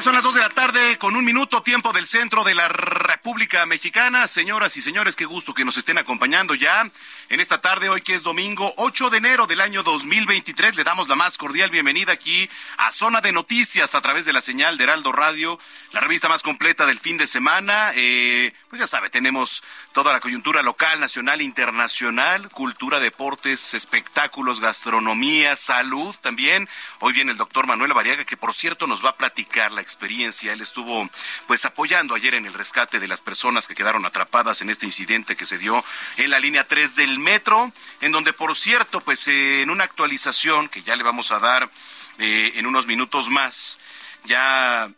Son 0.00 0.14
las 0.14 0.22
dos 0.22 0.36
de 0.36 0.40
la 0.40 0.48
tarde 0.48 0.96
con 0.96 1.16
un 1.16 1.24
minuto 1.24 1.60
tiempo 1.60 1.92
del 1.92 2.06
centro 2.06 2.44
de 2.44 2.54
la 2.54 2.68
República 2.68 3.66
Mexicana. 3.66 4.28
Señoras 4.28 4.76
y 4.76 4.80
señores, 4.80 5.16
qué 5.16 5.24
gusto 5.24 5.54
que 5.54 5.64
nos 5.64 5.76
estén 5.76 5.98
acompañando 5.98 6.54
ya 6.54 6.88
en 7.30 7.40
esta 7.40 7.60
tarde, 7.60 7.88
hoy 7.88 8.00
que 8.00 8.14
es 8.14 8.22
domingo 8.22 8.72
8 8.76 9.10
de 9.10 9.18
enero 9.18 9.48
del 9.48 9.60
año 9.60 9.82
2023. 9.82 10.76
Le 10.76 10.84
damos 10.84 11.08
la 11.08 11.16
más 11.16 11.36
cordial 11.36 11.70
bienvenida 11.70 12.12
aquí 12.12 12.48
a 12.76 12.92
Zona 12.92 13.20
de 13.20 13.32
Noticias 13.32 13.96
a 13.96 14.00
través 14.00 14.24
de 14.24 14.32
la 14.32 14.40
señal 14.40 14.78
de 14.78 14.84
Heraldo 14.84 15.10
Radio, 15.10 15.58
la 15.90 16.00
revista 16.00 16.28
más 16.28 16.44
completa 16.44 16.86
del 16.86 17.00
fin 17.00 17.16
de 17.16 17.26
semana. 17.26 17.90
Eh, 17.96 18.52
pues 18.70 18.78
ya 18.78 18.86
sabe, 18.86 19.10
tenemos 19.10 19.64
toda 19.92 20.12
la 20.12 20.20
coyuntura 20.20 20.62
local, 20.62 21.00
nacional, 21.00 21.42
internacional, 21.42 22.50
cultura, 22.50 23.00
deportes, 23.00 23.74
espectáculos, 23.74 24.60
gastronomía, 24.60 25.56
salud 25.56 26.14
también. 26.20 26.68
Hoy 27.00 27.14
viene 27.14 27.32
el 27.32 27.36
doctor 27.36 27.66
Manuel 27.66 27.94
Variaga, 27.94 28.24
que 28.24 28.36
por 28.36 28.54
cierto 28.54 28.86
nos 28.86 29.04
va 29.04 29.10
a 29.10 29.16
platicar 29.16 29.72
la 29.72 29.87
experiencia. 29.88 30.52
Él 30.52 30.60
estuvo 30.60 31.08
pues 31.46 31.64
apoyando 31.64 32.14
ayer 32.14 32.34
en 32.34 32.46
el 32.46 32.54
rescate 32.54 33.00
de 33.00 33.08
las 33.08 33.20
personas 33.20 33.66
que 33.66 33.74
quedaron 33.74 34.04
atrapadas 34.04 34.60
en 34.60 34.70
este 34.70 34.86
incidente 34.86 35.34
que 35.34 35.46
se 35.46 35.58
dio 35.58 35.82
en 36.18 36.30
la 36.30 36.38
línea 36.38 36.68
3 36.68 36.96
del 36.96 37.18
metro, 37.18 37.72
en 38.00 38.12
donde 38.12 38.32
por 38.32 38.54
cierto 38.54 39.00
pues 39.00 39.26
en 39.28 39.70
una 39.70 39.84
actualización 39.84 40.68
que 40.68 40.82
ya 40.82 40.94
le 40.94 41.02
vamos 41.02 41.32
a 41.32 41.38
dar 41.38 41.70
eh, 42.18 42.52
en 42.56 42.66
unos 42.66 42.86
minutos 42.86 43.30
más, 43.30 43.78
ya 44.24 44.88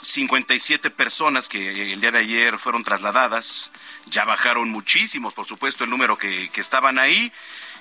57 0.00 0.90
personas 0.90 1.48
que 1.48 1.92
el 1.92 2.00
día 2.00 2.10
de 2.10 2.18
ayer 2.18 2.58
fueron 2.58 2.82
trasladadas, 2.82 3.70
ya 4.06 4.24
bajaron 4.24 4.68
muchísimos, 4.70 5.32
por 5.32 5.46
supuesto, 5.46 5.84
el 5.84 5.90
número 5.90 6.18
que, 6.18 6.48
que 6.48 6.60
estaban 6.60 6.98
ahí. 6.98 7.32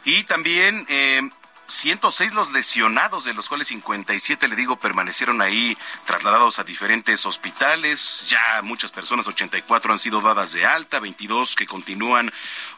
Y 0.05 0.23
también 0.23 0.85
eh, 0.89 1.21
106 1.71 2.33
los 2.33 2.51
lesionados, 2.51 3.23
de 3.23 3.33
los 3.33 3.47
cuales 3.47 3.67
57, 3.69 4.47
le 4.47 4.55
digo, 4.55 4.77
permanecieron 4.77 5.41
ahí 5.41 5.77
trasladados 6.05 6.59
a 6.59 6.63
diferentes 6.63 7.25
hospitales. 7.25 8.25
Ya 8.27 8.61
muchas 8.61 8.91
personas, 8.91 9.27
84 9.27 9.93
han 9.93 9.99
sido 9.99 10.21
dadas 10.21 10.51
de 10.51 10.65
alta, 10.65 10.99
22 10.99 11.55
que 11.55 11.65
continúan 11.65 12.31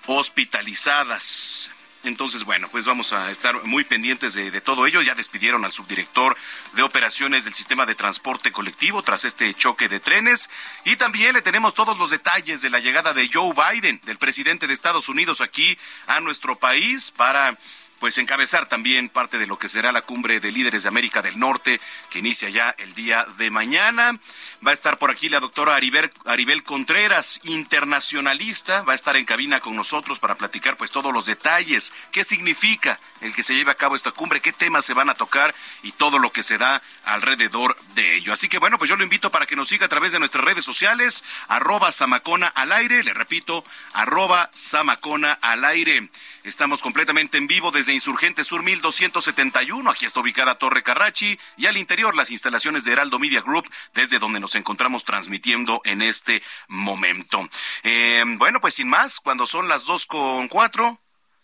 hospitalizadas. 0.07 1.71
Entonces, 2.03 2.43
bueno, 2.43 2.67
pues 2.69 2.85
vamos 2.85 3.13
a 3.13 3.31
estar 3.31 3.63
muy 3.63 3.85
pendientes 3.85 4.33
de, 4.33 4.59
todo 4.59 4.85
ello. 4.85 5.01
Ya 5.01 5.15
despidieron 5.15 5.63
al 5.63 5.71
subdirector 5.71 6.35
de 6.73 6.83
operaciones 6.83 7.45
del 7.45 7.53
sistema 7.53 7.85
de 7.85 7.95
transporte 7.95 8.51
colectivo 8.51 9.01
tras 9.01 9.23
este 9.23 9.53
choque 9.53 9.87
de 9.87 10.01
trenes. 10.01 10.49
Y 10.83 10.97
también 10.97 11.33
le 11.33 11.41
tenemos 11.41 11.73
todos 11.73 11.97
los 11.97 12.09
detalles 12.09 12.61
de 12.61 12.69
la 12.69 12.79
llegada 12.79 13.13
de 13.13 13.29
Joe 13.31 13.53
Biden, 13.53 14.01
del 14.03 14.17
presidente 14.17 14.67
de 14.67 14.73
Estados 14.73 15.07
Unidos, 15.07 15.39
aquí 15.39 15.77
a 16.07 16.19
nuestro 16.19 16.57
país 16.57 17.09
para 17.09 17.57
pues 18.03 18.17
encabezar 18.17 18.65
también 18.65 19.07
parte 19.07 19.37
de 19.37 19.47
lo 19.47 19.57
que 19.57 19.69
será 19.69 19.93
la 19.93 20.01
cumbre 20.01 20.41
de 20.41 20.51
líderes 20.51 20.83
de 20.83 20.89
América 20.89 21.21
del 21.21 21.39
Norte 21.39 21.79
que 22.09 22.19
inicia 22.19 22.49
ya 22.49 22.75
el 22.77 22.93
día 22.95 23.25
de 23.37 23.49
mañana. 23.49 24.19
Va 24.67 24.71
a 24.71 24.73
estar 24.73 24.97
por 24.97 25.09
aquí 25.09 25.29
la 25.29 25.39
doctora 25.39 25.75
Aribel, 25.75 26.11
Aribel 26.25 26.63
Contreras, 26.63 27.39
internacionalista, 27.45 28.81
va 28.81 28.91
a 28.91 28.95
estar 28.95 29.15
en 29.15 29.23
cabina 29.23 29.61
con 29.61 29.77
nosotros 29.77 30.19
para 30.19 30.35
platicar 30.35 30.75
pues 30.75 30.91
todos 30.91 31.13
los 31.13 31.27
detalles, 31.27 31.93
qué 32.11 32.25
significa 32.25 32.99
el 33.21 33.33
que 33.33 33.41
se 33.41 33.55
lleve 33.55 33.71
a 33.71 33.75
cabo 33.75 33.95
esta 33.95 34.11
cumbre, 34.11 34.41
qué 34.41 34.51
temas 34.51 34.83
se 34.83 34.93
van 34.93 35.09
a 35.09 35.13
tocar 35.13 35.55
y 35.81 35.93
todo 35.93 36.19
lo 36.19 36.33
que 36.33 36.43
se 36.43 36.57
da 36.57 36.81
alrededor 37.05 37.77
de 37.95 38.17
ello. 38.17 38.33
Así 38.33 38.49
que 38.49 38.57
bueno, 38.57 38.77
pues 38.77 38.89
yo 38.89 38.97
lo 38.97 39.03
invito 39.05 39.31
para 39.31 39.45
que 39.45 39.55
nos 39.55 39.69
siga 39.69 39.85
a 39.85 39.89
través 39.89 40.11
de 40.11 40.19
nuestras 40.19 40.43
redes 40.43 40.65
sociales, 40.65 41.23
arroba 41.47 41.89
Samacona 41.93 42.47
al 42.47 42.73
aire, 42.73 43.01
le 43.01 43.13
repito, 43.13 43.63
arroba 43.93 44.49
Samacona 44.51 45.31
al 45.41 45.63
aire. 45.63 46.09
Estamos 46.43 46.81
completamente 46.81 47.37
en 47.37 47.47
vivo 47.47 47.71
desde 47.71 47.92
Insurgente 47.93 48.43
Sur 48.43 48.63
1271. 48.63 49.89
Aquí 49.89 50.05
está 50.05 50.19
ubicada 50.19 50.55
Torre 50.55 50.83
Carrachi 50.83 51.39
y 51.57 51.67
al 51.67 51.77
interior 51.77 52.15
las 52.15 52.31
instalaciones 52.31 52.83
de 52.83 52.91
Heraldo 52.91 53.19
Media 53.19 53.41
Group, 53.41 53.69
desde 53.93 54.19
donde 54.19 54.39
nos 54.39 54.55
encontramos 54.55 55.05
transmitiendo 55.05 55.81
en 55.85 56.01
este 56.01 56.43
momento. 56.67 57.49
Eh, 57.83 58.23
bueno, 58.25 58.59
pues 58.59 58.73
sin 58.73 58.89
más, 58.89 59.19
cuando 59.19 59.45
son 59.47 59.67
las 59.67 59.85
dos 59.85 60.05
con 60.05 60.47
cuatro, 60.47 60.99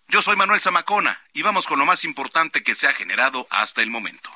yo 0.07 0.21
soy 0.21 0.35
Manuel 0.35 0.59
Zamacona 0.59 1.21
y 1.33 1.43
vamos 1.43 1.67
con 1.67 1.79
lo 1.79 1.85
más 1.85 2.03
importante 2.03 2.63
que 2.63 2.75
se 2.75 2.87
ha 2.87 2.93
generado 2.93 3.47
hasta 3.51 3.81
el 3.81 3.91
momento. 3.91 4.31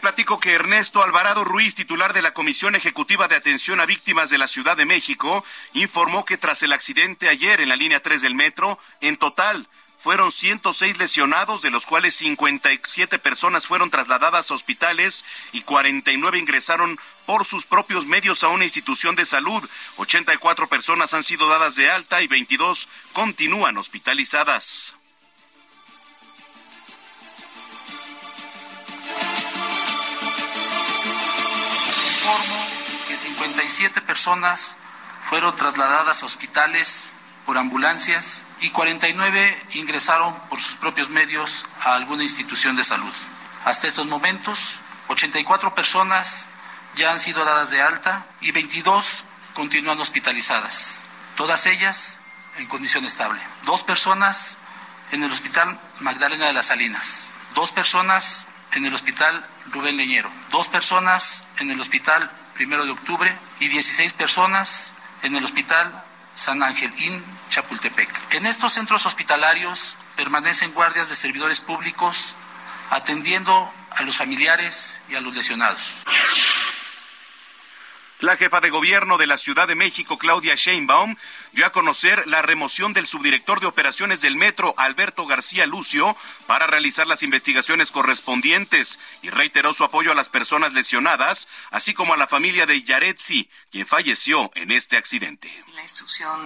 Platico 0.00 0.38
que 0.38 0.52
Ernesto 0.52 1.02
Alvarado 1.02 1.44
Ruiz, 1.44 1.74
titular 1.74 2.12
de 2.12 2.22
la 2.22 2.32
Comisión 2.32 2.74
Ejecutiva 2.74 3.26
de 3.26 3.36
Atención 3.36 3.80
a 3.80 3.86
Víctimas 3.86 4.30
de 4.30 4.38
la 4.38 4.46
Ciudad 4.46 4.76
de 4.76 4.86
México, 4.86 5.44
informó 5.72 6.24
que 6.24 6.36
tras 6.36 6.62
el 6.62 6.72
accidente 6.72 7.28
ayer 7.28 7.60
en 7.60 7.68
la 7.68 7.76
línea 7.76 8.00
3 8.00 8.22
del 8.22 8.34
metro, 8.34 8.78
en 9.00 9.16
total 9.16 9.68
fueron 9.98 10.30
106 10.30 10.98
lesionados, 10.98 11.62
de 11.62 11.70
los 11.70 11.84
cuales 11.86 12.14
57 12.14 13.18
personas 13.18 13.66
fueron 13.66 13.90
trasladadas 13.90 14.50
a 14.50 14.54
hospitales 14.54 15.24
y 15.52 15.62
49 15.62 16.38
ingresaron 16.38 16.98
por 17.26 17.44
sus 17.44 17.66
propios 17.66 18.06
medios 18.06 18.44
a 18.44 18.48
una 18.48 18.64
institución 18.64 19.16
de 19.16 19.26
salud. 19.26 19.68
84 19.96 20.68
personas 20.68 21.14
han 21.14 21.24
sido 21.24 21.48
dadas 21.48 21.74
de 21.74 21.90
alta 21.90 22.22
y 22.22 22.28
22 22.28 22.88
continúan 23.12 23.76
hospitalizadas. 23.76 24.97
Que 33.06 33.16
57 33.16 34.00
personas 34.02 34.76
fueron 35.28 35.54
trasladadas 35.56 36.22
a 36.22 36.26
hospitales 36.26 37.12
por 37.46 37.58
ambulancias 37.58 38.44
y 38.60 38.70
49 38.70 39.66
ingresaron 39.72 40.34
por 40.50 40.60
sus 40.60 40.74
propios 40.74 41.08
medios 41.08 41.64
a 41.82 41.94
alguna 41.94 42.22
institución 42.22 42.76
de 42.76 42.84
salud. 42.84 43.12
Hasta 43.64 43.86
estos 43.86 44.06
momentos, 44.06 44.76
84 45.08 45.74
personas 45.74 46.48
ya 46.96 47.12
han 47.12 47.18
sido 47.18 47.44
dadas 47.44 47.70
de 47.70 47.80
alta 47.80 48.26
y 48.40 48.52
22 48.52 49.24
continúan 49.54 49.98
hospitalizadas, 50.00 51.02
todas 51.36 51.66
ellas 51.66 52.20
en 52.58 52.66
condición 52.66 53.04
estable. 53.04 53.40
Dos 53.64 53.82
personas 53.82 54.58
en 55.12 55.22
el 55.22 55.32
Hospital 55.32 55.80
Magdalena 56.00 56.46
de 56.46 56.52
las 56.52 56.66
Salinas, 56.66 57.34
dos 57.54 57.72
personas 57.72 58.46
en 58.74 58.84
el 58.84 58.94
Hospital 58.94 59.44
Rubén 59.72 59.96
Leñero, 59.96 60.30
dos 60.50 60.68
personas 60.68 61.44
en 61.58 61.70
el 61.70 61.80
Hospital 61.80 62.30
Primero 62.54 62.84
de 62.84 62.90
Octubre 62.90 63.32
y 63.60 63.68
16 63.68 64.12
personas 64.14 64.94
en 65.22 65.36
el 65.36 65.44
Hospital 65.44 66.04
San 66.34 66.62
Ángel 66.62 66.92
IN 66.98 67.24
Chapultepec. 67.50 68.34
En 68.34 68.46
estos 68.46 68.72
centros 68.72 69.06
hospitalarios 69.06 69.96
permanecen 70.16 70.72
guardias 70.72 71.08
de 71.08 71.16
servidores 71.16 71.60
públicos 71.60 72.34
atendiendo 72.90 73.72
a 73.90 74.02
los 74.02 74.16
familiares 74.16 75.00
y 75.08 75.14
a 75.14 75.20
los 75.20 75.34
lesionados. 75.34 76.04
La 78.20 78.36
jefa 78.36 78.60
de 78.60 78.70
gobierno 78.70 79.16
de 79.16 79.28
la 79.28 79.38
Ciudad 79.38 79.68
de 79.68 79.76
México, 79.76 80.18
Claudia 80.18 80.56
Sheinbaum, 80.56 81.16
dio 81.52 81.64
a 81.64 81.70
conocer 81.70 82.26
la 82.26 82.42
remoción 82.42 82.92
del 82.92 83.06
subdirector 83.06 83.60
de 83.60 83.66
operaciones 83.68 84.20
del 84.20 84.34
metro, 84.34 84.74
Alberto 84.76 85.24
García 85.24 85.66
Lucio, 85.66 86.16
para 86.48 86.66
realizar 86.66 87.06
las 87.06 87.22
investigaciones 87.22 87.92
correspondientes 87.92 88.98
y 89.22 89.30
reiteró 89.30 89.72
su 89.72 89.84
apoyo 89.84 90.10
a 90.10 90.16
las 90.16 90.30
personas 90.30 90.72
lesionadas, 90.72 91.46
así 91.70 91.94
como 91.94 92.14
a 92.14 92.16
la 92.16 92.26
familia 92.26 92.66
de 92.66 92.82
Yaretsi, 92.82 93.48
quien 93.70 93.86
falleció 93.86 94.50
en 94.54 94.72
este 94.72 94.96
accidente. 94.96 95.48
La 95.76 95.82
instrucción 95.82 96.40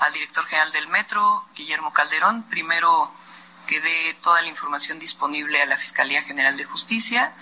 al 0.00 0.12
director 0.12 0.46
general 0.46 0.72
del 0.72 0.88
metro, 0.88 1.44
Guillermo 1.54 1.92
Calderón, 1.92 2.44
primero 2.44 3.12
que 3.66 3.78
dé 3.78 4.14
toda 4.22 4.40
la 4.40 4.48
información 4.48 4.98
disponible 4.98 5.60
a 5.60 5.66
la 5.66 5.76
Fiscalía 5.76 6.22
General 6.22 6.56
de 6.56 6.64
Justicia 6.64 7.34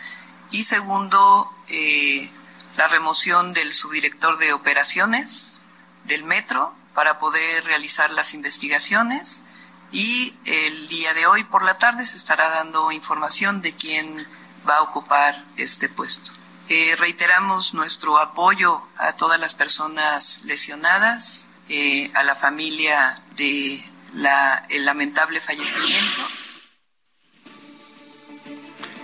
y 0.50 0.64
segundo, 0.64 1.52
eh, 1.68 2.30
la 2.76 2.86
remoción 2.88 3.52
del 3.52 3.72
subdirector 3.72 4.38
de 4.38 4.52
operaciones 4.52 5.60
del 6.04 6.24
metro 6.24 6.74
para 6.94 7.18
poder 7.18 7.64
realizar 7.64 8.10
las 8.10 8.34
investigaciones 8.34 9.44
y 9.90 10.34
el 10.44 10.88
día 10.88 11.14
de 11.14 11.26
hoy 11.26 11.44
por 11.44 11.64
la 11.64 11.78
tarde 11.78 12.06
se 12.06 12.16
estará 12.16 12.48
dando 12.48 12.92
información 12.92 13.60
de 13.60 13.72
quién 13.72 14.26
va 14.68 14.76
a 14.76 14.82
ocupar 14.82 15.44
este 15.56 15.88
puesto. 15.88 16.32
Eh, 16.68 16.94
reiteramos 16.98 17.74
nuestro 17.74 18.18
apoyo 18.18 18.82
a 18.96 19.12
todas 19.14 19.38
las 19.38 19.52
personas 19.52 20.40
lesionadas, 20.44 21.48
eh, 21.68 22.10
a 22.14 22.22
la 22.22 22.34
familia 22.34 23.20
de 23.36 23.84
la, 24.14 24.64
el 24.68 24.84
lamentable 24.84 25.40
fallecimiento 25.40 26.41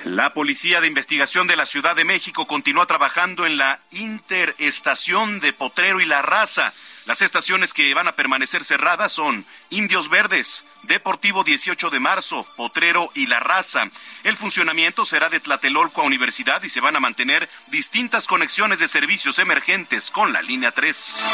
la 0.05 0.33
Policía 0.33 0.81
de 0.81 0.87
Investigación 0.87 1.47
de 1.47 1.56
la 1.56 1.67
Ciudad 1.67 1.97
de 1.97 2.05
México 2.05 2.47
continúa 2.47 2.87
trabajando 2.87 3.47
en 3.47 3.56
la 3.56 3.81
interestación 3.91 5.41
de 5.41 5.53
Potrero 5.53 6.00
y 6.00 6.05
La 6.05 6.23
Raza. 6.23 6.73
Las 7.06 7.23
estaciones 7.23 7.73
que 7.73 7.93
van 7.95 8.06
a 8.06 8.17
permanecer 8.17 8.65
cerradas 8.65 9.12
son 9.12 9.45
Indios 9.71 10.11
Verdes, 10.11 10.65
Deportivo 10.83 11.43
18 11.43 11.91
de 11.91 12.00
marzo, 12.00 12.47
Potrero 12.56 13.11
y 13.15 13.27
La 13.27 13.41
Raza. 13.41 13.89
El 14.25 14.37
funcionamiento 14.37 15.05
será 15.05 15.29
de 15.29 15.41
Tlatelolco 15.41 16.03
a 16.03 16.05
Universidad 16.05 16.62
y 16.62 16.69
se 16.69 16.81
van 16.81 16.97
a 16.97 17.00
mantener 17.00 17.49
distintas 17.69 18.27
conexiones 18.27 18.79
de 18.79 18.89
servicios 18.89 19.39
emergentes 19.39 20.11
con 20.11 20.33
la 20.33 20.43
línea 20.43 20.71
3. 20.71 21.25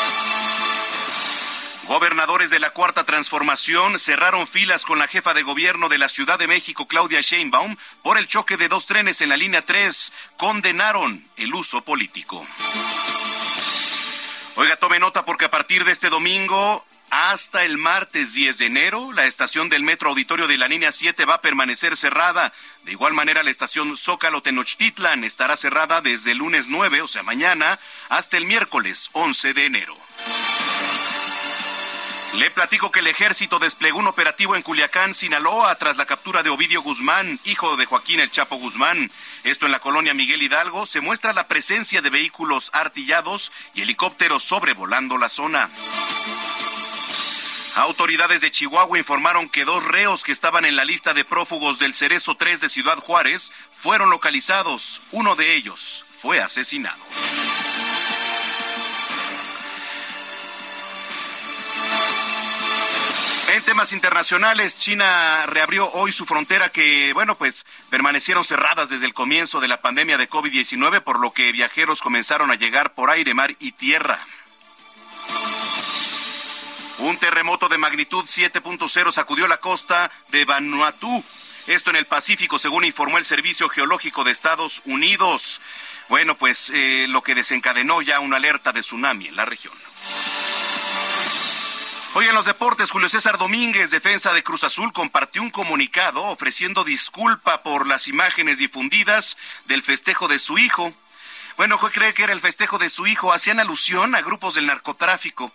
Gobernadores 1.87 2.49
de 2.49 2.61
la 2.61 2.71
Cuarta 2.71 3.05
Transformación 3.05 3.99
cerraron 3.99 4.47
filas 4.47 4.85
con 4.85 4.99
la 4.99 5.07
jefa 5.07 5.35
de 5.35 5.43
gobierno 5.43 5.91
de 5.91 5.99
la 5.99 6.09
Ciudad 6.09 6.39
de 6.39 6.47
México, 6.47 6.89
Claudia 6.89 7.21
Sheinbaum, 7.21 7.77
por 8.03 8.17
el 8.17 8.27
choque 8.27 8.57
de 8.57 8.69
dos 8.69 8.87
trenes 8.87 9.21
en 9.21 9.29
la 9.29 9.37
línea 9.37 9.61
3. 9.61 10.13
Condenaron 10.39 11.29
el 11.37 11.55
uso 11.55 11.83
político. 11.83 12.47
Oiga, 14.57 14.77
tome 14.77 14.99
nota 14.99 15.27
porque 15.27 15.45
a 15.45 15.51
partir 15.51 15.85
de 15.85 15.93
este 15.93 16.09
domingo 16.09 16.87
hasta 17.11 17.65
el 17.65 17.77
martes 17.77 18.33
10 18.33 18.59
de 18.59 18.67
enero, 18.67 19.13
la 19.13 19.27
estación 19.27 19.69
del 19.69 19.83
Metro 19.83 20.09
Auditorio 20.09 20.47
de 20.47 20.57
la 20.57 20.69
línea 20.69 20.91
7 20.91 21.27
va 21.27 21.35
a 21.35 21.43
permanecer 21.43 21.99
cerrada. 21.99 22.53
De 22.85 22.93
igual 22.93 23.13
manera, 23.13 23.43
la 23.43 23.51
estación 23.51 23.95
Zócalo 23.97 24.41
Tenochtitlan 24.43 25.23
estará 25.23 25.57
cerrada 25.57 26.01
desde 26.01 26.33
el 26.33 26.39
lunes 26.39 26.69
9, 26.69 27.03
o 27.03 27.09
sea, 27.09 27.23
mañana, 27.23 27.79
hasta 28.09 28.39
el 28.39 28.47
miércoles 28.47 29.11
11 29.13 29.53
de 29.53 29.67
enero. 29.67 30.04
Le 32.39 32.51
platico 32.51 32.91
que 32.91 32.99
el 32.99 33.07
ejército 33.07 33.61
desplegó 33.61 33.99
un 33.99 34.09
operativo 34.09 34.57
en 34.57 34.63
Culiacán, 34.63 35.15
Sinaloa, 35.15 35.75
tras 35.77 35.97
la 35.97 36.05
captura 36.05 36.43
de 36.43 36.51
Ovidio 36.51 36.83
Guzmán, 36.83 37.39
hijo 37.45 37.77
de 37.77 37.87
Joaquín 37.87 38.19
El 38.19 38.31
Chapo 38.31 38.57
Guzmán. 38.57 39.09
Esto 39.45 39.67
en 39.67 39.73
la 39.73 39.79
colonia 39.79 40.15
Miguel 40.15 40.43
Hidalgo 40.43 40.85
se 40.85 41.01
muestra 41.01 41.33
la 41.33 41.47
presencia 41.47 42.03
de 42.03 42.11
vehículos 42.11 42.71
artillados 42.73 43.53
y 43.73 43.83
helicópteros 43.83 44.43
sobrevolando 44.43 45.17
la 45.17 45.29
zona. 45.29 45.71
Autoridades 47.77 48.41
de 48.41 48.51
Chihuahua 48.51 48.99
informaron 48.99 49.49
que 49.49 49.65
dos 49.65 49.85
reos 49.85 50.25
que 50.25 50.33
estaban 50.33 50.65
en 50.65 50.77
la 50.77 50.85
lista 50.85 51.15
de 51.15 51.25
prófugos 51.25 51.79
del 51.79 51.95
Cerezo 51.95 52.37
3 52.37 52.61
de 52.63 52.69
Ciudad 52.69 52.99
Juárez 52.99 53.53
fueron 53.73 54.11
localizados. 54.11 55.03
Uno 55.13 55.37
de 55.37 55.55
ellos 55.55 56.05
fue 56.19 56.41
asesinado. 56.41 57.03
En 63.55 63.63
temas 63.63 63.93
internacionales, 63.93 64.81
China 64.81 65.47
reabrió 65.47 65.89
hoy 65.93 66.11
su 66.11 66.27
frontera 66.27 66.71
que, 66.71 67.13
bueno, 67.13 67.37
pues 67.37 67.65
permanecieron 67.89 68.43
cerradas 68.43 68.89
desde 68.89 69.07
el 69.07 69.15
comienzo 69.15 69.61
de 69.61 69.69
la 69.69 69.77
pandemia 69.77 70.19
de 70.19 70.29
COVID-19, 70.29 71.03
por 71.03 71.21
lo 71.21 71.33
que 71.33 71.53
viajeros 71.53 72.03
comenzaron 72.03 72.51
a 72.51 72.57
llegar 72.57 72.95
por 72.95 73.11
aire, 73.11 73.33
mar 73.33 73.53
y 73.61 73.71
tierra. 73.71 74.19
Un 76.99 77.17
terremoto 77.19 77.69
de 77.69 77.79
magnitud 77.79 78.25
7.0 78.25 79.13
sacudió 79.13 79.47
la 79.47 79.59
costa 79.59 80.11
de 80.33 80.45
Vanuatu, 80.45 81.23
esto 81.69 81.91
en 81.91 81.97
el 81.97 82.07
Pacífico, 82.07 82.59
según 82.59 82.85
informó 82.85 83.19
el 83.19 83.25
Servicio 83.25 83.69
Geológico 83.69 84.25
de 84.25 84.33
Estados 84.33 84.83
Unidos. 84.85 85.61
Bueno, 86.09 86.37
pues 86.37 86.73
eh, 86.75 87.07
lo 87.09 87.23
que 87.23 87.37
desencadenó 87.37 88.03
ya 88.03 88.19
una 88.19 88.39
alerta 88.39 88.73
de 88.73 88.81
tsunami 88.81 89.29
en 89.29 89.37
la 89.37 89.45
región. 89.45 89.75
Hoy 92.17 92.29
en 92.29 92.35
los 92.37 92.45
deportes, 92.45 92.93
Julio 92.93 93.09
César 93.09 93.39
Domínguez, 93.39 93.91
defensa 93.91 94.33
de 94.33 94.45
Cruz 94.45 94.63
Azul, 94.63 94.93
compartió 94.93 95.43
un 95.43 95.51
comunicado 95.51 96.23
ofreciendo 96.23 96.85
disculpa 96.85 97.65
por 97.65 97.89
las 97.89 98.07
imágenes 98.07 98.59
difundidas 98.59 99.37
del 99.65 99.83
festejo 99.83 100.29
de 100.29 100.39
su 100.39 100.57
hijo. 100.57 100.93
Bueno, 101.57 101.77
cree 101.77 102.15
que 102.15 102.23
era 102.23 102.33
el 102.33 102.41
festejo 102.41 102.79
de 102.79 102.89
su 102.89 103.09
hijo. 103.09 103.33
Hacían 103.33 103.59
alusión 103.59 104.15
a 104.15 104.23
grupos 104.23 104.55
del 104.55 104.67
narcotráfico. 104.67 105.53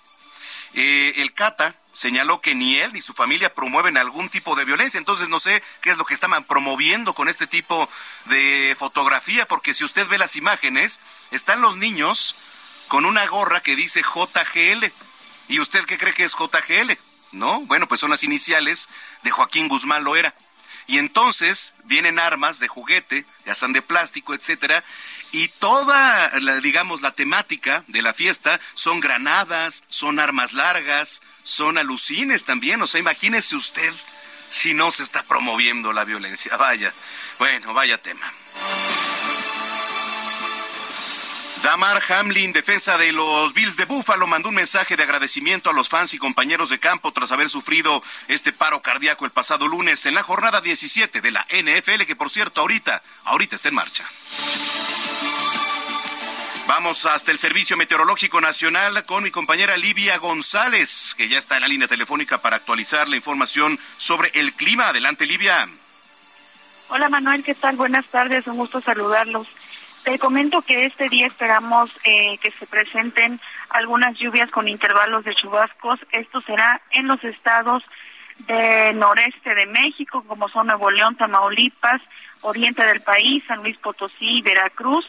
Eh, 0.73 1.13
el 1.15 1.33
Cata 1.33 1.75
señaló 1.93 2.41
que 2.41 2.55
ni 2.55 2.75
él 2.75 2.91
ni 2.91 2.99
su 2.99 3.13
familia 3.13 3.53
promueven 3.53 3.95
algún 3.95 4.27
tipo 4.27 4.53
de 4.57 4.65
violencia. 4.65 4.97
Entonces 4.97 5.29
no 5.29 5.39
sé 5.39 5.63
qué 5.79 5.91
es 5.91 5.97
lo 5.97 6.03
que 6.03 6.13
estaban 6.13 6.43
promoviendo 6.43 7.13
con 7.13 7.29
este 7.29 7.47
tipo 7.47 7.87
de 8.25 8.75
fotografía, 8.77 9.47
porque 9.47 9.73
si 9.73 9.85
usted 9.85 10.09
ve 10.09 10.17
las 10.17 10.35
imágenes, 10.35 10.99
están 11.31 11.61
los 11.61 11.77
niños 11.77 12.35
con 12.89 13.05
una 13.05 13.25
gorra 13.27 13.61
que 13.61 13.77
dice 13.77 14.01
JGL 14.01 14.91
¿Y 15.49 15.59
usted 15.59 15.83
qué 15.85 15.97
cree 15.97 16.13
que 16.13 16.23
es 16.23 16.33
JGL? 16.33 16.93
¿No? 17.31 17.61
Bueno, 17.61 17.87
pues 17.87 17.99
son 17.99 18.11
las 18.11 18.23
iniciales 18.23 18.87
de 19.23 19.31
Joaquín 19.31 19.67
Guzmán 19.67 20.03
Loera. 20.03 20.33
Y 20.87 20.97
entonces 20.97 21.75
vienen 21.83 22.17
armas 22.17 22.59
de 22.59 22.67
juguete, 22.67 23.25
ya 23.45 23.53
sean 23.53 23.73
de 23.73 23.81
plástico, 23.81 24.33
etcétera, 24.33 24.83
y 25.31 25.47
toda, 25.49 26.31
la, 26.39 26.59
digamos, 26.59 27.01
la 27.01 27.11
temática 27.11 27.83
de 27.87 28.01
la 28.01 28.13
fiesta 28.13 28.59
son 28.73 28.99
granadas, 28.99 29.83
son 29.87 30.19
armas 30.19 30.53
largas, 30.53 31.21
son 31.43 31.77
alucines 31.77 32.45
también. 32.45 32.81
O 32.81 32.87
sea, 32.87 32.99
imagínese 32.99 33.55
usted 33.55 33.93
si 34.49 34.73
no 34.73 34.91
se 34.91 35.03
está 35.03 35.21
promoviendo 35.23 35.93
la 35.93 36.05
violencia. 36.05 36.57
Vaya, 36.57 36.91
bueno, 37.37 37.73
vaya 37.73 37.99
tema. 37.99 38.33
Damar 41.63 42.01
Hamlin, 42.07 42.53
defensa 42.53 42.97
de 42.97 43.11
los 43.11 43.53
Bills 43.53 43.75
de 43.75 43.83
Buffalo, 43.83 44.27
mandó 44.27 44.47
un 44.47 44.55
mensaje 44.55 44.95
de 44.95 45.03
agradecimiento 45.03 45.69
a 45.69 45.73
los 45.73 45.89
fans 45.89 46.13
y 46.13 46.17
compañeros 46.17 46.69
de 46.69 46.79
campo 46.79 47.11
tras 47.11 47.33
haber 47.33 47.49
sufrido 47.49 48.01
este 48.29 48.53
paro 48.53 48.81
cardíaco 48.81 49.25
el 49.25 49.31
pasado 49.31 49.67
lunes 49.67 50.05
en 50.05 50.15
la 50.15 50.23
jornada 50.23 50.61
17 50.61 51.19
de 51.19 51.31
la 51.31 51.45
NFL, 51.49 52.03
que 52.05 52.15
por 52.15 52.29
cierto 52.29 52.61
ahorita, 52.61 53.01
ahorita 53.25 53.55
está 53.55 53.67
en 53.67 53.75
marcha. 53.75 54.05
Vamos 56.65 57.05
hasta 57.05 57.31
el 57.31 57.37
Servicio 57.37 57.75
Meteorológico 57.75 58.39
Nacional 58.39 59.03
con 59.03 59.23
mi 59.23 59.31
compañera 59.31 59.75
Livia 59.75 60.17
González, 60.17 61.13
que 61.17 61.27
ya 61.27 61.39
está 61.39 61.55
en 61.55 61.61
la 61.61 61.67
línea 61.67 61.89
telefónica 61.89 62.37
para 62.37 62.55
actualizar 62.55 63.09
la 63.09 63.17
información 63.17 63.77
sobre 63.97 64.31
el 64.35 64.53
clima. 64.53 64.89
Adelante, 64.89 65.25
Livia. 65.25 65.67
Hola 66.87 67.09
Manuel, 67.09 67.43
¿qué 67.43 67.53
tal? 67.53 67.75
Buenas 67.75 68.05
tardes, 68.07 68.47
un 68.47 68.57
gusto 68.57 68.79
saludarlos. 68.81 69.47
Te 70.03 70.17
comento 70.17 70.61
que 70.61 70.85
este 70.85 71.09
día 71.09 71.27
esperamos 71.27 71.91
eh, 72.03 72.37
que 72.39 72.51
se 72.51 72.65
presenten 72.65 73.39
algunas 73.69 74.17
lluvias 74.17 74.49
con 74.49 74.67
intervalos 74.67 75.25
de 75.25 75.35
chubascos. 75.35 75.99
Esto 76.11 76.41
será 76.41 76.81
en 76.91 77.07
los 77.07 77.23
estados 77.23 77.83
del 78.47 78.97
noreste 78.97 79.53
de 79.53 79.65
México, 79.65 80.23
como 80.25 80.47
son 80.47 80.67
Nuevo 80.67 80.89
León, 80.89 81.17
Tamaulipas, 81.17 82.01
oriente 82.41 82.83
del 82.85 83.01
país, 83.01 83.43
San 83.47 83.61
Luis 83.61 83.77
Potosí, 83.77 84.41
Veracruz, 84.41 85.05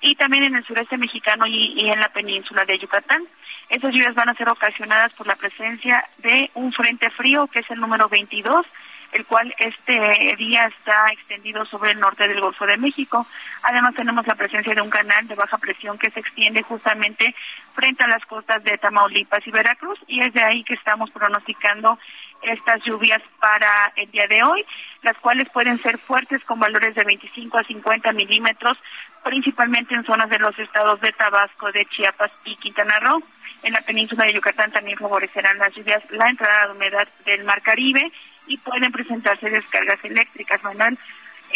y 0.00 0.16
también 0.16 0.42
en 0.42 0.56
el 0.56 0.64
sureste 0.64 0.98
mexicano 0.98 1.46
y, 1.46 1.74
y 1.80 1.90
en 1.90 2.00
la 2.00 2.08
península 2.08 2.64
de 2.64 2.78
Yucatán. 2.78 3.22
Esas 3.68 3.92
lluvias 3.92 4.14
van 4.14 4.28
a 4.28 4.34
ser 4.34 4.48
ocasionadas 4.48 5.12
por 5.14 5.26
la 5.28 5.36
presencia 5.36 6.04
de 6.18 6.50
un 6.54 6.72
frente 6.72 7.08
frío, 7.10 7.46
que 7.46 7.60
es 7.60 7.70
el 7.70 7.80
número 7.80 8.08
22, 8.08 8.66
el 9.12 9.26
cual 9.26 9.54
este 9.58 10.36
día 10.36 10.64
está 10.66 11.06
extendido 11.12 11.64
sobre 11.66 11.92
el 11.92 12.00
norte 12.00 12.26
del 12.26 12.40
Golfo 12.40 12.66
de 12.66 12.78
México. 12.78 13.26
Además 13.62 13.94
tenemos 13.94 14.26
la 14.26 14.34
presencia 14.34 14.74
de 14.74 14.80
un 14.80 14.90
canal 14.90 15.26
de 15.28 15.34
baja 15.34 15.58
presión 15.58 15.98
que 15.98 16.10
se 16.10 16.20
extiende 16.20 16.62
justamente 16.62 17.34
frente 17.74 18.02
a 18.04 18.08
las 18.08 18.24
costas 18.26 18.64
de 18.64 18.78
Tamaulipas 18.78 19.46
y 19.46 19.50
Veracruz 19.50 19.98
y 20.06 20.22
es 20.22 20.32
de 20.32 20.42
ahí 20.42 20.64
que 20.64 20.74
estamos 20.74 21.10
pronosticando 21.10 21.98
estas 22.42 22.82
lluvias 22.84 23.22
para 23.38 23.92
el 23.96 24.10
día 24.10 24.26
de 24.26 24.42
hoy, 24.42 24.64
las 25.02 25.16
cuales 25.18 25.48
pueden 25.50 25.78
ser 25.78 25.98
fuertes 25.98 26.42
con 26.44 26.58
valores 26.58 26.94
de 26.94 27.04
25 27.04 27.58
a 27.58 27.64
50 27.64 28.12
milímetros, 28.12 28.76
principalmente 29.22 29.94
en 29.94 30.04
zonas 30.04 30.28
de 30.28 30.38
los 30.38 30.58
estados 30.58 31.00
de 31.00 31.12
Tabasco, 31.12 31.70
de 31.70 31.86
Chiapas 31.86 32.32
y 32.44 32.56
Quintana 32.56 32.98
Roo. 32.98 33.22
En 33.62 33.72
la 33.72 33.80
península 33.82 34.24
de 34.24 34.32
Yucatán 34.32 34.72
también 34.72 34.98
favorecerán 34.98 35.58
las 35.58 35.72
lluvias 35.74 36.02
la 36.10 36.28
entrada 36.28 36.66
de 36.66 36.72
humedad 36.72 37.08
del 37.24 37.44
Mar 37.44 37.62
Caribe 37.62 38.10
pueden 38.58 38.92
presentarse 38.92 39.50
descargas 39.50 40.04
eléctricas, 40.04 40.62
Manuel. 40.62 40.98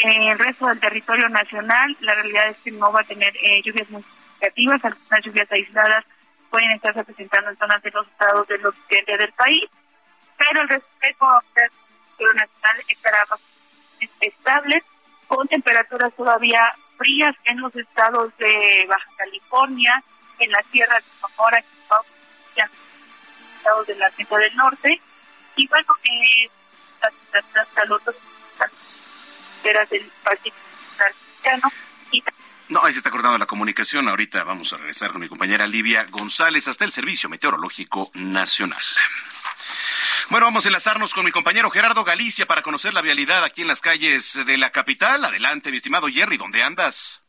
En 0.03 0.23
el 0.23 0.39
resto 0.39 0.67
del 0.67 0.81
territorio 0.81 1.29
nacional, 1.29 1.97
la 2.01 2.15
realidad 2.15 2.49
es 2.49 2.59
que 2.59 2.71
no 2.71 2.93
va 2.93 3.01
a 3.01 3.05
tener 3.05 3.35
eh, 3.37 3.63
lluvias 3.65 3.89
muy 3.91 4.03
significativas, 4.03 4.85
algunas 4.85 5.25
lluvias 5.25 5.53
aisladas 5.53 6.05
pueden 6.51 6.71
estarse 6.73 7.05
presentando 7.05 7.51
en 7.51 7.57
zonas 7.59 7.83
de 7.83 7.91
los 7.91 8.07
estados 8.07 8.47
del 8.49 8.65
occidente 8.65 9.17
del 9.17 9.33
país, 9.33 9.65
pero 10.37 10.63
el 10.63 10.69
resto 10.69 10.89
del 11.01 11.17
territorio 11.55 12.35
nacional 12.35 12.83
estará 12.89 13.19
estable, 14.21 14.83
con 15.27 15.49
temperaturas 15.49 16.15
todavía 16.15 16.73
frías 16.97 17.35
en 17.45 17.61
los 17.61 17.75
estados 17.75 18.37
de 18.39 18.87
Baja 18.89 19.11
California, 19.17 20.03
en 20.39 20.51
la 20.51 20.63
Sierra 20.71 20.95
de 20.97 21.05
Sonora, 21.21 21.59
en 21.59 22.65
estados 23.57 23.87
de 23.87 23.95
la 23.97 24.11
Centro 24.11 24.37
del 24.39 24.57
Norte, 24.57 25.01
y 25.57 25.67
bueno, 25.69 25.95
eh, 26.05 26.51
no, 32.69 32.85
ahí 32.85 32.93
se 32.93 32.99
está 32.99 33.11
cortando 33.11 33.39
la 33.39 33.47
comunicación. 33.47 34.09
Ahorita 34.09 34.43
vamos 34.45 34.73
a 34.73 34.77
regresar 34.77 35.13
con 35.13 35.21
mi 35.21 35.29
compañera 35.29 35.67
Livia 35.67 36.05
González 36.11 36.67
hasta 36.67 36.85
el 36.85 36.91
Servicio 36.91 37.29
Meteorológico 37.29 38.11
Nacional. 38.15 38.83
Bueno, 40.31 40.47
vamos 40.47 40.65
a 40.65 40.69
enlazarnos 40.69 41.15
con 41.15 41.25
mi 41.25 41.31
compañero 41.31 41.71
Gerardo 41.71 42.03
Galicia 42.03 42.47
para 42.47 42.63
conocer 42.63 42.93
la 42.93 43.03
vialidad 43.03 43.45
aquí 43.45 43.63
en 43.63 43.69
las 43.69 43.81
calles 43.81 44.45
de 44.45 44.57
la 44.57 44.71
capital. 44.71 45.25
Adelante, 45.25 45.71
mi 45.71 45.77
estimado 45.77 46.09
Jerry, 46.09 46.37
¿dónde 46.37 46.65
andas? 46.65 47.23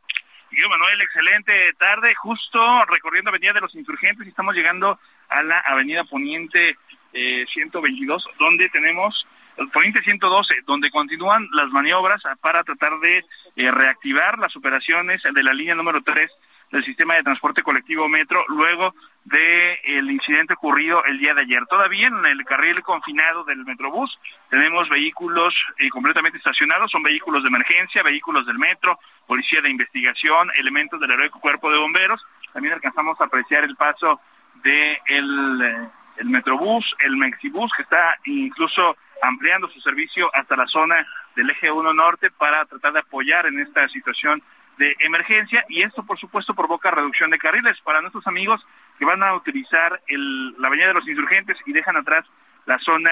Yo, 0.51 0.67
Manuel, 0.69 1.01
excelente 1.01 1.73
tarde. 1.73 2.15
Justo 2.15 2.85
recorriendo 2.85 3.29
Avenida 3.29 3.53
de 3.53 3.61
los 3.61 3.75
Insurgentes 3.75 4.25
y 4.25 4.29
estamos 4.29 4.55
llegando 4.55 4.99
a 5.29 5.43
la 5.43 5.59
Avenida 5.59 6.03
Poniente 6.05 6.77
122, 7.11 8.25
eh, 8.25 8.29
donde 8.39 8.69
tenemos 8.69 9.27
Poniente 9.73 10.01
112, 10.01 10.61
donde 10.65 10.91
continúan 10.91 11.47
las 11.51 11.69
maniobras 11.69 12.21
para 12.41 12.63
tratar 12.63 12.99
de 12.99 13.25
eh, 13.55 13.71
reactivar 13.71 14.37
las 14.37 14.55
operaciones 14.55 15.21
de 15.23 15.43
la 15.43 15.53
línea 15.53 15.73
número 15.73 16.01
3 16.01 16.29
del 16.71 16.83
sistema 16.85 17.15
de 17.15 17.23
transporte 17.23 17.63
colectivo 17.63 18.07
Metro, 18.07 18.43
luego 18.49 18.93
del 19.23 20.11
incidente 20.11 20.53
ocurrido 20.53 21.03
el 21.05 21.17
día 21.17 21.33
de 21.33 21.41
ayer. 21.41 21.65
Todavía 21.65 22.07
en 22.07 22.25
el 22.25 22.43
carril 22.45 22.81
confinado 22.83 23.43
del 23.45 23.65
Metrobús 23.65 24.17
tenemos 24.49 24.87
vehículos 24.89 25.53
eh, 25.79 25.89
completamente 25.89 26.37
estacionados, 26.37 26.91
son 26.91 27.03
vehículos 27.03 27.43
de 27.43 27.49
emergencia, 27.49 28.03
vehículos 28.03 28.45
del 28.45 28.59
Metro, 28.59 28.99
policía 29.25 29.61
de 29.61 29.69
investigación, 29.69 30.49
elementos 30.57 30.99
del 30.99 31.11
heroico 31.11 31.39
cuerpo 31.39 31.71
de 31.71 31.77
bomberos. 31.77 32.21
También 32.53 32.73
alcanzamos 32.73 33.19
a 33.19 33.25
apreciar 33.25 33.63
el 33.63 33.75
paso 33.75 34.19
del 34.63 35.57
de 35.59 35.65
eh, 35.65 35.87
el 36.17 36.29
Metrobús, 36.29 36.95
el 36.99 37.15
Mexibús, 37.15 37.71
que 37.75 37.83
está 37.83 38.17
incluso 38.25 38.97
ampliando 39.21 39.69
su 39.69 39.79
servicio 39.81 40.29
hasta 40.33 40.55
la 40.55 40.67
zona 40.67 41.05
del 41.35 41.49
eje 41.49 41.71
1 41.71 41.93
norte 41.93 42.31
para 42.31 42.65
tratar 42.65 42.93
de 42.93 42.99
apoyar 42.99 43.45
en 43.45 43.59
esta 43.59 43.87
situación 43.89 44.41
de 44.77 44.95
emergencia 44.99 45.65
y 45.69 45.81
esto 45.81 46.03
por 46.03 46.19
supuesto 46.19 46.53
provoca 46.53 46.91
reducción 46.91 47.31
de 47.31 47.39
carriles 47.39 47.79
para 47.81 48.01
nuestros 48.01 48.25
amigos 48.27 48.65
que 48.99 49.05
van 49.05 49.23
a 49.23 49.33
utilizar 49.33 50.01
la 50.07 50.67
avenida 50.67 50.87
de 50.87 50.93
los 50.93 51.07
insurgentes 51.07 51.57
y 51.65 51.73
dejan 51.73 51.97
atrás 51.97 52.25
la 52.65 52.77
zona 52.79 53.11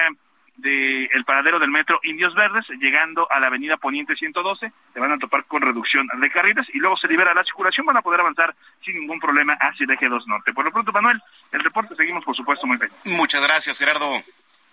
del 0.56 1.24
paradero 1.26 1.58
del 1.58 1.70
metro 1.70 2.00
Indios 2.02 2.34
Verdes, 2.34 2.64
llegando 2.80 3.30
a 3.30 3.40
la 3.40 3.48
avenida 3.48 3.76
Poniente 3.76 4.16
112, 4.16 4.72
se 4.94 5.00
van 5.00 5.12
a 5.12 5.18
topar 5.18 5.44
con 5.44 5.60
reducción 5.60 6.08
de 6.18 6.30
carriles 6.30 6.66
y 6.72 6.78
luego 6.78 6.96
se 6.96 7.08
libera 7.08 7.34
la 7.34 7.44
circulación, 7.44 7.84
van 7.84 7.98
a 7.98 8.02
poder 8.02 8.20
avanzar 8.20 8.54
sin 8.84 8.98
ningún 8.98 9.20
problema 9.20 9.52
hacia 9.60 9.84
el 9.84 9.90
eje 9.90 10.08
2 10.08 10.26
norte. 10.26 10.54
Por 10.54 10.64
lo 10.64 10.72
pronto, 10.72 10.92
Manuel, 10.92 11.20
el 11.52 11.62
reporte 11.62 11.94
seguimos 11.94 12.24
por 12.24 12.34
supuesto 12.34 12.66
muy 12.66 12.78
bien. 12.78 12.90
Muchas 13.04 13.42
gracias, 13.42 13.78
Gerardo. 13.78 14.22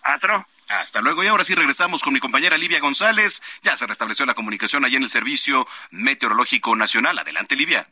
Hasta 0.04 1.02
luego 1.02 1.24
y 1.24 1.28
ahora 1.28 1.44
sí 1.44 1.56
regresamos 1.56 2.04
con 2.04 2.14
mi 2.14 2.20
compañera 2.20 2.58
Livia 2.58 2.80
González. 2.80 3.42
Ya 3.62 3.76
se 3.78 3.88
restableció 3.88 4.26
la 4.26 4.34
comunicación 4.34 4.86
allí 4.86 4.96
en 4.96 5.04
el 5.04 5.10
Servicio 5.10 5.68
Meteorológico 5.92 6.76
Nacional. 6.76 7.18
Adelante, 7.20 7.56
Livia. 7.56 7.88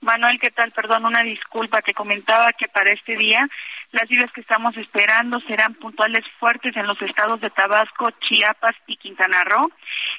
Manuel, 0.00 0.38
¿qué 0.38 0.50
tal? 0.50 0.70
Perdón, 0.72 1.04
una 1.06 1.22
disculpa. 1.22 1.82
que 1.82 1.92
comentaba 1.92 2.52
que 2.52 2.68
para 2.68 2.92
este 2.92 3.16
día 3.16 3.48
las 3.90 4.08
lluvias 4.08 4.30
que 4.32 4.42
estamos 4.42 4.76
esperando 4.76 5.40
serán 5.40 5.74
puntuales 5.74 6.24
fuertes 6.38 6.76
en 6.76 6.86
los 6.86 7.00
estados 7.02 7.40
de 7.40 7.50
Tabasco, 7.50 8.10
Chiapas 8.20 8.76
y 8.86 8.96
Quintana 8.96 9.44
Roo 9.44 9.70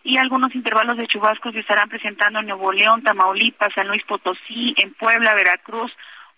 y 0.04 0.18
algunos 0.18 0.54
intervalos 0.56 0.98
de 0.98 1.08
chubascos 1.08 1.54
se 1.54 1.60
estarán 1.60 1.88
presentando 1.88 2.40
en 2.40 2.48
Nuevo 2.48 2.72
León, 2.72 3.04
Tamaulipas, 3.04 3.74
San 3.74 3.88
Luis 3.88 4.04
Potosí, 4.04 4.74
en 4.78 4.94
Puebla, 4.96 5.34
Veracruz, 5.36 5.92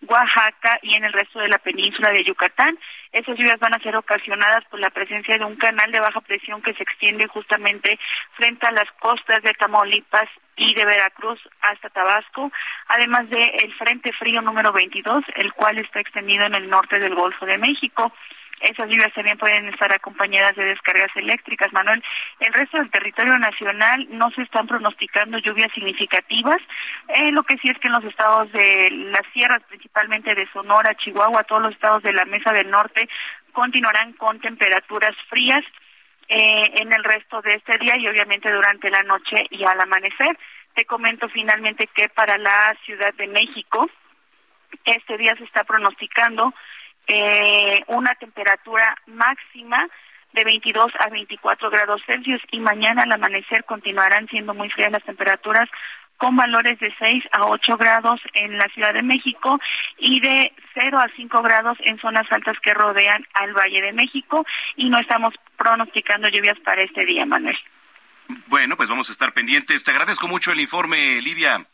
Oaxaca 0.07 0.79
y 0.81 0.95
en 0.95 1.03
el 1.03 1.13
resto 1.13 1.39
de 1.39 1.49
la 1.49 1.57
península 1.57 2.11
de 2.11 2.23
Yucatán. 2.23 2.77
Esas 3.11 3.37
lluvias 3.37 3.59
van 3.59 3.73
a 3.73 3.79
ser 3.79 3.95
ocasionadas 3.95 4.63
por 4.65 4.79
la 4.79 4.89
presencia 4.89 5.37
de 5.37 5.45
un 5.45 5.55
canal 5.57 5.91
de 5.91 5.99
baja 5.99 6.21
presión 6.21 6.61
que 6.61 6.73
se 6.73 6.83
extiende 6.83 7.27
justamente 7.27 7.99
frente 8.33 8.65
a 8.67 8.71
las 8.71 8.89
costas 8.99 9.41
de 9.43 9.53
Tamaulipas 9.53 10.29
y 10.55 10.73
de 10.73 10.85
Veracruz 10.85 11.39
hasta 11.61 11.89
Tabasco, 11.89 12.51
además 12.87 13.29
del 13.29 13.49
el 13.63 13.73
Frente 13.75 14.11
Frío 14.13 14.41
número 14.41 14.71
22, 14.71 15.23
el 15.35 15.53
cual 15.53 15.77
está 15.79 15.99
extendido 15.99 16.45
en 16.45 16.55
el 16.55 16.69
norte 16.69 16.99
del 16.99 17.15
Golfo 17.15 17.45
de 17.45 17.57
México. 17.57 18.13
Esas 18.61 18.87
lluvias 18.87 19.13
también 19.13 19.37
pueden 19.37 19.67
estar 19.69 19.91
acompañadas 19.91 20.55
de 20.55 20.65
descargas 20.65 21.09
eléctricas, 21.15 21.73
Manuel. 21.73 22.03
El 22.39 22.53
resto 22.53 22.77
del 22.77 22.91
territorio 22.91 23.37
nacional 23.39 24.07
no 24.11 24.29
se 24.31 24.43
están 24.43 24.67
pronosticando 24.67 25.39
lluvias 25.39 25.71
significativas. 25.73 26.61
Eh, 27.07 27.31
lo 27.31 27.43
que 27.43 27.57
sí 27.57 27.69
es 27.69 27.77
que 27.79 27.87
en 27.87 27.93
los 27.93 28.03
estados 28.03 28.51
de 28.51 28.89
las 28.91 29.25
sierras, 29.33 29.63
principalmente 29.67 30.35
de 30.35 30.47
Sonora, 30.51 30.95
Chihuahua, 30.95 31.43
todos 31.43 31.63
los 31.63 31.73
estados 31.73 32.03
de 32.03 32.13
la 32.13 32.25
Mesa 32.25 32.51
del 32.53 32.69
Norte, 32.69 33.09
continuarán 33.51 34.13
con 34.13 34.39
temperaturas 34.39 35.15
frías 35.27 35.63
eh, 36.27 36.63
en 36.75 36.93
el 36.93 37.03
resto 37.03 37.41
de 37.41 37.55
este 37.55 37.77
día 37.79 37.97
y 37.97 38.07
obviamente 38.07 38.51
durante 38.51 38.89
la 38.89 39.03
noche 39.03 39.47
y 39.49 39.63
al 39.65 39.81
amanecer. 39.81 40.37
Te 40.75 40.85
comento 40.85 41.27
finalmente 41.29 41.87
que 41.87 42.09
para 42.09 42.37
la 42.37 42.75
Ciudad 42.85 43.13
de 43.15 43.27
México, 43.27 43.89
este 44.85 45.17
día 45.17 45.35
se 45.35 45.43
está 45.43 45.63
pronosticando 45.63 46.53
eh, 47.13 47.83
una 47.87 48.13
temperatura 48.15 48.95
máxima 49.07 49.87
de 50.33 50.43
22 50.43 50.91
a 50.99 51.09
24 51.09 51.69
grados 51.69 52.01
Celsius 52.05 52.41
y 52.51 52.59
mañana 52.59 53.03
al 53.03 53.11
amanecer 53.11 53.65
continuarán 53.65 54.27
siendo 54.29 54.53
muy 54.53 54.69
frías 54.69 54.91
las 54.91 55.03
temperaturas 55.03 55.69
con 56.17 56.35
valores 56.35 56.79
de 56.79 56.93
6 56.99 57.23
a 57.31 57.45
8 57.47 57.77
grados 57.77 58.21
en 58.33 58.57
la 58.57 58.67
Ciudad 58.69 58.93
de 58.93 59.01
México 59.01 59.59
y 59.97 60.19
de 60.19 60.53
0 60.73 60.99
a 60.99 61.07
5 61.15 61.41
grados 61.41 61.77
en 61.81 61.99
zonas 61.99 62.27
altas 62.31 62.57
que 62.61 62.73
rodean 62.73 63.25
al 63.33 63.53
Valle 63.53 63.81
de 63.81 63.91
México 63.91 64.45
y 64.75 64.89
no 64.89 64.99
estamos 64.99 65.33
pronosticando 65.57 66.29
lluvias 66.29 66.59
para 66.59 66.83
este 66.83 67.05
día, 67.05 67.25
Manuel. 67.25 67.57
Bueno, 68.47 68.77
pues 68.77 68.87
vamos 68.87 69.09
a 69.09 69.11
estar 69.11 69.33
pendientes. 69.33 69.83
Te 69.83 69.91
agradezco 69.91 70.27
mucho 70.27 70.51
el 70.51 70.59
informe, 70.59 71.21
Livia 71.21 71.65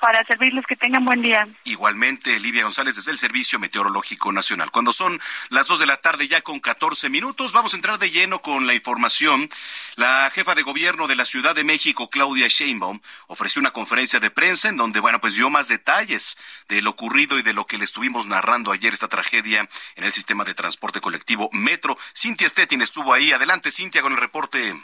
para 0.00 0.24
servirles 0.24 0.66
que 0.66 0.76
tengan 0.76 1.04
buen 1.04 1.22
día. 1.22 1.46
Igualmente, 1.64 2.38
Livia 2.40 2.64
González 2.64 2.96
desde 2.96 3.10
el 3.10 3.18
Servicio 3.18 3.58
Meteorológico 3.58 4.32
Nacional. 4.32 4.70
Cuando 4.70 4.92
son 4.92 5.20
las 5.50 5.66
dos 5.66 5.78
de 5.78 5.86
la 5.86 5.98
tarde 5.98 6.28
ya 6.28 6.42
con 6.42 6.60
14 6.60 7.08
minutos, 7.08 7.52
vamos 7.52 7.72
a 7.72 7.76
entrar 7.76 7.98
de 7.98 8.10
lleno 8.10 8.40
con 8.40 8.66
la 8.66 8.74
información. 8.74 9.48
La 9.96 10.30
jefa 10.34 10.54
de 10.54 10.62
gobierno 10.62 11.06
de 11.06 11.16
la 11.16 11.24
Ciudad 11.24 11.54
de 11.54 11.64
México, 11.64 12.08
Claudia 12.10 12.48
Sheinbaum, 12.48 13.00
ofreció 13.26 13.60
una 13.60 13.72
conferencia 13.72 14.20
de 14.20 14.30
prensa 14.30 14.68
en 14.68 14.76
donde, 14.76 15.00
bueno, 15.00 15.20
pues 15.20 15.36
dio 15.36 15.50
más 15.50 15.68
detalles 15.68 16.36
de 16.68 16.82
lo 16.82 16.90
ocurrido 16.90 17.38
y 17.38 17.42
de 17.42 17.52
lo 17.52 17.66
que 17.66 17.78
le 17.78 17.84
estuvimos 17.84 18.26
narrando 18.26 18.72
ayer, 18.72 18.94
esta 18.94 19.08
tragedia 19.08 19.68
en 19.96 20.04
el 20.04 20.12
sistema 20.12 20.44
de 20.44 20.54
transporte 20.54 21.00
colectivo 21.00 21.48
Metro. 21.52 21.96
Cintia 22.14 22.48
Stettin 22.48 22.82
estuvo 22.82 23.12
ahí. 23.12 23.32
Adelante, 23.32 23.70
Cintia, 23.70 24.02
con 24.02 24.12
el 24.12 24.18
reporte. 24.18 24.74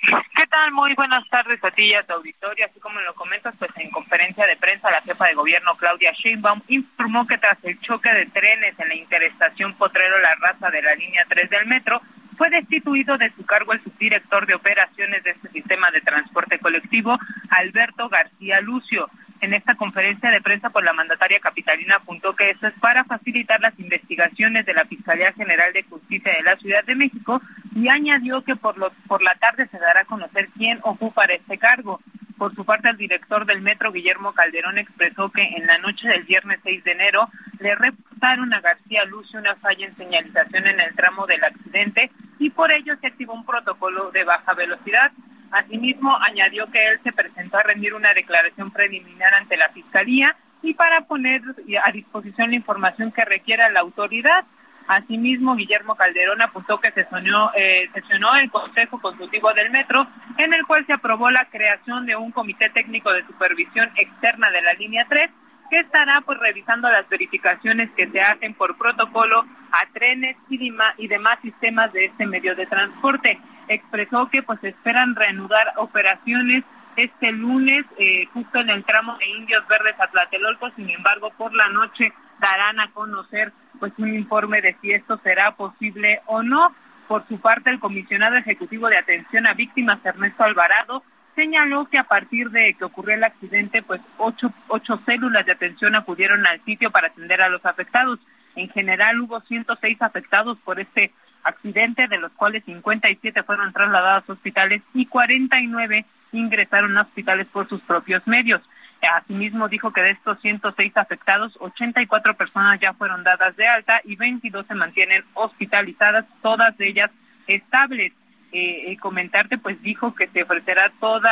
¿Qué 0.00 0.46
tal? 0.46 0.70
Muy 0.72 0.94
buenas 0.94 1.28
tardes 1.28 1.62
a 1.64 1.70
ti 1.72 1.86
y 1.86 1.94
a 1.94 2.04
tu 2.04 2.12
auditorio. 2.12 2.66
Así 2.66 2.78
como 2.78 3.00
lo 3.00 3.14
comentas, 3.14 3.54
pues 3.58 3.70
en 3.76 3.90
conferencia 3.90 4.46
de 4.46 4.56
prensa 4.56 4.90
la 4.90 5.02
jefa 5.02 5.26
de 5.26 5.34
gobierno 5.34 5.76
Claudia 5.76 6.12
Sheinbaum 6.12 6.60
informó 6.68 7.26
que 7.26 7.36
tras 7.36 7.58
el 7.64 7.80
choque 7.80 8.12
de 8.12 8.26
trenes 8.26 8.78
en 8.78 8.88
la 8.88 8.94
interestación 8.94 9.74
Potrero 9.74 10.20
La 10.20 10.36
Raza 10.36 10.70
de 10.70 10.82
la 10.82 10.94
línea 10.94 11.26
3 11.28 11.50
del 11.50 11.66
metro, 11.66 12.00
fue 12.36 12.48
destituido 12.50 13.18
de 13.18 13.32
su 13.32 13.44
cargo 13.44 13.72
el 13.72 13.82
subdirector 13.82 14.46
de 14.46 14.54
operaciones 14.54 15.24
de 15.24 15.30
este 15.30 15.48
sistema 15.48 15.90
de 15.90 16.00
transporte 16.00 16.60
colectivo, 16.60 17.18
Alberto 17.50 18.08
García 18.08 18.60
Lucio. 18.60 19.10
En 19.40 19.54
esta 19.54 19.76
conferencia 19.76 20.30
de 20.30 20.40
prensa, 20.40 20.70
por 20.70 20.84
la 20.84 20.92
mandataria 20.92 21.38
capitalina 21.38 21.96
apuntó 21.96 22.34
que 22.34 22.50
eso 22.50 22.66
es 22.66 22.74
para 22.74 23.04
facilitar 23.04 23.60
las 23.60 23.78
investigaciones 23.78 24.66
de 24.66 24.74
la 24.74 24.84
Fiscalía 24.84 25.32
General 25.32 25.72
de 25.72 25.84
Justicia 25.84 26.32
de 26.32 26.42
la 26.42 26.56
Ciudad 26.56 26.84
de 26.84 26.96
México, 26.96 27.40
y 27.74 27.88
añadió 27.88 28.42
que 28.42 28.56
por, 28.56 28.74
por 29.06 29.22
la 29.22 29.34
tarde 29.36 29.68
se 29.68 29.78
dará 29.78 30.00
a 30.00 30.04
conocer 30.04 30.48
quién 30.56 30.80
ocupa 30.82 31.24
este 31.26 31.58
cargo. 31.58 32.00
Por 32.36 32.54
su 32.54 32.64
parte, 32.64 32.88
el 32.88 32.96
director 32.96 33.46
del 33.46 33.60
metro, 33.60 33.92
Guillermo 33.92 34.32
Calderón, 34.32 34.78
expresó 34.78 35.30
que 35.30 35.42
en 35.42 35.66
la 35.66 35.78
noche 35.78 36.08
del 36.08 36.22
viernes 36.22 36.60
6 36.62 36.84
de 36.84 36.92
enero 36.92 37.28
le 37.58 37.74
reportaron 37.74 38.52
a 38.54 38.60
García 38.60 39.04
Lucio 39.04 39.40
una 39.40 39.56
falla 39.56 39.86
en 39.86 39.96
señalización 39.96 40.66
en 40.66 40.80
el 40.80 40.94
tramo 40.94 41.26
del 41.26 41.42
accidente 41.42 42.10
y 42.38 42.50
por 42.50 42.70
ello 42.70 42.96
se 43.00 43.08
activó 43.08 43.34
un 43.34 43.44
protocolo 43.44 44.10
de 44.12 44.24
baja 44.24 44.54
velocidad. 44.54 45.10
Asimismo, 45.50 46.16
añadió 46.20 46.70
que 46.70 46.88
él 46.88 47.00
se 47.02 47.12
presentó 47.12 47.58
a 47.58 47.62
rendir 47.62 47.94
una 47.94 48.12
declaración 48.12 48.70
preliminar 48.70 49.34
ante 49.34 49.56
la 49.56 49.68
Fiscalía 49.70 50.36
y 50.62 50.74
para 50.74 51.02
poner 51.02 51.42
a 51.82 51.92
disposición 51.92 52.50
la 52.50 52.56
información 52.56 53.12
que 53.12 53.24
requiera 53.24 53.70
la 53.70 53.80
autoridad. 53.80 54.44
Asimismo, 54.88 55.54
Guillermo 55.54 55.96
Calderón 55.96 56.40
apuntó 56.40 56.80
que 56.80 56.90
sesionó, 56.92 57.50
eh, 57.54 57.88
sesionó 57.92 58.34
el 58.36 58.50
Consejo 58.50 59.00
Consultivo 59.00 59.52
del 59.52 59.70
Metro, 59.70 60.06
en 60.38 60.54
el 60.54 60.66
cual 60.66 60.86
se 60.86 60.94
aprobó 60.94 61.30
la 61.30 61.44
creación 61.44 62.06
de 62.06 62.16
un 62.16 62.32
comité 62.32 62.70
técnico 62.70 63.12
de 63.12 63.24
supervisión 63.26 63.90
externa 63.96 64.50
de 64.50 64.62
la 64.62 64.72
línea 64.72 65.06
3, 65.08 65.30
que 65.70 65.80
estará 65.80 66.22
pues 66.22 66.38
revisando 66.38 66.90
las 66.90 67.06
verificaciones 67.08 67.90
que 67.90 68.08
se 68.08 68.20
hacen 68.20 68.54
por 68.54 68.78
protocolo 68.78 69.44
a 69.72 69.86
trenes 69.92 70.36
y, 70.48 70.72
y 70.96 71.08
demás 71.08 71.38
sistemas 71.42 71.92
de 71.92 72.06
este 72.06 72.26
medio 72.26 72.54
de 72.54 72.66
transporte. 72.66 73.38
Expresó 73.68 74.28
que 74.28 74.42
pues 74.42 74.62
esperan 74.64 75.14
reanudar 75.14 75.72
operaciones 75.76 76.64
este 76.96 77.30
lunes 77.30 77.86
eh, 77.98 78.26
justo 78.32 78.58
en 78.58 78.70
el 78.70 78.84
tramo 78.84 79.16
de 79.18 79.26
Indios 79.26 79.66
Verdes 79.68 79.94
a 80.00 80.08
Tlatelolco, 80.08 80.70
sin 80.70 80.90
embargo 80.90 81.30
por 81.36 81.54
la 81.54 81.68
noche 81.68 82.12
darán 82.40 82.80
a 82.80 82.90
conocer 82.90 83.52
pues 83.78 83.92
un 83.98 84.12
informe 84.14 84.60
de 84.60 84.74
si 84.80 84.92
esto 84.92 85.18
será 85.22 85.52
posible 85.52 86.20
o 86.26 86.42
no. 86.42 86.74
Por 87.06 87.26
su 87.26 87.40
parte, 87.40 87.70
el 87.70 87.78
comisionado 87.78 88.36
ejecutivo 88.36 88.88
de 88.88 88.98
atención 88.98 89.46
a 89.46 89.54
víctimas, 89.54 90.04
Ernesto 90.04 90.44
Alvarado, 90.44 91.02
señaló 91.34 91.86
que 91.86 91.98
a 91.98 92.04
partir 92.04 92.50
de 92.50 92.74
que 92.74 92.84
ocurrió 92.84 93.14
el 93.14 93.24
accidente, 93.24 93.82
pues 93.82 94.00
ocho, 94.18 94.52
ocho 94.66 95.00
células 95.06 95.46
de 95.46 95.52
atención 95.52 95.94
acudieron 95.94 96.46
al 96.46 96.60
sitio 96.64 96.90
para 96.90 97.08
atender 97.08 97.40
a 97.40 97.48
los 97.48 97.64
afectados. 97.64 98.18
En 98.56 98.68
general 98.68 99.20
hubo 99.20 99.40
106 99.40 100.02
afectados 100.02 100.58
por 100.58 100.80
este 100.80 101.12
accidente, 101.44 102.08
de 102.08 102.18
los 102.18 102.32
cuales 102.32 102.64
57 102.64 103.42
fueron 103.42 103.72
trasladados 103.72 104.28
a 104.28 104.32
hospitales 104.32 104.82
y 104.94 105.06
49 105.06 106.04
ingresaron 106.32 106.96
a 106.96 107.02
hospitales 107.02 107.46
por 107.48 107.68
sus 107.68 107.80
propios 107.82 108.26
medios. 108.26 108.62
Asimismo, 109.00 109.68
dijo 109.68 109.92
que 109.92 110.02
de 110.02 110.10
estos 110.10 110.40
106 110.40 110.96
afectados, 110.96 111.56
84 111.60 112.34
personas 112.34 112.80
ya 112.80 112.94
fueron 112.94 113.22
dadas 113.22 113.56
de 113.56 113.66
alta 113.68 114.00
y 114.04 114.16
22 114.16 114.66
se 114.66 114.74
mantienen 114.74 115.24
hospitalizadas, 115.34 116.24
todas 116.42 116.78
ellas 116.80 117.10
estables. 117.46 118.12
Eh, 118.50 118.92
eh, 118.92 118.96
comentarte, 118.96 119.58
pues 119.58 119.82
dijo 119.82 120.14
que 120.14 120.26
se 120.26 120.42
ofrecerá 120.42 120.90
todo 120.98 121.28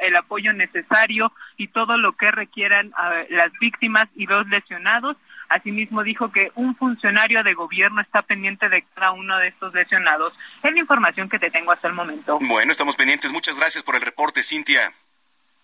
el 0.00 0.14
apoyo 0.14 0.52
necesario 0.52 1.32
y 1.56 1.66
todo 1.66 1.98
lo 1.98 2.12
que 2.12 2.30
requieran 2.30 2.92
las 3.30 3.50
víctimas 3.60 4.06
y 4.14 4.26
los 4.26 4.46
lesionados. 4.48 5.16
Asimismo 5.52 6.02
dijo 6.02 6.32
que 6.32 6.50
un 6.54 6.74
funcionario 6.74 7.42
de 7.42 7.54
gobierno 7.54 8.00
está 8.00 8.22
pendiente 8.22 8.68
de 8.68 8.82
cada 8.94 9.12
uno 9.12 9.38
de 9.38 9.48
estos 9.48 9.74
lesionados. 9.74 10.32
Es 10.62 10.72
la 10.72 10.78
información 10.78 11.28
que 11.28 11.38
te 11.38 11.50
tengo 11.50 11.72
hasta 11.72 11.88
el 11.88 11.94
momento. 11.94 12.38
Bueno, 12.40 12.72
estamos 12.72 12.96
pendientes. 12.96 13.32
Muchas 13.32 13.58
gracias 13.58 13.84
por 13.84 13.94
el 13.94 14.00
reporte, 14.00 14.42
Cintia. 14.42 14.92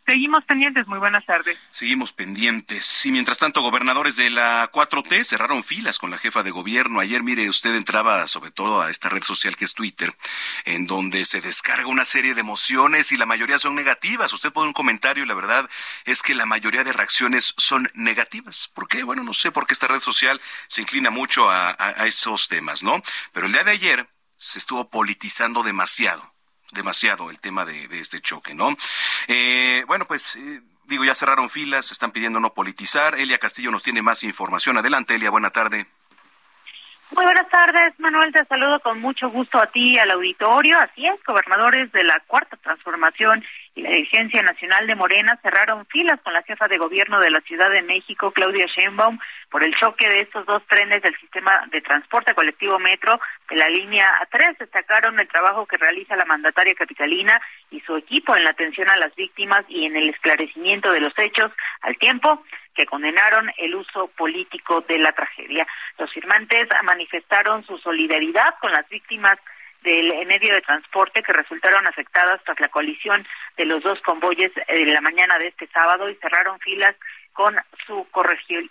Seguimos 0.08 0.42
pendientes, 0.44 0.86
muy 0.86 0.98
buenas 0.98 1.26
tardes. 1.26 1.58
Seguimos 1.70 2.14
pendientes. 2.14 3.04
Y 3.04 3.12
mientras 3.12 3.36
tanto, 3.36 3.60
gobernadores 3.60 4.16
de 4.16 4.30
la 4.30 4.72
4T 4.72 5.22
cerraron 5.22 5.62
filas 5.62 5.98
con 5.98 6.10
la 6.10 6.16
jefa 6.16 6.42
de 6.42 6.50
gobierno. 6.50 7.00
Ayer, 7.00 7.22
mire, 7.22 7.46
usted 7.50 7.74
entraba 7.74 8.26
sobre 8.26 8.50
todo 8.50 8.80
a 8.80 8.88
esta 8.88 9.10
red 9.10 9.22
social 9.22 9.54
que 9.54 9.66
es 9.66 9.74
Twitter, 9.74 10.10
en 10.64 10.86
donde 10.86 11.26
se 11.26 11.42
descarga 11.42 11.88
una 11.88 12.06
serie 12.06 12.32
de 12.32 12.40
emociones 12.40 13.12
y 13.12 13.18
la 13.18 13.26
mayoría 13.26 13.58
son 13.58 13.74
negativas. 13.74 14.32
Usted 14.32 14.50
pone 14.50 14.68
un 14.68 14.72
comentario 14.72 15.24
y 15.24 15.26
la 15.26 15.34
verdad 15.34 15.68
es 16.06 16.22
que 16.22 16.34
la 16.34 16.46
mayoría 16.46 16.84
de 16.84 16.94
reacciones 16.94 17.52
son 17.58 17.90
negativas. 17.92 18.70
¿Por 18.72 18.88
qué? 18.88 19.02
Bueno, 19.02 19.22
no 19.24 19.34
sé 19.34 19.52
por 19.52 19.66
qué 19.66 19.74
esta 19.74 19.88
red 19.88 20.00
social 20.00 20.40
se 20.68 20.80
inclina 20.80 21.10
mucho 21.10 21.50
a, 21.50 21.72
esos 22.06 22.48
temas, 22.48 22.82
¿no? 22.82 23.02
Pero 23.34 23.44
el 23.44 23.52
día 23.52 23.64
de 23.64 23.72
ayer 23.72 24.08
se 24.38 24.58
estuvo 24.58 24.88
politizando 24.88 25.62
demasiado 25.62 26.37
demasiado 26.72 27.30
el 27.30 27.40
tema 27.40 27.64
de, 27.64 27.88
este 27.98 28.20
choque, 28.20 28.54
¿no? 28.54 28.76
Eh, 29.26 29.84
bueno, 29.86 30.06
pues 30.06 30.36
eh, 30.36 30.62
digo, 30.84 31.04
ya 31.04 31.14
cerraron 31.14 31.50
filas, 31.50 31.90
están 31.92 32.12
pidiendo 32.12 32.40
no 32.40 32.54
politizar. 32.54 33.14
Elia 33.18 33.38
Castillo 33.38 33.70
nos 33.70 33.82
tiene 33.82 34.02
más 34.02 34.22
información. 34.24 34.78
Adelante, 34.78 35.14
Elia, 35.14 35.30
buena 35.30 35.50
tarde. 35.50 35.86
Muy 37.16 37.24
buenas 37.24 37.48
tardes, 37.48 37.98
Manuel. 37.98 38.32
Te 38.32 38.44
saludo 38.44 38.80
con 38.80 39.00
mucho 39.00 39.30
gusto 39.30 39.58
a 39.58 39.66
ti, 39.66 39.98
al 39.98 40.10
auditorio. 40.10 40.78
Así 40.78 41.06
es, 41.06 41.22
gobernadores 41.24 41.90
de 41.92 42.04
la 42.04 42.20
Cuarta 42.26 42.56
Transformación 42.58 43.42
y 43.74 43.80
la 43.80 43.90
dirigencia 43.90 44.42
nacional 44.42 44.86
de 44.86 44.94
Morena 44.94 45.38
cerraron 45.42 45.86
filas 45.86 46.20
con 46.20 46.34
la 46.34 46.42
jefa 46.42 46.68
de 46.68 46.76
gobierno 46.76 47.18
de 47.18 47.30
la 47.30 47.40
Ciudad 47.40 47.70
de 47.70 47.80
México, 47.80 48.30
Claudia 48.32 48.66
Sheinbaum, 48.66 49.18
por 49.50 49.64
el 49.64 49.74
choque 49.76 50.06
de 50.06 50.20
estos 50.20 50.44
dos 50.44 50.62
trenes 50.66 51.02
del 51.02 51.16
sistema 51.18 51.66
de 51.72 51.80
transporte 51.80 52.34
colectivo 52.34 52.78
metro 52.78 53.18
de 53.48 53.56
la 53.56 53.70
línea 53.70 54.06
3. 54.30 54.58
Destacaron 54.58 55.18
el 55.18 55.28
trabajo 55.28 55.64
que 55.64 55.78
realiza 55.78 56.14
la 56.14 56.26
mandataria 56.26 56.74
capitalina 56.74 57.40
y 57.70 57.80
su 57.80 57.96
equipo 57.96 58.36
en 58.36 58.44
la 58.44 58.50
atención 58.50 58.90
a 58.90 58.96
las 58.96 59.14
víctimas 59.14 59.64
y 59.68 59.86
en 59.86 59.96
el 59.96 60.10
esclarecimiento 60.10 60.92
de 60.92 61.00
los 61.00 61.18
hechos 61.18 61.50
al 61.80 61.96
tiempo 61.96 62.44
que 62.78 62.86
condenaron 62.86 63.50
el 63.56 63.74
uso 63.74 64.06
político 64.16 64.82
de 64.82 64.98
la 64.98 65.10
tragedia. 65.10 65.66
Los 65.98 66.12
firmantes 66.12 66.68
manifestaron 66.84 67.66
su 67.66 67.76
solidaridad 67.78 68.54
con 68.60 68.70
las 68.70 68.88
víctimas 68.88 69.36
del 69.82 70.24
medio 70.28 70.54
de 70.54 70.60
transporte 70.60 71.24
que 71.24 71.32
resultaron 71.32 71.84
afectadas 71.88 72.40
tras 72.44 72.60
la 72.60 72.68
colisión 72.68 73.26
de 73.56 73.64
los 73.64 73.82
dos 73.82 74.00
convoyes 74.02 74.52
de 74.54 74.84
la 74.86 75.00
mañana 75.00 75.38
de 75.38 75.48
este 75.48 75.66
sábado 75.66 76.08
y 76.08 76.14
cerraron 76.16 76.60
filas 76.60 76.94
con 77.32 77.56
su 77.84 78.06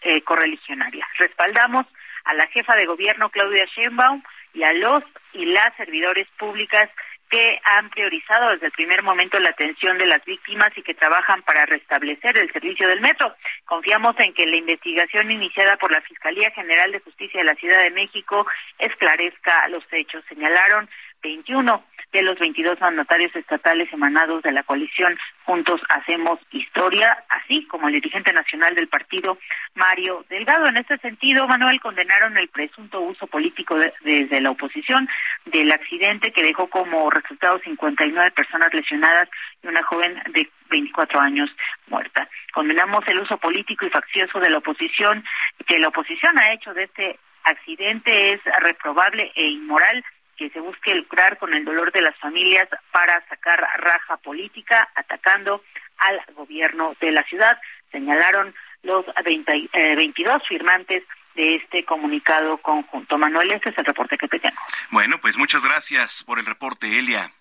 eh, 0.02 0.22
correligionaria. 0.22 1.06
Respaldamos 1.18 1.86
a 2.24 2.34
la 2.34 2.48
jefa 2.48 2.76
de 2.76 2.86
gobierno 2.86 3.30
Claudia 3.30 3.66
Sheinbaum 3.76 4.24
y 4.54 4.64
a 4.64 4.72
los 4.72 5.04
y 5.34 5.48
las 5.48 5.76
servidores 5.76 6.30
públicas 6.40 6.90
que 7.30 7.60
han 7.64 7.90
priorizado 7.90 8.50
desde 8.52 8.68
el 8.68 8.72
primer 8.72 9.04
momento 9.04 9.40
la 9.40 9.50
atención 9.50 9.98
de 9.98 10.06
las 10.06 10.24
víctimas 10.24 10.72
y 10.78 10.82
que 10.82 10.94
trabajan 10.94 11.42
para 11.44 11.66
restablecer 11.66 12.38
el 12.38 12.52
servicio 12.52 12.88
del 12.88 13.02
metro. 13.02 13.36
Confiamos 13.66 14.16
en 14.20 14.34
que 14.34 14.46
la 14.46 14.58
investigación 14.58 15.30
iniciada 15.30 15.76
por 15.78 15.92
la 15.92 16.02
Fiscalía 16.02 16.52
General 16.52 16.92
de 16.92 17.00
Justicia 17.00 17.42
de 17.42 17.46
la 17.46 17.56
Ciudad 17.56 17.82
de 17.84 17.92
México 17.92 18.46
esclarezca 18.80 19.68
los 19.70 19.84
hechos. 19.92 20.24
Señalaron 20.30 20.90
21 21.22 21.84
de 22.14 22.22
los 22.22 22.40
22 22.40 22.80
mandatarios 22.80 23.36
estatales 23.36 23.92
emanados 23.92 24.42
de 24.44 24.52
la 24.52 24.64
coalición 24.64 25.18
Juntos 25.44 25.82
Hacemos 25.90 26.40
Historia, 26.52 27.24
así 27.30 27.66
como 27.66 27.88
el 27.88 27.96
dirigente 27.96 28.34
nacional 28.34 28.76
del 28.76 28.88
partido, 28.88 29.38
Mario 29.76 30.26
Delgado. 30.30 30.68
En 30.68 30.78
este 30.78 30.98
sentido, 31.00 31.48
Manuel, 31.48 31.80
condenaron 31.80 32.38
el 32.38 32.48
presunto 32.50 33.02
uso 33.02 33.28
político 33.28 33.78
desde 34.04 34.42
la 34.42 34.52
oposición 34.52 35.08
del 35.46 35.72
accidente 35.72 36.32
que 36.32 36.44
dejó 36.44 36.68
como 36.68 37.10
resultado 37.10 37.60
59 37.60 38.32
personas 38.32 38.74
lesionadas 38.74 39.30
y 39.64 39.68
una 39.68 39.84
joven 39.84 40.22
de 40.32 40.50
24 40.70 41.20
años 41.20 41.50
muerta. 41.88 42.28
Condenamos 42.54 43.02
el 43.08 43.20
uso 43.20 43.38
político 43.38 43.86
y 43.86 43.90
faccioso 43.90 44.40
de 44.40 44.50
la 44.50 44.58
oposición 44.58 45.24
que 45.66 45.80
la 45.80 45.90
oposición 45.90 46.38
ha 46.38 46.54
hecho 46.54 46.74
de 46.74 46.84
este 46.84 47.20
accidente 47.44 48.34
es 48.34 48.42
reprobable 48.62 49.32
e 49.36 49.48
inmoral 49.48 50.04
que 50.38 50.50
se 50.52 50.60
busque 50.60 50.96
lucrar 50.96 51.38
con 51.38 51.54
el 51.54 51.66
dolor 51.66 51.92
de 51.92 52.02
las 52.02 52.16
familias 52.18 52.68
para 52.92 53.26
sacar 53.28 53.60
raja 53.78 54.18
política, 54.18 54.88
atacando 54.96 55.64
al 55.98 56.22
gobierno 56.36 56.96
de 57.02 57.12
la 57.12 57.24
ciudad, 57.24 57.60
señalaron 57.92 58.54
los 58.84 59.06
22 59.24 59.66
eh, 59.74 60.40
firmantes 60.48 61.04
de 61.36 61.56
este 61.56 61.86
comunicado 61.86 62.58
conjunto. 62.58 63.18
Manuel, 63.18 63.52
este 63.52 63.70
es 63.70 63.78
el 63.78 63.86
reporte 63.86 64.18
que 64.18 64.28
te 64.28 64.40
tengo. 64.40 64.58
Bueno, 64.90 65.20
pues 65.20 65.38
muchas 65.38 65.66
gracias 65.66 66.24
por 66.24 66.40
el 66.40 66.46
reporte, 66.46 66.98
Elia. 66.98 67.32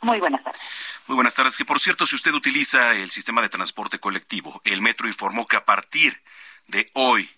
Muy 0.00 0.18
buenas 0.20 0.42
tardes. 0.44 0.60
Muy 1.06 1.16
buenas 1.16 1.34
tardes. 1.34 1.56
Que 1.56 1.64
por 1.64 1.80
cierto, 1.80 2.06
si 2.06 2.14
usted 2.14 2.32
utiliza 2.32 2.92
el 2.92 3.10
sistema 3.10 3.42
de 3.42 3.48
transporte 3.48 3.98
colectivo, 3.98 4.60
el 4.64 4.82
metro 4.82 5.08
informó 5.08 5.46
que 5.46 5.56
a 5.56 5.64
partir 5.64 6.20
de 6.68 6.90
hoy 6.94 7.28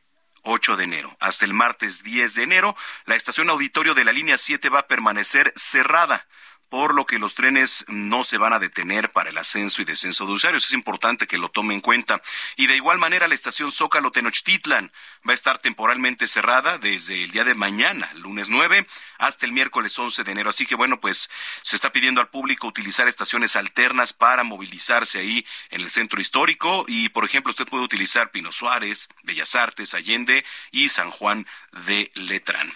8 0.42 0.76
de 0.76 0.84
enero. 0.84 1.16
Hasta 1.20 1.44
el 1.44 1.54
martes 1.54 2.02
10 2.02 2.34
de 2.34 2.42
enero, 2.42 2.76
la 3.06 3.14
estación 3.14 3.50
auditorio 3.50 3.94
de 3.94 4.04
la 4.04 4.12
línea 4.12 4.38
7 4.38 4.68
va 4.68 4.80
a 4.80 4.86
permanecer 4.86 5.52
cerrada 5.56 6.26
por 6.68 6.94
lo 6.94 7.06
que 7.06 7.18
los 7.18 7.34
trenes 7.34 7.84
no 7.88 8.24
se 8.24 8.38
van 8.38 8.52
a 8.52 8.58
detener 8.58 9.10
para 9.10 9.30
el 9.30 9.38
ascenso 9.38 9.80
y 9.80 9.84
descenso 9.84 10.26
de 10.26 10.32
usuarios. 10.32 10.66
Es 10.66 10.72
importante 10.72 11.26
que 11.26 11.38
lo 11.38 11.48
tome 11.48 11.74
en 11.74 11.80
cuenta. 11.80 12.22
Y 12.56 12.66
de 12.66 12.76
igual 12.76 12.98
manera, 12.98 13.28
la 13.28 13.34
estación 13.34 13.72
Zócalo 13.72 14.10
Tenochtitlan 14.10 14.92
va 15.26 15.32
a 15.32 15.34
estar 15.34 15.58
temporalmente 15.58 16.26
cerrada 16.26 16.78
desde 16.78 17.24
el 17.24 17.30
día 17.30 17.44
de 17.44 17.54
mañana, 17.54 18.12
lunes 18.14 18.48
9, 18.48 18.86
hasta 19.18 19.46
el 19.46 19.52
miércoles 19.52 19.98
11 19.98 20.24
de 20.24 20.32
enero. 20.32 20.50
Así 20.50 20.66
que 20.66 20.74
bueno, 20.74 21.00
pues 21.00 21.30
se 21.62 21.76
está 21.76 21.90
pidiendo 21.90 22.20
al 22.20 22.28
público 22.28 22.66
utilizar 22.66 23.08
estaciones 23.08 23.56
alternas 23.56 24.12
para 24.12 24.44
movilizarse 24.44 25.18
ahí 25.18 25.46
en 25.70 25.80
el 25.80 25.90
centro 25.90 26.20
histórico. 26.20 26.84
Y, 26.86 27.08
por 27.08 27.24
ejemplo, 27.24 27.50
usted 27.50 27.66
puede 27.66 27.84
utilizar 27.84 28.30
Pino 28.30 28.52
Suárez, 28.52 29.08
Bellas 29.22 29.54
Artes, 29.54 29.94
Allende 29.94 30.44
y 30.70 30.88
San 30.88 31.10
Juan 31.10 31.46
de 31.86 32.10
Letrán. 32.14 32.72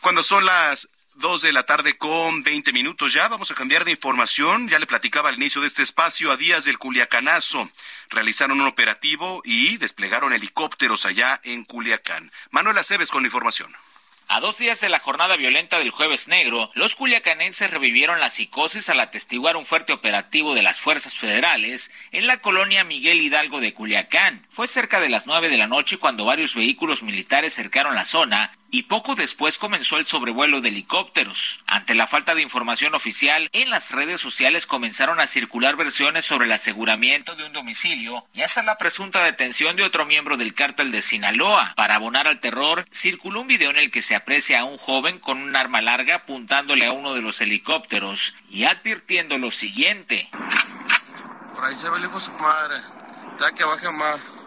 Cuando 0.00 0.22
son 0.22 0.44
las 0.44 0.88
dos 1.22 1.40
de 1.40 1.52
la 1.52 1.62
tarde 1.62 1.96
con 1.96 2.42
20 2.42 2.72
minutos 2.72 3.12
ya. 3.12 3.28
Vamos 3.28 3.50
a 3.52 3.54
cambiar 3.54 3.84
de 3.84 3.92
información. 3.92 4.68
Ya 4.68 4.80
le 4.80 4.88
platicaba 4.88 5.28
al 5.28 5.36
inicio 5.36 5.60
de 5.60 5.68
este 5.68 5.82
espacio 5.82 6.32
a 6.32 6.36
días 6.36 6.64
del 6.64 6.78
Culiacanazo. 6.78 7.70
Realizaron 8.10 8.60
un 8.60 8.66
operativo 8.66 9.40
y 9.44 9.76
desplegaron 9.76 10.32
helicópteros 10.32 11.06
allá 11.06 11.40
en 11.44 11.64
Culiacán. 11.64 12.32
Manuel 12.50 12.76
Aceves 12.76 13.08
con 13.08 13.22
la 13.22 13.28
información. 13.28 13.72
A 14.26 14.40
dos 14.40 14.58
días 14.58 14.80
de 14.80 14.88
la 14.88 14.98
jornada 14.98 15.36
violenta 15.36 15.78
del 15.78 15.90
jueves 15.90 16.26
negro, 16.26 16.70
los 16.74 16.96
culiacanenses 16.96 17.70
revivieron 17.70 18.18
la 18.18 18.30
psicosis 18.30 18.88
al 18.88 18.98
atestiguar 18.98 19.56
un 19.56 19.64
fuerte 19.64 19.92
operativo 19.92 20.54
de 20.54 20.62
las 20.62 20.80
fuerzas 20.80 21.14
federales 21.14 21.90
en 22.10 22.26
la 22.26 22.40
colonia 22.40 22.82
Miguel 22.82 23.20
Hidalgo 23.20 23.60
de 23.60 23.74
Culiacán. 23.74 24.44
Fue 24.48 24.66
cerca 24.66 25.00
de 25.00 25.10
las 25.10 25.26
nueve 25.26 25.50
de 25.50 25.58
la 25.58 25.68
noche 25.68 25.98
cuando 25.98 26.24
varios 26.24 26.54
vehículos 26.56 27.02
militares 27.02 27.54
cercaron 27.54 27.94
la 27.94 28.04
zona 28.04 28.50
y 28.72 28.84
poco 28.84 29.14
después 29.14 29.58
comenzó 29.58 29.98
el 29.98 30.06
sobrevuelo 30.06 30.62
de 30.62 30.70
helicópteros. 30.70 31.60
Ante 31.66 31.94
la 31.94 32.06
falta 32.06 32.34
de 32.34 32.40
información 32.40 32.94
oficial, 32.94 33.50
en 33.52 33.68
las 33.68 33.92
redes 33.92 34.20
sociales 34.20 34.66
comenzaron 34.66 35.20
a 35.20 35.26
circular 35.26 35.76
versiones 35.76 36.24
sobre 36.24 36.46
el 36.46 36.52
aseguramiento 36.52 37.36
de 37.36 37.44
un 37.44 37.52
domicilio 37.52 38.24
y 38.32 38.40
hasta 38.40 38.62
la 38.62 38.78
presunta 38.78 39.22
detención 39.22 39.76
de 39.76 39.82
otro 39.82 40.06
miembro 40.06 40.38
del 40.38 40.54
cártel 40.54 40.90
de 40.90 41.02
Sinaloa. 41.02 41.74
Para 41.76 41.96
abonar 41.96 42.26
al 42.26 42.40
terror, 42.40 42.86
circuló 42.90 43.42
un 43.42 43.46
video 43.46 43.68
en 43.68 43.76
el 43.76 43.90
que 43.90 44.00
se 44.00 44.14
aprecia 44.14 44.60
a 44.60 44.64
un 44.64 44.78
joven 44.78 45.18
con 45.18 45.42
un 45.42 45.54
arma 45.54 45.82
larga 45.82 46.14
apuntándole 46.14 46.86
a 46.86 46.92
uno 46.92 47.12
de 47.12 47.20
los 47.20 47.42
helicópteros 47.42 48.34
y 48.48 48.64
advirtiendo 48.64 49.36
lo 49.36 49.50
siguiente. 49.50 50.30
Por 51.54 51.64
ahí 51.66 51.78
se 51.78 51.90
ve 51.90 51.98
el 51.98 52.20
su 52.20 52.32
madre. 52.32 52.80
Ya 53.38 53.52
que 53.54 53.64
baje 53.64 53.90
más. 53.92 54.41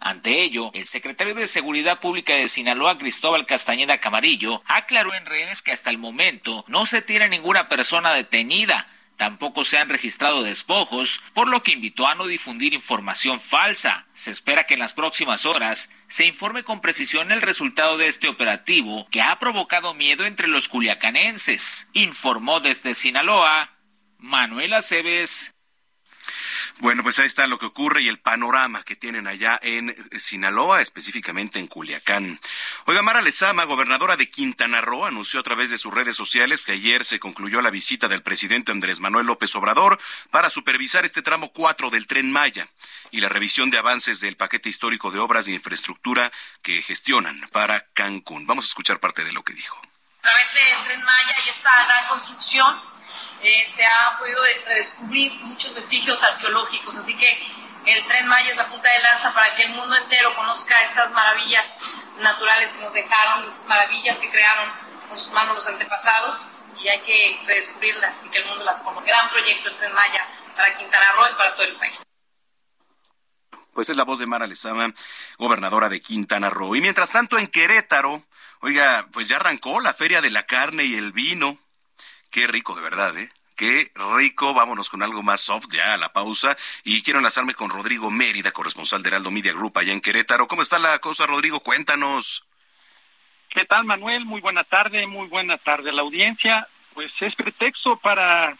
Ante 0.00 0.42
ello, 0.42 0.70
el 0.72 0.86
secretario 0.86 1.34
de 1.34 1.46
Seguridad 1.46 2.00
Pública 2.00 2.34
de 2.34 2.48
Sinaloa, 2.48 2.96
Cristóbal 2.96 3.44
Castañeda 3.44 3.98
Camarillo, 3.98 4.62
aclaró 4.64 5.12
en 5.12 5.26
redes 5.26 5.60
que 5.60 5.72
hasta 5.72 5.90
el 5.90 5.98
momento 5.98 6.64
no 6.68 6.86
se 6.86 7.02
tiene 7.02 7.28
ninguna 7.28 7.68
persona 7.68 8.14
detenida, 8.14 8.88
tampoco 9.16 9.62
se 9.62 9.76
han 9.76 9.90
registrado 9.90 10.42
despojos, 10.42 11.20
por 11.34 11.48
lo 11.48 11.62
que 11.62 11.72
invitó 11.72 12.06
a 12.06 12.14
no 12.14 12.26
difundir 12.26 12.72
información 12.72 13.38
falsa. 13.38 14.06
Se 14.14 14.30
espera 14.30 14.64
que 14.64 14.72
en 14.72 14.80
las 14.80 14.94
próximas 14.94 15.44
horas 15.44 15.90
se 16.08 16.24
informe 16.24 16.64
con 16.64 16.80
precisión 16.80 17.30
el 17.30 17.42
resultado 17.42 17.98
de 17.98 18.08
este 18.08 18.28
operativo 18.28 19.06
que 19.10 19.20
ha 19.20 19.38
provocado 19.38 19.92
miedo 19.92 20.24
entre 20.24 20.48
los 20.48 20.68
culiacanenses. 20.68 21.88
Informó 21.92 22.60
desde 22.60 22.94
Sinaloa 22.94 23.76
Manuel 24.16 24.72
Aceves. 24.72 25.52
Bueno, 26.78 27.02
pues 27.02 27.18
ahí 27.18 27.26
está 27.26 27.46
lo 27.46 27.58
que 27.58 27.66
ocurre 27.66 28.02
y 28.02 28.08
el 28.08 28.18
panorama 28.18 28.82
que 28.82 28.96
tienen 28.96 29.26
allá 29.26 29.58
en 29.62 29.94
Sinaloa, 30.18 30.80
específicamente 30.80 31.58
en 31.58 31.66
Culiacán. 31.66 32.40
Oiga, 32.86 33.02
Mara 33.02 33.22
Lezama, 33.22 33.64
gobernadora 33.64 34.16
de 34.16 34.30
Quintana 34.30 34.80
Roo, 34.80 35.06
anunció 35.06 35.40
a 35.40 35.42
través 35.42 35.70
de 35.70 35.78
sus 35.78 35.92
redes 35.92 36.16
sociales 36.16 36.64
que 36.64 36.72
ayer 36.72 37.04
se 37.04 37.20
concluyó 37.20 37.60
la 37.60 37.70
visita 37.70 38.08
del 38.08 38.22
presidente 38.22 38.72
Andrés 38.72 39.00
Manuel 39.00 39.26
López 39.26 39.54
Obrador 39.56 39.98
para 40.30 40.50
supervisar 40.50 41.04
este 41.04 41.22
tramo 41.22 41.52
4 41.52 41.90
del 41.90 42.06
tren 42.06 42.30
Maya 42.32 42.68
y 43.10 43.20
la 43.20 43.28
revisión 43.28 43.70
de 43.70 43.78
avances 43.78 44.20
del 44.20 44.36
paquete 44.36 44.68
histórico 44.68 45.10
de 45.10 45.18
obras 45.18 45.46
de 45.46 45.52
infraestructura 45.52 46.32
que 46.62 46.82
gestionan 46.82 47.40
para 47.52 47.86
Cancún. 47.92 48.46
Vamos 48.46 48.66
a 48.66 48.68
escuchar 48.68 49.00
parte 49.00 49.24
de 49.24 49.32
lo 49.32 49.42
que 49.42 49.52
dijo. 49.52 49.80
A 50.18 50.22
través 50.22 50.54
del 50.54 50.84
tren 50.84 51.02
Maya 51.02 51.36
y 51.46 51.48
esta 51.48 51.84
gran 51.86 52.08
construcción 52.08 52.89
eh, 53.42 53.66
se 53.66 53.84
ha 53.84 54.16
podido 54.18 54.42
redescubrir 54.66 55.32
muchos 55.42 55.74
vestigios 55.74 56.22
arqueológicos, 56.22 56.96
así 56.96 57.16
que 57.16 57.38
el 57.86 58.06
tren 58.06 58.26
Maya 58.26 58.50
es 58.50 58.56
la 58.56 58.66
punta 58.66 58.90
de 58.90 58.98
lanza 58.98 59.32
para 59.32 59.54
que 59.56 59.62
el 59.62 59.70
mundo 59.70 59.96
entero 59.96 60.34
conozca 60.36 60.80
estas 60.82 61.10
maravillas 61.12 61.66
naturales 62.20 62.72
que 62.72 62.80
nos 62.80 62.92
dejaron, 62.92 63.46
estas 63.46 63.66
maravillas 63.66 64.18
que 64.18 64.30
crearon 64.30 64.70
con 65.08 65.18
sus 65.18 65.32
manos 65.32 65.54
los 65.54 65.66
antepasados 65.66 66.46
y 66.82 66.88
hay 66.88 67.00
que 67.00 67.40
redescubrirlas 67.46 68.24
y 68.24 68.30
que 68.30 68.38
el 68.38 68.46
mundo 68.46 68.64
las 68.64 68.80
conozca. 68.80 69.06
Gran 69.06 69.30
proyecto 69.30 69.68
el 69.70 69.76
tren 69.76 69.94
Maya 69.94 70.26
para 70.56 70.76
Quintana 70.76 71.12
Roo 71.12 71.26
y 71.30 71.34
para 71.34 71.54
todo 71.54 71.66
el 71.66 71.74
país. 71.76 71.98
Pues 73.72 73.88
es 73.88 73.96
la 73.96 74.04
voz 74.04 74.18
de 74.18 74.26
Mara 74.26 74.46
Lezama, 74.46 74.92
gobernadora 75.38 75.88
de 75.88 76.00
Quintana 76.00 76.50
Roo. 76.50 76.76
Y 76.76 76.80
mientras 76.80 77.10
tanto 77.10 77.38
en 77.38 77.46
Querétaro, 77.46 78.22
oiga, 78.60 79.06
pues 79.12 79.28
ya 79.28 79.36
arrancó 79.36 79.80
la 79.80 79.94
Feria 79.94 80.20
de 80.20 80.30
la 80.30 80.44
Carne 80.44 80.84
y 80.84 80.96
el 80.96 81.12
Vino. 81.12 81.56
Qué 82.30 82.46
rico, 82.46 82.74
de 82.76 82.82
verdad, 82.82 83.16
¿eh? 83.18 83.28
Qué 83.56 83.90
rico. 84.16 84.54
Vámonos 84.54 84.88
con 84.88 85.02
algo 85.02 85.22
más 85.22 85.40
soft 85.40 85.66
ya 85.70 85.94
a 85.94 85.96
la 85.96 86.12
pausa. 86.12 86.56
Y 86.84 87.02
quiero 87.02 87.18
enlazarme 87.18 87.54
con 87.54 87.70
Rodrigo 87.70 88.10
Mérida, 88.10 88.52
corresponsal 88.52 89.02
de 89.02 89.10
Heraldo 89.10 89.30
Media 89.30 89.52
Group 89.52 89.76
allá 89.76 89.92
en 89.92 90.00
Querétaro. 90.00 90.46
¿Cómo 90.46 90.62
está 90.62 90.78
la 90.78 90.98
cosa, 91.00 91.26
Rodrigo? 91.26 91.60
Cuéntanos. 91.60 92.44
¿Qué 93.50 93.64
tal, 93.64 93.84
Manuel? 93.84 94.24
Muy 94.24 94.40
buena 94.40 94.64
tarde, 94.64 95.06
muy 95.06 95.26
buena 95.26 95.58
tarde. 95.58 95.92
La 95.92 96.02
audiencia, 96.02 96.66
pues 96.94 97.12
es 97.20 97.34
pretexto 97.34 97.96
para 97.98 98.56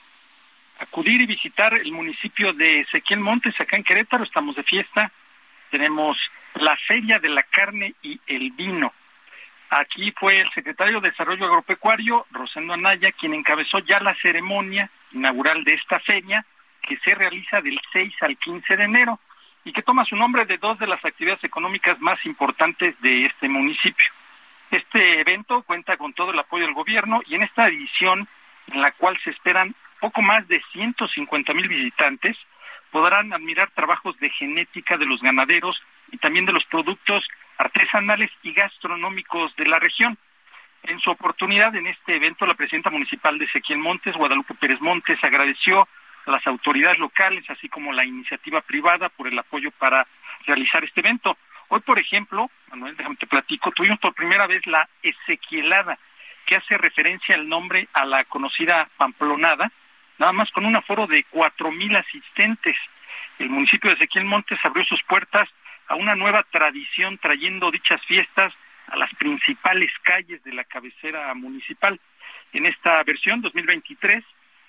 acudir 0.80 1.20
y 1.20 1.26
visitar 1.26 1.74
el 1.74 1.92
municipio 1.92 2.52
de 2.52 2.80
Ezequiel 2.80 3.20
Montes, 3.20 3.58
acá 3.60 3.76
en 3.76 3.84
Querétaro. 3.84 4.24
Estamos 4.24 4.56
de 4.56 4.64
fiesta. 4.64 5.12
Tenemos 5.70 6.18
la 6.54 6.76
Feria 6.76 7.20
de 7.20 7.28
la 7.28 7.44
Carne 7.44 7.94
y 8.02 8.20
el 8.26 8.50
Vino. 8.50 8.92
Aquí 9.70 10.12
fue 10.18 10.40
el 10.40 10.50
secretario 10.50 11.00
de 11.00 11.10
Desarrollo 11.10 11.44
Agropecuario, 11.46 12.26
Rosendo 12.32 12.74
Anaya, 12.74 13.12
quien 13.12 13.34
encabezó 13.34 13.78
ya 13.78 14.00
la 14.00 14.16
ceremonia 14.16 14.90
inaugural 15.12 15.62
de 15.62 15.74
esta 15.74 16.00
feria, 16.00 16.44
que 16.82 16.96
se 16.96 17.14
realiza 17.14 17.60
del 17.60 17.80
6 17.92 18.14
al 18.22 18.36
15 18.36 18.76
de 18.76 18.84
enero 18.84 19.20
y 19.64 19.72
que 19.72 19.82
toma 19.82 20.04
su 20.04 20.16
nombre 20.16 20.44
de 20.44 20.58
dos 20.58 20.76
de 20.80 20.88
las 20.88 21.04
actividades 21.04 21.44
económicas 21.44 22.00
más 22.00 22.24
importantes 22.26 23.00
de 23.00 23.26
este 23.26 23.48
municipio. 23.48 24.06
Este 24.72 25.20
evento 25.20 25.62
cuenta 25.62 25.96
con 25.96 26.12
todo 26.14 26.32
el 26.32 26.38
apoyo 26.40 26.64
del 26.64 26.74
gobierno 26.74 27.20
y 27.26 27.36
en 27.36 27.42
esta 27.42 27.68
edición, 27.68 28.26
en 28.72 28.80
la 28.80 28.90
cual 28.90 29.20
se 29.22 29.30
esperan 29.30 29.74
poco 30.00 30.20
más 30.20 30.48
de 30.48 30.60
150 30.72 31.54
mil 31.54 31.68
visitantes, 31.68 32.36
podrán 32.90 33.32
admirar 33.32 33.70
trabajos 33.70 34.18
de 34.18 34.30
genética 34.30 34.96
de 34.96 35.06
los 35.06 35.22
ganaderos 35.22 35.80
y 36.10 36.16
también 36.16 36.46
de 36.46 36.52
los 36.52 36.64
productos 36.64 37.24
artesanales 37.60 38.30
y 38.42 38.52
gastronómicos 38.52 39.54
de 39.56 39.66
la 39.66 39.78
región. 39.78 40.16
En 40.82 40.98
su 40.98 41.10
oportunidad, 41.10 41.74
en 41.76 41.86
este 41.86 42.16
evento, 42.16 42.46
la 42.46 42.54
presidenta 42.54 42.88
municipal 42.88 43.38
de 43.38 43.44
Ezequiel 43.44 43.78
Montes, 43.78 44.16
Guadalupe 44.16 44.54
Pérez 44.54 44.80
Montes, 44.80 45.22
agradeció 45.22 45.86
a 46.26 46.30
las 46.30 46.46
autoridades 46.46 46.98
locales, 46.98 47.44
así 47.50 47.68
como 47.68 47.92
la 47.92 48.06
iniciativa 48.06 48.62
privada, 48.62 49.10
por 49.10 49.28
el 49.28 49.38
apoyo 49.38 49.70
para 49.72 50.06
realizar 50.46 50.82
este 50.84 51.00
evento. 51.00 51.36
Hoy, 51.68 51.80
por 51.80 51.98
ejemplo, 51.98 52.50
Manuel, 52.70 52.96
déjame 52.96 53.16
te 53.16 53.26
platico, 53.26 53.72
tuvimos 53.72 53.98
por 53.98 54.14
primera 54.14 54.46
vez 54.46 54.66
la 54.66 54.88
Ezequielada, 55.02 55.98
que 56.46 56.56
hace 56.56 56.78
referencia 56.78 57.34
al 57.34 57.46
nombre 57.46 57.88
a 57.92 58.06
la 58.06 58.24
conocida 58.24 58.88
Pamplonada, 58.96 59.70
nada 60.18 60.32
más 60.32 60.50
con 60.50 60.64
un 60.64 60.76
aforo 60.76 61.06
de 61.06 61.24
cuatro 61.24 61.70
mil 61.70 61.94
asistentes. 61.94 62.76
El 63.38 63.50
municipio 63.50 63.90
de 63.90 63.96
Ezequiel 63.96 64.24
Montes 64.24 64.58
abrió 64.64 64.82
sus 64.84 65.02
puertas 65.02 65.48
a 65.90 65.96
una 65.96 66.14
nueva 66.14 66.44
tradición 66.44 67.18
trayendo 67.18 67.72
dichas 67.72 68.00
fiestas 68.06 68.54
a 68.86 68.96
las 68.96 69.12
principales 69.16 69.90
calles 70.04 70.42
de 70.44 70.52
la 70.52 70.62
cabecera 70.62 71.34
municipal. 71.34 71.98
En 72.52 72.64
esta 72.64 73.02
versión 73.02 73.40
2023 73.40 74.24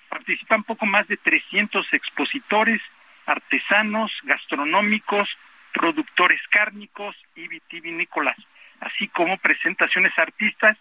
participan 0.08 0.64
poco 0.64 0.84
más 0.84 1.06
de 1.06 1.16
300 1.16 1.86
expositores, 1.92 2.82
artesanos, 3.24 4.10
gastronómicos, 4.24 5.28
productores 5.72 6.40
cárnicos 6.50 7.14
y 7.36 7.46
vitivinícolas, 7.46 8.36
así 8.80 9.06
como 9.06 9.38
presentaciones 9.38 10.18
artistas 10.18 10.76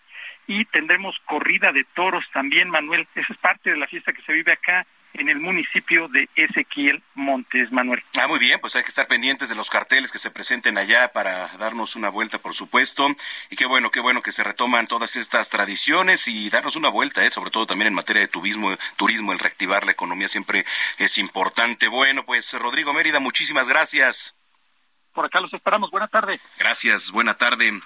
y 0.48 0.66
tendremos 0.66 1.20
corrida 1.26 1.72
de 1.72 1.84
toros 1.94 2.26
también, 2.34 2.68
Manuel. 2.68 3.08
Esa 3.14 3.32
es 3.32 3.38
parte 3.38 3.70
de 3.70 3.78
la 3.78 3.86
fiesta 3.86 4.12
que 4.12 4.24
se 4.24 4.34
vive 4.34 4.54
acá 4.54 4.88
en 5.14 5.30
el 5.30 5.40
municipio 5.40 6.08
de 6.08 6.30
Ezequiel 6.36 7.02
Montes, 7.16 7.72
Manuel. 7.72 8.04
Ah, 8.20 8.28
muy 8.28 8.40
bien, 8.40 8.60
pues 8.60 8.76
hay 8.76 8.84
que 8.84 8.90
estar 8.90 9.08
pendientes 9.08 9.50
de 9.50 9.56
los 9.56 9.70
carteles 9.70 10.12
que 10.12 10.20
se 10.20 10.32
presenten 10.32 10.78
allá 10.78 11.10
para 11.10 11.48
darnos 11.58 11.96
una 11.96 12.10
vuelta, 12.10 12.38
por 12.40 12.54
supuesto. 12.54 13.08
Y 13.50 13.56
qué 13.56 13.66
bueno, 13.66 13.92
qué 13.92 14.00
bueno 14.00 14.22
que 14.22 14.32
se 14.32 14.44
retoman 14.44 14.88
todas 14.88 15.16
estas 15.16 15.50
tradiciones 15.50 16.28
y 16.28 16.50
darnos 16.50 16.76
una 16.76 16.90
vuelta, 16.90 17.26
¿eh? 17.26 17.32
sobre 17.32 17.52
todo 17.52 17.66
también 17.66 17.88
en 17.88 17.94
materia 17.94 18.22
de 18.22 18.28
turismo, 18.28 18.76
turismo, 18.96 19.34
el 19.34 19.40
reactivar 19.40 19.86
la 19.86 19.92
economía 19.92 20.28
siempre 20.28 20.66
es 20.98 21.18
importante. 21.18 21.88
Bueno, 21.88 22.26
pues 22.26 22.54
Rodrigo 22.54 22.94
Mérida, 22.94 23.20
muchísimas 23.20 23.68
gracias. 23.68 24.36
Por 25.14 25.26
acá 25.26 25.42
los 25.42 25.54
esperamos. 25.54 25.92
Buena 25.92 26.08
tarde. 26.08 26.40
Gracias, 26.58 27.12
buena 27.12 27.34
tarde. 27.34 27.80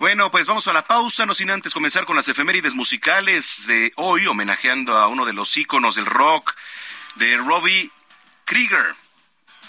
Bueno, 0.00 0.30
pues 0.30 0.46
vamos 0.46 0.66
a 0.66 0.72
la 0.72 0.82
pausa, 0.82 1.26
no 1.26 1.34
sin 1.34 1.50
antes 1.50 1.74
comenzar 1.74 2.06
con 2.06 2.16
las 2.16 2.26
efemérides 2.26 2.74
musicales 2.74 3.66
de 3.66 3.92
hoy, 3.96 4.26
homenajeando 4.26 4.96
a 4.96 5.08
uno 5.08 5.26
de 5.26 5.34
los 5.34 5.54
íconos 5.58 5.96
del 5.96 6.06
rock, 6.06 6.54
de 7.16 7.36
Robbie 7.36 7.90
Krieger, 8.46 8.94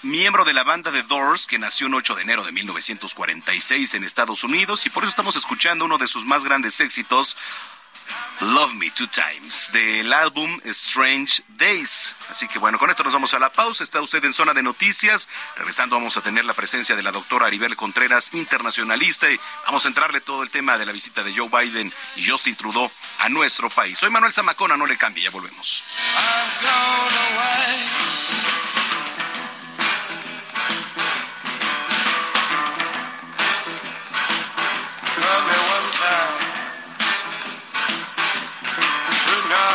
miembro 0.04 0.46
de 0.46 0.54
la 0.54 0.64
banda 0.64 0.90
The 0.90 1.04
Doors, 1.04 1.48
que 1.48 1.60
nació 1.60 1.88
el 1.88 1.96
8 1.96 2.16
de 2.16 2.22
enero 2.22 2.46
de 2.46 2.54
1946 2.54 3.94
en 3.94 4.06
Estados 4.06 4.46
Unidos, 4.46 4.86
y 4.86 4.90
por 4.90 5.04
eso 5.04 5.10
estamos 5.10 5.36
escuchando 5.36 5.84
uno 5.84 5.98
de 5.98 6.08
sus 6.08 6.24
más 6.26 6.46
grandes 6.46 6.80
éxitos, 6.80 7.36
Love 8.42 8.74
Me 8.74 8.90
Two 8.92 9.08
Times 9.08 9.70
del 9.72 10.12
álbum 10.12 10.60
Strange 10.66 11.44
Days. 11.50 12.16
Así 12.30 12.48
que 12.48 12.60
bueno, 12.60 12.80
con 12.80 12.90
esto 12.90 13.04
nos 13.04 13.14
vamos 13.14 13.34
a 13.34 13.40
la 13.40 13.52
pausa. 13.52 13.84
Está 13.84 14.02
usted 14.02 14.24
en 14.26 14.34
zona 14.34 14.54
de 14.54 14.64
noticias. 14.64 15.28
Regresando 15.56 15.96
vamos 15.96 16.18
a 16.18 16.22
tener 16.22 16.46
la 16.46 16.54
presencia 16.54 16.96
de 16.96 17.04
la 17.04 17.12
doctora 17.12 17.48
Aribel 17.48 17.76
Contreras, 17.76 18.34
internacionalista, 18.34 19.30
y 19.30 19.40
vamos 19.66 19.86
a 19.86 19.90
entrarle 19.90 20.22
todo 20.22 20.44
el 20.44 20.50
tema 20.50 20.78
de 20.78 20.86
la 20.86 20.92
visita 20.92 21.24
de 21.24 21.36
Joe 21.36 21.50
Biden 21.50 21.94
y 22.16 22.26
Justin 22.26 22.56
Trudeau 22.56 22.92
a 23.20 23.30
nuestro 23.30 23.70
país. 23.70 23.98
Soy 23.98 24.10
Manuel 24.10 24.32
Zamacona, 24.32 24.78
no 24.78 24.86
le 24.86 24.98
cambie, 24.98 25.24
ya 25.24 25.30
volvemos. 25.30 25.84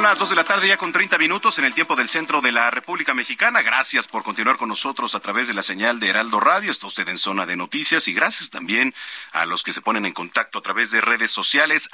Son 0.00 0.08
las 0.08 0.18
2 0.18 0.30
de 0.30 0.36
la 0.36 0.44
tarde 0.44 0.66
ya 0.66 0.78
con 0.78 0.94
30 0.94 1.18
minutos 1.18 1.58
en 1.58 1.66
el 1.66 1.74
tiempo 1.74 1.94
del 1.94 2.08
centro 2.08 2.40
de 2.40 2.52
la 2.52 2.70
República 2.70 3.12
Mexicana. 3.12 3.60
Gracias 3.60 4.08
por 4.08 4.22
continuar 4.22 4.56
con 4.56 4.70
nosotros 4.70 5.14
a 5.14 5.20
través 5.20 5.46
de 5.46 5.52
la 5.52 5.62
señal 5.62 6.00
de 6.00 6.08
Heraldo 6.08 6.40
Radio. 6.40 6.70
Está 6.70 6.86
usted 6.86 7.06
en 7.10 7.18
zona 7.18 7.44
de 7.44 7.54
noticias 7.54 8.08
y 8.08 8.14
gracias 8.14 8.48
también 8.48 8.94
a 9.32 9.44
los 9.44 9.62
que 9.62 9.74
se 9.74 9.82
ponen 9.82 10.06
en 10.06 10.14
contacto 10.14 10.58
a 10.58 10.62
través 10.62 10.90
de 10.90 11.02
redes 11.02 11.30
sociales 11.32 11.90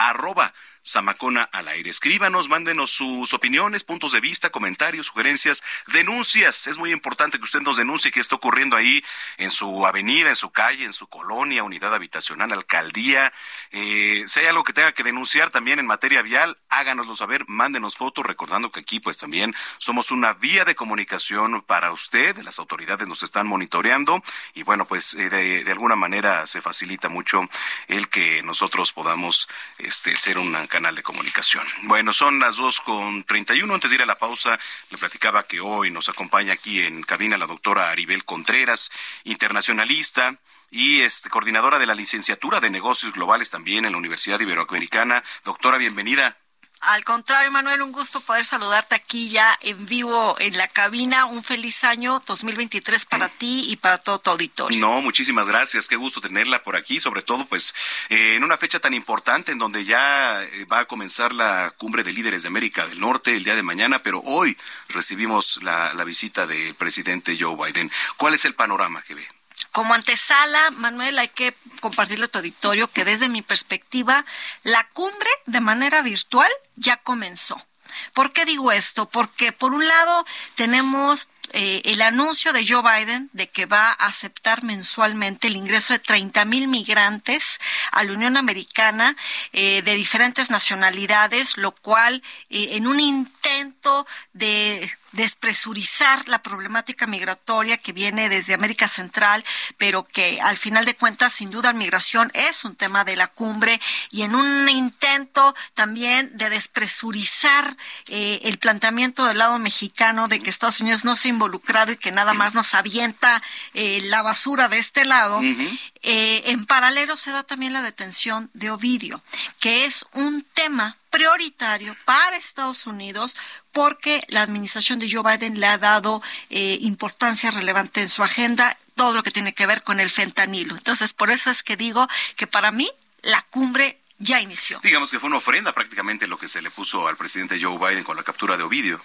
Samacona 0.87 1.43
al 1.43 1.67
aire. 1.67 1.91
Escríbanos, 1.91 2.49
mándenos 2.49 2.93
sus 2.93 3.35
opiniones, 3.35 3.83
puntos 3.83 4.13
de 4.13 4.21
vista, 4.21 4.51
comentarios, 4.51 5.09
sugerencias, 5.09 5.65
denuncias. 5.89 6.69
Es 6.69 6.79
muy 6.79 6.93
importante 6.93 7.39
que 7.39 7.45
usted 7.45 7.61
nos 7.61 7.77
denuncie 7.77 8.13
qué 8.13 8.21
está 8.21 8.37
ocurriendo 8.37 8.77
ahí 8.77 9.03
en 9.37 9.51
su 9.51 9.85
avenida, 9.85 10.29
en 10.29 10.37
su 10.37 10.51
calle, 10.51 10.85
en 10.85 10.93
su 10.93 11.09
colonia, 11.09 11.65
unidad 11.65 11.93
habitacional, 11.93 12.53
alcaldía. 12.53 13.33
Eh, 13.73 14.27
si 14.29 14.39
hay 14.39 14.47
algo 14.47 14.63
que 14.63 14.73
tenga 14.73 14.93
que 14.93 15.03
denunciar 15.03 15.51
también 15.51 15.81
en 15.81 15.87
materia 15.87 16.23
vial, 16.23 16.57
háganoslo 16.69 17.17
saber, 17.17 17.45
mándenos 17.49 17.97
fotos, 17.97 18.25
recordando 18.25 18.71
que 18.71 18.79
aquí 18.79 19.01
pues 19.01 19.19
también 19.19 19.57
somos 19.79 20.13
una 20.13 20.35
vía 20.35 20.65
de 20.65 20.77
comunicación 20.77 21.63
para 21.63 21.91
usted. 21.91 22.37
Las 22.45 22.61
autoridades 22.61 23.09
nos 23.09 23.25
están 23.25 23.49
monitoreando 23.49 24.23
y 24.55 24.63
bueno, 24.63 24.85
pues 24.85 25.15
eh, 25.15 25.31
de, 25.31 25.65
de, 25.65 25.73
alguna 25.73 25.97
manera 25.97 26.47
se 26.47 26.63
facilita 26.63 27.09
mucho 27.09 27.41
el 27.89 28.09
que 28.09 28.45
nosotros 28.45 28.93
podamos 28.93 29.49
este, 29.79 30.15
ser 30.15 30.39
una 30.39 30.61
canal 30.77 30.95
de 30.95 31.03
comunicación. 31.03 31.65
Bueno, 31.85 32.13
son 32.13 32.39
las 32.39 32.57
dos 32.57 32.83
con 32.83 33.25
treinta 33.25 33.55
y 33.55 33.63
uno. 33.63 33.73
Antes 33.73 33.89
de 33.89 33.95
ir 33.95 34.03
a 34.03 34.07
la 34.07 34.19
pausa, 34.19 34.59
le 34.91 34.99
platicaba 34.99 35.45
que 35.45 35.59
hoy 35.59 35.91
nos 35.91 36.11
acompaña 36.11 36.53
aquí 36.53 36.83
en 36.83 37.03
cabina 37.03 37.39
la 37.39 37.47
doctora 37.47 37.89
Aribel 37.89 38.27
Contreras, 38.27 38.91
internacionalista 39.25 40.39
y 40.71 41.01
este, 41.01 41.31
coordinadora 41.31 41.79
de 41.79 41.87
la 41.87 41.95
licenciatura 41.95 42.61
de 42.61 42.69
negocios 42.69 43.15
globales 43.15 43.49
también 43.49 43.87
en 43.87 43.93
la 43.93 43.99
Universidad 43.99 44.39
Iberoamericana. 44.39 45.25
Doctora, 45.47 45.79
bienvenida. 45.79 46.37
Al 46.81 47.05
contrario, 47.05 47.51
Manuel, 47.51 47.83
un 47.83 47.91
gusto 47.91 48.21
poder 48.21 48.45
saludarte 48.45 48.95
aquí 48.95 49.29
ya 49.29 49.59
en 49.63 49.87
vivo 49.87 50.37
en 50.39 50.57
la 50.57 50.69
cabina. 50.69 51.27
Un 51.27 51.43
feliz 51.43 51.83
año 51.85 52.23
2023 52.27 53.07
para 53.07 53.29
ti 53.29 53.65
y 53.69 53.77
para 53.77 53.99
todo 53.99 54.19
tu 54.19 54.31
auditorio. 54.31 54.79
No, 54.79 55.01
muchísimas 55.01 55.49
gracias. 55.49 55.89
Qué 55.89 55.97
gusto 55.97 56.21
tenerla 56.21 56.63
por 56.63 56.77
aquí, 56.77 57.01
sobre 57.01 57.23
todo 57.23 57.47
pues 57.47 57.75
eh, 58.09 58.35
en 58.37 58.45
una 58.45 58.57
fecha 58.57 58.79
tan 58.79 58.95
importante 58.95 59.53
en 59.53 59.59
donde 59.59 59.85
ya 59.85 60.43
eh, 60.45 60.65
va 60.67 60.81
a 60.81 60.85
comenzar 60.85 61.33
la 61.33 61.73
cumbre 61.77 62.05
de 62.05 62.13
líderes 62.13 62.43
de 62.43 62.49
América 62.49 62.87
del 62.87 63.01
Norte 63.01 63.35
el 63.35 63.45
día 63.45 63.57
de 63.57 63.63
mañana, 63.63 64.01
pero 64.01 64.21
hoy 64.21 64.57
recibimos 64.89 65.59
la, 65.63 65.95
la 65.95 66.05
visita 66.05 66.47
del 66.47 66.75
presidente 66.75 67.37
Joe 67.39 67.57
Biden. 67.57 67.91
¿Cuál 68.17 68.35
es 68.35 68.45
el 68.45 68.55
panorama 68.55 69.03
que 69.03 69.15
ve? 69.15 69.36
Como 69.73 69.95
antesala, 69.95 70.71
Manuel, 70.73 71.19
hay 71.19 71.29
que 71.29 71.55
compartirle 71.81 72.27
a 72.27 72.29
tu 72.29 72.39
auditorio 72.39 72.89
que 72.91 73.05
desde 73.05 73.29
mi 73.29 73.43
perspectiva, 73.43 74.25
la 74.63 74.87
cumbre 74.89 75.29
de 75.47 75.61
manera 75.61 76.03
virtual 76.03 76.51
ya 76.77 76.99
comenzó. 76.99 77.65
¿Por 78.13 78.33
qué 78.33 78.45
digo 78.45 78.73
esto? 78.73 79.09
Porque 79.09 79.53
por 79.53 79.73
un 79.73 79.87
lado 79.87 80.27
tenemos 80.55 81.29
eh, 81.53 81.83
el 81.85 82.03
anuncio 82.03 82.53
de 82.53 82.67
Joe 82.67 82.83
Biden 82.83 83.31
de 83.33 83.49
que 83.49 83.67
va 83.67 83.89
a 83.91 84.07
aceptar 84.07 84.65
mensualmente 84.65 85.47
el 85.47 85.57
ingreso 85.57 85.93
de 85.93 86.01
30 86.01 86.45
mil 86.45 86.67
migrantes 86.69 87.61
a 87.93 88.03
la 88.03 88.13
Unión 88.13 88.37
Americana 88.37 89.17
eh, 89.53 89.83
de 89.83 89.95
diferentes 89.95 90.51
nacionalidades, 90.51 91.57
lo 91.57 91.73
cual 91.73 92.23
eh, 92.51 92.71
en 92.73 92.87
un 92.87 92.99
intento 92.99 94.07
de 94.33 94.91
despresurizar 95.17 96.29
la 96.29 96.43
problemática 96.43 97.07
migratoria 97.07 97.79
que 97.79 97.93
viene 97.93 98.29
desde 98.29 98.55
América 98.55 98.87
Central, 98.87 99.45
pero 99.79 100.05
que 100.05 100.41
al 100.41 100.57
final 100.57 100.85
de 100.85 100.95
cuentas, 100.95 101.33
sin 101.33 101.51
duda, 101.51 101.73
la 101.73 101.79
migración 101.79 102.31
es 102.35 102.65
un 102.65 102.77
tema 102.77 103.05
de 103.05 103.17
la 103.17 103.27
cumbre 103.27 103.81
y 104.11 104.23
en 104.23 104.35
un 104.35 104.69
intento 104.69 105.55
también 105.75 106.37
de 106.37 106.51
despresurizar 106.51 107.77
eh, 108.07 108.41
el 108.45 108.59
planteamiento 108.59 109.25
del 109.27 109.39
lado 109.39 109.59
mexicano 109.59 110.29
de 110.29 110.41
que 110.41 110.51
Estados 110.51 110.81
Unidos 110.81 111.05
no 111.05 111.17
se 111.17 111.29
ha 111.29 111.31
involucrado 111.31 111.93
y 111.93 111.97
que 111.97 112.13
nada 112.13 112.35
más 112.35 112.55
nos 112.55 112.75
avienta 112.75 113.43
eh, 113.75 114.01
la 114.05 114.23
basura 114.23 114.69
de 114.69 114.79
este 114.79 115.05
lado. 115.05 115.41
Eh, 115.43 116.43
en 116.47 116.67
paralelo 116.67 117.17
se 117.17 117.33
da 117.33 117.43
también 117.43 117.73
la 117.73 117.83
detención 117.83 118.51
de 118.55 118.71
Ovidio, 118.71 119.23
que 119.59 119.87
es 119.87 120.07
un 120.13 120.45
tema 120.55 120.97
prioritario 121.17 121.97
para 122.05 122.37
Estados 122.37 122.87
Unidos 122.87 123.35
porque 123.73 124.23
la 124.29 124.43
administración 124.43 124.99
de 124.99 125.11
Joe 125.11 125.23
Biden 125.23 125.59
le 125.59 125.67
ha 125.67 125.79
dado 125.79 126.23
eh, 126.51 126.77
importancia 126.83 127.51
relevante 127.51 128.03
en 128.03 128.11
su 128.11 128.23
agenda 128.23 128.77
todo 128.97 129.15
lo 129.15 129.23
que 129.23 129.31
tiene 129.31 129.55
que 129.55 129.67
ver 129.67 129.83
con 129.83 129.99
el 129.99 130.11
fentanilo. 130.11 130.77
Entonces, 130.77 131.15
por 131.15 131.31
eso 131.31 131.51
es 131.51 131.63
que 131.63 131.79
digo 131.79 132.07
que 132.37 132.47
para 132.47 132.71
mí 132.71 132.91
la 133.23 133.41
cumbre 133.49 133.99
ya 134.19 134.43
inició. 134.43 134.79
Digamos 134.83 135.11
que 135.11 135.19
fue 135.19 135.29
una 135.29 135.39
ofrenda 135.39 135.73
prácticamente 135.73 136.27
lo 136.27 136.37
que 136.37 136.49
se 136.49 136.61
le 136.61 136.71
puso 136.71 137.09
al 137.09 137.17
presidente 137.17 137.59
Joe 137.59 137.79
Biden 137.79 138.05
con 138.05 138.19
la 138.19 138.23
captura 138.23 138.59
de 138.59 138.65
Ovidio. 138.65 139.03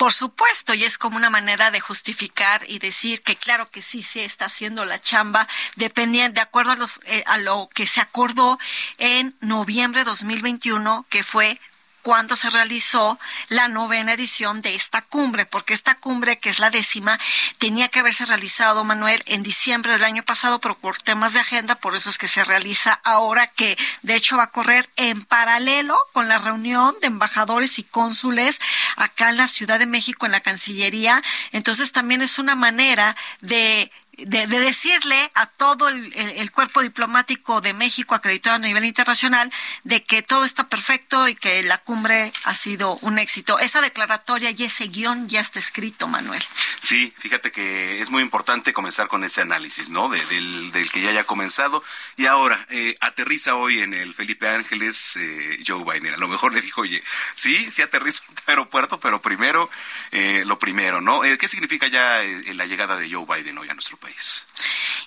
Por 0.00 0.14
supuesto, 0.14 0.72
y 0.72 0.84
es 0.84 0.96
como 0.96 1.18
una 1.18 1.28
manera 1.28 1.70
de 1.70 1.78
justificar 1.78 2.64
y 2.66 2.78
decir 2.78 3.20
que 3.20 3.36
claro 3.36 3.70
que 3.70 3.82
sí 3.82 4.02
se 4.02 4.24
está 4.24 4.46
haciendo 4.46 4.86
la 4.86 4.98
chamba, 4.98 5.46
dependiendo, 5.76 6.36
de 6.36 6.40
acuerdo 6.40 6.72
a, 6.72 6.76
los, 6.76 7.00
eh, 7.04 7.22
a 7.26 7.36
lo 7.36 7.68
que 7.74 7.86
se 7.86 8.00
acordó 8.00 8.58
en 8.96 9.36
noviembre 9.42 10.00
de 10.00 10.06
2021, 10.06 11.04
que 11.10 11.22
fue 11.22 11.60
cuando 12.02 12.36
se 12.36 12.50
realizó 12.50 13.18
la 13.48 13.68
novena 13.68 14.12
edición 14.12 14.62
de 14.62 14.74
esta 14.74 15.02
cumbre, 15.02 15.46
porque 15.46 15.74
esta 15.74 15.94
cumbre, 15.96 16.38
que 16.38 16.50
es 16.50 16.58
la 16.58 16.70
décima, 16.70 17.18
tenía 17.58 17.88
que 17.88 18.00
haberse 18.00 18.24
realizado, 18.26 18.84
Manuel, 18.84 19.22
en 19.26 19.42
diciembre 19.42 19.92
del 19.92 20.04
año 20.04 20.22
pasado, 20.22 20.60
pero 20.60 20.78
por 20.78 20.98
temas 20.98 21.34
de 21.34 21.40
agenda, 21.40 21.76
por 21.76 21.94
eso 21.96 22.10
es 22.10 22.18
que 22.18 22.28
se 22.28 22.44
realiza 22.44 23.00
ahora, 23.04 23.48
que 23.48 23.76
de 24.02 24.14
hecho 24.14 24.36
va 24.36 24.44
a 24.44 24.50
correr 24.50 24.88
en 24.96 25.24
paralelo 25.24 25.96
con 26.12 26.28
la 26.28 26.38
reunión 26.38 26.94
de 27.00 27.08
embajadores 27.08 27.78
y 27.78 27.84
cónsules 27.84 28.60
acá 28.96 29.30
en 29.30 29.36
la 29.36 29.48
Ciudad 29.48 29.78
de 29.78 29.86
México, 29.86 30.26
en 30.26 30.32
la 30.32 30.40
Cancillería. 30.40 31.22
Entonces 31.52 31.92
también 31.92 32.22
es 32.22 32.38
una 32.38 32.54
manera 32.54 33.16
de 33.40 33.90
de, 34.26 34.46
de, 34.46 34.60
decirle 34.60 35.30
a 35.34 35.46
todo 35.46 35.88
el, 35.88 36.50
cuerpo 36.52 36.82
diplomático 36.82 37.60
de 37.60 37.72
México 37.72 38.14
acreditado 38.14 38.56
a 38.56 38.58
nivel 38.58 38.84
internacional 38.84 39.52
de 39.84 40.02
que 40.04 40.22
todo 40.22 40.44
está 40.44 40.68
perfecto 40.68 41.28
y 41.28 41.34
que 41.34 41.62
la 41.62 41.78
cumbre 41.78 42.32
ha 42.44 42.54
sido 42.54 42.96
un 43.02 43.18
éxito. 43.18 43.58
Esa 43.58 43.80
declaratoria 43.80 44.50
y 44.50 44.64
ese 44.64 44.88
guion 44.88 45.28
ya 45.28 45.40
está 45.40 45.58
escrito, 45.58 46.08
Manuel. 46.08 46.42
Sí, 46.80 47.12
fíjate 47.18 47.52
que 47.52 48.00
es 48.00 48.10
muy 48.10 48.22
importante 48.22 48.72
comenzar 48.72 49.08
con 49.08 49.24
ese 49.24 49.42
análisis, 49.42 49.90
¿no? 49.90 50.08
De, 50.08 50.24
del, 50.26 50.90
que 50.90 51.00
ya 51.00 51.10
haya 51.10 51.24
comenzado. 51.24 51.82
Y 52.16 52.26
ahora, 52.26 52.66
eh, 52.70 52.96
aterriza 53.00 53.54
hoy 53.54 53.80
en 53.80 53.94
el 53.94 54.14
Felipe 54.14 54.48
Ángeles 54.48 55.16
eh, 55.16 55.62
Joe 55.66 55.84
Biden. 55.84 56.14
A 56.14 56.16
lo 56.16 56.28
mejor 56.28 56.52
le 56.52 56.60
dijo, 56.60 56.82
oye, 56.82 57.02
sí, 57.34 57.70
sí 57.70 57.82
aterriza 57.82 58.22
en 58.28 58.36
aeropuerto, 58.46 58.98
pero 59.00 59.20
primero, 59.22 59.70
eh, 60.10 60.42
lo 60.46 60.58
primero, 60.58 61.00
¿no? 61.00 61.20
¿Qué 61.22 61.48
significa 61.48 61.86
ya 61.86 62.22
la 62.54 62.66
llegada 62.66 62.96
de 62.96 63.10
Joe 63.10 63.24
Biden 63.26 63.58
hoy 63.58 63.68
a 63.68 63.74
nuestro 63.74 63.96
país? 63.96 64.09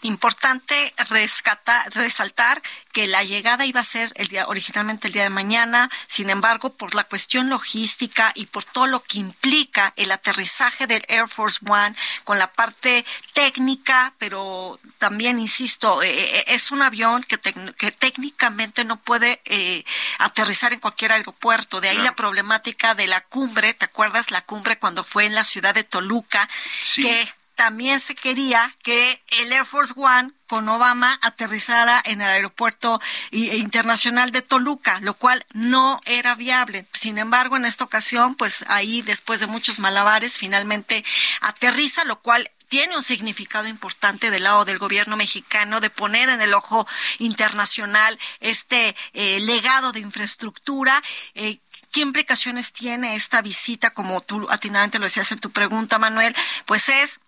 Importante 0.02 0.94
rescatar, 1.10 1.90
resaltar 1.94 2.62
que 2.92 3.08
la 3.08 3.24
llegada 3.24 3.66
iba 3.66 3.80
a 3.80 3.86
ser 3.86 4.12
el 4.16 4.28
día, 4.28 4.48
originalmente 4.48 5.08
el 5.08 5.14
día 5.14 5.24
de 5.24 5.30
mañana, 5.30 5.90
sin 6.08 6.30
embargo, 6.30 6.74
por 6.74 6.94
la 6.94 7.06
cuestión 7.06 7.50
logística 7.50 8.32
y 8.36 8.48
por 8.48 8.66
todo 8.66 8.88
lo 8.88 9.02
que 9.04 9.20
implica 9.20 9.94
el 9.96 10.12
aterrizaje 10.12 10.88
del 10.88 11.06
Air 11.08 11.28
Force 11.30 11.60
One 11.66 11.96
con 12.26 12.38
la 12.38 12.52
parte 12.52 13.06
técnica, 13.34 14.14
pero 14.18 14.80
también, 14.98 15.40
insisto, 15.40 16.04
eh, 16.04 16.40
eh, 16.40 16.44
es 16.48 16.72
un 16.72 16.82
avión 16.82 17.24
que, 17.24 17.38
que 17.40 17.92
técnicamente 17.92 18.84
no 18.84 18.98
puede 18.98 19.42
eh, 19.46 19.86
aterrizar 20.20 20.74
en 20.74 20.80
cualquier 20.80 21.14
aeropuerto. 21.14 21.80
De 21.80 21.90
ahí 21.90 21.98
la 21.98 22.16
problemática 22.16 22.96
de 22.96 23.08
la 23.08 23.22
cumbre, 23.22 23.74
¿te 23.74 23.86
acuerdas 23.86 24.32
la 24.32 24.42
cumbre 24.42 24.78
cuando 24.78 25.04
fue 25.04 25.26
en 25.26 25.36
la 25.36 25.44
ciudad 25.44 25.74
de 25.74 25.84
Toluca? 25.84 26.50
Que 26.96 27.28
también 27.56 28.00
se 28.00 28.16
quería 28.16 28.76
que 28.84 29.22
el 29.40 29.52
Air 29.52 29.66
Force 29.66 29.94
One 29.96 30.32
con 30.48 30.68
Obama 30.70 31.20
aterrizara 31.22 32.02
en 32.06 32.22
el 32.22 32.28
aeropuerto 32.28 33.00
internacional 33.32 34.32
de 34.32 34.42
Toluca, 34.42 35.00
lo 35.02 35.16
cual 35.16 35.46
no 35.54 36.00
era 36.06 36.36
viable. 36.36 36.86
Sin 36.94 37.18
embargo, 37.18 37.58
en 37.58 37.66
esta 37.66 37.84
ocasión, 37.84 38.36
pues 38.36 38.64
ahí 38.68 39.02
después 39.02 39.40
de 39.40 39.48
muchos 39.48 39.80
malabares, 39.80 40.38
finalmente 40.38 41.04
aterriza, 41.42 42.04
lo 42.04 42.22
cual 42.22 42.52
tiene 42.74 42.98
un 42.98 43.04
significado 43.04 43.68
importante 43.68 44.32
del 44.32 44.46
lado 44.46 44.66
del 44.66 44.80
gobierno 44.80 45.16
mexicano 45.16 45.80
de 45.80 45.92
poner 45.92 46.30
en 46.30 46.42
el 46.42 46.56
ojo 46.56 46.88
internacional 47.20 48.18
este 48.40 48.96
eh, 49.14 49.40
legado 49.42 49.92
de 49.92 50.00
infraestructura. 50.00 51.04
Eh, 51.36 51.60
¿Qué 51.92 52.02
implicaciones 52.02 52.74
tiene 52.74 53.16
esta 53.16 53.44
visita, 53.44 53.92
como 53.92 54.22
tú 54.22 54.48
atinadamente 54.50 54.98
lo 54.98 55.06
decías 55.06 55.32
en 55.32 55.40
tu 55.40 55.52
pregunta, 55.52 56.00
Manuel? 56.00 56.36
Pues 56.66 56.90
es 56.90 57.20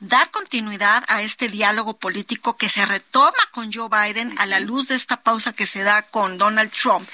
dar 0.00 0.30
continuidad 0.30 1.04
a 1.08 1.22
este 1.22 1.48
diálogo 1.48 1.98
político 1.98 2.56
que 2.56 2.68
se 2.68 2.84
retoma 2.84 3.38
con 3.50 3.72
Joe 3.72 3.88
Biden 3.88 4.38
a 4.38 4.46
la 4.46 4.60
luz 4.60 4.88
de 4.88 4.94
esta 4.94 5.18
pausa 5.22 5.52
que 5.52 5.66
se 5.66 5.82
da 5.82 6.02
con 6.02 6.38
Donald 6.38 6.70
Trump, 6.70 7.08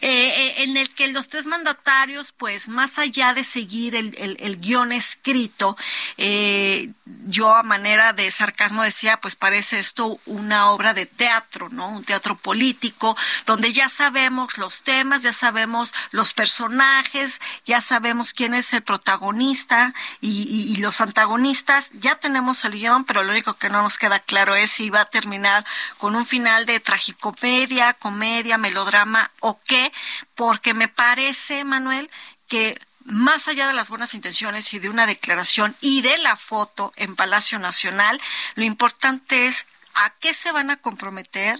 eh, 0.00 0.28
eh, 0.28 0.62
en 0.62 0.76
el 0.76 0.90
que 0.94 1.08
los 1.08 1.28
tres 1.28 1.46
mandatarios, 1.46 2.32
pues 2.32 2.68
más 2.68 2.98
allá 2.98 3.34
de 3.34 3.44
seguir 3.44 3.94
el, 3.94 4.14
el, 4.16 4.60
guion 4.60 4.92
escrito, 4.92 5.76
eh, 6.16 6.90
yo 7.26 7.54
a 7.54 7.62
manera 7.62 8.12
de 8.12 8.30
sarcasmo 8.30 8.82
decía, 8.82 9.20
pues 9.20 9.36
parece 9.36 9.78
esto 9.78 10.20
una 10.26 10.70
obra 10.70 10.94
de 10.94 11.06
teatro, 11.06 11.68
¿no? 11.70 11.88
Un 11.88 12.04
teatro 12.04 12.36
político, 12.36 13.16
donde 13.46 13.72
ya 13.72 13.88
sabemos 13.88 14.58
los 14.58 14.82
temas, 14.82 15.22
ya 15.22 15.32
sabemos 15.32 15.92
los 16.12 16.32
personajes, 16.32 17.40
ya 17.66 17.80
sabemos 17.80 18.32
quién 18.32 18.54
es 18.54 18.72
el 18.72 18.82
protagonista 18.82 19.94
y, 20.20 20.72
y 20.72 20.76
los 20.76 21.00
antagonistas, 21.00 21.90
ya 21.94 22.19
tenemos 22.20 22.64
el 22.64 22.72
guion, 22.72 23.04
pero 23.04 23.22
lo 23.22 23.32
único 23.32 23.54
que 23.54 23.68
no 23.68 23.82
nos 23.82 23.98
queda 23.98 24.20
claro 24.20 24.54
es 24.54 24.70
si 24.70 24.90
va 24.90 25.02
a 25.02 25.06
terminar 25.06 25.64
con 25.98 26.14
un 26.14 26.26
final 26.26 26.66
de 26.66 26.80
tragicomedia, 26.80 27.94
comedia, 27.94 28.58
melodrama 28.58 29.30
o 29.40 29.60
qué, 29.62 29.92
porque 30.34 30.74
me 30.74 30.88
parece, 30.88 31.64
Manuel, 31.64 32.10
que 32.46 32.80
más 33.04 33.48
allá 33.48 33.66
de 33.66 33.74
las 33.74 33.88
buenas 33.88 34.14
intenciones 34.14 34.72
y 34.72 34.78
de 34.78 34.88
una 34.88 35.06
declaración 35.06 35.74
y 35.80 36.02
de 36.02 36.18
la 36.18 36.36
foto 36.36 36.92
en 36.96 37.16
Palacio 37.16 37.58
Nacional, 37.58 38.20
lo 38.54 38.64
importante 38.64 39.46
es 39.46 39.66
a 39.94 40.10
qué 40.20 40.34
se 40.34 40.52
van 40.52 40.70
a 40.70 40.76
comprometer, 40.76 41.58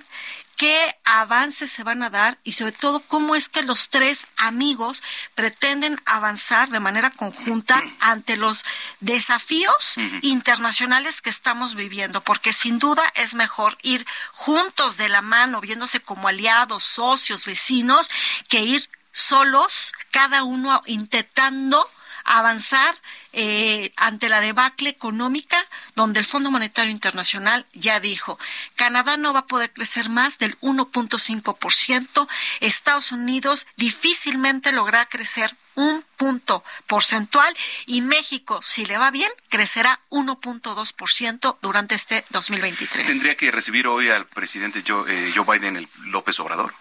qué 0.61 0.95
avances 1.07 1.73
se 1.73 1.85
van 1.85 2.03
a 2.03 2.11
dar 2.11 2.37
y 2.45 2.53
sobre 2.53 2.73
todo 2.73 3.01
cómo 3.01 3.35
es 3.35 3.49
que 3.49 3.63
los 3.63 3.89
tres 3.89 4.27
amigos 4.37 5.03
pretenden 5.35 5.99
avanzar 6.05 6.69
de 6.69 6.81
manera 6.81 7.13
conjunta 7.13 7.83
ante 7.99 8.37
los 8.37 8.63
desafíos 9.01 9.95
internacionales 10.21 11.23
que 11.23 11.31
estamos 11.31 11.75
viviendo, 11.75 12.21
porque 12.21 12.53
sin 12.53 12.79
duda 12.79 13.03
es 13.15 13.33
mejor 13.33 13.79
ir 13.81 14.07
juntos 14.33 14.99
de 14.99 15.09
la 15.09 15.23
mano, 15.23 15.63
viéndose 15.63 16.01
como 16.01 16.29
aliados, 16.29 16.85
socios, 16.85 17.47
vecinos, 17.47 18.11
que 18.49 18.61
ir 18.61 18.87
solos, 19.13 19.95
cada 20.11 20.43
uno 20.43 20.83
intentando 20.85 21.89
avanzar 22.31 22.95
eh, 23.33 23.93
ante 23.97 24.29
la 24.29 24.41
debacle 24.41 24.89
económica, 24.89 25.67
donde 25.97 26.21
el 26.21 26.27
Fondo 26.27 26.51
Monetario 26.51 26.93
Internacional 26.93 27.67
ya 27.73 27.99
dijo, 27.99 28.39
Canadá 28.77 29.17
no 29.17 29.33
va 29.33 29.41
a 29.41 29.47
poder 29.47 29.73
crecer 29.73 30.09
más 30.09 30.39
del 30.39 30.59
1.5%, 30.61 32.29
Estados 32.61 33.11
Unidos 33.11 33.67
difícilmente 33.77 34.71
logra 34.71 35.07
crecer 35.07 35.57
un 35.75 36.05
punto 36.17 36.63
porcentual 36.87 37.57
y 37.87 38.01
México, 38.03 38.61
si 38.63 38.87
le 38.87 38.99
va 38.99 39.11
bien, 39.11 39.31
crecerá 39.49 40.01
1.2% 40.11 41.59
durante 41.63 41.95
este 41.97 42.25
2023. 42.31 43.07
¿Tendría 43.07 43.35
que 43.35 43.51
recibir 43.51 43.89
hoy 43.89 44.09
al 44.09 44.27
presidente 44.27 44.85
Joe, 44.87 45.05
eh, 45.09 45.33
Joe 45.35 45.59
Biden 45.59 45.77
el 45.77 45.89
López 46.05 46.39
Obrador? 46.39 46.75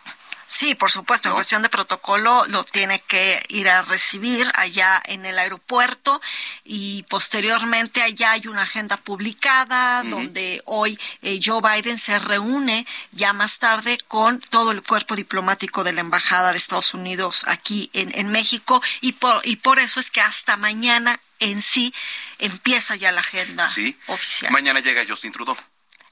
Sí, 0.50 0.74
por 0.76 0.90
supuesto, 0.90 1.30
en 1.30 1.36
cuestión 1.36 1.62
de 1.62 1.70
protocolo 1.70 2.46
lo 2.48 2.64
tiene 2.64 3.00
que 3.02 3.44
ir 3.50 3.70
a 3.70 3.84
recibir 3.84 4.52
allá 4.56 5.02
en 5.06 5.26
el 5.26 5.38
aeropuerto 5.38 6.22
y 6.66 7.04
posteriormente 7.04 8.02
allá 8.02 8.32
hay 8.32 8.48
una 8.48 8.64
agenda 8.64 8.98
publicada 8.98 10.04
donde 10.04 10.62
hoy 10.66 11.00
eh, 11.22 11.40
Joe 11.44 11.62
Biden 11.62 12.00
se 12.00 12.18
reúne 12.18 12.88
ya 13.12 13.32
más 13.32 13.60
tarde 13.60 14.00
con 14.08 14.40
todo 14.40 14.72
el 14.72 14.82
cuerpo 14.82 15.16
diplomático 15.16 15.84
de 15.84 15.94
la 15.94 16.02
Embajada 16.02 16.52
de 16.52 16.58
Estados 16.58 16.94
Unidos 16.94 17.46
aquí 17.48 17.92
en, 17.94 18.12
en 18.18 18.32
México 18.32 18.82
y 19.02 19.14
por, 19.14 19.42
y 19.46 19.58
por 19.58 19.78
eso 19.78 20.00
es 20.00 20.10
que 20.10 20.22
hasta 20.22 20.58
mañana 20.58 21.20
en 21.40 21.62
sí 21.62 21.94
empieza 22.40 22.96
ya 22.96 23.12
la 23.12 23.22
agenda 23.22 23.68
sí. 23.68 23.96
oficial. 24.08 24.52
Mañana 24.52 24.80
llega 24.80 25.06
Justin 25.08 25.32
Trudeau 25.32 25.56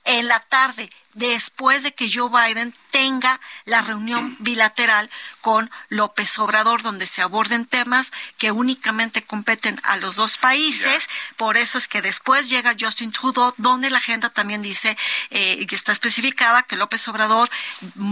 en 0.07 0.29
la 0.29 0.39
tarde, 0.39 0.89
después 1.13 1.83
de 1.83 1.93
que 1.93 2.09
Joe 2.11 2.29
Biden 2.29 2.73
tenga 2.91 3.41
la 3.65 3.81
reunión 3.81 4.37
bilateral 4.39 5.09
con 5.41 5.69
López 5.89 6.39
Obrador, 6.39 6.81
donde 6.81 7.05
se 7.05 7.21
aborden 7.21 7.65
temas 7.65 8.13
que 8.37 8.51
únicamente 8.51 9.21
competen 9.21 9.79
a 9.83 9.97
los 9.97 10.15
dos 10.15 10.37
países. 10.37 11.09
Por 11.35 11.57
eso 11.57 11.77
es 11.77 11.89
que 11.89 12.01
después 12.01 12.47
llega 12.47 12.75
Justin 12.79 13.11
Trudeau, 13.11 13.53
donde 13.57 13.89
la 13.89 13.97
agenda 13.97 14.29
también 14.29 14.61
dice, 14.61 14.97
eh, 15.29 15.65
que 15.67 15.75
está 15.75 15.91
especificada, 15.91 16.63
que 16.63 16.77
López 16.77 17.05
Obrador 17.09 17.49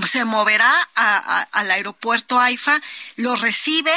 se 0.06 0.26
moverá 0.26 0.90
al 0.96 1.72
aeropuerto 1.72 2.40
AIFA, 2.42 2.82
lo 3.16 3.38
recibe, 3.38 3.94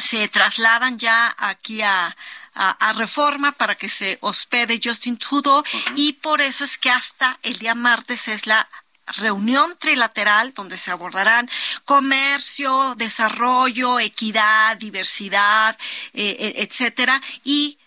se 0.00 0.28
trasladan 0.28 0.98
ya 0.98 1.34
aquí 1.38 1.82
a, 1.82 2.16
a, 2.56 2.92
reforma 2.94 3.52
para 3.52 3.74
que 3.74 3.88
se 3.88 4.18
hospede 4.20 4.80
Justin 4.82 5.18
Trudeau. 5.18 5.62
Y 5.94 6.14
por 6.14 6.40
eso 6.40 6.64
es 6.64 6.78
que 6.78 6.90
hasta 6.90 7.38
el 7.42 7.58
día 7.58 7.74
martes 7.74 8.28
es 8.28 8.46
la 8.46 8.68
reunión 9.18 9.76
trilateral 9.78 10.52
donde 10.52 10.76
se 10.76 10.90
abordarán 10.90 11.48
comercio, 11.84 12.94
desarrollo, 12.96 14.00
equidad, 14.00 14.76
diversidad, 14.78 15.78
eh, 16.12 16.36
eh, 16.40 16.54
etcétera, 16.56 17.22
y 17.44 17.78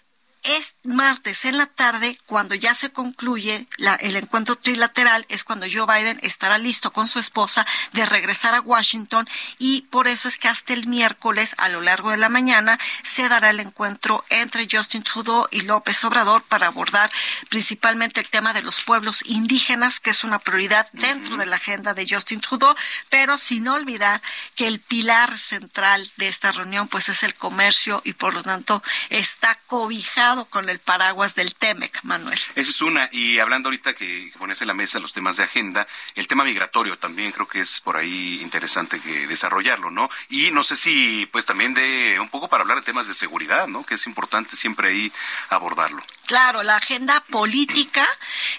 es 0.57 0.75
martes 0.83 1.45
en 1.45 1.57
la 1.57 1.67
tarde, 1.67 2.17
cuando 2.25 2.55
ya 2.55 2.73
se 2.73 2.91
concluye 2.91 3.67
el 3.99 4.15
encuentro 4.15 4.55
trilateral, 4.55 5.25
es 5.29 5.43
cuando 5.43 5.67
Joe 5.71 5.85
Biden 5.85 6.19
estará 6.23 6.57
listo 6.57 6.91
con 6.91 7.07
su 7.07 7.19
esposa 7.19 7.67
de 7.93 8.05
regresar 8.05 8.55
a 8.55 8.61
Washington 8.61 9.29
y 9.59 9.81
por 9.83 10.07
eso 10.07 10.27
es 10.27 10.37
que 10.37 10.47
hasta 10.47 10.73
el 10.73 10.87
miércoles, 10.87 11.53
a 11.57 11.69
lo 11.69 11.81
largo 11.81 12.11
de 12.11 12.17
la 12.17 12.29
mañana, 12.29 12.79
se 13.03 13.29
dará 13.29 13.51
el 13.51 13.59
encuentro 13.59 14.25
entre 14.29 14.67
Justin 14.69 15.03
Trudeau 15.03 15.47
y 15.51 15.61
López 15.61 16.03
Obrador 16.03 16.41
para 16.43 16.67
abordar 16.67 17.11
principalmente 17.49 18.19
el 18.19 18.29
tema 18.29 18.53
de 18.53 18.63
los 18.63 18.83
pueblos 18.83 19.21
indígenas, 19.25 19.99
que 19.99 20.09
es 20.09 20.23
una 20.23 20.39
prioridad 20.39 20.87
dentro 20.93 21.37
de 21.37 21.45
la 21.45 21.57
agenda 21.57 21.93
de 21.93 22.07
Justin 22.09 22.41
Trudeau, 22.41 22.75
pero 23.09 23.37
sin 23.37 23.67
olvidar 23.67 24.21
que 24.55 24.67
el 24.67 24.79
pilar 24.79 25.37
central 25.37 26.11
de 26.17 26.27
esta 26.27 26.51
reunión 26.51 26.87
pues 26.87 27.09
es 27.09 27.23
el 27.23 27.35
comercio 27.35 28.01
y 28.03 28.13
por 28.13 28.33
lo 28.33 28.41
tanto 28.41 28.81
está 29.09 29.59
cobijado 29.67 30.38
con 30.45 30.69
el 30.69 30.79
paraguas 30.79 31.35
del 31.35 31.55
TEMEC, 31.55 32.03
Manuel. 32.03 32.39
Esa 32.55 32.71
es 32.71 32.81
una. 32.81 33.09
Y 33.11 33.39
hablando 33.39 33.67
ahorita 33.67 33.93
que 33.93 34.31
pones 34.37 34.61
en 34.61 34.67
la 34.67 34.73
mesa 34.73 34.99
los 34.99 35.13
temas 35.13 35.37
de 35.37 35.43
agenda, 35.43 35.87
el 36.15 36.27
tema 36.27 36.43
migratorio 36.43 36.97
también 36.97 37.31
creo 37.31 37.47
que 37.47 37.61
es 37.61 37.79
por 37.79 37.97
ahí 37.97 38.39
interesante 38.41 38.99
que 38.99 39.27
desarrollarlo, 39.27 39.91
¿no? 39.91 40.09
Y 40.29 40.51
no 40.51 40.63
sé 40.63 40.75
si, 40.75 41.27
pues 41.31 41.45
también 41.45 41.73
de 41.73 42.19
un 42.19 42.29
poco 42.29 42.47
para 42.47 42.61
hablar 42.61 42.77
de 42.79 42.83
temas 42.83 43.07
de 43.07 43.13
seguridad, 43.13 43.67
¿no? 43.67 43.83
Que 43.83 43.95
es 43.95 44.07
importante 44.07 44.55
siempre 44.55 44.89
ahí 44.89 45.11
abordarlo. 45.49 46.01
Claro, 46.29 46.61
la 46.61 46.75
agenda 46.75 47.23
política 47.31 48.07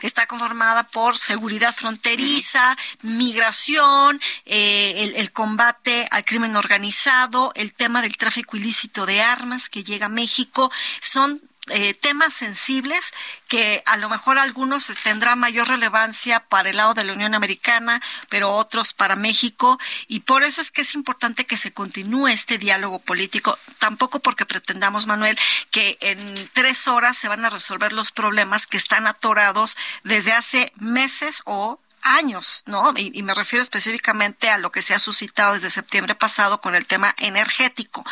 está 0.02 0.26
conformada 0.26 0.88
por 0.88 1.18
seguridad 1.18 1.72
fronteriza, 1.72 2.76
migración, 3.02 4.20
eh, 4.44 5.12
el, 5.14 5.30
combate 5.30 6.08
al 6.10 6.24
crimen 6.24 6.56
organizado, 6.56 7.52
el 7.54 7.72
tema 7.72 8.02
del 8.02 8.16
tráfico 8.16 8.56
ilícito 8.56 9.06
de 9.06 9.20
armas 9.20 9.68
que 9.68 9.84
llega 9.84 10.06
a 10.06 10.08
México. 10.08 10.72
Son 11.00 11.40
eh, 11.72 11.94
temas 11.94 12.34
sensibles 12.34 13.12
que 13.46 13.82
a 13.86 13.96
lo 13.96 14.08
mejor 14.08 14.38
algunos 14.38 14.86
tendrán 15.04 15.38
mayor 15.38 15.68
relevancia 15.68 16.40
para 16.40 16.70
el 16.70 16.78
lado 16.78 16.94
de 16.94 17.04
la 17.04 17.12
Unión 17.12 17.34
Americana, 17.34 18.02
pero 18.28 18.50
otros 18.50 18.92
para 18.92 19.14
México. 19.14 19.78
Y 20.08 20.20
por 20.20 20.42
eso 20.42 20.60
es 20.60 20.72
que 20.72 20.80
es 20.80 20.94
importante 20.94 21.46
que 21.46 21.56
se 21.56 21.72
continúe 21.72 22.28
este 22.28 22.58
diálogo 22.58 22.98
político. 22.98 23.56
Tampoco 23.78 24.18
porque 24.18 24.46
pretendamos, 24.46 25.06
Manuel, 25.06 25.38
que 25.70 25.96
en 26.00 26.34
tres 26.54 26.88
horas 26.88 27.16
se 27.16 27.28
van 27.28 27.44
a 27.44 27.50
resolver 27.50 27.59
los 27.92 28.12
problemas 28.12 28.66
que 28.66 28.76
están 28.76 29.06
atorados 29.06 29.76
desde 30.04 30.32
hace 30.32 30.72
meses 30.76 31.42
o 31.44 31.80
años, 32.02 32.62
¿no? 32.66 32.94
Y, 32.96 33.22
me 33.22 33.34
refiero 33.34 33.62
específicamente 33.62 34.48
a 34.48 34.58
lo 34.58 34.72
que 34.72 34.82
se 34.82 34.94
ha 34.94 34.98
suscitado 34.98 35.54
desde 35.54 35.70
septiembre 35.70 36.14
pasado 36.14 36.60
con 36.60 36.74
el 36.74 36.86
tema 36.86 37.14
energético. 37.18 38.04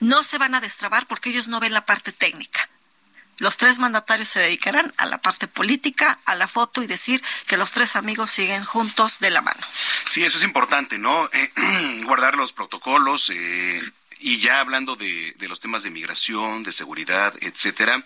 No 0.00 0.22
se 0.22 0.38
van 0.38 0.54
a 0.54 0.60
destrabar 0.60 1.06
porque 1.06 1.30
ellos 1.30 1.48
no 1.48 1.60
ven 1.60 1.72
la 1.72 1.84
parte 1.84 2.12
técnica. 2.12 2.68
Los 3.38 3.56
tres 3.56 3.80
mandatarios 3.80 4.28
se 4.28 4.38
dedicarán 4.38 4.94
a 4.96 5.06
la 5.06 5.18
parte 5.18 5.48
política, 5.48 6.20
a 6.24 6.36
la 6.36 6.46
foto 6.46 6.82
y 6.82 6.86
decir 6.86 7.22
que 7.46 7.56
los 7.56 7.72
tres 7.72 7.96
amigos 7.96 8.30
siguen 8.30 8.64
juntos 8.64 9.18
de 9.18 9.30
la 9.30 9.40
mano. 9.40 9.60
Sí, 10.08 10.24
eso 10.24 10.38
es 10.38 10.44
importante, 10.44 10.98
¿no? 10.98 11.28
Eh, 11.32 11.52
guardar 12.04 12.36
los 12.36 12.52
protocolos. 12.52 13.30
Eh, 13.34 13.82
y 14.18 14.38
ya 14.38 14.60
hablando 14.60 14.96
de, 14.96 15.34
de, 15.36 15.48
los 15.48 15.60
temas 15.60 15.82
de 15.82 15.90
migración, 15.90 16.62
de 16.62 16.72
seguridad, 16.72 17.34
etcétera, 17.40 18.04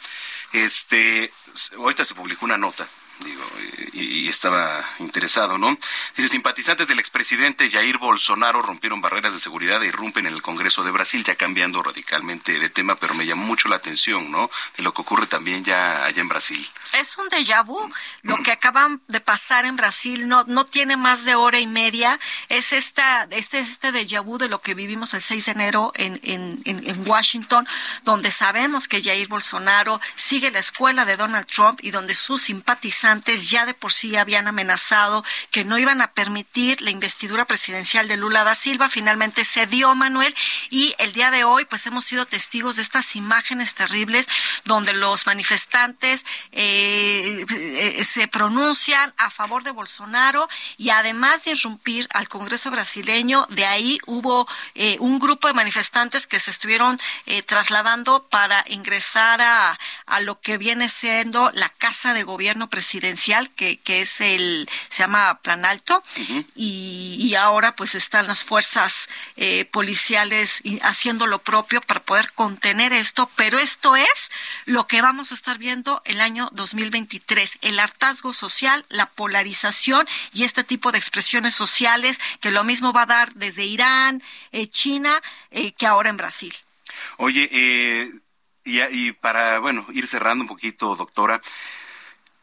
este, 0.53 1.33
ahorita 1.77 2.05
se 2.05 2.15
publicó 2.15 2.45
una 2.45 2.57
nota 2.59 2.89
digo, 3.25 3.45
y, 3.93 4.29
estaba 4.29 4.85
interesado, 4.99 5.59
¿no? 5.59 5.77
Dice, 6.17 6.29
simpatizantes 6.29 6.89
del 6.89 6.99
expresidente 6.99 7.69
Jair 7.69 7.99
Bolsonaro 7.99 8.63
rompieron 8.63 9.01
barreras 9.01 9.33
de 9.33 9.41
seguridad 9.41 9.83
e 9.83 9.87
irrumpen 9.87 10.27
en 10.27 10.35
el 10.35 10.43
Congreso 10.43 10.85
de 10.85 10.91
Brasil, 10.91 11.25
ya 11.25 11.35
cambiando 11.35 11.83
radicalmente 11.83 12.59
de 12.59 12.71
tema, 12.71 12.97
pero 12.97 13.15
me 13.15 13.27
llamó 13.27 13.45
mucho 13.47 13.69
la 13.69 13.77
atención, 13.77 14.31
¿no? 14.31 14.51
De 14.77 14.83
lo 14.83 14.93
que 14.93 15.01
ocurre 15.01 15.27
también 15.27 15.65
ya 15.65 16.05
allá 16.05 16.21
en 16.21 16.29
Brasil. 16.29 16.69
Es 16.93 17.17
un 17.19 17.29
déjà 17.29 17.65
vu. 17.65 17.79
Lo 18.23 18.37
que 18.43 18.53
acaban 18.53 19.01
de 19.09 19.21
pasar 19.21 19.65
en 19.65 19.77
Brasil 19.77 20.29
no, 20.29 20.45
no 20.45 20.65
tiene 20.65 20.97
más 20.97 21.25
de 21.25 21.35
hora 21.35 21.59
y 21.59 21.67
media. 21.67 22.21
Es 22.49 22.73
esta, 22.73 23.27
este, 23.31 23.61
este 23.61 23.93
déjà 23.93 24.23
vu 24.23 24.39
de 24.39 24.49
lo 24.49 24.61
que 24.61 24.75
vivimos 24.75 25.15
el 25.15 25.23
6 25.23 25.47
de 25.47 25.53
enero 25.53 25.93
en, 25.95 26.21
en, 26.23 26.63
en 26.65 27.09
Washington, 27.09 27.67
donde 28.05 28.31
sabemos 28.31 28.89
que 28.89 29.03
Jair 29.03 29.29
Bolsonaro 29.29 30.01
sigue 30.15 30.51
la 30.51 30.61
escuela 30.61 31.05
de 31.05 31.17
Donald 31.17 31.47
Trump 31.47 31.81
y 31.83 31.91
donde 31.91 32.15
sus 32.15 32.43
simpatizantes 32.43 33.08
ya 33.49 33.67
de 33.67 33.75
por 33.75 33.93
sí 33.93 34.17
habían 34.17 34.49
amenazado 34.49 35.25
que 35.51 35.65
no 35.65 35.79
iban 35.79 36.01
a 36.01 36.13
permitir 36.13 36.83
la 36.83 36.91
investidura 36.91 37.47
presidencial 37.47 38.09
de 38.09 38.17
Lula 38.17 38.45
da 38.45 38.55
Silva. 38.55 38.89
Finalmente 38.89 39.45
se 39.45 39.67
dio, 39.67 39.95
Manuel, 39.95 40.35
y 40.71 40.95
el 40.99 41.13
día 41.13 41.31
de 41.31 41.45
hoy 41.45 41.65
pues 41.65 41.87
hemos 41.87 42.05
sido 42.05 42.27
testigos 42.27 42.77
de 42.77 42.83
estas 42.83 43.17
imágenes 43.17 43.75
terribles 43.75 44.29
donde 44.65 44.93
los 44.93 45.27
manifestantes 45.27 46.25
eh, 46.53 47.45
eh, 47.49 48.05
se 48.05 48.29
pronuncian 48.29 49.15
a 49.17 49.31
favor 49.31 49.63
de 49.63 49.71
Bolsonaro 49.71 50.49
y 50.77 50.91
además 50.91 51.45
de 51.45 51.53
irrumpir 51.53 52.09
al 52.13 52.29
Congreso 52.29 52.71
brasileño, 52.71 53.47
de 53.51 53.65
ahí 53.65 53.99
hubo 54.07 54.47
eh, 54.75 54.97
un 55.01 55.19
grupo 55.19 55.49
de 55.49 55.55
manifestantes 55.55 56.27
que 56.27 56.41
se 56.41 56.51
estuvieron 56.51 56.99
trasladando 57.47 58.27
para 58.29 58.65
ingresar 58.69 59.41
a, 59.41 59.79
a 60.07 60.21
lo 60.21 60.41
que 60.41 60.59
viene 60.59 60.89
siendo 60.89 61.51
la 61.55 61.69
Casa 61.69 62.15
de 62.15 62.23
Gobierno 62.23 62.69
Presidencial 62.69 62.98
que, 63.57 63.79
que 63.79 64.03
es 64.03 64.21
el, 64.21 64.69
se 64.89 65.03
llama 65.03 65.41
Plan 65.43 65.65
Alto, 65.65 66.03
y, 66.55 67.17
y, 67.19 67.35
ahora 67.35 67.77
pues 67.77 67.95
están 67.95 68.27
las 68.27 68.45
fuerzas 68.45 69.09
eh, 69.37 69.65
policiales 69.67 70.61
haciendo 70.83 71.27
lo 71.27 71.41
propio 71.41 71.81
para 71.81 72.01
poder 72.01 72.33
contener 72.33 72.93
esto, 72.93 73.31
pero 73.37 73.59
esto 73.59 73.97
es 73.97 74.31
lo 74.65 74.87
que 74.87 75.03
vamos 75.03 75.31
a 75.31 75.35
estar 75.35 75.59
viendo 75.59 76.03
el 76.05 76.21
año 76.21 76.51
2023, 76.53 77.59
el 77.63 77.79
hartazgo 77.81 78.33
social, 78.33 78.85
la 78.89 79.07
polarización 79.07 80.07
y 80.33 80.45
este 80.45 80.65
tipo 80.65 80.93
de 80.93 80.99
expresiones 80.99 81.55
sociales 81.55 82.21
que 82.41 82.51
lo 82.51 82.65
mismo 82.65 82.93
va 82.93 83.03
a 83.03 83.07
dar 83.07 83.35
desde 83.35 83.65
Irán, 83.65 84.23
eh, 84.53 84.67
China, 84.69 85.21
eh, 85.51 85.73
que 85.73 85.87
ahora 85.87 86.11
en 86.11 86.17
Brasil. 86.17 86.55
Oye, 87.17 87.49
eh, 87.53 88.11
y, 88.65 88.81
y, 88.81 89.13
para, 89.13 89.59
bueno, 89.61 89.87
ir 89.93 90.07
cerrando 90.07 90.45
un 90.45 90.49
poquito, 90.49 90.95
doctora, 90.97 91.41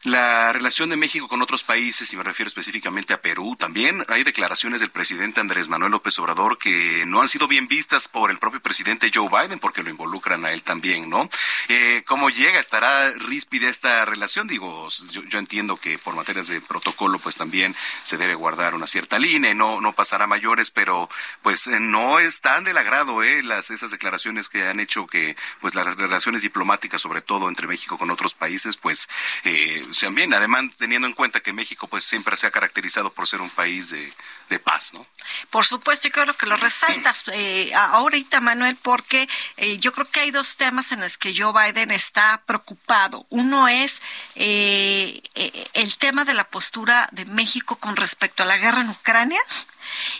la 0.06 0.52
relación 0.52 0.88
de 0.88 0.96
México 0.96 1.26
con 1.26 1.42
otros 1.42 1.64
países, 1.64 2.12
y 2.12 2.16
me 2.16 2.22
refiero 2.22 2.46
específicamente 2.46 3.12
a 3.12 3.20
Perú, 3.20 3.56
también 3.58 4.04
hay 4.06 4.22
declaraciones 4.22 4.80
del 4.80 4.92
presidente 4.92 5.40
Andrés 5.40 5.68
Manuel 5.68 5.90
López 5.90 6.16
Obrador 6.20 6.58
que 6.58 7.04
no 7.06 7.22
han 7.22 7.28
sido 7.28 7.48
bien 7.48 7.66
vistas 7.66 8.06
por 8.06 8.30
el 8.30 8.38
propio 8.38 8.60
presidente 8.60 9.10
Joe 9.12 9.28
Biden 9.28 9.58
porque 9.58 9.82
lo 9.82 9.90
involucran 9.90 10.44
a 10.44 10.52
él 10.52 10.62
también, 10.62 11.10
¿no? 11.10 11.28
Eh, 11.68 12.04
¿Cómo 12.06 12.30
llega? 12.30 12.60
¿Estará 12.60 13.10
ríspida 13.14 13.68
esta 13.68 14.04
relación? 14.04 14.46
Digo, 14.46 14.86
yo, 15.10 15.38
entiendo 15.40 15.76
que 15.76 15.98
por 15.98 16.14
materias 16.14 16.46
de 16.46 16.60
protocolo 16.60 17.18
pues 17.18 17.36
también 17.36 17.74
se 18.04 18.16
debe 18.16 18.36
guardar 18.36 18.76
una 18.76 18.86
cierta 18.86 19.18
línea 19.18 19.50
y 19.50 19.54
no, 19.56 19.80
no 19.80 19.92
pasar 19.92 20.22
a 20.22 20.28
mayores, 20.28 20.70
pero 20.70 21.10
pues 21.42 21.66
eh, 21.66 21.80
no 21.80 22.20
es 22.20 22.40
tan 22.40 22.62
del 22.62 22.78
agrado 22.78 23.24
eh, 23.24 23.42
las, 23.42 23.72
esas 23.72 23.90
declaraciones 23.90 24.48
que 24.48 24.68
han 24.68 24.78
hecho 24.78 25.08
que 25.08 25.36
pues 25.60 25.74
las 25.74 25.96
relaciones 25.96 26.42
diplomáticas, 26.42 27.02
sobre 27.02 27.22
todo 27.22 27.48
entre 27.48 27.66
México 27.66 27.98
con 27.98 28.12
otros 28.12 28.34
países, 28.34 28.76
pues 28.76 29.08
eh, 29.42 29.84
bien, 30.14 30.34
además 30.34 30.76
teniendo 30.76 31.06
en 31.06 31.14
cuenta 31.14 31.40
que 31.40 31.52
México 31.52 31.86
pues 31.86 32.04
siempre 32.04 32.36
se 32.36 32.46
ha 32.46 32.50
caracterizado 32.50 33.12
por 33.12 33.26
ser 33.26 33.40
un 33.40 33.50
país 33.50 33.90
de, 33.90 34.12
paz, 34.58 34.94
¿no? 34.94 35.06
Por 35.50 35.66
supuesto, 35.66 36.08
yo 36.08 36.12
creo 36.12 36.36
que 36.36 36.46
lo 36.46 36.56
resaltas 36.56 37.24
eh, 37.32 37.74
ahorita, 37.74 38.40
Manuel, 38.40 38.76
porque 38.76 39.28
eh, 39.56 39.78
yo 39.78 39.92
creo 39.92 40.08
que 40.10 40.20
hay 40.20 40.30
dos 40.30 40.56
temas 40.56 40.92
en 40.92 41.00
los 41.00 41.18
que 41.18 41.34
Joe 41.36 41.52
Biden 41.52 41.90
está 41.90 42.42
preocupado. 42.46 43.26
Uno 43.28 43.68
es 43.68 44.00
eh, 44.34 45.20
eh, 45.34 45.68
el 45.74 45.98
tema 45.98 46.24
de 46.24 46.34
la 46.34 46.44
postura 46.44 47.08
de 47.12 47.24
México 47.26 47.76
con 47.76 47.96
respecto 47.96 48.42
a 48.42 48.46
la 48.46 48.56
guerra 48.56 48.80
en 48.80 48.90
Ucrania 48.90 49.40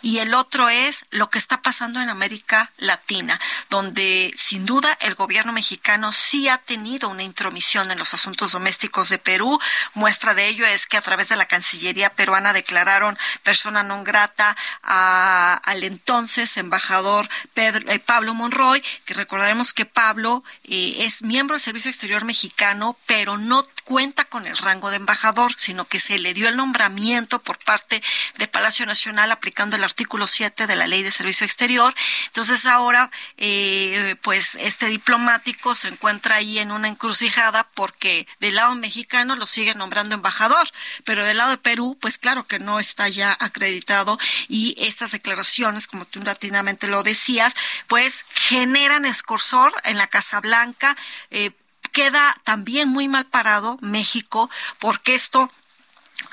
y 0.02 0.18
el 0.18 0.34
otro 0.34 0.68
es 0.68 1.04
lo 1.10 1.30
que 1.30 1.38
está 1.38 1.62
pasando 1.62 2.00
en 2.00 2.08
América 2.08 2.70
Latina, 2.76 3.40
donde 3.70 4.32
sin 4.36 4.66
duda 4.66 4.96
el 5.00 5.14
gobierno 5.14 5.52
mexicano 5.52 6.12
sí 6.12 6.48
ha 6.48 6.58
tenido 6.58 7.08
una 7.08 7.22
intromisión 7.22 7.90
en 7.90 7.98
los 7.98 8.14
asuntos 8.14 8.52
domésticos 8.52 9.08
de 9.08 9.18
Perú. 9.18 9.58
Muestra 9.94 10.34
de 10.34 10.48
ello 10.48 10.66
es 10.66 10.86
que 10.86 10.96
a 10.96 11.02
través 11.02 11.28
de 11.28 11.36
la 11.36 11.46
Cancillería 11.46 12.14
peruana 12.14 12.52
declararon 12.52 13.18
persona 13.42 13.82
non 13.82 14.04
grata 14.04 14.56
al 14.82 15.82
entonces 15.82 16.56
embajador 16.56 17.28
eh, 17.56 17.98
Pablo 17.98 18.34
Monroy, 18.34 18.82
que 19.04 19.14
recordaremos 19.14 19.72
que 19.72 19.86
Pablo 19.86 20.44
eh, 20.64 20.96
es 21.00 21.22
miembro 21.22 21.54
del 21.54 21.60
Servicio 21.60 21.90
Exterior 21.90 22.24
mexicano, 22.24 22.96
pero 23.06 23.38
no 23.38 23.66
cuenta 23.84 24.24
con 24.24 24.46
el 24.46 24.56
rango 24.56 24.90
de 24.90 24.96
embajador, 24.96 25.54
sino 25.58 25.84
que 25.84 26.00
se 26.00 26.18
le 26.18 26.34
dio 26.34 26.48
el 26.48 26.56
nombramiento 26.56 27.40
por 27.40 27.58
parte 27.58 28.02
de 28.36 28.48
Palacio 28.48 28.86
Nacional 28.86 29.32
aplicando 29.32 29.65
el 29.74 29.82
artículo 29.82 30.28
7 30.28 30.68
de 30.68 30.76
la 30.76 30.86
Ley 30.86 31.02
de 31.02 31.10
Servicio 31.10 31.44
Exterior. 31.44 31.92
Entonces 32.26 32.66
ahora, 32.66 33.10
eh, 33.36 34.14
pues 34.22 34.54
este 34.60 34.86
diplomático 34.86 35.74
se 35.74 35.88
encuentra 35.88 36.36
ahí 36.36 36.60
en 36.60 36.70
una 36.70 36.86
encrucijada 36.86 37.68
porque 37.74 38.28
del 38.38 38.54
lado 38.54 38.74
mexicano 38.76 39.34
lo 39.34 39.48
sigue 39.48 39.74
nombrando 39.74 40.14
embajador, 40.14 40.68
pero 41.04 41.24
del 41.24 41.38
lado 41.38 41.50
de 41.50 41.58
Perú, 41.58 41.98
pues 42.00 42.18
claro 42.18 42.46
que 42.46 42.58
no 42.58 42.78
está 42.78 43.08
ya 43.08 43.36
acreditado 43.40 44.18
y 44.48 44.74
estas 44.78 45.12
declaraciones, 45.12 45.86
como 45.86 46.04
tú 46.04 46.22
latinamente 46.22 46.86
lo 46.86 47.02
decías, 47.02 47.54
pues 47.88 48.24
generan 48.34 49.04
escorsor 49.04 49.72
en 49.84 49.98
la 49.98 50.06
Casa 50.06 50.40
Blanca. 50.40 50.96
Eh, 51.30 51.50
queda 51.92 52.36
también 52.44 52.88
muy 52.88 53.08
mal 53.08 53.26
parado 53.26 53.78
México 53.80 54.50
porque 54.78 55.14
esto 55.14 55.50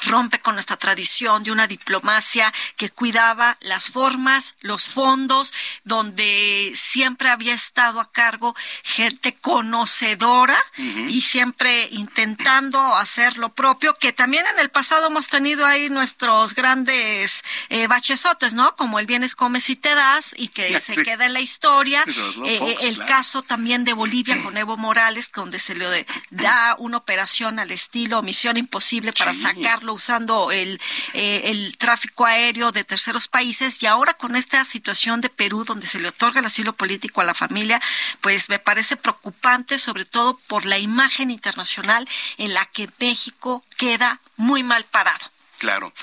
rompe 0.05 0.39
con 0.39 0.55
nuestra 0.55 0.77
tradición 0.77 1.43
de 1.43 1.51
una 1.51 1.67
diplomacia 1.67 2.53
que 2.77 2.89
cuidaba 2.89 3.57
las 3.61 3.89
formas, 3.89 4.55
los 4.61 4.87
fondos, 4.87 5.53
donde 5.83 6.73
siempre 6.75 7.29
había 7.29 7.53
estado 7.53 7.99
a 7.99 8.11
cargo 8.11 8.55
gente 8.83 9.35
conocedora 9.35 10.57
y 10.77 11.21
siempre 11.21 11.87
intentando 11.91 12.79
hacer 12.95 13.37
lo 13.37 13.49
propio, 13.49 13.95
que 13.95 14.13
también 14.13 14.45
en 14.53 14.59
el 14.59 14.69
pasado 14.69 15.07
hemos 15.07 15.27
tenido 15.27 15.65
ahí 15.65 15.89
nuestros 15.89 16.55
grandes 16.55 17.43
eh, 17.69 17.87
bachesotes, 17.87 18.53
¿no? 18.53 18.75
Como 18.75 18.99
el 18.99 19.05
vienes, 19.05 19.35
comes 19.35 19.69
y 19.69 19.75
te 19.75 19.95
das 19.95 20.33
y 20.37 20.49
que 20.49 20.79
se 20.81 21.03
queda 21.03 21.25
en 21.25 21.33
la 21.33 21.41
historia. 21.41 22.03
Eh, 22.45 22.77
el 22.81 22.97
caso 23.05 23.43
también 23.43 23.83
de 23.83 23.93
Bolivia 23.93 24.41
con 24.43 24.57
Evo 24.57 24.77
Morales, 24.77 25.31
donde 25.31 25.59
se 25.59 25.75
le 25.75 26.05
da 26.29 26.75
una 26.79 26.97
operación 26.97 27.59
al 27.59 27.71
estilo 27.71 28.21
Misión 28.21 28.57
Imposible 28.57 29.13
para 29.13 29.33
sacar 29.33 29.83
usando 29.93 30.51
el, 30.51 30.81
eh, 31.13 31.43
el 31.45 31.77
tráfico 31.77 32.25
aéreo 32.25 32.71
de 32.71 32.83
terceros 32.83 33.27
países 33.27 33.81
y 33.81 33.85
ahora 33.85 34.13
con 34.13 34.35
esta 34.35 34.63
situación 34.65 35.21
de 35.21 35.29
Perú 35.29 35.63
donde 35.63 35.87
se 35.87 35.99
le 35.99 36.09
otorga 36.09 36.39
el 36.39 36.45
asilo 36.45 36.73
político 36.73 37.21
a 37.21 37.25
la 37.25 37.33
familia, 37.33 37.81
pues 38.21 38.49
me 38.49 38.59
parece 38.59 38.97
preocupante 38.97 39.79
sobre 39.79 40.05
todo 40.05 40.37
por 40.47 40.65
la 40.65 40.79
imagen 40.79 41.31
internacional 41.31 42.07
en 42.37 42.53
la 42.53 42.65
que 42.65 42.89
México 42.99 43.63
queda 43.77 44.19
muy 44.37 44.63
mal 44.63 44.83
parado. 44.85 45.32
Claro. 45.63 45.93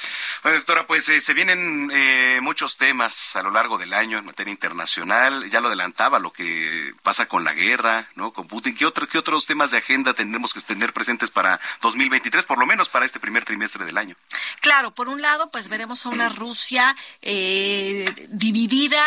Bueno, 0.42 0.56
doctora, 0.56 0.86
pues 0.86 1.06
eh, 1.10 1.20
se 1.20 1.34
vienen 1.34 1.90
eh, 1.92 2.38
muchos 2.40 2.78
temas 2.78 3.36
a 3.36 3.42
lo 3.42 3.50
largo 3.50 3.76
del 3.76 3.92
año 3.92 4.16
en 4.16 4.24
materia 4.24 4.50
internacional. 4.50 5.50
Ya 5.50 5.60
lo 5.60 5.68
adelantaba 5.68 6.18
lo 6.18 6.32
que 6.32 6.94
pasa 7.02 7.26
con 7.26 7.44
la 7.44 7.52
guerra, 7.52 8.08
¿no? 8.14 8.32
Con 8.32 8.48
Putin. 8.48 8.74
¿Qué, 8.74 8.86
otro, 8.86 9.06
qué 9.06 9.18
otros 9.18 9.44
temas 9.44 9.70
de 9.70 9.76
agenda 9.76 10.14
tendremos 10.14 10.54
que 10.54 10.60
tener 10.62 10.94
presentes 10.94 11.30
para 11.30 11.60
2023, 11.82 12.46
por 12.46 12.58
lo 12.58 12.64
menos 12.64 12.88
para 12.88 13.04
este 13.04 13.20
primer 13.20 13.44
trimestre 13.44 13.84
del 13.84 13.98
año? 13.98 14.16
Claro, 14.60 14.94
por 14.94 15.10
un 15.10 15.20
lado, 15.20 15.50
pues 15.50 15.68
veremos 15.68 16.06
a 16.06 16.08
una 16.08 16.30
Rusia 16.30 16.96
eh, 17.20 18.10
dividida, 18.30 19.04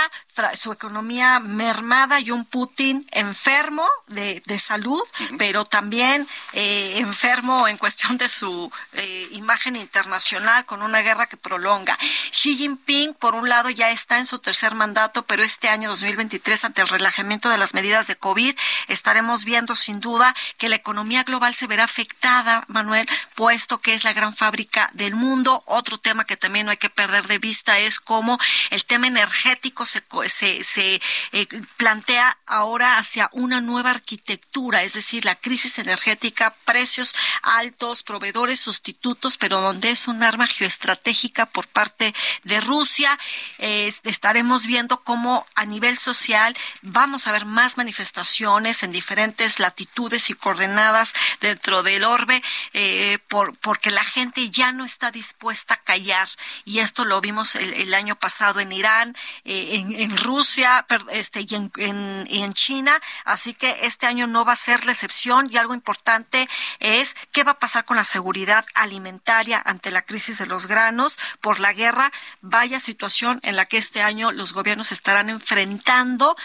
su 0.53 0.71
economía 0.71 1.39
mermada 1.39 2.19
y 2.19 2.29
un 2.29 2.45
Putin 2.45 3.07
enfermo 3.09 3.89
de, 4.05 4.43
de 4.45 4.59
salud, 4.59 5.01
pero 5.39 5.65
también 5.65 6.27
enfermo 6.53 7.67
en 7.67 7.77
cuestión 7.77 8.19
de 8.19 8.29
su 8.29 8.71
imagen 9.31 9.75
internacional 9.75 10.42
con 10.65 10.81
una 10.81 11.01
guerra 11.01 11.27
que 11.27 11.37
prolonga. 11.37 11.97
Xi 12.31 12.57
Jinping, 12.57 13.13
por 13.13 13.35
un 13.35 13.47
lado, 13.47 13.69
ya 13.69 13.91
está 13.91 14.17
en 14.17 14.25
su 14.25 14.39
tercer 14.39 14.75
mandato, 14.75 15.23
pero 15.23 15.43
este 15.43 15.69
año 15.69 15.89
2023, 15.89 16.65
ante 16.65 16.81
el 16.81 16.89
relajamiento 16.89 17.49
de 17.49 17.57
las 17.57 17.73
medidas 17.73 18.07
de 18.07 18.15
COVID, 18.15 18.55
estaremos 18.89 19.45
viendo 19.45 19.75
sin 19.75 20.01
duda 20.01 20.35
que 20.57 20.69
la 20.69 20.75
economía 20.75 21.23
global 21.23 21.53
se 21.55 21.67
verá 21.67 21.85
afectada, 21.85 22.65
Manuel, 22.67 23.07
puesto 23.35 23.79
que 23.79 23.93
es 23.93 24.03
la 24.03 24.13
gran 24.13 24.35
fábrica 24.35 24.89
del 24.93 25.15
mundo. 25.15 25.63
Otro 25.65 25.97
tema 25.97 26.25
que 26.25 26.37
también 26.37 26.65
no 26.65 26.71
hay 26.71 26.77
que 26.77 26.89
perder 26.89 27.27
de 27.27 27.39
vista 27.39 27.79
es 27.79 27.99
cómo 27.99 28.37
el 28.69 28.83
tema 28.83 29.07
energético 29.07 29.85
se, 29.85 30.03
se, 30.27 30.63
se 30.63 31.01
eh, 31.31 31.47
plantea 31.77 32.37
ahora 32.45 32.97
hacia 32.97 33.29
una 33.31 33.61
nueva 33.61 33.91
arquitectura, 33.91 34.83
es 34.83 34.93
decir, 34.93 35.23
la 35.23 35.35
crisis 35.35 35.79
energética, 35.79 36.55
precios 36.65 37.15
altos, 37.41 38.03
proveedores 38.03 38.59
sustitutos, 38.59 39.37
pero 39.37 39.61
donde 39.61 39.91
es 39.91 40.07
una 40.07 40.31
geoestratégica 40.47 41.45
por 41.45 41.67
parte 41.67 42.13
de 42.43 42.59
Rusia. 42.59 43.17
estaremos 43.57 44.65
viendo 44.65 45.03
cómo 45.03 45.45
a 45.55 45.65
nivel 45.65 45.97
social 45.97 46.55
vamos 46.81 47.27
a 47.27 47.31
ver 47.31 47.45
más 47.45 47.77
manifestaciones 47.77 48.83
en 48.83 48.91
diferentes 48.91 49.59
latitudes 49.59 50.29
y 50.29 50.33
coordenadas 50.33 51.13
dentro 51.41 51.83
del 51.83 52.03
orbe, 52.03 52.41
eh, 52.73 53.19
por, 53.27 53.57
porque 53.57 53.91
la 53.91 54.03
gente 54.03 54.49
ya 54.49 54.71
no 54.71 54.85
está 54.85 55.11
dispuesta 55.11 55.75
a 55.75 55.77
callar. 55.77 56.27
Y 56.65 56.79
esto 56.79 57.05
lo 57.05 57.21
vimos 57.21 57.55
el, 57.55 57.93
año 57.93 58.15
pasado 58.15 58.59
en 58.59 58.71
Irán, 58.71 59.15
eh, 59.45 59.85
en, 59.97 60.17
Rusia 60.17 60.85
este, 61.11 61.41
y 61.47 61.55
en, 61.55 61.71
en 61.77 62.53
China. 62.53 62.99
Así 63.25 63.53
que 63.53 63.79
este 63.83 64.07
año 64.07 64.25
no 64.25 64.45
va 64.45 64.53
a 64.53 64.55
ser 64.55 64.85
la 64.85 64.93
excepción. 64.93 65.49
Y 65.51 65.57
algo 65.57 65.73
importante 65.73 66.49
es 66.79 67.15
qué 67.31 67.43
va 67.43 67.53
a 67.53 67.59
pasar 67.59 67.85
con 67.85 67.97
la 67.97 68.03
seguridad 68.03 68.65
alimentaria 68.73 69.61
ante 69.63 69.91
la 69.91 70.01
crisis 70.01 70.12
de 70.13 70.45
los 70.45 70.67
granos 70.67 71.17
por 71.41 71.59
la 71.59 71.73
guerra, 71.73 72.11
vaya 72.41 72.79
situación 72.79 73.39
en 73.41 73.55
la 73.55 73.65
que 73.65 73.77
este 73.77 74.03
año 74.03 74.31
los 74.31 74.53
gobiernos 74.53 74.91
estarán 74.91 75.27
enfrentando 75.29 76.35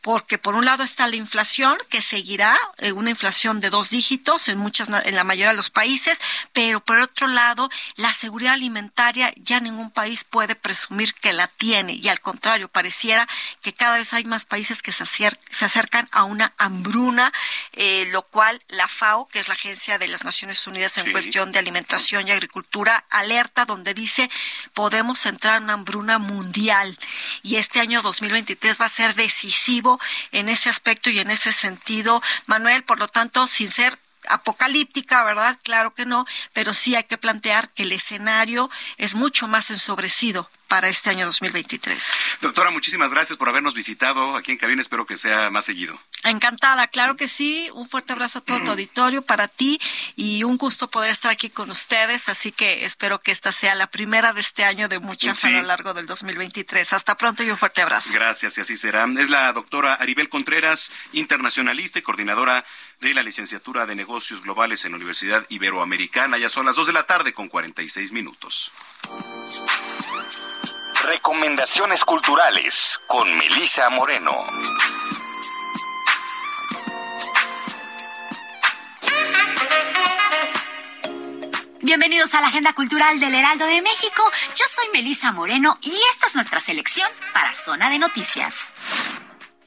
porque 0.00 0.38
por 0.38 0.54
un 0.54 0.64
lado 0.64 0.84
está 0.84 1.06
la 1.08 1.16
inflación 1.16 1.76
que 1.88 2.02
seguirá 2.02 2.58
eh, 2.78 2.92
una 2.92 3.10
inflación 3.10 3.60
de 3.60 3.70
dos 3.70 3.90
dígitos 3.90 4.48
en 4.48 4.58
muchas 4.58 4.88
en 4.88 5.14
la 5.14 5.24
mayoría 5.24 5.50
de 5.50 5.56
los 5.56 5.70
países, 5.70 6.20
pero 6.52 6.80
por 6.80 6.98
otro 6.98 7.26
lado 7.26 7.68
la 7.96 8.12
seguridad 8.12 8.54
alimentaria 8.54 9.32
ya 9.36 9.60
ningún 9.60 9.90
país 9.90 10.24
puede 10.24 10.54
presumir 10.54 11.14
que 11.14 11.32
la 11.32 11.48
tiene 11.48 11.94
y 11.94 12.08
al 12.08 12.20
contrario 12.20 12.68
pareciera 12.68 13.28
que 13.62 13.72
cada 13.72 13.98
vez 13.98 14.12
hay 14.12 14.24
más 14.24 14.44
países 14.44 14.82
que 14.82 14.92
se, 14.92 15.04
se 15.06 15.64
acercan 15.64 16.08
a 16.12 16.24
una 16.24 16.54
hambruna, 16.58 17.32
eh, 17.72 18.08
lo 18.12 18.22
cual 18.22 18.62
la 18.68 18.88
FAO, 18.88 19.28
que 19.28 19.40
es 19.40 19.48
la 19.48 19.54
agencia 19.54 19.98
de 19.98 20.08
las 20.08 20.24
Naciones 20.24 20.66
Unidas 20.66 20.98
en 20.98 21.12
cuestión 21.12 21.52
de 21.52 21.58
alimentación 21.58 22.28
y 22.28 22.30
agricultura, 22.30 23.04
alerta 23.10 23.64
donde 23.64 23.94
dice 23.94 24.30
podemos 24.74 25.24
entrar 25.26 25.56
en 25.56 25.64
una 25.64 25.74
hambruna 25.74 26.18
mundial 26.18 26.98
y 27.42 27.56
este 27.56 27.80
año 27.80 28.02
2023 28.02 28.80
va 28.80 28.86
a 28.86 28.88
ser 28.88 29.14
decisivo 29.14 29.97
en 30.32 30.48
ese 30.48 30.68
aspecto 30.68 31.10
y 31.10 31.18
en 31.18 31.30
ese 31.30 31.52
sentido, 31.52 32.22
Manuel. 32.46 32.84
Por 32.84 32.98
lo 32.98 33.08
tanto, 33.08 33.46
sin 33.46 33.70
ser 33.70 33.98
apocalíptica, 34.28 35.24
¿verdad? 35.24 35.58
Claro 35.62 35.94
que 35.94 36.06
no, 36.06 36.26
pero 36.52 36.74
sí 36.74 36.94
hay 36.94 37.04
que 37.04 37.18
plantear 37.18 37.70
que 37.70 37.84
el 37.84 37.92
escenario 37.92 38.70
es 38.96 39.14
mucho 39.14 39.48
más 39.48 39.70
ensobrecido 39.70 40.50
para 40.68 40.88
este 40.88 41.10
año 41.10 41.26
2023. 41.26 42.12
Doctora, 42.42 42.70
muchísimas 42.70 43.10
gracias 43.10 43.38
por 43.38 43.48
habernos 43.48 43.74
visitado 43.74 44.36
aquí 44.36 44.52
en 44.52 44.58
cabina. 44.58 44.82
Espero 44.82 45.06
que 45.06 45.16
sea 45.16 45.50
más 45.50 45.64
seguido. 45.64 45.98
Encantada, 46.24 46.86
claro 46.88 47.16
que 47.16 47.26
sí. 47.26 47.70
Un 47.74 47.88
fuerte 47.88 48.12
abrazo 48.12 48.40
a 48.40 48.42
todo 48.42 48.60
tu 48.60 48.70
auditorio, 48.70 49.22
para 49.22 49.48
ti 49.48 49.80
y 50.14 50.44
un 50.44 50.56
gusto 50.56 50.88
poder 50.88 51.10
estar 51.10 51.30
aquí 51.30 51.48
con 51.48 51.70
ustedes. 51.70 52.28
Así 52.28 52.52
que 52.52 52.84
espero 52.84 53.18
que 53.18 53.32
esta 53.32 53.52
sea 53.52 53.74
la 53.74 53.86
primera 53.88 54.32
de 54.32 54.40
este 54.40 54.64
año 54.64 54.88
de 54.88 54.98
muchas 54.98 55.44
a 55.44 55.50
lo 55.50 55.62
largo 55.62 55.94
del 55.94 56.06
2023. 56.06 56.92
Hasta 56.92 57.16
pronto 57.16 57.42
y 57.42 57.50
un 57.50 57.56
fuerte 57.56 57.82
abrazo. 57.82 58.10
Gracias 58.12 58.58
y 58.58 58.60
así 58.60 58.76
será. 58.76 59.06
Es 59.18 59.30
la 59.30 59.52
doctora 59.52 59.94
Aribel 59.94 60.28
Contreras, 60.28 60.92
internacionalista 61.12 61.98
y 61.98 62.02
coordinadora 62.02 62.64
de 63.00 63.14
la 63.14 63.22
licenciatura 63.22 63.86
de 63.86 63.94
negocios 63.94 64.42
globales 64.42 64.84
en 64.84 64.92
la 64.92 64.96
Universidad 64.96 65.46
Iberoamericana. 65.48 66.36
Ya 66.36 66.48
son 66.48 66.66
las 66.66 66.76
dos 66.76 66.86
de 66.86 66.92
la 66.92 67.04
tarde 67.04 67.32
con 67.32 67.48
46 67.48 68.12
minutos. 68.12 68.72
Recomendaciones 71.08 72.04
culturales 72.04 73.00
con 73.06 73.34
Melisa 73.34 73.88
Moreno. 73.88 74.44
Bienvenidos 81.80 82.34
a 82.34 82.42
la 82.42 82.48
Agenda 82.48 82.74
Cultural 82.74 83.18
del 83.18 83.34
Heraldo 83.34 83.64
de 83.64 83.80
México. 83.80 84.22
Yo 84.54 84.66
soy 84.70 84.88
Melisa 84.92 85.32
Moreno 85.32 85.78
y 85.80 85.98
esta 86.12 86.26
es 86.26 86.34
nuestra 86.34 86.60
selección 86.60 87.08
para 87.32 87.54
Zona 87.54 87.88
de 87.88 87.98
Noticias. 87.98 88.74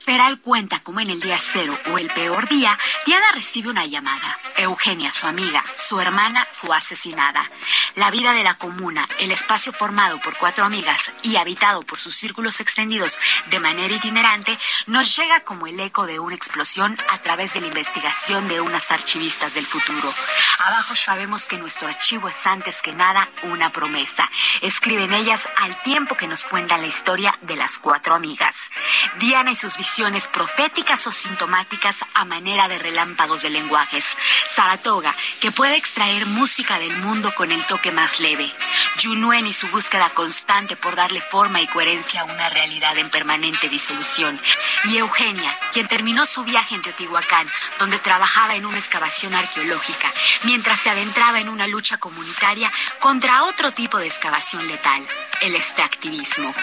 Peral 0.06 0.42
cuenta 0.42 0.80
como 0.82 1.00
en 1.00 1.10
el 1.10 1.20
día 1.22 1.40
cero 1.40 1.76
o 1.92 1.98
el 1.98 2.10
peor 2.14 2.50
día, 2.50 2.78
Diana 3.08 3.26
recibe 3.34 3.72
una 3.72 3.88
llamada. 3.88 4.38
Eugenia, 4.62 5.12
su 5.12 5.26
amiga, 5.26 5.64
su 5.76 6.00
hermana, 6.00 6.48
fue 6.52 6.76
asesinada. 6.76 7.50
La 7.96 8.12
vida 8.12 8.34
de 8.34 8.44
la 8.44 8.54
comuna, 8.54 9.08
el 9.20 9.32
espacio 9.32 9.74
formado 9.74 10.20
por 10.22 10.38
cuatro 10.38 10.66
amigas 10.66 11.12
y 11.24 11.38
habitado 11.38 11.82
por 11.82 11.98
sus 11.98 12.16
círculos 12.16 12.60
extendidos 12.60 13.20
de 13.50 13.60
manera 13.60 13.96
itinerante, 13.96 14.58
nos 14.86 15.16
llega 15.16 15.42
como 15.42 15.68
el 15.68 15.80
eco 15.80 16.06
de 16.06 16.20
una 16.20 16.36
explosión 16.36 16.98
a 17.10 17.18
través 17.18 17.54
de 17.54 17.62
la 17.62 17.68
investigación 17.68 18.48
de 18.48 18.62
unas 18.62 18.92
archivistas 18.92 19.54
del 19.54 19.66
futuro. 19.66 20.14
Abajo 20.66 20.96
sabemos 20.96 21.48
que 21.48 21.58
nuestro 21.58 21.88
archivo 21.88 22.30
es 22.30 22.46
antes 22.46 22.82
que 22.82 22.94
nada 22.94 23.30
una 23.44 23.72
promesa. 23.72 24.30
Escriben 24.62 25.14
ellas 25.14 25.50
al 25.58 25.82
tiempo 25.82 26.16
que 26.16 26.28
nos 26.28 26.46
cuenta 26.46 26.78
la 26.78 26.88
historia 26.88 27.38
de 27.42 27.56
las 27.56 27.80
cuatro 27.80 28.14
amigas. 28.14 28.56
Diana 29.20 29.52
y 29.52 29.56
sus 29.56 29.78
visiones 29.78 30.28
proféticas 30.28 31.08
o 31.08 31.12
sintomáticas 31.12 31.98
a 32.14 32.26
manera 32.26 32.68
de 32.68 32.78
relámpagos 32.78 33.42
de 33.42 33.50
lenguajes. 33.50 34.06
Saratoga, 34.54 35.16
que 35.40 35.52
puede 35.52 35.78
extraer 35.78 36.26
música 36.26 36.78
del 36.80 36.98
mundo 36.98 37.34
con 37.36 37.52
el 37.52 37.66
toque 37.66 37.92
más 37.92 38.20
leve. 38.20 38.52
Yunuen 38.98 39.48
y 39.48 39.54
su 39.54 39.68
búsqueda 39.70 40.10
constante 40.10 40.76
por 40.76 40.96
darle 40.96 41.22
forma 41.22 41.62
y 41.62 41.68
coherencia 41.68 42.22
a 42.22 42.26
una 42.26 42.50
realidad 42.50 42.98
en 42.98 43.10
permanente 43.10 43.70
disolución. 43.70 44.40
Y 44.86 44.98
Eugenia, 44.98 45.58
quien 45.72 45.88
terminó 45.88 46.26
su 46.26 46.44
viaje 46.44 46.76
en 46.76 46.82
Teotihuacán, 46.82 47.48
donde 47.80 48.00
trabajaba 48.00 48.56
en 48.56 48.66
una 48.66 48.78
excavación 48.78 49.34
arqueológica, 49.34 50.12
mientras 50.44 50.80
se 50.80 50.90
adentraba 50.90 51.40
en 51.40 51.50
una 51.50 51.68
lucha 51.68 51.98
comunitaria 51.98 52.72
contra 53.00 53.44
otro 53.44 53.72
tipo 53.72 53.98
de 53.98 54.08
excavación 54.08 54.68
letal, 54.68 55.08
el 55.42 55.56
extractivismo. 55.56 56.54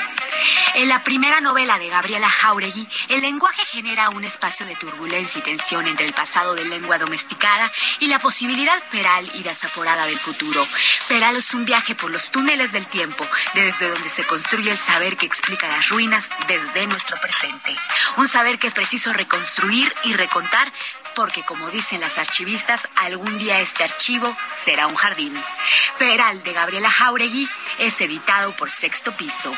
En 0.74 0.88
la 0.88 1.02
primera 1.02 1.40
novela 1.40 1.78
de 1.78 1.88
Gabriela 1.88 2.28
Jauregui, 2.28 2.86
el 3.08 3.22
lenguaje 3.22 3.64
genera 3.64 4.10
un 4.10 4.24
espacio 4.24 4.66
de 4.66 4.76
turbulencia 4.76 5.38
y 5.38 5.42
tensión 5.42 5.88
entre 5.88 6.06
el 6.06 6.12
pasado 6.12 6.54
de 6.54 6.64
lengua 6.64 6.98
domesticada 6.98 7.67
y 8.00 8.06
la 8.06 8.18
posibilidad 8.18 8.82
feral 8.90 9.30
y 9.34 9.42
desaforada 9.42 10.06
del 10.06 10.18
futuro. 10.18 10.64
Feral 11.06 11.36
es 11.36 11.54
un 11.54 11.64
viaje 11.64 11.94
por 11.94 12.10
los 12.10 12.30
túneles 12.30 12.72
del 12.72 12.86
tiempo, 12.86 13.26
desde 13.54 13.88
donde 13.88 14.10
se 14.10 14.24
construye 14.24 14.70
el 14.70 14.78
saber 14.78 15.16
que 15.16 15.26
explica 15.26 15.68
las 15.68 15.88
ruinas 15.88 16.28
desde 16.46 16.86
nuestro 16.86 17.16
presente. 17.20 17.76
Un 18.16 18.28
saber 18.28 18.58
que 18.58 18.66
es 18.66 18.74
preciso 18.74 19.12
reconstruir 19.12 19.94
y 20.04 20.12
recontar 20.12 20.72
porque 21.14 21.42
como 21.42 21.68
dicen 21.70 22.00
las 22.00 22.16
archivistas, 22.16 22.88
algún 22.94 23.38
día 23.38 23.58
este 23.58 23.82
archivo 23.82 24.36
será 24.54 24.86
un 24.86 24.94
jardín. 24.94 25.34
Feral 25.96 26.44
de 26.44 26.52
Gabriela 26.52 26.88
Jauregui 26.88 27.48
es 27.78 28.00
editado 28.00 28.54
por 28.54 28.70
Sexto 28.70 29.10
Piso. 29.16 29.52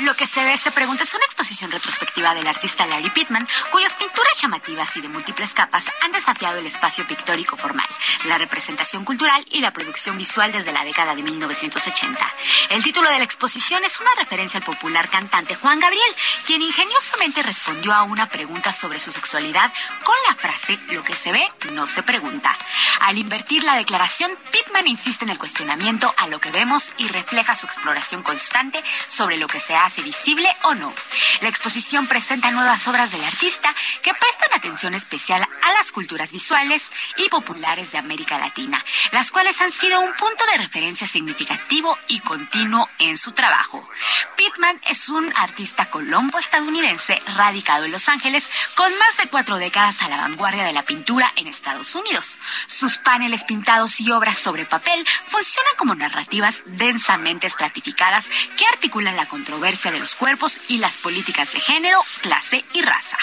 Lo 0.00 0.14
que 0.14 0.26
se 0.26 0.44
ve 0.44 0.58
se 0.58 0.70
pregunta 0.70 1.04
es 1.04 1.14
una 1.14 1.24
exposición 1.24 1.70
retrospectiva 1.70 2.34
del 2.34 2.46
artista 2.46 2.84
Larry 2.84 3.08
Pittman, 3.10 3.48
cuyas 3.72 3.94
pinturas 3.94 4.38
llamativas 4.40 4.94
y 4.96 5.00
de 5.00 5.08
múltiples 5.08 5.54
capas 5.54 5.86
han 6.02 6.12
desafiado 6.12 6.58
el 6.58 6.66
espacio 6.66 7.06
pictórico 7.06 7.56
formal, 7.56 7.88
la 8.26 8.36
representación 8.36 9.06
cultural 9.06 9.46
y 9.50 9.60
la 9.60 9.72
producción 9.72 10.18
visual 10.18 10.52
desde 10.52 10.72
la 10.72 10.84
década 10.84 11.14
de 11.14 11.22
1980. 11.22 12.34
El 12.68 12.82
título 12.84 13.08
de 13.08 13.18
la 13.18 13.24
exposición 13.24 13.84
es 13.84 13.98
una 13.98 14.14
referencia 14.16 14.58
al 14.58 14.66
popular 14.66 15.08
cantante 15.08 15.54
Juan 15.54 15.80
Gabriel, 15.80 16.14
quien 16.44 16.60
ingeniosamente 16.60 17.42
respondió 17.42 17.94
a 17.94 18.02
una 18.02 18.26
pregunta 18.26 18.74
sobre 18.74 19.00
su 19.00 19.10
sexualidad 19.10 19.72
con 20.04 20.16
la 20.28 20.34
frase 20.34 20.78
lo 20.88 21.02
que 21.04 21.14
se 21.14 21.32
ve 21.32 21.48
no 21.72 21.86
se 21.86 22.02
pregunta. 22.02 22.56
Al 23.00 23.16
invertir 23.16 23.64
la 23.64 23.76
declaración, 23.76 24.30
Pittman 24.50 24.86
insiste 24.86 25.24
en 25.24 25.30
el 25.30 25.38
cuestionamiento 25.38 26.14
a 26.18 26.26
lo 26.26 26.40
que 26.40 26.50
vemos 26.50 26.92
y 26.98 27.08
refleja 27.08 27.54
su 27.54 27.66
exploración 27.66 28.22
constante 28.22 28.82
sobre 29.08 29.38
lo 29.38 29.48
que 29.48 29.60
se 29.60 29.74
visible 30.02 30.48
o 30.64 30.74
no. 30.74 30.92
La 31.40 31.48
exposición 31.48 32.06
presenta 32.06 32.50
nuevas 32.50 32.86
obras 32.88 33.10
del 33.12 33.24
artista 33.24 33.74
que 34.02 34.12
prestan 34.14 34.50
atención 34.54 34.94
especial 34.94 35.46
a 35.62 35.72
las 35.72 35.92
culturas 35.92 36.32
visuales 36.32 36.82
y 37.16 37.28
populares 37.28 37.92
de 37.92 37.98
América 37.98 38.38
Latina, 38.38 38.84
las 39.12 39.30
cuales 39.30 39.60
han 39.60 39.72
sido 39.72 40.00
un 40.00 40.12
punto 40.14 40.44
de 40.52 40.58
referencia 40.58 41.06
significativo 41.06 41.96
y 42.08 42.20
continuo 42.20 42.88
en 42.98 43.16
su 43.16 43.32
trabajo. 43.32 43.88
Pittman 44.36 44.80
es 44.88 45.08
un 45.08 45.32
artista 45.36 45.90
colombo-estadounidense 45.90 47.22
radicado 47.36 47.84
en 47.84 47.92
Los 47.92 48.08
Ángeles 48.08 48.48
con 48.74 48.90
más 48.98 49.16
de 49.18 49.28
cuatro 49.28 49.56
décadas 49.56 50.02
a 50.02 50.08
la 50.08 50.16
vanguardia 50.16 50.64
de 50.64 50.72
la 50.72 50.82
pintura 50.82 51.32
en 51.36 51.46
Estados 51.46 51.94
Unidos. 51.94 52.38
Sus 52.66 52.98
paneles 52.98 53.44
pintados 53.44 54.00
y 54.00 54.10
obras 54.10 54.38
sobre 54.38 54.66
papel 54.66 55.06
funcionan 55.26 55.72
como 55.76 55.94
narrativas 55.94 56.62
densamente 56.66 57.46
estratificadas 57.46 58.26
que 58.56 58.66
articulan 58.66 59.16
la 59.16 59.26
controversia 59.26 59.75
de 59.84 60.00
los 60.00 60.16
cuerpos 60.16 60.60
y 60.68 60.78
las 60.78 60.96
políticas 60.98 61.52
de 61.52 61.60
género, 61.60 62.00
clase 62.22 62.64
y 62.72 62.80
raza. 62.82 63.18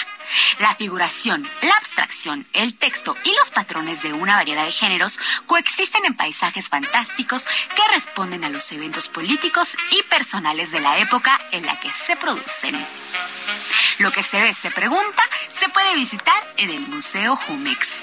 La 0.58 0.74
figuración, 0.74 1.48
la 1.60 1.74
abstracción, 1.74 2.46
el 2.52 2.74
texto 2.74 3.16
y 3.24 3.34
los 3.34 3.50
patrones 3.50 4.02
de 4.02 4.12
una 4.12 4.36
variedad 4.36 4.64
de 4.64 4.72
géneros 4.72 5.18
coexisten 5.46 6.04
en 6.04 6.16
paisajes 6.16 6.68
fantásticos 6.68 7.46
que 7.46 7.94
responden 7.94 8.44
a 8.44 8.48
los 8.48 8.70
eventos 8.72 9.08
políticos 9.08 9.76
y 9.90 10.02
personales 10.04 10.70
de 10.70 10.80
la 10.80 10.98
época 10.98 11.38
en 11.50 11.66
la 11.66 11.78
que 11.80 11.92
se 11.92 12.16
producen. 12.16 12.74
Lo 13.98 14.12
que 14.12 14.22
se 14.22 14.40
ve, 14.40 14.54
se 14.54 14.70
pregunta, 14.70 15.22
se 15.50 15.68
puede 15.68 15.94
visitar 15.94 16.54
en 16.56 16.70
el 16.70 16.86
Museo 16.88 17.36
Jumex. 17.36 18.02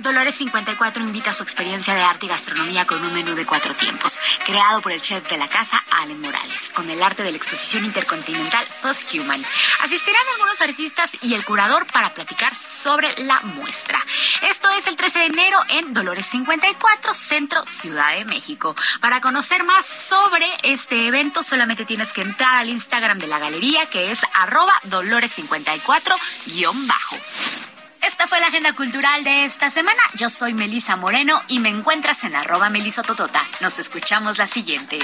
Dolores 0.00 0.34
54 0.36 1.04
invita 1.04 1.30
a 1.30 1.34
su 1.34 1.42
experiencia 1.42 1.94
de 1.94 2.00
arte 2.00 2.24
y 2.24 2.30
gastronomía 2.30 2.86
con 2.86 3.04
un 3.04 3.12
menú 3.12 3.34
de 3.34 3.44
cuatro 3.44 3.74
tiempos, 3.74 4.18
creado 4.46 4.80
por 4.80 4.92
el 4.92 5.02
chef 5.02 5.28
de 5.28 5.36
la 5.36 5.46
casa, 5.46 5.84
Allen 5.90 6.22
Morales, 6.22 6.72
con 6.74 6.88
el 6.88 7.02
arte 7.02 7.22
de 7.22 7.30
la 7.30 7.36
exposición 7.36 7.84
intercontinental 7.84 8.66
Posthuman. 8.80 9.44
Asistirán 9.82 10.22
algunos 10.34 10.58
artistas 10.62 11.12
y 11.20 11.34
el 11.34 11.44
curador 11.44 11.86
para 11.86 12.14
platicar 12.14 12.54
sobre 12.54 13.14
la 13.18 13.40
muestra. 13.40 14.02
Esto 14.48 14.70
es 14.70 14.86
el 14.86 14.96
13 14.96 15.18
de 15.18 15.26
enero 15.26 15.58
en 15.68 15.92
Dolores 15.92 16.24
54, 16.26 17.12
Centro, 17.12 17.66
Ciudad 17.66 18.14
de 18.14 18.24
México. 18.24 18.74
Para 19.02 19.20
conocer 19.20 19.64
más 19.64 19.84
sobre 19.84 20.46
este 20.62 21.08
evento, 21.08 21.42
solamente 21.42 21.84
tienes 21.84 22.14
que 22.14 22.22
entrar 22.22 22.56
al 22.56 22.70
Instagram 22.70 23.18
de 23.18 23.26
la 23.26 23.38
galería, 23.38 23.90
que 23.90 24.10
es 24.10 24.20
arroba 24.32 24.72
dolores54-bajo. 24.84 27.18
Esta 28.02 28.26
fue 28.26 28.40
la 28.40 28.46
agenda 28.46 28.72
cultural 28.72 29.24
de 29.24 29.44
esta 29.44 29.68
semana. 29.68 30.00
Yo 30.14 30.30
soy 30.30 30.54
Melisa 30.54 30.96
Moreno 30.96 31.42
y 31.48 31.58
me 31.58 31.68
encuentras 31.68 32.24
en 32.24 32.34
arroba 32.34 32.70
melisototota. 32.70 33.42
Nos 33.60 33.78
escuchamos 33.78 34.38
la 34.38 34.46
siguiente. 34.46 34.98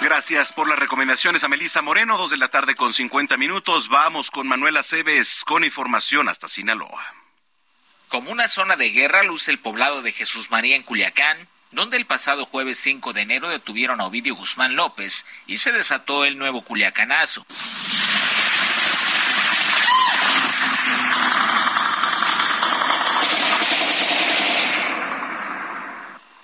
Gracias 0.00 0.52
por 0.52 0.68
las 0.68 0.78
recomendaciones 0.78 1.42
a 1.44 1.48
Melisa 1.48 1.82
Moreno, 1.82 2.16
dos 2.16 2.30
de 2.30 2.36
la 2.36 2.48
tarde 2.48 2.74
con 2.76 2.92
50 2.92 3.36
minutos. 3.36 3.88
Vamos 3.88 4.30
con 4.30 4.46
Manuela 4.46 4.82
Cebes 4.82 5.44
con 5.44 5.64
información 5.64 6.28
hasta 6.28 6.46
Sinaloa. 6.46 7.14
Como 8.08 8.30
una 8.30 8.48
zona 8.48 8.76
de 8.76 8.90
guerra 8.90 9.22
luce 9.24 9.50
el 9.50 9.58
poblado 9.58 10.02
de 10.02 10.12
Jesús 10.12 10.50
María 10.50 10.76
en 10.76 10.82
Culiacán, 10.82 11.48
donde 11.72 11.96
el 11.96 12.06
pasado 12.06 12.46
jueves 12.46 12.78
5 12.78 13.12
de 13.12 13.22
enero 13.22 13.48
detuvieron 13.48 14.00
a 14.00 14.06
Ovidio 14.06 14.34
Guzmán 14.34 14.74
López 14.74 15.24
y 15.46 15.58
se 15.58 15.72
desató 15.72 16.24
el 16.24 16.36
nuevo 16.36 16.62
culiacanazo. 16.62 17.46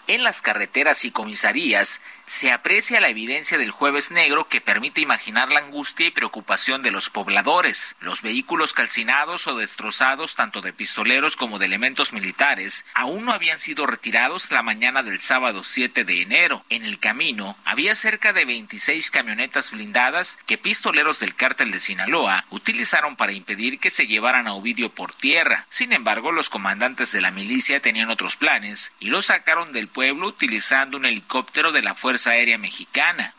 En 0.08 0.22
las 0.22 0.40
carreteras 0.40 1.04
y 1.04 1.10
comisarías 1.10 2.00
se 2.26 2.50
aprecia 2.50 3.00
la 3.00 3.08
evidencia 3.08 3.56
del 3.56 3.70
jueves 3.70 4.10
negro 4.10 4.48
que 4.48 4.60
permite 4.60 5.00
imaginar 5.00 5.50
la 5.50 5.60
angustia 5.60 6.06
y 6.06 6.10
preocupación 6.10 6.82
de 6.82 6.90
los 6.90 7.08
pobladores. 7.08 7.96
Los 8.00 8.22
vehículos 8.22 8.72
calcinados 8.72 9.46
o 9.46 9.56
destrozados 9.56 10.34
tanto 10.34 10.60
de 10.60 10.72
pistoleros 10.72 11.36
como 11.36 11.58
de 11.58 11.66
elementos 11.66 12.12
militares 12.12 12.84
aún 12.94 13.24
no 13.24 13.32
habían 13.32 13.60
sido 13.60 13.86
retirados 13.86 14.50
la 14.50 14.62
mañana 14.62 15.02
del 15.02 15.20
sábado 15.20 15.62
7 15.62 16.04
de 16.04 16.22
enero. 16.22 16.64
En 16.68 16.84
el 16.84 16.98
camino 16.98 17.56
había 17.64 17.94
cerca 17.94 18.32
de 18.32 18.44
26 18.44 19.10
camionetas 19.10 19.70
blindadas 19.70 20.38
que 20.46 20.58
pistoleros 20.58 21.20
del 21.20 21.34
cártel 21.34 21.70
de 21.70 21.80
Sinaloa 21.80 22.44
utilizaron 22.50 23.16
para 23.16 23.32
impedir 23.32 23.78
que 23.78 23.90
se 23.90 24.06
llevaran 24.06 24.48
a 24.48 24.54
Ovidio 24.54 24.90
por 24.90 25.12
tierra. 25.12 25.66
Sin 25.68 25.92
embargo, 25.92 26.32
los 26.32 26.50
comandantes 26.50 27.12
de 27.12 27.20
la 27.20 27.30
milicia 27.30 27.80
tenían 27.80 28.10
otros 28.10 28.36
planes 28.36 28.92
y 28.98 29.08
lo 29.08 29.22
sacaron 29.22 29.72
del 29.72 29.86
pueblo 29.86 30.26
utilizando 30.26 30.96
un 30.96 31.04
helicóptero 31.04 31.70
de 31.70 31.82
la 31.82 31.94
Aérea 32.24 32.56
Mexicana. 32.56 33.34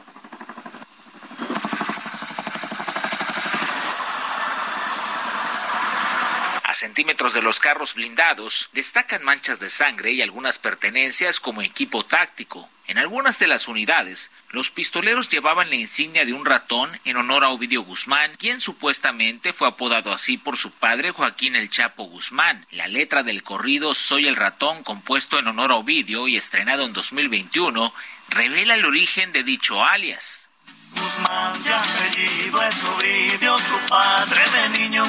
A 6.63 6.73
centímetros 6.73 7.34
de 7.34 7.41
los 7.41 7.61
carros 7.61 7.95
blindados 7.95 8.69
destacan 8.73 9.23
manchas 9.23 9.57
de 9.59 9.69
sangre 9.69 10.11
y 10.11 10.21
algunas 10.21 10.59
pertenencias 10.59 11.39
como 11.39 11.61
equipo 11.61 12.05
táctico. 12.05 12.69
En 12.88 12.97
algunas 12.97 13.38
de 13.39 13.47
las 13.47 13.67
unidades, 13.67 14.32
los 14.49 14.69
pistoleros 14.69 15.28
llevaban 15.28 15.69
la 15.69 15.75
insignia 15.75 16.23
de 16.23 16.32
un 16.32 16.45
ratón 16.45 16.89
en 17.03 17.17
honor 17.17 17.43
a 17.43 17.49
Ovidio 17.49 17.84
Guzmán, 17.84 18.32
quien 18.38 18.61
supuestamente 18.61 19.51
fue 19.53 19.67
apodado 19.67 20.13
así 20.13 20.38
por 20.38 20.57
su 20.57 20.71
padre 20.71 21.11
Joaquín 21.11 21.55
el 21.55 21.69
Chapo 21.69 22.03
Guzmán. 22.03 22.65
La 22.71 22.88
letra 22.88 23.23
del 23.23 23.43
corrido 23.43 23.93
Soy 23.93 24.28
el 24.28 24.38
ratón, 24.38 24.84
compuesto 24.84 25.39
en 25.39 25.47
honor 25.47 25.71
a 25.71 25.75
Ovidio 25.75 26.30
y 26.30 26.38
estrenado 26.38 26.86
en 26.86 26.93
2021, 26.93 27.93
revela 28.30 28.75
el 28.75 28.86
origen 28.86 29.32
de 29.32 29.43
dicho 29.43 29.84
alias. 29.84 30.49
Guzmán, 30.91 31.53
ya 31.63 31.80
apellido 31.80 32.61
es 32.63 32.84
Ovidio, 32.84 33.59
su 33.59 33.78
padre 33.89 34.41
de 34.49 34.80
niño 34.80 35.03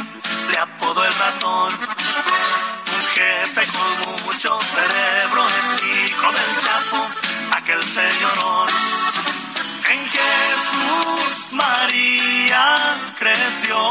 le 0.51 0.59
apodó 0.59 1.05
el 1.05 1.13
ratón. 1.15 1.73
Un 1.75 3.07
jefe 3.15 3.63
con 3.67 4.25
mucho 4.25 4.59
cerebro 4.61 5.47
es 5.47 6.11
hijo 6.11 6.33
del 6.33 6.59
Chapo, 6.61 7.09
aquel 7.53 7.83
señorón. 7.83 8.69
En 9.91 10.01
Jesús 10.11 11.53
María 11.53 13.01
creció. 13.19 13.91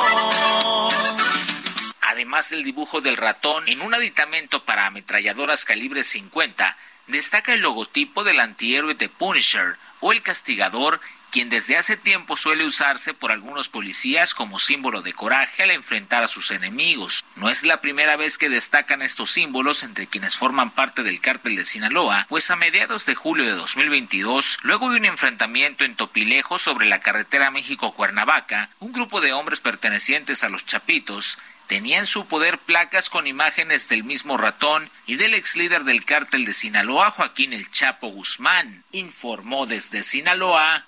Además 2.01 2.49
del 2.49 2.63
dibujo 2.63 3.01
del 3.01 3.17
ratón 3.17 3.67
en 3.67 3.82
un 3.82 3.93
aditamento 3.93 4.63
para 4.63 4.86
ametralladoras 4.86 5.65
calibre 5.65 6.03
50, 6.03 6.78
destaca 7.07 7.53
el 7.53 7.61
logotipo 7.61 8.23
del 8.23 8.39
antihéroe 8.39 8.93
de 8.93 9.09
Punisher 9.09 9.75
o 9.99 10.11
el 10.11 10.21
castigador, 10.21 10.99
quien 11.31 11.49
desde 11.49 11.77
hace 11.77 11.97
tiempo 11.97 12.37
suele 12.37 12.65
usarse 12.65 13.13
por 13.13 13.31
algunos 13.31 13.69
policías 13.69 14.33
como 14.33 14.59
símbolo 14.59 15.01
de 15.01 15.13
coraje 15.13 15.63
al 15.63 15.71
enfrentar 15.71 16.23
a 16.23 16.27
sus 16.27 16.51
enemigos. 16.51 17.25
No 17.35 17.49
es 17.49 17.63
la 17.63 17.81
primera 17.81 18.15
vez 18.15 18.37
que 18.37 18.49
destacan 18.49 19.01
estos 19.01 19.31
símbolos 19.31 19.83
entre 19.83 20.07
quienes 20.07 20.37
forman 20.37 20.71
parte 20.71 21.03
del 21.03 21.19
cártel 21.19 21.55
de 21.55 21.65
Sinaloa, 21.65 22.25
pues 22.29 22.49
a 22.49 22.55
mediados 22.55 23.05
de 23.05 23.15
julio 23.15 23.45
de 23.45 23.51
2022, 23.51 24.59
luego 24.61 24.89
de 24.89 24.97
un 24.97 25.05
enfrentamiento 25.05 25.83
en 25.83 25.95
Topilejo 25.95 26.59
sobre 26.59 26.87
la 26.87 26.99
carretera 26.99 27.51
México-Cuernavaca, 27.51 28.69
un 28.79 28.93
grupo 28.93 29.21
de 29.21 29.33
hombres 29.33 29.59
pertenecientes 29.59 30.43
a 30.43 30.49
los 30.49 30.65
Chapitos 30.65 31.37
tenía 31.68 31.99
en 31.99 32.07
su 32.07 32.28
poder 32.28 32.57
placas 32.57 33.09
con 33.09 33.28
imágenes 33.28 33.89
del 33.89 34.03
mismo 34.03 34.38
ratón 34.38 34.89
y 35.05 35.15
del 35.15 35.34
ex 35.34 35.55
líder 35.55 35.84
del 35.84 36.05
cártel 36.05 36.45
de 36.45 36.53
Sinaloa, 36.53 37.11
Joaquín 37.11 37.53
El 37.53 37.70
Chapo 37.70 38.07
Guzmán, 38.07 38.84
informó 38.91 39.65
desde 39.65 40.03
Sinaloa 40.03 40.86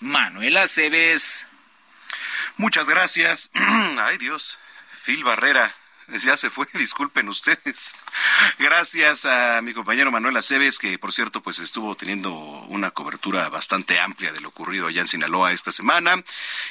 Manuel 0.00 0.56
Aceves. 0.58 1.46
Muchas 2.56 2.88
gracias. 2.88 3.50
Ay 3.54 4.18
Dios, 4.18 4.58
Phil 5.04 5.24
Barrera 5.24 5.74
ya 6.24 6.36
se 6.36 6.50
fue, 6.50 6.66
disculpen 6.74 7.28
ustedes. 7.28 7.94
Gracias 8.58 9.24
a 9.24 9.60
mi 9.62 9.72
compañero 9.72 10.10
Manuel 10.10 10.36
Aceves, 10.36 10.78
que 10.78 10.98
por 10.98 11.12
cierto, 11.12 11.42
pues 11.42 11.58
estuvo 11.58 11.94
teniendo 11.94 12.32
una 12.32 12.90
cobertura 12.90 13.48
bastante 13.48 13.98
amplia 14.00 14.32
de 14.32 14.40
lo 14.40 14.48
ocurrido 14.48 14.86
allá 14.86 15.00
en 15.00 15.06
Sinaloa 15.08 15.52
esta 15.52 15.70
semana. 15.70 16.22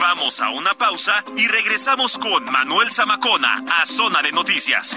Vamos 0.00 0.40
a 0.40 0.48
una 0.50 0.72
pausa 0.74 1.22
y 1.36 1.46
regresamos 1.48 2.16
con 2.16 2.44
Manuel 2.50 2.90
Zamacona 2.90 3.62
a 3.70 3.84
Zona 3.84 4.22
de 4.22 4.32
Noticias. 4.32 4.96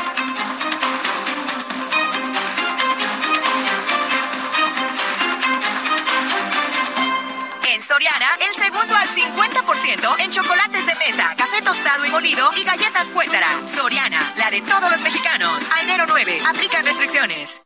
Soriana, 7.91 8.39
el 8.39 8.53
segundo 8.55 8.95
al 8.95 9.05
50% 9.05 10.23
en 10.23 10.31
chocolates 10.31 10.85
de 10.85 10.93
mesa, 10.95 11.35
café 11.35 11.61
tostado 11.61 12.05
y 12.05 12.09
molido 12.09 12.47
y 12.55 12.63
galletas 12.63 13.11
cuétara. 13.11 13.67
Soriana, 13.67 14.21
la 14.37 14.49
de 14.49 14.61
todos 14.61 14.89
los 14.89 15.01
mexicanos. 15.03 15.67
A 15.75 15.83
enero 15.83 16.05
9, 16.07 16.39
aplican 16.47 16.85
restricciones. 16.85 17.59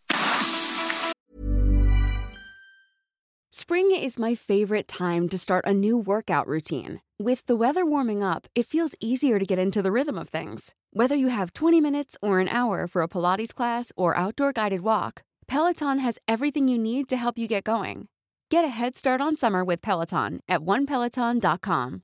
Spring 3.51 3.91
is 3.91 4.17
my 4.17 4.33
favorite 4.33 4.87
time 4.87 5.29
to 5.29 5.37
start 5.37 5.63
a 5.67 5.75
new 5.75 5.95
workout 5.95 6.47
routine. 6.47 7.01
With 7.19 7.45
the 7.45 7.55
weather 7.55 7.85
warming 7.85 8.23
up, 8.23 8.47
it 8.55 8.65
feels 8.65 8.95
easier 8.99 9.37
to 9.37 9.45
get 9.45 9.59
into 9.59 9.83
the 9.83 9.91
rhythm 9.91 10.17
of 10.17 10.29
things. 10.29 10.73
Whether 10.91 11.15
you 11.15 11.27
have 11.27 11.53
20 11.53 11.79
minutes 11.79 12.17
or 12.23 12.39
an 12.39 12.49
hour 12.49 12.87
for 12.87 13.03
a 13.03 13.07
Pilates 13.07 13.53
class 13.53 13.91
or 13.95 14.17
outdoor 14.17 14.53
guided 14.53 14.81
walk, 14.81 15.21
Peloton 15.47 15.99
has 15.99 16.17
everything 16.27 16.67
you 16.67 16.79
need 16.79 17.07
to 17.09 17.15
help 17.15 17.37
you 17.37 17.47
get 17.47 17.63
going. 17.63 18.07
Get 18.51 18.63
a 18.63 18.69
head 18.69 18.95
start 18.95 19.21
on 19.21 19.35
summer 19.35 19.63
with 19.63 19.81
Peloton 19.81 20.39
at 20.47 20.61
onepeloton.com. 20.61 22.03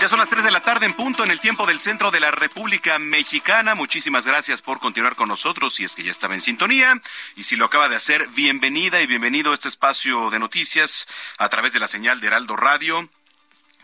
Ya 0.00 0.08
son 0.08 0.20
las 0.20 0.28
3 0.28 0.44
de 0.44 0.52
la 0.52 0.60
tarde 0.60 0.86
en 0.86 0.92
punto 0.92 1.24
en 1.24 1.30
el 1.32 1.40
tiempo 1.40 1.66
del 1.66 1.80
centro 1.80 2.12
de 2.12 2.20
la 2.20 2.30
República 2.30 3.00
Mexicana. 3.00 3.74
Muchísimas 3.74 4.28
gracias 4.28 4.62
por 4.62 4.78
continuar 4.78 5.16
con 5.16 5.28
nosotros 5.28 5.74
si 5.74 5.82
es 5.82 5.96
que 5.96 6.04
ya 6.04 6.12
estaba 6.12 6.34
en 6.34 6.40
sintonía. 6.40 7.00
Y 7.34 7.42
si 7.42 7.56
lo 7.56 7.64
acaba 7.64 7.88
de 7.88 7.96
hacer, 7.96 8.28
bienvenida 8.28 9.00
y 9.00 9.08
bienvenido 9.08 9.50
a 9.50 9.54
este 9.54 9.66
espacio 9.66 10.30
de 10.30 10.38
noticias 10.38 11.08
a 11.38 11.48
través 11.48 11.72
de 11.72 11.80
la 11.80 11.88
señal 11.88 12.20
de 12.20 12.28
Heraldo 12.28 12.54
Radio. 12.54 13.08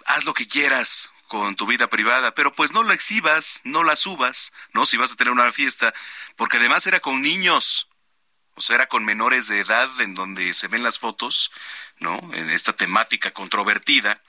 haz 0.07 0.25
lo 0.25 0.35
que 0.35 0.49
quieras 0.49 1.11
con 1.29 1.55
tu 1.55 1.67
vida 1.67 1.89
privada, 1.89 2.35
pero 2.35 2.53
pues 2.53 2.73
no 2.73 2.83
la 2.83 2.95
exhibas, 2.95 3.61
no 3.63 3.85
la 3.85 3.95
subas, 3.95 4.53
¿no? 4.73 4.87
Si 4.87 4.97
vas 4.97 5.13
a 5.13 5.17
tener 5.17 5.31
una 5.31 5.53
fiesta, 5.53 5.95
porque 6.37 6.57
además 6.57 6.87
era 6.87 7.01
con 7.01 7.23
niños, 7.23 7.89
o 8.55 8.61
sea, 8.61 8.77
era 8.77 8.89
con 8.89 9.05
menores 9.05 9.47
de 9.47 9.61
edad 9.61 9.89
en 10.01 10.15
donde 10.15 10.53
se 10.55 10.67
ven 10.67 10.83
las 10.83 10.99
fotos, 10.99 11.53
¿no? 12.01 12.19
En 12.33 12.51
esta 12.51 12.73
temática 12.73 13.31
controvertida, 13.31 14.23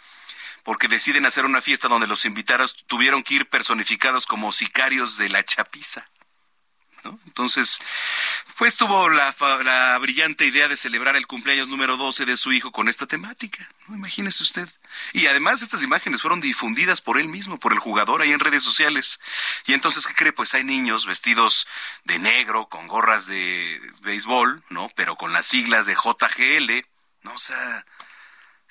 porque 0.64 0.88
deciden 0.88 1.26
hacer 1.26 1.46
una 1.46 1.62
fiesta 1.62 1.88
donde 1.88 2.06
los 2.06 2.26
invitados 2.26 2.76
tuvieron 2.86 3.24
que 3.24 3.36
ir 3.36 3.50
personificados 3.50 4.26
como 4.26 4.52
sicarios 4.52 5.18
de 5.18 5.30
la 5.30 5.44
chapiza. 5.44 6.10
¿no? 7.06 7.18
Entonces, 7.26 7.80
pues 8.58 8.76
tuvo 8.76 9.08
la, 9.08 9.34
la, 9.64 9.98
brillante 10.00 10.46
idea 10.46 10.68
de 10.68 10.76
celebrar 10.76 11.16
el 11.16 11.28
cumpleaños 11.28 11.70
número 11.70 11.96
12 11.96 12.26
de 12.26 12.36
su 12.36 12.52
hijo 12.52 12.74
con 12.74 12.90
esta 12.90 13.06
temática, 13.06 13.70
¿no? 13.88 13.96
Imagínese 13.96 14.44
usted. 14.44 14.70
Y 15.14 15.28
además 15.28 15.62
estas 15.62 15.84
imágenes 15.84 16.22
fueron 16.22 16.42
difundidas 16.42 17.02
por 17.02 17.20
él 17.20 17.28
mismo, 17.28 17.60
por 17.60 17.74
el 17.74 17.80
jugador 17.80 18.22
ahí 18.22 18.32
en 18.32 18.40
redes 18.40 18.64
sociales. 18.64 19.20
Y 19.66 19.74
entonces, 19.74 20.06
¿qué 20.08 20.14
cree? 20.14 20.34
Pues 20.34 20.54
hay 20.54 20.64
niños 20.64 21.06
vestidos 21.06 21.68
de 22.04 22.20
negro, 22.20 22.68
con 22.70 22.88
gorras 22.88 23.26
de 23.26 23.80
béisbol, 24.02 24.64
¿no? 24.70 24.90
Pero 24.96 25.16
con 25.16 25.34
las 25.34 25.46
siglas 25.46 25.86
de 25.86 25.96
JGL, 25.96 26.86
¿no? 27.24 27.34
O 27.34 27.38
sea, 27.38 27.86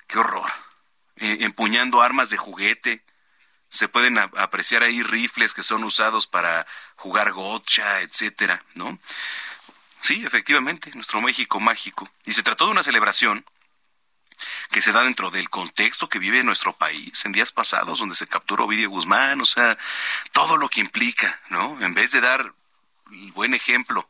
qué 0.07 0.19
horror. 0.19 0.51
Eh, 1.17 1.37
empuñando 1.41 2.01
armas 2.01 2.29
de 2.29 2.37
juguete. 2.37 3.03
Se 3.67 3.87
pueden 3.87 4.17
apreciar 4.17 4.81
ahí 4.81 5.03
rifles 5.03 5.53
que 5.53 5.61
son 5.61 5.83
usados 5.83 6.25
para 6.25 6.65
jugar 6.95 7.33
gotcha, 7.33 8.01
etcétera, 8.01 8.63
¿no? 8.73 8.97
Sí, 10.01 10.23
efectivamente, 10.25 10.91
nuestro 10.95 11.21
México 11.21 11.59
mágico. 11.59 12.09
Y 12.25 12.31
se 12.33 12.41
trató 12.41 12.65
de 12.65 12.71
una 12.71 12.83
celebración 12.83 13.45
que 14.71 14.81
se 14.81 14.91
da 14.91 15.03
dentro 15.03 15.31
del 15.31 15.49
contexto 15.49 16.09
que 16.09 16.19
vive 16.19 16.43
nuestro 16.43 16.73
país 16.73 17.25
en 17.25 17.31
días 17.31 17.51
pasados, 17.51 17.99
donde 17.99 18.15
se 18.15 18.27
capturó 18.27 18.65
Ovidio 18.65 18.89
Guzmán, 18.89 19.41
o 19.41 19.45
sea, 19.45 19.77
todo 20.31 20.57
lo 20.57 20.69
que 20.69 20.81
implica, 20.81 21.41
¿no? 21.49 21.79
En 21.81 21.93
vez 21.93 22.11
de 22.11 22.21
dar 22.21 22.53
el 23.11 23.31
buen 23.31 23.53
ejemplo 23.53 24.09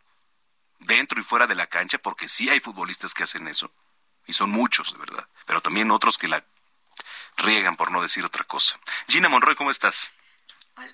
dentro 0.79 1.19
y 1.19 1.23
fuera 1.23 1.47
de 1.47 1.55
la 1.55 1.67
cancha, 1.67 1.97
porque 1.97 2.27
sí 2.27 2.49
hay 2.49 2.59
futbolistas 2.59 3.13
que 3.13 3.23
hacen 3.23 3.47
eso, 3.47 3.71
y 4.25 4.33
son 4.33 4.49
muchos, 4.49 4.93
de 4.93 4.99
verdad, 4.99 5.27
pero 5.45 5.61
también 5.61 5.91
otros 5.91 6.17
que 6.17 6.27
la 6.27 6.43
riegan, 7.37 7.75
por 7.75 7.91
no 7.91 8.01
decir 8.01 8.25
otra 8.25 8.43
cosa. 8.43 8.79
Gina 9.07 9.29
Monroy, 9.29 9.55
¿cómo 9.55 9.71
estás? 9.71 10.11
Hola, 10.75 10.93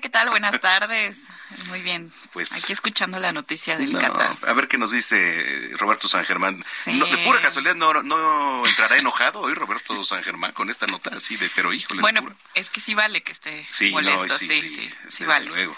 ¿qué 0.00 0.08
tal? 0.10 0.30
Buenas 0.30 0.60
tardes. 0.60 1.26
Muy 1.68 1.82
bien. 1.82 2.12
Pues 2.32 2.52
aquí 2.52 2.72
escuchando 2.72 3.18
la 3.18 3.32
noticia 3.32 3.76
del 3.76 3.92
Qatar. 3.98 4.36
A 4.46 4.52
ver 4.52 4.68
qué 4.68 4.78
nos 4.78 4.92
dice 4.92 5.70
Roberto 5.72 6.06
San 6.06 6.24
Germán. 6.24 6.62
de 6.86 7.18
pura 7.24 7.40
casualidad 7.40 7.74
no, 7.74 8.02
no 8.02 8.64
entrará 8.66 8.96
enojado 8.96 9.40
hoy 9.40 9.54
Roberto 9.54 10.04
San 10.04 10.22
Germán 10.22 10.52
con 10.52 10.70
esta 10.70 10.86
nota 10.86 11.10
así 11.14 11.36
de 11.36 11.50
pero 11.54 11.72
híjole. 11.72 12.00
Bueno, 12.00 12.22
es 12.54 12.70
que 12.70 12.80
sí 12.80 12.94
vale 12.94 13.22
que 13.22 13.32
esté 13.32 13.66
molesto, 13.90 14.38
sí, 14.38 14.46
sí, 14.46 14.68
sí, 14.68 14.90
sí, 15.08 15.24
vale. 15.24 15.46
Luego. 15.46 15.76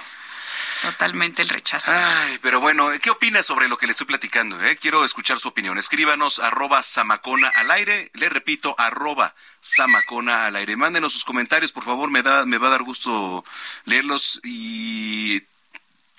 Totalmente 0.82 1.42
el 1.42 1.48
rechazo. 1.48 1.92
Ay, 1.92 2.38
pero 2.40 2.60
bueno, 2.60 2.88
¿qué 3.00 3.10
opinas 3.10 3.46
sobre 3.46 3.68
lo 3.68 3.76
que 3.76 3.86
le 3.86 3.92
estoy 3.92 4.06
platicando? 4.06 4.62
Eh? 4.64 4.76
Quiero 4.76 5.04
escuchar 5.04 5.38
su 5.38 5.48
opinión. 5.48 5.78
Escríbanos 5.78 6.38
arroba 6.38 6.82
samacona 6.82 7.48
al 7.48 7.70
aire. 7.70 8.10
Le 8.14 8.28
repito, 8.28 8.74
arroba 8.78 9.34
samacona 9.60 10.46
al 10.46 10.56
aire. 10.56 10.76
Mándenos 10.76 11.12
sus 11.12 11.24
comentarios, 11.24 11.72
por 11.72 11.84
favor. 11.84 12.10
Me, 12.10 12.22
da, 12.22 12.44
me 12.46 12.58
va 12.58 12.68
a 12.68 12.72
dar 12.72 12.82
gusto 12.82 13.44
leerlos 13.84 14.40
y 14.44 15.42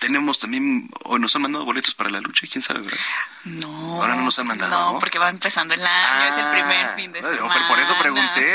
tenemos 0.00 0.38
también, 0.38 0.88
hoy 1.04 1.20
nos 1.20 1.36
han 1.36 1.42
mandado 1.42 1.66
boletos 1.66 1.94
para 1.94 2.08
la 2.08 2.22
lucha, 2.22 2.46
quién 2.50 2.62
sabe, 2.62 2.80
¿verdad? 2.80 2.98
No. 3.44 4.00
Ahora 4.00 4.16
no 4.16 4.22
nos 4.22 4.38
han 4.38 4.46
mandado. 4.46 4.94
No, 4.94 4.98
porque 4.98 5.18
va 5.18 5.28
empezando 5.28 5.74
el 5.74 5.86
año, 5.86 6.24
es 6.24 6.38
el 6.38 6.46
ah, 6.46 6.52
primer 6.52 6.94
fin 6.94 7.12
de 7.12 7.22
semana. 7.22 7.68
por 7.68 7.78
eso 7.78 7.94
pregunté, 7.98 8.49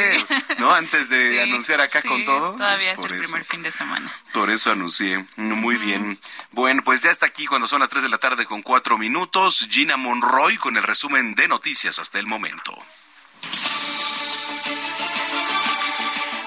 ¿no? 0.75 0.85
Antes 0.85 1.09
de 1.09 1.41
anunciar 1.41 1.81
acá 1.81 2.01
con 2.01 2.23
todo. 2.25 2.51
Todavía 2.53 2.93
es 2.93 2.99
el 2.99 3.19
primer 3.19 3.45
fin 3.45 3.63
de 3.63 3.71
semana. 3.71 4.11
Por 4.33 4.49
eso 4.49 4.71
anuncié. 4.71 5.25
Muy 5.37 5.75
bien. 5.77 6.19
Bueno, 6.51 6.81
pues 6.83 7.01
ya 7.01 7.11
está 7.11 7.25
aquí 7.25 7.45
cuando 7.45 7.67
son 7.67 7.79
las 7.79 7.89
3 7.89 8.03
de 8.03 8.09
la 8.09 8.17
tarde 8.17 8.45
con 8.45 8.61
4 8.61 8.97
minutos. 8.97 9.67
Gina 9.69 9.97
Monroy 9.97 10.57
con 10.57 10.77
el 10.77 10.83
resumen 10.83 11.35
de 11.35 11.47
noticias 11.47 11.99
hasta 11.99 12.19
el 12.19 12.27
momento. 12.27 12.73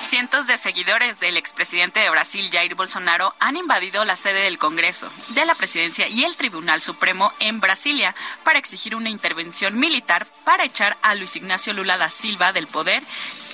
Cientos 0.08 0.46
de 0.46 0.56
seguidores 0.56 1.20
del 1.20 1.36
expresidente 1.36 2.00
de 2.00 2.08
Brasil, 2.08 2.48
Jair 2.50 2.74
Bolsonaro, 2.74 3.34
han 3.40 3.58
invadido 3.58 4.06
la 4.06 4.16
sede 4.16 4.40
del 4.44 4.58
Congreso, 4.58 5.12
de 5.28 5.44
la 5.44 5.54
Presidencia 5.54 6.08
y 6.08 6.24
el 6.24 6.34
Tribunal 6.34 6.80
Supremo 6.80 7.30
en 7.40 7.60
Brasilia 7.60 8.14
para 8.42 8.58
exigir 8.58 8.96
una 8.96 9.10
intervención 9.10 9.78
militar 9.78 10.26
para 10.44 10.64
echar 10.64 10.96
a 11.02 11.14
Luis 11.14 11.36
Ignacio 11.36 11.74
Lula 11.74 11.98
da 11.98 12.08
Silva 12.08 12.54
del 12.54 12.66
poder 12.66 13.02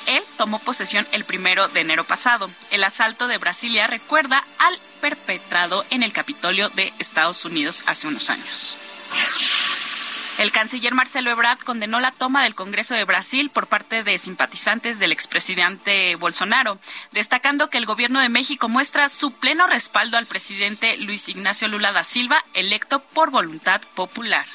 él 0.07 0.23
tomó 0.37 0.59
posesión 0.59 1.07
el 1.13 1.25
primero 1.25 1.69
de 1.69 1.81
enero 1.81 2.05
pasado. 2.05 2.51
El 2.71 2.85
asalto 2.85 3.27
de 3.29 3.39
Brasilia 3.39 3.87
recuerda 3.87 4.45
al 4.59 4.79
perpetrado 5.01 5.85
en 5.91 6.03
el 6.03 6.13
Capitolio 6.13 6.69
de 6.71 6.93
Estados 6.99 7.45
Unidos 7.45 7.85
hace 7.87 8.09
unos 8.09 8.31
años. 8.31 8.77
El 10.39 10.51
canciller 10.51 10.95
Marcelo 10.95 11.31
Ebrard 11.31 11.61
condenó 11.61 12.01
la 12.01 12.11
toma 12.11 12.43
del 12.43 12.57
Congreso 12.57 12.95
de 12.95 13.05
Brasil 13.05 13.51
por 13.51 13.69
parte 13.69 14.03
de 14.03 14.19
simpatizantes 14.19 14.99
del 14.99 15.13
expresidente 15.13 16.17
Bolsonaro, 16.17 16.79
destacando 17.13 17.71
que 17.71 17.79
el 17.79 17.87
gobierno 17.87 18.21
de 18.21 18.29
México 18.29 18.69
muestra 18.69 19.09
su 19.09 19.31
pleno 19.31 19.69
respaldo 19.69 20.17
al 20.17 20.27
presidente 20.27 20.97
Luis 20.97 21.29
Ignacio 21.29 21.69
Lula 21.69 21.93
da 21.93 22.03
Silva, 22.03 22.45
electo 22.53 22.99
por 22.99 23.31
voluntad 23.31 23.81
popular. 23.95 24.47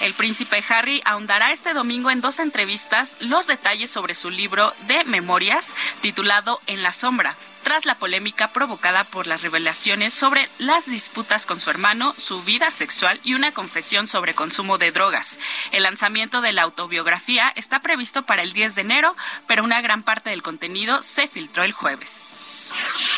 El 0.00 0.12
príncipe 0.14 0.62
Harry 0.68 1.00
ahondará 1.04 1.52
este 1.52 1.72
domingo 1.72 2.10
en 2.10 2.20
dos 2.20 2.38
entrevistas 2.38 3.16
los 3.20 3.46
detalles 3.46 3.90
sobre 3.90 4.14
su 4.14 4.30
libro 4.30 4.74
de 4.86 5.04
memorias 5.04 5.74
titulado 6.02 6.60
En 6.66 6.82
la 6.82 6.92
sombra, 6.92 7.36
tras 7.62 7.86
la 7.86 7.94
polémica 7.94 8.48
provocada 8.48 9.04
por 9.04 9.26
las 9.26 9.42
revelaciones 9.42 10.12
sobre 10.12 10.48
las 10.58 10.86
disputas 10.86 11.46
con 11.46 11.60
su 11.60 11.70
hermano, 11.70 12.14
su 12.18 12.42
vida 12.42 12.70
sexual 12.70 13.20
y 13.24 13.34
una 13.34 13.52
confesión 13.52 14.06
sobre 14.08 14.34
consumo 14.34 14.78
de 14.78 14.92
drogas. 14.92 15.38
El 15.72 15.84
lanzamiento 15.84 16.40
de 16.40 16.52
la 16.52 16.62
autobiografía 16.62 17.52
está 17.56 17.80
previsto 17.80 18.24
para 18.24 18.42
el 18.42 18.52
10 18.52 18.74
de 18.74 18.80
enero, 18.82 19.16
pero 19.46 19.64
una 19.64 19.80
gran 19.80 20.02
parte 20.02 20.30
del 20.30 20.42
contenido 20.42 21.02
se 21.02 21.28
filtró 21.28 21.62
el 21.62 21.72
jueves. 21.72 23.13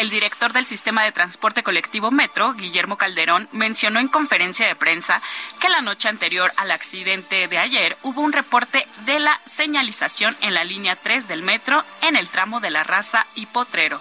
El 0.00 0.08
director 0.08 0.54
del 0.54 0.64
sistema 0.64 1.04
de 1.04 1.12
transporte 1.12 1.62
colectivo 1.62 2.10
Metro, 2.10 2.54
Guillermo 2.54 2.96
Calderón, 2.96 3.50
mencionó 3.52 4.00
en 4.00 4.08
conferencia 4.08 4.66
de 4.66 4.74
prensa 4.74 5.20
que 5.60 5.68
la 5.68 5.82
noche 5.82 6.08
anterior 6.08 6.50
al 6.56 6.70
accidente 6.70 7.48
de 7.48 7.58
ayer 7.58 7.98
hubo 8.02 8.22
un 8.22 8.32
reporte 8.32 8.86
de 9.04 9.18
la 9.18 9.38
señalización 9.44 10.38
en 10.40 10.54
la 10.54 10.64
línea 10.64 10.96
3 10.96 11.28
del 11.28 11.42
metro 11.42 11.84
en 12.00 12.16
el 12.16 12.30
tramo 12.30 12.60
de 12.60 12.70
la 12.70 12.82
raza 12.82 13.26
y 13.34 13.44
Potrero. 13.44 14.00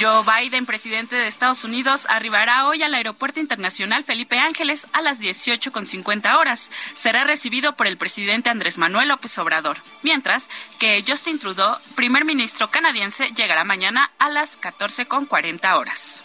Joe 0.00 0.24
Biden, 0.24 0.66
presidente 0.66 1.16
de 1.16 1.26
Estados 1.26 1.64
Unidos, 1.64 2.06
arribará 2.08 2.66
hoy 2.66 2.82
al 2.82 2.94
Aeropuerto 2.94 3.40
Internacional 3.40 4.04
Felipe 4.04 4.38
Ángeles 4.38 4.86
a 4.92 5.02
las 5.02 5.20
18.50 5.20 6.36
horas. 6.38 6.70
Será 6.94 7.24
recibido 7.24 7.76
por 7.76 7.86
el 7.86 7.96
presidente 7.96 8.50
Andrés 8.50 8.78
Manuel 8.78 9.08
López 9.08 9.36
Obrador, 9.38 9.78
mientras 10.02 10.48
que 10.78 11.04
Justin 11.06 11.38
Trudeau, 11.38 11.76
primer 11.94 12.24
ministro 12.24 12.70
canadiense, 12.70 13.30
llegará 13.34 13.64
mañana 13.64 14.10
a 14.18 14.30
las 14.30 14.60
14.40 14.60 15.76
horas. 15.76 16.22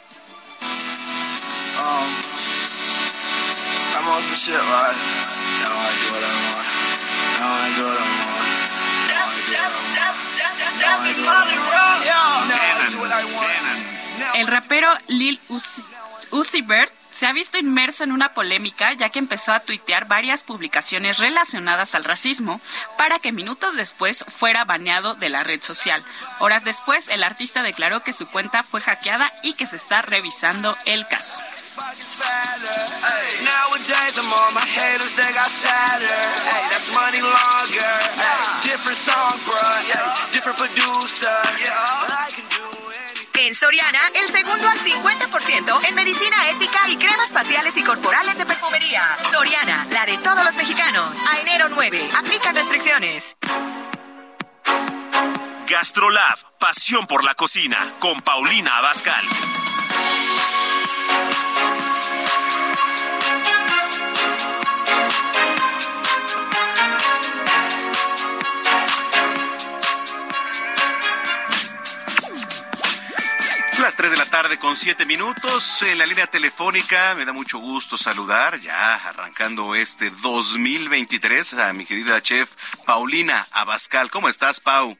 El 14.34 14.48
rapero 14.48 14.88
Lil 15.08 15.40
Uzi 16.32 16.62
Vert 16.62 16.97
se 17.18 17.26
ha 17.26 17.34
visto 17.34 17.58
inmerso 17.58 18.04
en 18.04 18.12
una 18.12 18.30
polémica 18.30 18.94
ya 18.94 19.10
que 19.10 19.18
empezó 19.18 19.52
a 19.52 19.60
tuitear 19.60 20.08
varias 20.08 20.44
publicaciones 20.44 21.18
relacionadas 21.18 21.96
al 21.96 22.04
racismo 22.04 22.62
para 22.96 23.18
que 23.18 23.32
minutos 23.32 23.76
después 23.76 24.24
fuera 24.28 24.66
baneado 24.66 25.16
de 25.16 25.30
la 25.30 25.44
red 25.44 25.64
social. 25.64 26.04
Horas 26.40 26.64
después, 26.64 27.08
el 27.08 27.24
artista 27.24 27.64
declaró 27.64 28.02
que 28.02 28.14
su 28.14 28.28
cuenta 28.28 28.62
fue 28.62 28.82
hackeada 28.82 29.32
y 29.42 29.54
que 29.54 29.66
se 29.66 29.78
está 29.78 30.04
revisando 30.04 30.78
el 30.86 31.08
caso. 31.08 31.40
En 43.40 43.54
Soriana, 43.54 44.00
el 44.16 44.28
segundo 44.32 44.68
al 44.68 44.80
50% 44.80 45.88
en 45.88 45.96
medicina 45.96 46.50
ética 46.50 46.90
y 46.90 46.98
cremas 46.98 47.32
faciales 47.32 47.78
y 47.78 47.84
corporales 47.84 48.36
de 48.36 48.48
perfumería. 48.48 49.04
Soriana, 49.32 49.86
la 49.92 50.08
de 50.08 50.18
todos 50.18 50.44
los 50.44 50.56
mexicanos. 50.58 51.18
A 51.32 51.40
enero 51.42 51.68
9, 51.70 52.02
aplica 52.18 52.52
restricciones. 52.52 53.38
Gastrolab, 55.68 56.58
pasión 56.60 57.06
por 57.06 57.24
la 57.24 57.36
cocina, 57.36 57.96
con 58.00 58.22
Paulina 58.22 58.80
Abascal. 58.80 59.24
Las 73.88 73.96
3 73.96 74.12
de 74.12 74.18
la 74.18 74.26
tarde 74.26 74.60
con 74.60 74.76
7 74.76 75.06
minutos 75.06 75.82
en 75.82 75.98
la 75.98 76.06
línea 76.06 76.28
telefónica. 76.28 77.14
Me 77.16 77.24
da 77.24 77.32
mucho 77.32 77.58
gusto 77.58 77.96
saludar 77.96 78.60
ya 78.60 78.96
arrancando 78.96 79.76
este 79.76 80.10
2023 80.10 81.54
a 81.54 81.72
mi 81.72 81.86
querida 81.86 82.22
chef 82.22 82.54
Paulina 82.86 83.48
Abascal. 83.50 84.12
¿Cómo 84.12 84.28
estás, 84.28 84.60
Pau? 84.60 84.98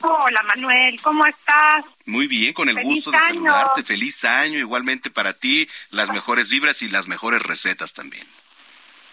Hola 0.00 0.42
Manuel, 0.44 1.02
¿cómo 1.02 1.26
estás? 1.26 1.84
Muy 2.06 2.28
bien, 2.28 2.52
con 2.52 2.68
el 2.68 2.80
gusto 2.84 3.10
de 3.10 3.18
saludarte. 3.18 3.82
Feliz 3.82 4.24
año, 4.24 4.56
igualmente 4.56 5.10
para 5.10 5.32
ti, 5.32 5.68
las 5.90 6.12
mejores 6.12 6.50
vibras 6.50 6.82
y 6.82 6.88
las 6.88 7.08
mejores 7.08 7.42
recetas 7.42 7.92
también. 7.92 8.28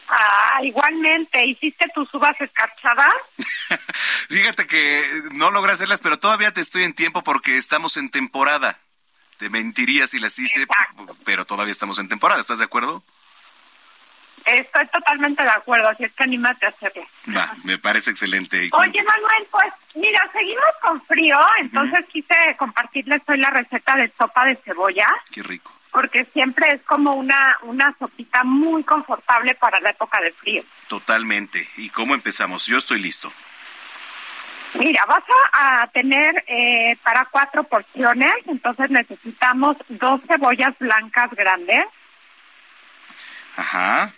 Ah, 0.08 0.60
igualmente, 0.64 1.46
¿hiciste 1.46 1.86
tus 1.94 2.14
uvas 2.14 2.40
escarchadas? 2.40 3.14
Fíjate 4.30 4.66
que 4.68 5.04
no 5.34 5.52
logré 5.52 5.74
hacerlas, 5.74 6.02
pero 6.02 6.18
todavía 6.18 6.52
te 6.52 6.62
estoy 6.62 6.84
en 6.84 6.94
tiempo 6.94 7.24
porque 7.24 7.58
estamos 7.58 7.98
en 7.98 8.10
temporada. 8.10 8.80
Te 9.38 9.50
mentiría 9.50 10.08
si 10.08 10.20
las 10.20 10.40
hice, 10.40 10.66
pero 11.24 11.46
todavía 11.46 11.72
estamos 11.72 12.00
en 12.00 12.08
temporada, 12.08 12.42
¿estás 12.42 12.60
de 12.60 12.66
acuerdo? 12.66 13.04
Estoy 14.46 14.88
totalmente 14.88 15.44
de 15.44 15.50
acuerdo, 15.50 15.90
así 15.90 16.06
es 16.06 16.14
que 16.14 16.24
anímate 16.24 16.66
a 16.66 16.70
hacerlo. 16.70 17.06
Va, 17.36 17.54
me 17.66 17.78
parece 17.78 18.12
excelente. 18.12 18.70
Oye, 18.72 19.04
Manuel, 19.04 19.48
pues 19.52 19.74
mira, 19.96 20.22
seguimos 20.32 20.66
con 20.82 21.02
frío, 21.02 21.38
entonces 21.60 22.06
quise 22.10 22.34
compartirles 22.58 23.22
hoy 23.28 23.38
la 23.40 23.50
receta 23.50 23.96
de 23.98 24.10
sopa 24.18 24.46
de 24.46 24.56
cebolla. 24.56 25.08
Qué 25.32 25.44
rico. 25.44 25.77
Porque 25.98 26.26
siempre 26.26 26.68
es 26.76 26.82
como 26.86 27.14
una, 27.14 27.58
una 27.64 27.96
sopita 27.98 28.44
muy 28.44 28.84
confortable 28.84 29.56
para 29.56 29.80
la 29.80 29.90
época 29.90 30.22
de 30.22 30.32
frío. 30.32 30.64
Totalmente. 30.88 31.68
¿Y 31.78 31.90
cómo 31.90 32.14
empezamos? 32.14 32.68
Yo 32.68 32.78
estoy 32.78 33.02
listo. 33.02 33.32
Mira, 34.76 35.04
vas 35.08 35.24
a, 35.54 35.88
tener 35.88 36.44
eh, 36.46 36.96
para 37.02 37.26
cuatro 37.26 37.64
porciones, 37.64 38.36
entonces 38.46 38.92
necesitamos 38.92 39.76
dos 39.88 40.22
cebollas 40.28 40.78
blancas 40.78 41.32
grandes. 41.32 41.86
Ajá 43.56 44.14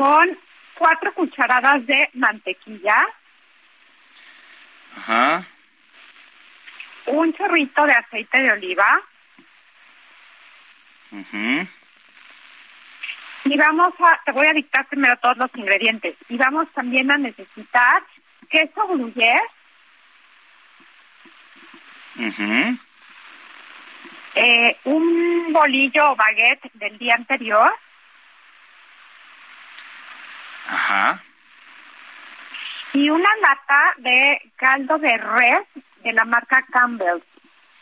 con 0.00 0.38
cuatro 0.76 1.12
cucharadas 1.12 1.86
de 1.86 2.08
mantequilla. 2.14 3.06
Ajá. 4.96 5.44
Un 7.04 7.34
chorrito 7.34 7.84
de 7.84 7.92
aceite 7.92 8.40
de 8.40 8.52
oliva. 8.52 8.98
Y 13.44 13.56
vamos 13.56 13.92
a, 13.98 14.20
te 14.24 14.32
voy 14.32 14.46
a 14.46 14.52
dictar 14.52 14.86
primero 14.86 15.16
todos 15.18 15.36
los 15.36 15.50
ingredientes. 15.54 16.16
Y 16.28 16.36
vamos 16.36 16.68
también 16.72 17.10
a 17.10 17.16
necesitar 17.16 18.02
queso 18.48 18.86
gruyère. 18.88 19.40
eh, 24.34 24.76
un 24.84 25.52
bolillo 25.52 26.12
o 26.12 26.16
baguette 26.16 26.70
del 26.74 26.98
día 26.98 27.14
anterior. 27.14 27.72
Ajá. 30.68 31.22
Y 32.92 33.08
una 33.08 33.28
lata 33.40 33.94
de 33.98 34.52
caldo 34.56 34.98
de 34.98 35.16
res 35.16 35.66
de 36.02 36.12
la 36.12 36.24
marca 36.24 36.64
Campbell. 36.72 37.22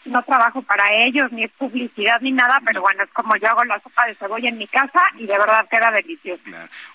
No 0.09 0.23
trabajo 0.23 0.63
para 0.63 0.93
ellos, 0.95 1.31
ni 1.33 1.45
es 1.45 1.51
publicidad 1.53 2.21
ni 2.21 2.33
nada, 2.33 2.61
pero 2.65 2.81
bueno, 2.81 3.05
es 3.05 3.11
como 3.11 3.37
yo 3.37 3.49
hago 3.49 3.65
la 3.65 3.79
sopa 3.81 4.07
de 4.07 4.15
cebolla 4.15 4.49
en 4.49 4.59
mi 4.59 4.67
casa 4.67 5.03
y 5.17 5.27
de 5.27 5.39
verdad 5.39 5.69
queda 5.71 5.91
delicioso. 5.91 6.43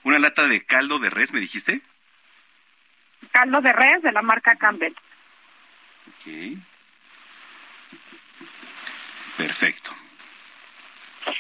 ¿Una 0.04 0.20
lata 0.20 0.48
de 0.48 0.66
caldo 0.66 1.00
de 1.00 1.10
res, 1.10 1.32
me 1.34 1.40
dijiste? 1.40 1.82
Caldo 3.32 3.62
de 3.62 3.74
res 3.74 4.02
de 4.02 4.12
la 4.12 4.22
marca 4.22 4.56
Campbell. 4.56 4.94
Ok. 6.08 6.58
Perfecto. 9.38 9.92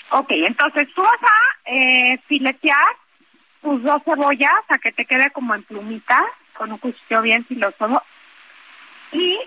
Ok, 0.09 0.31
entonces 0.31 0.87
tú 0.93 1.01
vas 1.01 1.19
a 1.21 1.71
eh, 1.71 2.19
filetear 2.27 2.95
tus 3.61 3.81
dos 3.83 4.01
cebollas 4.03 4.63
a 4.69 4.77
que 4.77 4.91
te 4.91 5.05
quede 5.05 5.31
como 5.31 5.55
en 5.55 5.63
plumita, 5.63 6.23
con 6.53 6.71
un 6.71 6.77
cuchillo 6.77 7.21
bien 7.21 7.45
filoso. 7.45 8.01
Y 9.11 9.39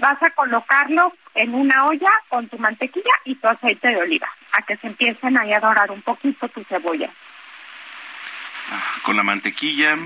vas 0.00 0.20
a 0.22 0.30
colocarlo 0.30 1.12
en 1.34 1.54
una 1.54 1.86
olla 1.86 2.10
con 2.28 2.48
tu 2.48 2.58
mantequilla 2.58 3.12
y 3.24 3.36
tu 3.36 3.46
aceite 3.46 3.88
de 3.88 3.98
oliva, 3.98 4.28
a 4.52 4.62
que 4.62 4.76
se 4.78 4.88
empiecen 4.88 5.38
ahí 5.38 5.52
a 5.52 5.60
dorar 5.60 5.90
un 5.90 6.02
poquito 6.02 6.48
tu 6.48 6.64
cebolla. 6.64 7.10
Ah, 8.72 8.96
con 9.02 9.16
la 9.16 9.22
mantequilla 9.22 9.96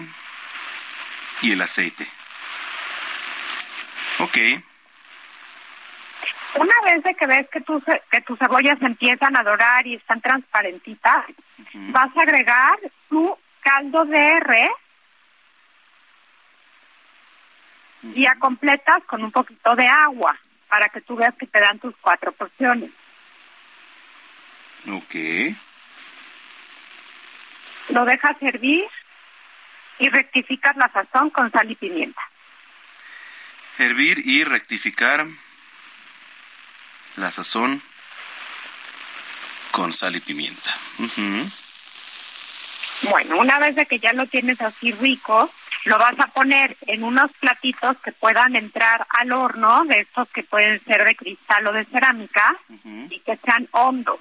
y 1.41 1.53
el 1.53 1.61
aceite. 1.61 2.07
Ok. 4.19 4.39
Una 6.57 6.75
vez 6.85 7.03
de 7.03 7.15
que 7.15 7.27
ves 7.27 7.49
que, 7.51 7.61
tu, 7.63 7.83
que 8.11 8.21
tus 8.21 8.39
cebollas 8.39 8.81
empiezan 8.81 9.37
a 9.37 9.43
dorar 9.43 9.87
y 9.87 9.95
están 9.95 10.21
transparentitas, 10.21 11.25
vas 11.73 12.17
a 12.17 12.21
agregar 12.21 12.79
tu 13.09 13.37
caldo 13.61 14.05
de 14.05 14.41
res 14.41 14.71
ya 18.15 18.35
completas 18.37 19.03
con 19.05 19.25
un 19.25 19.33
poquito 19.33 19.75
de 19.75 19.87
agua 19.87 20.39
para 20.69 20.89
que 20.89 21.01
tú 21.01 21.17
veas 21.17 21.35
que 21.37 21.47
te 21.47 21.61
dan 21.61 21.79
tus 21.79 21.95
cuatro 22.01 22.33
porciones. 22.33 22.91
Ok. 24.91 25.15
Lo 27.91 28.05
dejas 28.05 28.37
servir 28.39 28.85
y 29.99 30.09
rectificas 30.09 30.77
la 30.77 30.91
sazón 30.93 31.31
con 31.31 31.51
sal 31.51 31.71
y 31.71 31.75
pimienta. 31.75 32.21
Hervir 33.79 34.27
y 34.27 34.45
rectificar 34.45 35.27
la 37.17 37.31
sazón 37.31 37.83
con 39.71 39.93
sal 39.93 40.17
y 40.17 40.21
pimienta. 40.21 40.71
Bueno, 43.03 43.39
una 43.39 43.59
vez 43.59 43.75
de 43.75 43.87
que 43.87 43.99
ya 43.99 44.13
lo 44.13 44.27
tienes 44.27 44.61
así 44.61 44.93
rico, 44.93 45.51
lo 45.85 45.99
vas 45.99 46.19
a 46.19 46.27
poner 46.29 46.77
en 46.87 47.05
unos 47.05 47.31
platitos 47.39 47.97
que 47.99 48.13
puedan 48.13 48.57
entrar 48.57 49.07
al 49.11 49.33
horno, 49.33 49.85
de 49.85 50.01
estos 50.01 50.29
que 50.31 50.43
pueden 50.43 50.83
ser 50.85 51.05
de 51.05 51.15
cristal 51.15 51.67
o 51.67 51.73
de 51.73 51.85
cerámica, 51.87 52.57
y 53.11 53.21
que 53.21 53.37
sean 53.37 53.69
hondos. 53.73 54.21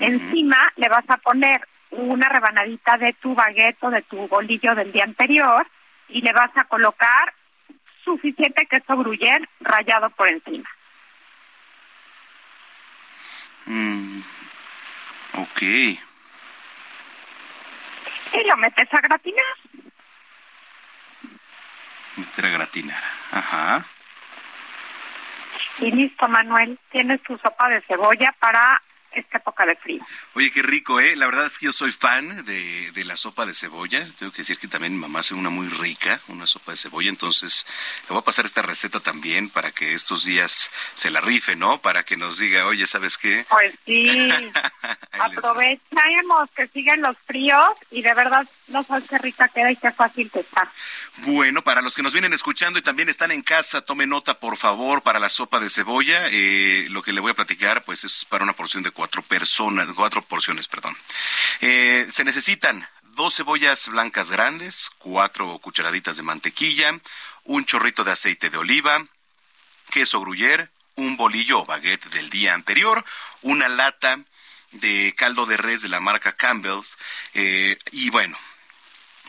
Encima 0.00 0.72
le 0.76 0.88
vas 0.88 1.08
a 1.08 1.16
poner 1.18 1.66
una 1.90 2.28
rebanadita 2.28 2.96
de 2.98 3.14
tu 3.14 3.34
baguette 3.34 3.82
o 3.82 3.90
de 3.90 4.02
tu 4.02 4.28
bolillo 4.28 4.74
del 4.74 4.92
día 4.92 5.04
anterior 5.04 5.66
y 6.08 6.20
le 6.20 6.32
vas 6.32 6.50
a 6.56 6.64
colocar 6.64 7.34
suficiente 8.04 8.66
queso 8.66 8.96
gruyère 8.96 9.48
rallado 9.60 10.10
por 10.10 10.28
encima. 10.28 10.68
Mm. 13.66 14.20
Ok 15.34 15.62
y 18.32 18.46
lo 18.46 18.56
metes 18.56 18.92
a 18.92 19.00
gratinar. 19.00 19.44
Meter 22.18 22.50
gratinar, 22.50 23.02
ajá. 23.32 23.84
Y 25.80 25.92
listo, 25.92 26.28
Manuel, 26.28 26.78
tienes 26.90 27.22
tu 27.22 27.38
sopa 27.38 27.68
de 27.68 27.80
cebolla 27.82 28.34
para 28.40 28.82
esta 29.18 29.38
época 29.38 29.66
de 29.66 29.76
frío. 29.76 30.04
Oye, 30.34 30.50
qué 30.50 30.62
rico, 30.62 31.00
¿eh? 31.00 31.16
La 31.16 31.26
verdad 31.26 31.46
es 31.46 31.58
que 31.58 31.66
yo 31.66 31.72
soy 31.72 31.92
fan 31.92 32.44
de, 32.44 32.92
de, 32.92 33.04
la 33.04 33.16
sopa 33.16 33.46
de 33.46 33.54
cebolla. 33.54 34.06
Tengo 34.18 34.32
que 34.32 34.38
decir 34.38 34.58
que 34.58 34.68
también 34.68 34.94
mi 34.94 35.00
mamá 35.00 35.20
hace 35.20 35.34
una 35.34 35.50
muy 35.50 35.68
rica, 35.68 36.20
una 36.28 36.46
sopa 36.46 36.72
de 36.72 36.76
cebolla. 36.76 37.08
Entonces, 37.08 37.66
le 38.02 38.08
voy 38.08 38.18
a 38.18 38.24
pasar 38.24 38.46
esta 38.46 38.62
receta 38.62 39.00
también 39.00 39.48
para 39.48 39.70
que 39.70 39.94
estos 39.94 40.24
días 40.24 40.70
se 40.94 41.10
la 41.10 41.20
rife, 41.20 41.56
¿no? 41.56 41.80
Para 41.80 42.04
que 42.04 42.16
nos 42.16 42.38
diga, 42.38 42.66
oye, 42.66 42.86
¿sabes 42.86 43.18
qué? 43.18 43.46
Pues 43.48 43.74
sí. 43.84 44.30
Aprovechemos 45.12 46.50
que 46.54 46.68
siguen 46.68 47.02
los 47.02 47.16
fríos 47.26 47.70
y 47.90 48.02
de 48.02 48.14
verdad 48.14 48.46
no 48.68 48.82
sabes 48.82 49.08
qué 49.08 49.18
rica 49.18 49.48
queda 49.48 49.70
y 49.70 49.76
qué 49.76 49.90
fácil 49.90 50.30
que 50.30 50.40
está. 50.40 50.70
Bueno, 51.18 51.62
para 51.62 51.82
los 51.82 51.94
que 51.94 52.02
nos 52.02 52.12
vienen 52.12 52.32
escuchando 52.32 52.78
y 52.78 52.82
también 52.82 53.08
están 53.08 53.32
en 53.32 53.42
casa, 53.42 53.80
tome 53.80 54.06
nota, 54.06 54.38
por 54.38 54.56
favor, 54.56 55.02
para 55.02 55.18
la 55.18 55.28
sopa 55.28 55.58
de 55.58 55.68
cebolla. 55.68 56.28
Eh, 56.30 56.86
lo 56.90 57.02
que 57.02 57.12
le 57.12 57.20
voy 57.20 57.32
a 57.32 57.34
platicar, 57.34 57.84
pues 57.84 58.04
es 58.04 58.24
para 58.24 58.44
una 58.44 58.52
porción 58.54 58.82
de 58.82 58.90
cuatro 58.90 59.07
personas, 59.22 59.88
cuatro 59.94 60.22
porciones, 60.22 60.68
perdón. 60.68 60.96
Eh, 61.60 62.06
se 62.10 62.24
necesitan 62.24 62.88
dos 63.02 63.36
cebollas 63.36 63.88
blancas 63.88 64.30
grandes, 64.30 64.90
cuatro 64.98 65.58
cucharaditas 65.58 66.16
de 66.16 66.22
mantequilla, 66.22 66.98
un 67.44 67.64
chorrito 67.64 68.04
de 68.04 68.12
aceite 68.12 68.50
de 68.50 68.58
oliva, 68.58 69.04
queso 69.90 70.20
gruyère, 70.20 70.70
un 70.94 71.16
bolillo 71.16 71.60
o 71.60 71.66
baguette 71.66 72.08
del 72.10 72.30
día 72.30 72.54
anterior, 72.54 73.04
una 73.42 73.68
lata 73.68 74.20
de 74.72 75.14
caldo 75.16 75.46
de 75.46 75.56
res 75.56 75.82
de 75.82 75.88
la 75.88 76.00
marca 76.00 76.36
Campbell's 76.36 76.94
eh, 77.34 77.78
y 77.92 78.10
bueno, 78.10 78.38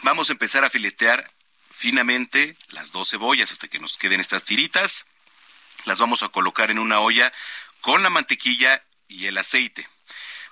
vamos 0.04 0.30
a 0.30 0.34
empezar 0.34 0.66
a 0.66 0.70
filetear 0.70 1.32
finamente 1.72 2.58
las 2.70 2.92
dos 2.92 3.10
cebollas 3.10 3.52
hasta 3.52 3.68
que 3.68 3.80
nos 3.80 3.98
queden 3.98 4.20
estas 4.20 4.44
tiritas. 4.44 5.06
Las 5.86 6.00
vamos 6.00 6.24
a 6.24 6.30
colocar 6.30 6.72
en 6.72 6.80
una 6.80 7.00
olla 7.00 7.32
con 7.82 8.04
la 8.04 8.10
mantequilla 8.10 8.84
y 9.10 9.26
el 9.26 9.38
aceite. 9.38 9.90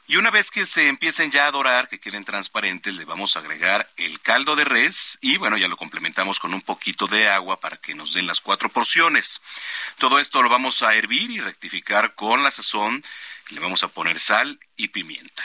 Y 0.09 0.15
una 0.15 0.31
vez 0.31 0.51
que 0.51 0.65
se 0.65 0.87
empiecen 0.87 1.31
ya 1.31 1.47
a 1.47 1.51
dorar, 1.51 1.89
que 1.89 1.99
queden 1.99 2.23
transparentes, 2.23 2.95
le 2.95 3.03
vamos 3.03 3.35
a 3.35 3.39
agregar 3.39 3.89
el 3.97 4.21
caldo 4.21 4.55
de 4.55 4.63
res 4.63 5.17
y 5.21 5.35
bueno, 5.35 5.57
ya 5.57 5.67
lo 5.67 5.75
complementamos 5.75 6.39
con 6.39 6.53
un 6.53 6.61
poquito 6.61 7.07
de 7.07 7.27
agua 7.27 7.59
para 7.59 7.75
que 7.75 7.93
nos 7.93 8.13
den 8.13 8.25
las 8.25 8.39
cuatro 8.39 8.69
porciones. 8.69 9.41
Todo 9.97 10.19
esto 10.19 10.41
lo 10.41 10.47
vamos 10.47 10.81
a 10.81 10.95
hervir 10.95 11.29
y 11.31 11.41
rectificar 11.41 12.15
con 12.15 12.41
la 12.41 12.51
sazón. 12.51 13.03
Le 13.49 13.59
vamos 13.59 13.83
a 13.83 13.89
poner 13.89 14.17
sal 14.19 14.59
y 14.77 14.87
pimienta. 14.87 15.43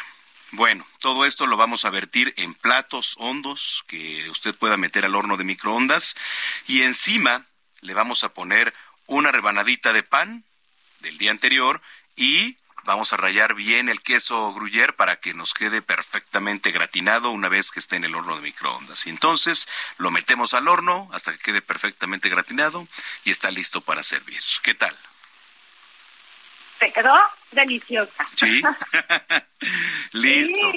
Bueno, 0.53 0.87
todo 1.01 1.27
esto 1.27 1.47
lo 1.49 1.57
vamos 1.57 1.85
a 1.85 1.91
vertir 1.91 2.33
en 2.37 2.55
platos 2.55 3.17
hondos 3.19 3.85
que 3.89 4.31
usted 4.31 4.55
pueda 4.55 4.77
meter 4.77 5.05
al 5.05 5.17
horno 5.17 5.37
de 5.37 5.45
microondas 5.45 6.15
y 6.69 6.83
encima 6.83 7.47
le 7.81 7.95
vamos 7.95 8.23
a 8.23 8.29
poner 8.29 8.73
una 9.07 9.33
rebanadita 9.33 9.93
de 9.93 10.05
pan 10.05 10.45
del 11.01 11.19
día 11.19 11.33
anterior 11.33 11.83
y 12.17 12.59
vamos 12.85 13.13
a 13.13 13.17
rayar 13.17 13.55
bien 13.55 13.89
el 13.89 14.01
queso 14.01 14.53
gruyere 14.53 14.93
para 14.93 15.17
que 15.17 15.35
nos 15.35 15.55
quede 15.55 15.83
perfectamente 15.83 16.71
gratinado 16.71 17.31
una 17.31 17.49
vez 17.49 17.71
que 17.71 17.81
esté 17.81 17.97
en 17.97 18.05
el 18.05 18.15
horno 18.15 18.37
de 18.37 18.43
microondas. 18.43 19.07
Y 19.07 19.11
entonces 19.11 19.69
lo 19.99 20.11
metemos 20.11 20.55
al 20.55 20.69
horno 20.69 21.09
hasta 21.13 21.33
que 21.33 21.39
quede 21.39 21.63
perfectamente 21.63 22.29
gratinado 22.29 22.87
y 23.25 23.31
está 23.31 23.51
listo 23.51 23.81
para 23.81 24.03
servir. 24.03 24.41
¿Qué 24.63 24.75
tal? 24.75 24.97
Se 26.79 26.93
quedó 26.93 27.15
deliciosa. 27.53 28.27
Sí. 28.37 28.63
listo. 30.13 30.73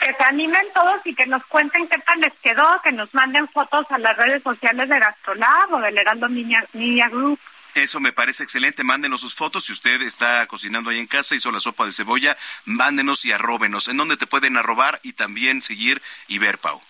Que 0.00 0.14
se 0.14 0.24
animen 0.24 0.66
todos 0.72 1.00
y 1.04 1.14
que 1.14 1.26
nos 1.26 1.44
cuenten 1.44 1.86
qué 1.86 1.98
tal 1.98 2.20
les 2.20 2.32
quedó, 2.40 2.80
que 2.82 2.90
nos 2.90 3.12
manden 3.12 3.46
fotos 3.48 3.84
a 3.90 3.98
las 3.98 4.16
redes 4.16 4.42
sociales 4.42 4.88
de 4.88 4.98
Gastrolab 4.98 5.74
o 5.74 5.80
del 5.80 5.98
Heraldo 5.98 6.26
Media 6.28 7.08
Group. 7.08 7.38
Eso 7.74 8.00
me 8.00 8.12
parece 8.12 8.42
excelente. 8.42 8.84
Mándenos 8.84 9.20
sus 9.20 9.34
fotos. 9.34 9.64
Si 9.64 9.72
usted 9.72 10.02
está 10.02 10.46
cocinando 10.46 10.90
ahí 10.90 10.98
en 10.98 11.06
casa, 11.06 11.34
hizo 11.34 11.52
la 11.52 11.60
sopa 11.60 11.84
de 11.84 11.92
cebolla, 11.92 12.36
mándenos 12.64 13.24
y 13.24 13.32
arróbenos. 13.32 13.88
¿En 13.88 13.96
dónde 13.96 14.16
te 14.16 14.26
pueden 14.26 14.56
arrobar 14.56 15.00
y 15.02 15.12
también 15.12 15.60
seguir 15.60 16.02
y 16.28 16.38
ver, 16.38 16.58
Pau? 16.58 16.80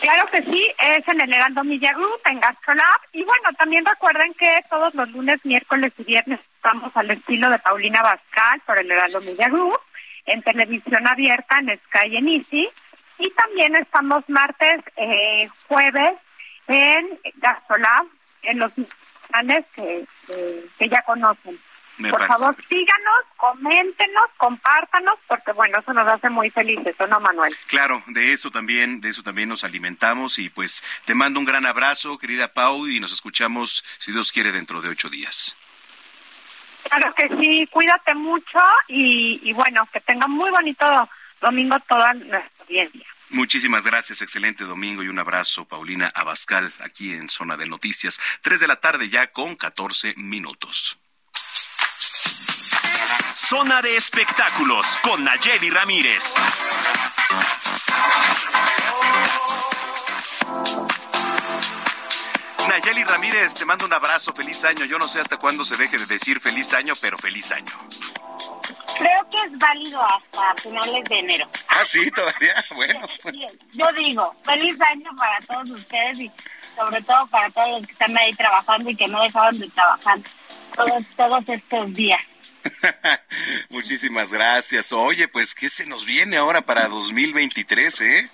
Claro 0.00 0.26
que 0.26 0.42
sí, 0.42 0.72
es 0.78 1.08
en 1.08 1.20
el 1.20 1.32
Heraldo 1.32 1.64
Media 1.64 1.94
en 2.26 2.40
Gastrolab. 2.40 3.00
Y 3.12 3.24
bueno, 3.24 3.48
también 3.58 3.84
recuerden 3.84 4.32
que 4.34 4.60
todos 4.70 4.94
los 4.94 5.08
lunes, 5.10 5.44
miércoles 5.44 5.92
y 5.98 6.04
viernes 6.04 6.40
estamos 6.54 6.96
al 6.96 7.10
estilo 7.10 7.50
de 7.50 7.58
Paulina 7.58 8.02
Bascal 8.02 8.60
por 8.64 8.80
el 8.80 8.90
Heraldo 8.90 9.20
Media 9.20 9.50
en 10.26 10.42
televisión 10.42 11.06
abierta, 11.06 11.58
en 11.58 11.80
Sky 11.86 12.16
en 12.16 12.28
Easy. 12.28 12.68
Y 13.18 13.30
también 13.30 13.74
estamos 13.76 14.22
martes, 14.28 14.80
eh, 14.96 15.48
jueves 15.66 16.14
en 16.68 17.18
Gastrolab 17.36 18.06
en 18.42 18.58
los 18.58 18.72
canales 19.30 19.64
que, 19.74 20.04
que, 20.78 20.88
ya 20.88 21.02
conocen. 21.02 21.58
Por 22.10 22.26
favor, 22.28 22.56
síganos, 22.68 23.24
coméntenos, 23.36 24.30
compártanos, 24.36 25.18
porque 25.26 25.50
bueno, 25.50 25.80
eso 25.80 25.92
nos 25.92 26.06
hace 26.06 26.30
muy 26.30 26.48
felices, 26.50 26.94
¿o 27.00 27.06
no, 27.08 27.18
Manuel? 27.18 27.56
Claro, 27.66 28.04
de 28.06 28.32
eso 28.32 28.52
también, 28.52 29.00
de 29.00 29.08
eso 29.08 29.24
también 29.24 29.48
nos 29.48 29.64
alimentamos 29.64 30.38
y 30.38 30.48
pues 30.48 30.84
te 31.04 31.14
mando 31.14 31.40
un 31.40 31.46
gran 31.46 31.66
abrazo, 31.66 32.16
querida 32.16 32.52
Pau, 32.54 32.86
y 32.86 33.00
nos 33.00 33.12
escuchamos, 33.12 33.84
si 33.98 34.12
Dios 34.12 34.30
quiere, 34.30 34.52
dentro 34.52 34.80
de 34.80 34.90
ocho 34.90 35.08
días. 35.08 35.56
Claro 36.84 37.12
que 37.14 37.28
sí, 37.36 37.66
cuídate 37.66 38.14
mucho 38.14 38.60
y, 38.86 39.40
y 39.42 39.52
bueno, 39.52 39.86
que 39.92 40.00
tengan 40.00 40.30
muy 40.30 40.50
bonito 40.50 40.86
domingo 41.40 41.76
toda 41.88 42.14
nuestra 42.14 42.50
audiencia. 42.60 43.06
Muchísimas 43.30 43.84
gracias, 43.84 44.22
excelente 44.22 44.64
domingo 44.64 45.02
y 45.02 45.08
un 45.08 45.18
abrazo, 45.18 45.66
Paulina 45.66 46.10
Abascal, 46.14 46.72
aquí 46.80 47.12
en 47.12 47.28
Zona 47.28 47.58
de 47.58 47.66
Noticias. 47.66 48.18
Tres 48.40 48.60
de 48.60 48.66
la 48.66 48.76
tarde 48.76 49.10
ya 49.10 49.32
con 49.32 49.54
14 49.54 50.14
minutos. 50.16 50.98
Zona 53.34 53.82
de 53.82 53.96
espectáculos 53.96 54.98
con 55.02 55.24
Nayeli 55.24 55.68
Ramírez. 55.68 56.34
Nayeli 62.68 63.04
Ramírez, 63.04 63.54
te 63.54 63.64
mando 63.66 63.84
un 63.84 63.92
abrazo, 63.92 64.32
feliz 64.32 64.64
año. 64.64 64.86
Yo 64.86 64.98
no 64.98 65.06
sé 65.06 65.20
hasta 65.20 65.36
cuándo 65.36 65.64
se 65.64 65.76
deje 65.76 65.98
de 65.98 66.06
decir 66.06 66.40
feliz 66.40 66.72
año, 66.72 66.94
pero 67.00 67.18
feliz 67.18 67.52
año. 67.52 67.72
Creo 68.96 69.30
que 69.30 69.36
es 69.44 69.58
válido 69.58 70.02
hasta 70.02 70.54
finales 70.62 71.04
de 71.04 71.18
enero. 71.18 71.48
Ah, 71.68 71.84
sí, 71.84 72.10
todavía, 72.10 72.64
bueno. 72.74 73.00
Yo 73.72 73.92
digo, 73.92 74.34
feliz 74.44 74.80
año 74.80 75.10
para 75.16 75.38
todos 75.40 75.70
ustedes 75.70 76.20
y 76.20 76.30
sobre 76.74 77.02
todo 77.02 77.26
para 77.26 77.50
todos 77.50 77.78
los 77.78 77.86
que 77.86 77.92
están 77.92 78.16
ahí 78.16 78.32
trabajando 78.32 78.90
y 78.90 78.96
que 78.96 79.08
no 79.08 79.22
dejaron 79.22 79.58
de 79.58 79.68
trabajar 79.70 80.18
todos, 80.74 81.02
todos 81.16 81.48
estos 81.48 81.94
días. 81.94 82.22
Muchísimas 83.70 84.32
gracias. 84.32 84.92
Oye, 84.92 85.28
pues, 85.28 85.54
¿qué 85.54 85.68
se 85.68 85.86
nos 85.86 86.04
viene 86.04 86.36
ahora 86.36 86.62
para 86.62 86.88
2023, 86.88 88.00
eh? 88.00 88.30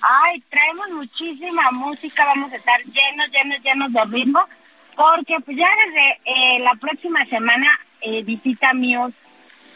Ay, 0.00 0.42
traemos 0.50 0.88
muchísima 0.90 1.70
música, 1.70 2.24
vamos 2.24 2.52
a 2.52 2.56
estar 2.56 2.80
llenos, 2.82 3.30
llenos, 3.30 3.62
llenos 3.62 3.92
de 3.92 4.04
ritmo, 4.06 4.48
porque 4.96 5.38
pues 5.44 5.56
ya 5.56 5.68
desde 5.86 6.20
eh, 6.24 6.58
la 6.58 6.74
próxima 6.74 7.24
semana 7.26 7.78
eh, 8.00 8.22
visita 8.24 8.74
Muse 8.74 9.14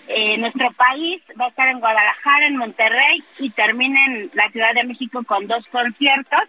eh, 0.08 0.38
nuestro 0.38 0.70
país 0.72 1.22
va 1.40 1.46
a 1.46 1.48
estar 1.48 1.68
en 1.68 1.80
Guadalajara, 1.80 2.46
en 2.46 2.56
Monterrey 2.56 3.22
y 3.38 3.50
termina 3.50 4.04
en 4.06 4.30
la 4.34 4.50
Ciudad 4.50 4.74
de 4.74 4.84
México 4.84 5.22
con 5.24 5.46
dos 5.46 5.66
conciertos. 5.68 6.42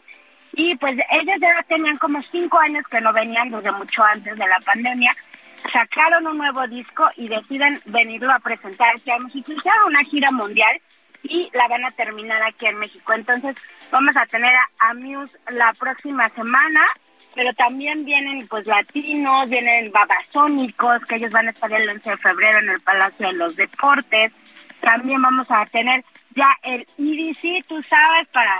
Y 0.53 0.76
pues 0.76 0.97
ellos 1.12 1.36
ya 1.39 1.64
tenían 1.68 1.97
como 1.97 2.22
cinco 2.22 2.58
años 2.60 2.86
que 2.89 3.01
no 3.01 3.14
venían 3.14 3.51
desde 3.51 3.72
mucho 3.72 4.03
antes 4.03 4.36
de 4.36 4.47
la 4.47 4.60
pandemia. 4.60 5.12
Sacaron 5.72 6.28
un 6.28 6.38
nuevo 6.38 6.68
disco 6.68 7.10
y 7.16 7.28
deciden 7.28 7.80
venirlo 7.86 8.32
a 8.32 8.39
presentar 8.39 8.95
aquí 8.95 9.12
a 9.12 9.20
México. 9.20 9.51
Hicieron 9.51 9.88
una 9.88 10.03
gira 10.03 10.32
mundial 10.32 10.80
y 11.24 11.49
la 11.53 11.68
van 11.68 11.86
a 11.86 11.91
terminar 11.91 12.41
aquí 12.43 12.68
en 12.68 12.80
México. 12.80 13.14
Entonces 13.14 13.55
vamos 13.91 14.16
a 14.16 14.26
tener 14.26 14.53
a, 14.55 14.70
a 14.80 14.93
Muse 14.93 15.38
la 15.49 15.74
próxima 15.74 16.30
semana 16.30 16.82
pero 17.38 17.53
también 17.53 18.03
vienen 18.03 18.47
pues 18.47 18.65
latinos, 18.65 19.47
vienen 19.47 19.91
babasónicos, 19.91 21.05
que 21.05 21.17
ellos 21.17 21.31
van 21.31 21.47
a 21.47 21.51
estar 21.51 21.71
el 21.71 21.88
11 21.88 22.09
de 22.09 22.17
febrero 22.17 22.57
en 22.57 22.69
el 22.69 22.81
Palacio 22.81 23.27
de 23.27 23.33
los 23.33 23.55
Deportes. 23.55 24.31
También 24.81 25.21
vamos 25.21 25.45
a 25.51 25.63
tener 25.67 26.03
ya 26.33 26.49
el 26.63 26.81
EDC, 26.97 27.63
tú 27.67 27.79
sabes, 27.83 28.27
para, 28.29 28.59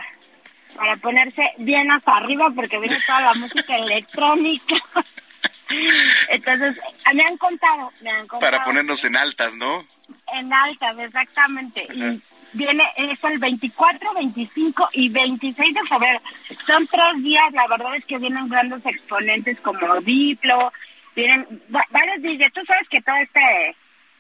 para 0.76 0.96
ponerse 0.98 1.54
bien 1.58 1.90
hasta 1.90 2.18
arriba 2.18 2.52
porque 2.56 2.78
viene 2.78 3.00
toda 3.04 3.22
la 3.22 3.34
música 3.34 3.78
electrónica. 3.78 4.76
Entonces, 6.30 6.78
me 7.16 7.24
han 7.24 7.38
contado, 7.38 7.92
me 8.04 8.12
han 8.12 8.28
contado. 8.28 8.40
Para 8.40 8.64
ponernos 8.64 9.04
en 9.06 9.18
altas, 9.18 9.56
¿no? 9.56 9.88
En 10.36 10.54
altas, 10.54 11.00
exactamente. 11.00 11.88
Y 11.96 12.22
viene, 12.54 12.84
es 12.98 13.24
el 13.24 13.40
24, 13.40 14.14
25 14.14 14.90
y 14.94 15.10
26 15.10 15.74
de 15.74 15.84
febrero. 15.84 16.20
Son 16.66 16.88
tres 16.88 17.24
días, 17.24 17.52
la 17.54 17.68
verdad 17.68 17.96
es 17.96 18.06
que 18.06 18.18
vienen 18.18 18.50
grandes 18.50 18.86
exponentes 18.86 19.60
como 19.60 20.00
Diplo, 20.02 20.72
vienen 21.16 21.46
varios 21.90 22.22
días. 22.22 22.54
Tú 22.54 22.62
sabes 22.66 22.88
que 22.90 23.02
todo 23.02 23.16
este 23.16 23.76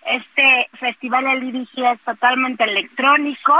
este 0.09 0.69
festival 0.79 1.25
del 1.25 1.43
IDC 1.43 1.77
es 1.79 1.99
totalmente 2.01 2.63
electrónico 2.63 3.53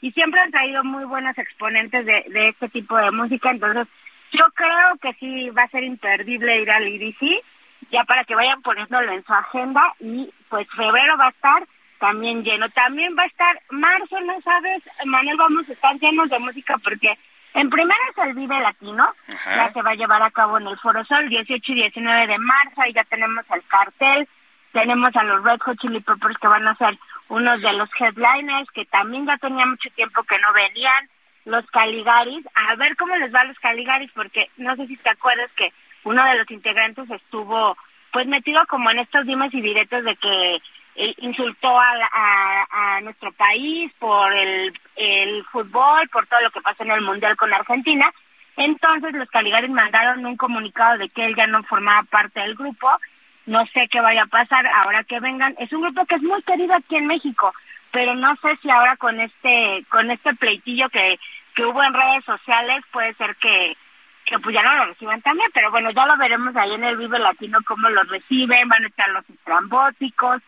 y 0.00 0.12
siempre 0.12 0.40
han 0.40 0.50
traído 0.50 0.84
muy 0.84 1.04
buenos 1.04 1.36
exponentes 1.38 2.04
de, 2.04 2.24
de 2.28 2.48
este 2.48 2.68
tipo 2.68 2.96
de 2.96 3.10
música, 3.10 3.50
entonces 3.50 3.88
yo 4.32 4.44
creo 4.54 4.96
que 5.00 5.14
sí 5.14 5.50
va 5.50 5.62
a 5.62 5.68
ser 5.68 5.84
imperdible 5.84 6.60
ir 6.60 6.70
al 6.70 6.86
IDC, 6.86 7.42
ya 7.90 8.04
para 8.04 8.24
que 8.24 8.34
vayan 8.34 8.60
poniéndolo 8.62 9.12
en 9.12 9.24
su 9.24 9.32
agenda 9.32 9.94
y 10.00 10.28
pues 10.48 10.68
febrero 10.70 11.16
va 11.16 11.26
a 11.26 11.30
estar 11.30 11.64
también 12.04 12.44
lleno. 12.44 12.68
También 12.68 13.16
va 13.18 13.22
a 13.22 13.26
estar 13.26 13.58
marzo, 13.70 14.20
¿no 14.20 14.38
sabes? 14.42 14.82
Manuel, 15.06 15.38
vamos 15.38 15.66
a 15.66 15.72
estar 15.72 15.98
llenos 15.98 16.28
de 16.28 16.38
música 16.38 16.76
porque 16.84 17.16
en 17.54 17.70
primera 17.70 17.98
es 18.10 18.24
el 18.26 18.34
Vive 18.34 18.60
Latino, 18.60 19.10
ya 19.46 19.72
se 19.72 19.80
va 19.80 19.92
a 19.92 19.94
llevar 19.94 20.22
a 20.22 20.30
cabo 20.30 20.58
en 20.58 20.66
el 20.66 20.78
Foro 20.78 21.02
Sol, 21.06 21.30
18 21.30 21.72
y 21.72 21.74
19 21.74 22.26
de 22.26 22.38
marzo, 22.38 22.82
y 22.86 22.92
ya 22.92 23.04
tenemos 23.04 23.44
el 23.54 23.62
cartel, 23.66 24.28
tenemos 24.72 25.16
a 25.16 25.22
los 25.22 25.42
Red 25.42 25.60
Hot 25.60 25.78
Chili 25.78 26.00
Peppers 26.00 26.36
que 26.36 26.48
van 26.48 26.68
a 26.68 26.74
ser 26.74 26.98
unos 27.28 27.62
de 27.62 27.72
los 27.72 27.88
headliners, 27.98 28.70
que 28.72 28.84
también 28.84 29.24
ya 29.24 29.38
tenía 29.38 29.64
mucho 29.64 29.88
tiempo 29.94 30.22
que 30.24 30.38
no 30.40 30.52
venían, 30.52 31.08
los 31.46 31.64
Caligaris, 31.70 32.44
a 32.54 32.74
ver 32.74 32.96
cómo 32.96 33.16
les 33.16 33.34
va 33.34 33.40
a 33.40 33.44
los 33.44 33.58
Caligaris, 33.60 34.10
porque 34.12 34.50
no 34.58 34.76
sé 34.76 34.86
si 34.88 34.98
te 34.98 35.08
acuerdas 35.08 35.50
que 35.52 35.72
uno 36.02 36.22
de 36.22 36.36
los 36.36 36.50
integrantes 36.50 37.08
estuvo 37.10 37.78
pues 38.12 38.26
metido 38.26 38.64
como 38.66 38.90
en 38.90 39.00
estos 39.00 39.26
dimes 39.26 39.52
y 39.54 39.60
diretos 39.60 40.04
de 40.04 40.14
que 40.16 40.58
eh, 40.96 41.14
insultó 41.18 41.78
a, 41.78 41.92
a, 42.70 43.00
nuestro 43.00 43.32
país 43.32 43.92
por 43.98 44.32
el, 44.32 44.72
fútbol, 45.50 46.08
por 46.08 46.26
todo 46.26 46.40
lo 46.40 46.50
que 46.50 46.60
pasó 46.60 46.84
en 46.84 46.92
el 46.92 47.00
Mundial 47.00 47.36
con 47.36 47.52
Argentina. 47.52 48.12
Entonces 48.56 49.12
los 49.14 49.28
Caligaris 49.28 49.70
mandaron 49.70 50.24
un 50.24 50.36
comunicado 50.36 50.98
de 50.98 51.08
que 51.08 51.26
él 51.26 51.34
ya 51.34 51.46
no 51.46 51.62
formaba 51.64 52.02
parte 52.04 52.40
del 52.40 52.54
grupo. 52.54 52.88
No 53.46 53.66
sé 53.66 53.88
qué 53.90 54.00
vaya 54.00 54.22
a 54.22 54.26
pasar 54.26 54.66
ahora 54.66 55.04
que 55.04 55.20
vengan. 55.20 55.54
Es 55.58 55.72
un 55.72 55.82
grupo 55.82 56.06
que 56.06 56.14
es 56.14 56.22
muy 56.22 56.40
querido 56.42 56.74
aquí 56.74 56.96
en 56.96 57.06
México, 57.06 57.52
pero 57.90 58.14
no 58.14 58.36
sé 58.36 58.56
si 58.62 58.70
ahora 58.70 58.96
con 58.96 59.20
este 59.20 59.84
con 59.88 60.10
este 60.10 60.34
pleitillo 60.34 60.88
que, 60.88 61.18
que 61.54 61.66
hubo 61.66 61.82
en 61.82 61.92
redes 61.92 62.24
sociales 62.24 62.84
puede 62.92 63.14
ser 63.14 63.34
que, 63.36 63.76
que 64.24 64.38
pues 64.38 64.54
ya 64.54 64.62
no 64.62 64.74
lo 64.76 64.86
reciban 64.86 65.20
también, 65.20 65.50
pero 65.52 65.70
bueno, 65.70 65.90
ya 65.90 66.06
lo 66.06 66.16
veremos 66.16 66.54
ahí 66.56 66.72
en 66.72 66.84
el 66.84 66.96
Vive 66.96 67.18
Latino 67.18 67.58
cómo 67.66 67.88
lo 67.88 68.02
reciben, 68.04 68.68
van 68.68 68.84
a 68.84 68.88
estar 68.88 69.08
los 69.10 69.28
estrambóticos, 69.28 70.40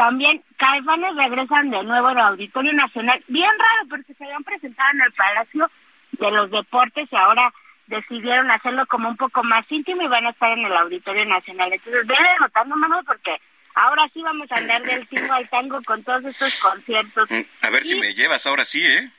también 0.00 0.42
Caifanes 0.56 1.14
regresan 1.14 1.68
de 1.68 1.82
nuevo 1.82 2.08
al 2.08 2.18
Auditorio 2.18 2.72
Nacional. 2.72 3.22
Bien 3.28 3.50
raro 3.50 3.88
porque 3.90 4.14
se 4.14 4.24
habían 4.24 4.42
presentado 4.42 4.90
en 4.94 5.02
el 5.02 5.12
Palacio 5.12 5.70
de 6.12 6.30
los 6.30 6.50
Deportes 6.50 7.06
y 7.12 7.16
ahora 7.16 7.52
decidieron 7.86 8.50
hacerlo 8.50 8.86
como 8.86 9.10
un 9.10 9.18
poco 9.18 9.42
más 9.42 9.70
íntimo 9.70 10.00
y 10.00 10.08
van 10.08 10.24
a 10.24 10.30
estar 10.30 10.56
en 10.56 10.64
el 10.64 10.74
Auditorio 10.74 11.26
Nacional. 11.26 11.70
Entonces, 11.70 12.06
ven 12.06 12.16
anotando, 12.38 12.76
mano, 12.76 13.02
porque 13.06 13.36
ahora 13.74 14.08
sí 14.14 14.22
vamos 14.22 14.50
a 14.50 14.56
andar 14.56 14.82
del 14.84 15.06
tingo 15.06 15.34
al 15.34 15.46
tango 15.50 15.82
con 15.82 16.02
todos 16.02 16.24
estos 16.24 16.56
conciertos. 16.56 17.30
Mm, 17.30 17.42
a 17.60 17.68
ver 17.68 17.84
si 17.84 18.00
me 18.00 18.14
llevas 18.14 18.46
ahora 18.46 18.64
sí, 18.64 18.82
¿eh? 18.82 19.10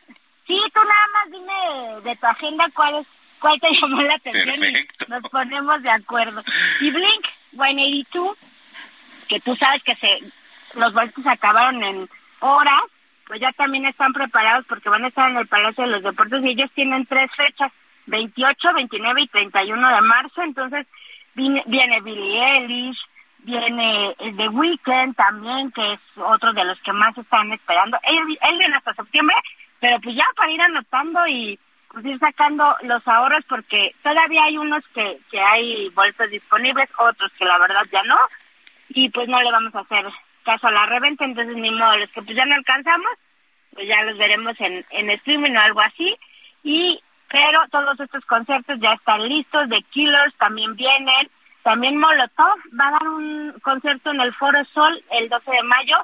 Sí, 0.47 0.59
tú 0.73 0.79
nada 0.79 1.07
más 1.13 1.31
dime 1.31 2.09
de 2.09 2.15
tu 2.15 2.25
agenda 2.25 2.65
cuáles 2.73 3.05
cuál 3.39 3.59
te 3.59 3.67
llamó 3.79 4.01
la 4.01 4.15
atención 4.15 4.65
y 4.65 5.11
nos 5.11 5.29
ponemos 5.29 5.83
de 5.83 5.91
acuerdo. 5.91 6.41
Y 6.79 6.89
Blink 6.89 7.27
182, 7.51 8.35
que 9.29 9.39
tú 9.41 9.55
sabes 9.55 9.83
que 9.83 9.93
se 9.93 10.40
los 10.75 10.93
boletos 10.93 11.25
acabaron 11.27 11.83
en 11.83 12.07
horas, 12.39 12.83
pues 13.27 13.39
ya 13.39 13.51
también 13.53 13.85
están 13.85 14.13
preparados 14.13 14.65
porque 14.67 14.89
van 14.89 15.05
a 15.05 15.07
estar 15.07 15.29
en 15.29 15.37
el 15.37 15.47
Palacio 15.47 15.85
de 15.85 15.91
los 15.91 16.03
Deportes 16.03 16.43
y 16.43 16.49
ellos 16.49 16.71
tienen 16.73 17.05
tres 17.05 17.31
fechas, 17.35 17.71
28, 18.07 18.73
29 18.73 19.21
y 19.21 19.27
31 19.27 19.95
de 19.95 20.01
marzo, 20.01 20.41
entonces 20.41 20.87
viene, 21.33 21.63
viene 21.67 22.01
Billie 22.01 22.43
Eilish, 22.43 22.99
viene 23.39 24.15
The 24.17 24.49
Weeknd 24.49 25.15
también, 25.15 25.71
que 25.71 25.93
es 25.93 25.99
otro 26.17 26.53
de 26.53 26.65
los 26.65 26.79
que 26.81 26.93
más 26.93 27.17
están 27.17 27.51
esperando. 27.51 27.97
Él, 28.03 28.37
él 28.41 28.57
viene 28.57 28.75
hasta 28.75 28.93
septiembre, 28.93 29.35
pero 29.79 29.99
pues 30.01 30.15
ya 30.15 30.25
para 30.35 30.51
ir 30.51 30.61
anotando 30.61 31.27
y 31.27 31.59
pues 31.91 32.05
ir 32.05 32.19
sacando 32.19 32.75
los 32.83 33.05
ahorros 33.07 33.43
porque 33.47 33.93
todavía 34.01 34.43
hay 34.43 34.57
unos 34.57 34.83
que, 34.89 35.17
que 35.29 35.39
hay 35.39 35.89
boletos 35.89 36.29
disponibles, 36.29 36.89
otros 36.97 37.31
que 37.33 37.45
la 37.45 37.57
verdad 37.57 37.85
ya 37.91 38.03
no, 38.03 38.17
y 38.89 39.09
pues 39.09 39.27
no 39.27 39.41
le 39.41 39.51
vamos 39.51 39.73
a 39.75 39.79
hacer 39.79 40.05
caso 40.41 40.67
a 40.67 40.71
la 40.71 40.85
reventa, 40.85 41.25
entonces 41.25 41.55
ni 41.55 41.71
modo, 41.71 41.97
los 41.97 42.11
que 42.11 42.21
pues 42.21 42.35
ya 42.35 42.45
no 42.45 42.55
alcanzamos, 42.55 43.11
pues 43.73 43.87
ya 43.87 44.03
los 44.03 44.17
veremos 44.17 44.59
en, 44.59 44.85
en 44.91 45.09
streaming 45.11 45.55
o 45.55 45.59
algo 45.59 45.81
así, 45.81 46.15
y 46.63 46.99
pero 47.29 47.61
todos 47.71 47.99
estos 47.99 48.25
conciertos 48.25 48.79
ya 48.79 48.93
están 48.93 49.27
listos, 49.27 49.69
The 49.69 49.81
Killers 49.91 50.35
también 50.35 50.75
vienen, 50.75 51.29
también 51.63 51.97
Molotov 51.97 52.57
va 52.77 52.87
a 52.87 52.91
dar 52.91 53.07
un 53.07 53.53
concierto 53.61 54.11
en 54.11 54.19
el 54.19 54.33
Foro 54.33 54.63
Sol 54.65 55.01
el 55.11 55.29
12 55.29 55.51
de 55.51 55.63
mayo, 55.63 55.95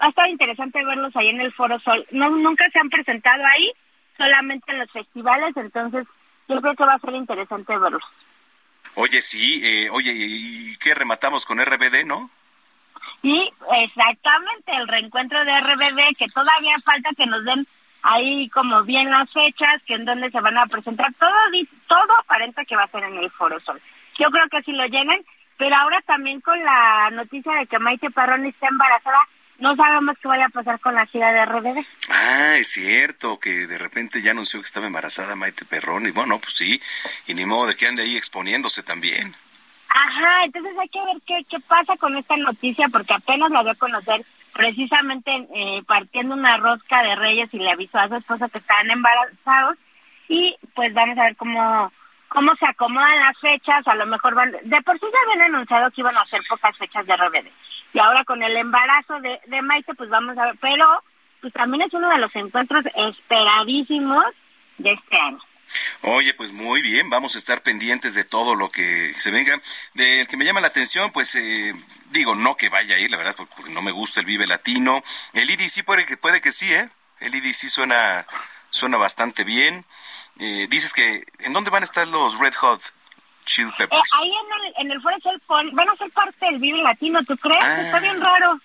va 0.00 0.06
a 0.06 0.08
estar 0.10 0.28
interesante 0.28 0.84
verlos 0.84 1.16
ahí 1.16 1.28
en 1.28 1.40
el 1.40 1.52
Foro 1.52 1.78
Sol, 1.80 2.04
no, 2.10 2.28
nunca 2.30 2.68
se 2.70 2.78
han 2.78 2.90
presentado 2.90 3.42
ahí, 3.46 3.72
solamente 4.16 4.72
en 4.72 4.78
los 4.78 4.90
festivales, 4.90 5.56
entonces 5.56 6.06
yo 6.48 6.60
creo 6.60 6.74
que 6.74 6.84
va 6.84 6.94
a 6.94 6.98
ser 6.98 7.14
interesante 7.14 7.78
verlos. 7.78 8.02
Oye, 8.96 9.22
sí, 9.22 9.60
eh, 9.64 9.88
oye, 9.90 10.12
¿y 10.14 10.76
qué 10.76 10.94
rematamos 10.94 11.44
con 11.46 11.64
RBD, 11.64 12.04
no? 12.04 12.30
Sí, 13.22 13.50
exactamente, 13.76 14.72
el 14.76 14.88
reencuentro 14.88 15.44
de 15.44 15.60
RBD, 15.60 16.16
que 16.18 16.28
todavía 16.28 16.76
falta 16.84 17.10
que 17.16 17.26
nos 17.26 17.44
den 17.44 17.66
ahí 18.02 18.48
como 18.50 18.82
bien 18.84 19.10
las 19.10 19.30
fechas, 19.32 19.82
que 19.86 19.94
en 19.94 20.04
donde 20.04 20.30
se 20.30 20.40
van 20.40 20.58
a 20.58 20.66
presentar, 20.66 21.12
todo, 21.18 21.30
todo 21.88 22.18
aparenta 22.18 22.64
que 22.64 22.76
va 22.76 22.84
a 22.84 22.88
ser 22.88 23.04
en 23.04 23.16
el 23.16 23.30
Foro 23.30 23.58
Sol. 23.60 23.80
Yo 24.18 24.30
creo 24.30 24.46
que 24.48 24.62
sí 24.62 24.72
lo 24.72 24.86
llenen, 24.86 25.24
pero 25.56 25.74
ahora 25.76 26.00
también 26.02 26.40
con 26.40 26.62
la 26.62 27.10
noticia 27.10 27.54
de 27.54 27.66
que 27.66 27.78
Maite 27.78 28.10
Perroni 28.10 28.48
está 28.48 28.68
embarazada, 28.68 29.20
no 29.58 29.74
sabemos 29.76 30.16
qué 30.20 30.28
vaya 30.28 30.46
a 30.46 30.50
pasar 30.50 30.80
con 30.80 30.94
la 30.94 31.06
gira 31.06 31.32
de 31.32 31.46
RBD. 31.46 31.86
Ah, 32.10 32.56
es 32.58 32.68
cierto, 32.72 33.38
que 33.38 33.66
de 33.66 33.78
repente 33.78 34.20
ya 34.20 34.32
anunció 34.32 34.60
que 34.60 34.66
estaba 34.66 34.86
embarazada 34.86 35.36
Maite 35.36 35.64
Perroni. 35.64 36.10
Bueno, 36.10 36.38
pues 36.38 36.54
sí, 36.54 36.80
y 37.26 37.34
ni 37.34 37.46
modo 37.46 37.68
de 37.68 37.76
que 37.76 37.86
ande 37.86 38.02
ahí 38.02 38.16
exponiéndose 38.16 38.82
también. 38.82 39.34
Ajá, 39.96 40.44
entonces 40.44 40.76
hay 40.76 40.88
que 40.88 41.04
ver 41.04 41.16
qué, 41.24 41.44
qué 41.48 41.60
pasa 41.60 41.96
con 41.96 42.16
esta 42.16 42.36
noticia, 42.36 42.88
porque 42.88 43.14
apenas 43.14 43.52
la 43.52 43.62
voy 43.62 43.70
a 43.70 43.74
conocer 43.76 44.22
precisamente 44.52 45.46
eh, 45.54 45.84
partiendo 45.86 46.34
una 46.34 46.56
rosca 46.56 47.04
de 47.04 47.14
reyes 47.14 47.54
y 47.54 47.58
le 47.58 47.70
avisó 47.70 47.98
a 47.98 48.08
su 48.08 48.16
esposa 48.16 48.48
que 48.48 48.58
estaban 48.58 48.90
embarazados 48.90 49.78
y 50.28 50.56
pues 50.74 50.92
vamos 50.94 51.16
a 51.16 51.24
ver 51.24 51.36
cómo 51.36 51.92
cómo 52.26 52.56
se 52.56 52.66
acomodan 52.66 53.20
las 53.20 53.38
fechas, 53.38 53.86
a 53.86 53.94
lo 53.94 54.06
mejor 54.06 54.34
van, 54.34 54.50
de 54.50 54.82
por 54.82 54.98
sí 54.98 55.06
ya 55.12 55.32
habían 55.32 55.54
anunciado 55.54 55.88
que 55.92 56.00
iban 56.00 56.16
a 56.16 56.22
hacer 56.22 56.40
pocas 56.48 56.76
fechas 56.76 57.06
de 57.06 57.16
RBD 57.16 57.46
y 57.92 57.98
ahora 58.00 58.24
con 58.24 58.42
el 58.42 58.56
embarazo 58.56 59.20
de, 59.20 59.38
de 59.46 59.62
Maite 59.62 59.94
pues 59.94 60.10
vamos 60.10 60.36
a 60.38 60.46
ver, 60.46 60.56
pero 60.60 60.86
pues 61.40 61.52
también 61.52 61.82
es 61.82 61.94
uno 61.94 62.08
de 62.10 62.18
los 62.18 62.34
encuentros 62.34 62.84
esperadísimos 62.96 64.24
de 64.78 64.90
este 64.90 65.16
año. 65.16 65.38
Oye, 66.02 66.34
pues 66.34 66.52
muy 66.52 66.82
bien, 66.82 67.10
vamos 67.10 67.34
a 67.34 67.38
estar 67.38 67.62
pendientes 67.62 68.14
de 68.14 68.24
todo 68.24 68.54
lo 68.54 68.70
que 68.70 69.12
se 69.14 69.30
venga. 69.30 69.60
Del 69.94 70.26
que 70.28 70.36
me 70.36 70.44
llama 70.44 70.60
la 70.60 70.68
atención, 70.68 71.10
pues 71.12 71.34
eh, 71.34 71.74
digo, 72.10 72.34
no 72.34 72.56
que 72.56 72.68
vaya 72.68 72.96
a 72.96 72.98
ir, 72.98 73.10
la 73.10 73.16
verdad, 73.16 73.34
porque 73.36 73.70
no 73.70 73.82
me 73.82 73.90
gusta 73.92 74.20
el 74.20 74.26
Vive 74.26 74.46
Latino. 74.46 75.02
El 75.32 75.50
IDC 75.50 75.84
puede 75.84 76.06
que, 76.06 76.16
puede 76.16 76.40
que 76.40 76.52
sí, 76.52 76.72
¿eh? 76.72 76.88
El 77.20 77.34
IDC 77.34 77.68
suena, 77.68 78.26
suena 78.70 78.96
bastante 78.96 79.44
bien. 79.44 79.84
Eh, 80.38 80.66
dices 80.68 80.92
que, 80.92 81.24
¿en 81.40 81.52
dónde 81.52 81.70
van 81.70 81.82
a 81.82 81.86
estar 81.86 82.06
los 82.08 82.38
Red 82.38 82.54
Hot 82.54 82.82
Chili 83.46 83.68
Eh, 83.70 83.74
Peppers? 83.78 84.12
ahí 84.14 84.28
en 84.30 84.64
el, 84.66 84.74
en 84.86 84.90
el 84.92 85.40
pon- 85.46 85.74
van 85.74 85.88
a 85.88 85.96
ser 85.96 86.10
parte 86.10 86.44
del 86.46 86.58
Vive 86.58 86.82
Latino, 86.82 87.22
¿tú 87.24 87.36
crees? 87.36 87.60
Ah. 87.62 87.80
Está 87.82 88.00
bien 88.00 88.20
raro, 88.20 88.60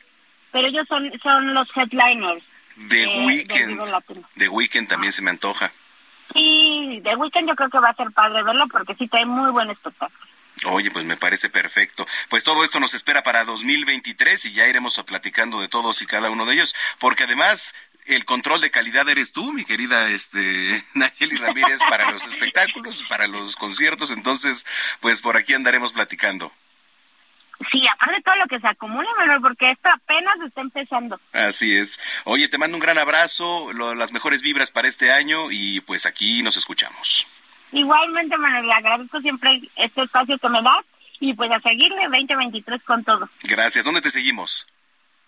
pero 0.52 0.68
ellos 0.68 0.88
son, 0.88 1.12
son 1.22 1.54
los 1.54 1.70
headliners. 1.76 2.44
The 2.90 3.06
Weeknd. 3.26 3.82
The 4.38 4.48
Weeknd 4.50 4.88
también 4.88 5.12
se 5.14 5.22
me 5.22 5.30
antoja. 5.32 5.72
Sí, 6.34 7.02
The 7.04 7.16
Weeknd 7.16 7.48
yo 7.48 7.56
creo 7.56 7.70
que 7.70 7.80
va 7.80 7.90
a 7.90 7.96
ser 7.96 8.12
padre 8.12 8.44
verlo 8.44 8.68
porque 8.68 8.96
sí 8.96 9.08
trae 9.08 9.26
muy 9.26 9.52
buen 9.52 9.70
espectáculo. 9.70 10.26
Oye, 10.66 10.92
pues 10.92 11.06
me 11.06 11.16
parece 11.16 11.50
perfecto. 11.50 12.06
Pues 12.30 12.44
todo 12.44 12.64
esto 12.64 12.80
nos 12.80 12.94
espera 12.94 13.24
para 13.24 13.46
2023 13.46 14.46
y 14.46 14.52
ya 14.52 14.68
iremos 14.68 15.02
platicando 15.06 15.62
de 15.62 15.70
todos 15.70 16.02
y 16.02 16.06
cada 16.06 16.30
uno 16.30 16.46
de 16.46 16.54
ellos, 16.54 16.76
porque 17.00 17.24
además 17.24 17.74
el 18.08 18.26
control 18.26 18.60
de 18.62 18.72
calidad 18.72 19.08
eres 19.08 19.32
tú, 19.32 19.54
mi 19.54 19.64
querida 19.66 20.10
este 20.10 20.84
Nayeli 20.94 21.38
Ramírez 21.38 21.80
para 21.90 22.12
los 22.12 22.26
espectáculos, 22.32 23.04
para 23.08 23.28
los 23.28 23.56
conciertos, 23.56 24.12
entonces 24.12 24.66
pues 25.00 25.22
por 25.22 25.38
aquí 25.38 25.54
andaremos 25.54 25.94
platicando. 25.94 26.52
Sí, 27.72 27.86
aparte 27.88 28.16
de 28.16 28.22
todo 28.22 28.36
lo 28.38 28.48
que 28.48 28.60
se 28.60 28.68
acumula, 28.68 29.10
Manuel, 29.18 29.42
porque 29.42 29.72
esto 29.72 29.90
apenas 29.90 30.40
está 30.46 30.62
empezando. 30.62 31.20
Así 31.34 31.76
es. 31.76 32.00
Oye, 32.24 32.48
te 32.48 32.58
mando 32.58 32.78
un 32.78 32.82
gran 32.82 32.98
abrazo, 32.98 33.72
lo- 33.74 33.96
las 33.96 34.12
mejores 34.14 34.42
vibras 34.42 34.72
para 34.72 34.88
este 34.88 35.12
año 35.12 35.52
y 35.52 35.82
pues 35.82 36.06
aquí 36.06 36.42
nos 36.42 36.56
escuchamos. 36.58 37.28
Igualmente, 37.72 38.38
Manuel, 38.38 38.66
le 38.66 38.74
agradezco 38.74 39.20
siempre 39.22 39.62
este 39.76 40.02
espacio 40.04 40.38
que 40.40 40.50
me 40.50 40.62
das 40.62 40.86
y 41.20 41.34
pues 41.34 41.52
a 41.52 41.60
seguirle 41.60 42.04
2023 42.04 42.82
con 42.84 43.04
todo. 43.04 43.30
Gracias. 43.44 43.84
¿Dónde 43.86 44.02
te 44.02 44.10
seguimos? 44.10 44.66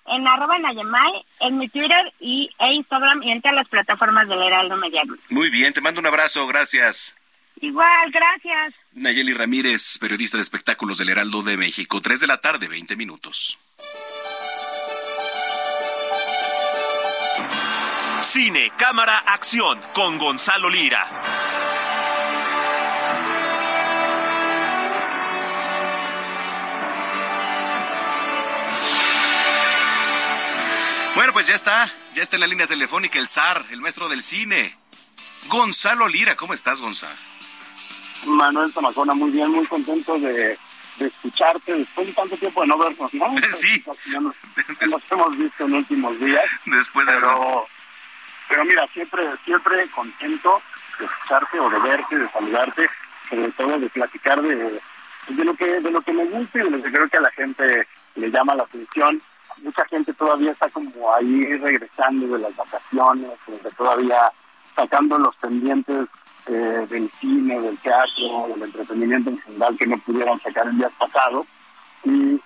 En 0.07 0.27
arroba 0.27 0.57
Nayemay, 0.57 1.11
en 1.41 1.57
mi 1.59 1.69
Twitter 1.69 2.11
y, 2.19 2.49
e 2.59 2.73
Instagram 2.73 3.21
y 3.23 3.31
en 3.31 3.41
todas 3.41 3.55
las 3.55 3.67
plataformas 3.67 4.27
del 4.27 4.41
Heraldo 4.41 4.75
Media. 4.77 5.03
Muy 5.29 5.49
bien, 5.51 5.73
te 5.73 5.81
mando 5.81 5.99
un 5.99 6.07
abrazo, 6.07 6.47
gracias. 6.47 7.15
Igual, 7.59 8.11
gracias. 8.11 8.75
Nayeli 8.93 9.33
Ramírez, 9.33 9.97
periodista 9.99 10.37
de 10.37 10.43
espectáculos 10.43 10.97
del 10.97 11.09
Heraldo 11.09 11.41
de 11.43 11.57
México, 11.57 12.01
3 12.01 12.21
de 12.21 12.27
la 12.27 12.41
tarde, 12.41 12.67
20 12.67 12.95
minutos. 12.95 13.57
Cine, 18.21 18.71
cámara, 18.77 19.17
acción 19.19 19.79
con 19.93 20.17
Gonzalo 20.17 20.69
Lira. 20.69 21.07
Bueno, 31.15 31.33
pues 31.33 31.47
ya 31.47 31.55
está, 31.55 31.91
ya 32.13 32.23
está 32.23 32.37
en 32.37 32.41
la 32.41 32.47
línea 32.47 32.67
telefónica 32.67 33.19
el 33.19 33.27
zar, 33.27 33.65
el 33.71 33.81
maestro 33.81 34.07
del 34.07 34.23
cine. 34.23 34.77
Gonzalo 35.47 36.07
Lira, 36.07 36.35
¿cómo 36.35 36.53
estás, 36.53 36.79
Gonzalo? 36.79 37.30
Manuel 38.25 38.71
Zamacona, 38.73 39.13
muy 39.13 39.31
bien, 39.31 39.49
muy 39.51 39.65
contento 39.65 40.17
de, 40.19 40.57
de 40.97 41.07
escucharte 41.07 41.73
después 41.73 42.07
de 42.07 42.13
tanto 42.13 42.37
tiempo 42.37 42.61
de 42.61 42.67
no 42.67 42.77
vernos, 42.77 43.13
¿no? 43.13 43.25
Sí. 43.53 43.83
Ya 44.11 44.19
nos, 44.19 44.35
nos 44.89 45.11
hemos 45.11 45.37
visto 45.37 45.65
en 45.65 45.73
últimos 45.73 46.19
días. 46.19 46.43
Después 46.65 47.07
de 47.07 47.13
pero, 47.13 47.65
pero 48.49 48.65
mira, 48.65 48.87
siempre, 48.93 49.23
siempre 49.43 49.87
contento 49.89 50.61
de 50.99 51.05
escucharte 51.05 51.59
o 51.59 51.69
de 51.69 51.79
verte, 51.79 52.17
de 52.17 52.29
saludarte, 52.29 52.89
sobre 53.29 53.51
todo 53.53 53.79
de 53.79 53.89
platicar 53.89 54.41
de, 54.41 54.81
de 55.27 55.45
lo 55.45 55.55
que, 55.55 55.79
de 55.79 55.91
lo 55.91 56.01
que 56.01 56.13
me 56.13 56.25
gusta 56.25 56.59
y 56.59 56.63
de 56.63 56.69
lo 56.69 56.83
que 56.83 56.91
creo 56.91 57.09
que 57.09 57.17
a 57.17 57.21
la 57.21 57.31
gente 57.31 57.87
le 58.15 58.29
llama 58.29 58.55
la 58.55 58.63
atención. 58.63 59.21
Mucha 59.57 59.85
gente 59.85 60.13
todavía 60.13 60.51
está 60.51 60.69
como 60.69 61.13
ahí 61.13 61.57
regresando 61.57 62.27
de 62.35 62.39
las 62.39 62.55
vacaciones, 62.55 63.31
todavía 63.77 64.31
sacando 64.75 65.17
los 65.19 65.35
pendientes 65.37 66.07
eh, 66.47 66.87
del 66.89 67.09
cine, 67.19 67.59
del 67.59 67.77
teatro, 67.79 68.47
del 68.49 68.63
entretenimiento 68.63 69.29
en 69.29 69.39
general 69.39 69.77
que 69.77 69.87
no 69.87 69.97
pudieron 69.99 70.39
sacar 70.41 70.67
el 70.67 70.77
día 70.77 70.89
pasado. 70.97 71.45
Y, 72.03 72.41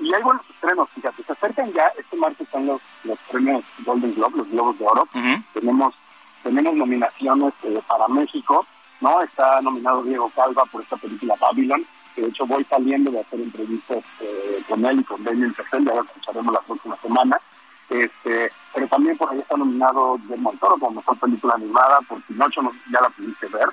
y 0.00 0.14
hay 0.14 0.22
buenos 0.22 0.44
estrenos, 0.50 0.88
fíjate, 0.94 1.22
se 1.22 1.32
acercan 1.32 1.72
ya, 1.72 1.86
este 1.98 2.16
martes 2.16 2.40
están 2.40 2.66
los, 2.66 2.80
los 3.04 3.18
premios 3.30 3.64
Golden 3.84 4.14
Globe, 4.14 4.38
los 4.38 4.50
Globos 4.50 4.78
de 4.78 4.86
Oro. 4.86 5.08
Tenemos 5.54 5.94
tenemos 6.42 6.74
nominaciones 6.76 7.52
eh, 7.64 7.80
para 7.86 8.08
México, 8.08 8.64
¿no? 9.00 9.20
Está 9.22 9.60
nominado 9.60 10.02
Diego 10.02 10.30
Calva 10.34 10.64
por 10.66 10.82
esta 10.82 10.96
película 10.96 11.34
Babylon, 11.40 11.84
que 12.14 12.22
de 12.22 12.28
hecho 12.28 12.46
voy 12.46 12.64
saliendo 12.64 13.10
de 13.10 13.20
hacer 13.20 13.40
entrevistas 13.40 14.04
eh, 14.20 14.62
con 14.68 14.84
él 14.86 15.00
y 15.00 15.04
con 15.04 15.22
Damien 15.24 15.52
Chazelle, 15.54 15.84
ya 15.84 15.94
lo 15.94 16.02
escucharemos 16.02 16.52
la 16.54 16.60
próxima 16.60 16.96
semana. 17.02 17.40
Este, 17.88 18.52
pero 18.74 18.86
también 18.88 19.16
por 19.16 19.30
ahí 19.30 19.38
está 19.38 19.56
nominado 19.56 20.18
Guillermo 20.18 20.50
del 20.50 20.60
Toro 20.60 20.76
como 20.78 21.00
mejor 21.00 21.18
película 21.18 21.54
animada, 21.54 22.00
por 22.02 22.20
Pinocho 22.22 22.62
no, 22.62 22.72
ya 22.92 23.00
la 23.00 23.10
pudiste 23.10 23.46
ver. 23.46 23.68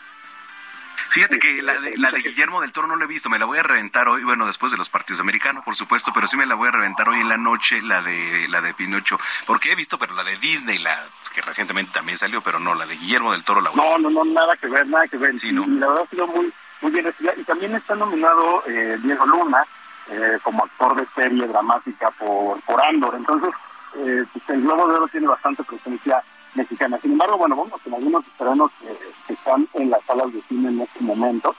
Fíjate 1.10 1.40
que 1.40 1.62
la 1.62 1.80
de, 1.80 1.98
la 1.98 2.12
de 2.12 2.22
Guillermo 2.22 2.62
del 2.62 2.72
Toro 2.72 2.88
no 2.88 2.96
la 2.96 3.06
he 3.06 3.08
visto, 3.08 3.30
me 3.30 3.40
la 3.40 3.46
voy 3.46 3.58
a 3.58 3.64
reventar 3.64 4.08
hoy, 4.10 4.24
bueno, 4.24 4.46
después 4.46 4.72
de 4.72 4.78
los 4.78 4.90
partidos 4.90 5.22
americanos, 5.22 5.64
por 5.64 5.76
supuesto, 5.76 6.12
pero 6.14 6.28
sí 6.28 6.36
me 6.36 6.46
la 6.46 6.56
voy 6.56 6.68
a 6.68 6.72
reventar 6.72 7.08
hoy 7.08 7.20
en 7.20 7.30
la 7.30 7.38
noche, 7.38 7.82
la 7.82 8.02
de 8.02 8.48
la 8.50 8.62
de 8.62 8.74
Pinocho, 8.74 9.18
porque 9.46 9.72
he 9.72 9.76
visto, 9.76 9.98
pero 9.98 10.14
la 10.14 10.24
de 10.24 10.38
Disney, 10.38 10.78
la 10.78 10.98
que 11.34 11.42
recientemente 11.42 11.92
también 11.92 12.18
salió, 12.18 12.42
pero 12.42 12.60
no, 12.60 12.74
la 12.76 12.86
de 12.86 12.96
Guillermo 12.96 13.34
del 13.34 13.44
Toro 13.44 13.62
Laurel. 13.62 13.84
No, 13.84 13.98
no, 13.98 14.10
no, 14.10 14.34
nada 14.34 14.56
que 14.56 14.68
ver, 14.68 14.88
nada 14.88 15.08
que 15.08 15.18
ver. 15.18 15.38
Sí, 15.38 15.52
no. 15.52 15.66
Y 15.66 15.80
la 15.80 15.88
verdad 15.88 16.04
ha 16.04 16.10
sido 16.10 16.28
muy, 16.28 16.52
muy 16.82 16.92
bien 16.92 17.04
recibida. 17.04 17.34
Y 17.36 17.44
también 17.44 17.76
está 17.76 17.96
nominado 17.96 18.64
eh, 18.68 18.98
Diego 19.02 19.26
Luna 19.26 19.66
eh, 20.10 20.40
como 20.44 20.64
actor 20.64 20.96
de 20.96 21.06
serie 21.14 21.46
dramática 21.48 22.10
por, 22.12 22.62
por 22.62 22.82
Andor. 22.82 23.16
Entonces, 23.16 23.50
eh, 23.98 24.26
pues 24.32 24.50
el 24.50 24.62
Globo 24.62 24.88
de 24.88 24.96
Oro 24.96 25.08
tiene 25.08 25.28
bastante 25.28 25.64
presencia 25.64 26.22
mexicana. 26.54 26.98
Sin 27.02 27.14
embargo, 27.14 27.38
bueno, 27.38 27.56
vamos 27.56 27.82
con 27.82 27.94
algunos 27.94 28.26
estrenos 28.28 28.72
que, 28.80 29.34
están 29.34 29.68
en 29.74 29.90
las 29.90 30.04
salas 30.06 30.32
de 30.34 30.42
cine 30.44 30.70
en 30.70 30.82
este 30.82 31.02
momento. 31.02 31.56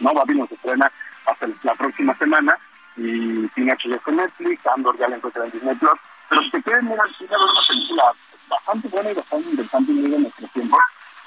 ¿no? 0.00 0.12
Babylon 0.12 0.48
se 0.48 0.54
estrena 0.54 0.90
hasta 1.26 1.46
la 1.62 1.74
próxima 1.74 2.16
semana 2.16 2.58
y 2.96 3.46
Pinocho 3.48 3.88
ya 3.88 3.96
está 3.96 4.10
Netflix, 4.10 4.66
Andor 4.66 4.98
ya 4.98 5.08
la 5.08 5.16
encuentra 5.16 5.44
en 5.44 5.50
Disney 5.52 5.74
Plus. 5.76 5.98
Pero 6.28 6.42
si 6.42 6.50
te 6.50 6.62
quieren 6.62 6.88
mirar 6.88 7.06
cine, 7.16 7.30
ver 7.30 7.38
una 7.38 7.68
película 7.68 8.12
bastante 8.48 8.88
buena 8.88 9.10
y 9.10 9.14
bastante 9.14 9.50
interesante 9.50 9.92
de 9.92 10.18
nuestro 10.18 10.48
tiempo. 10.48 10.78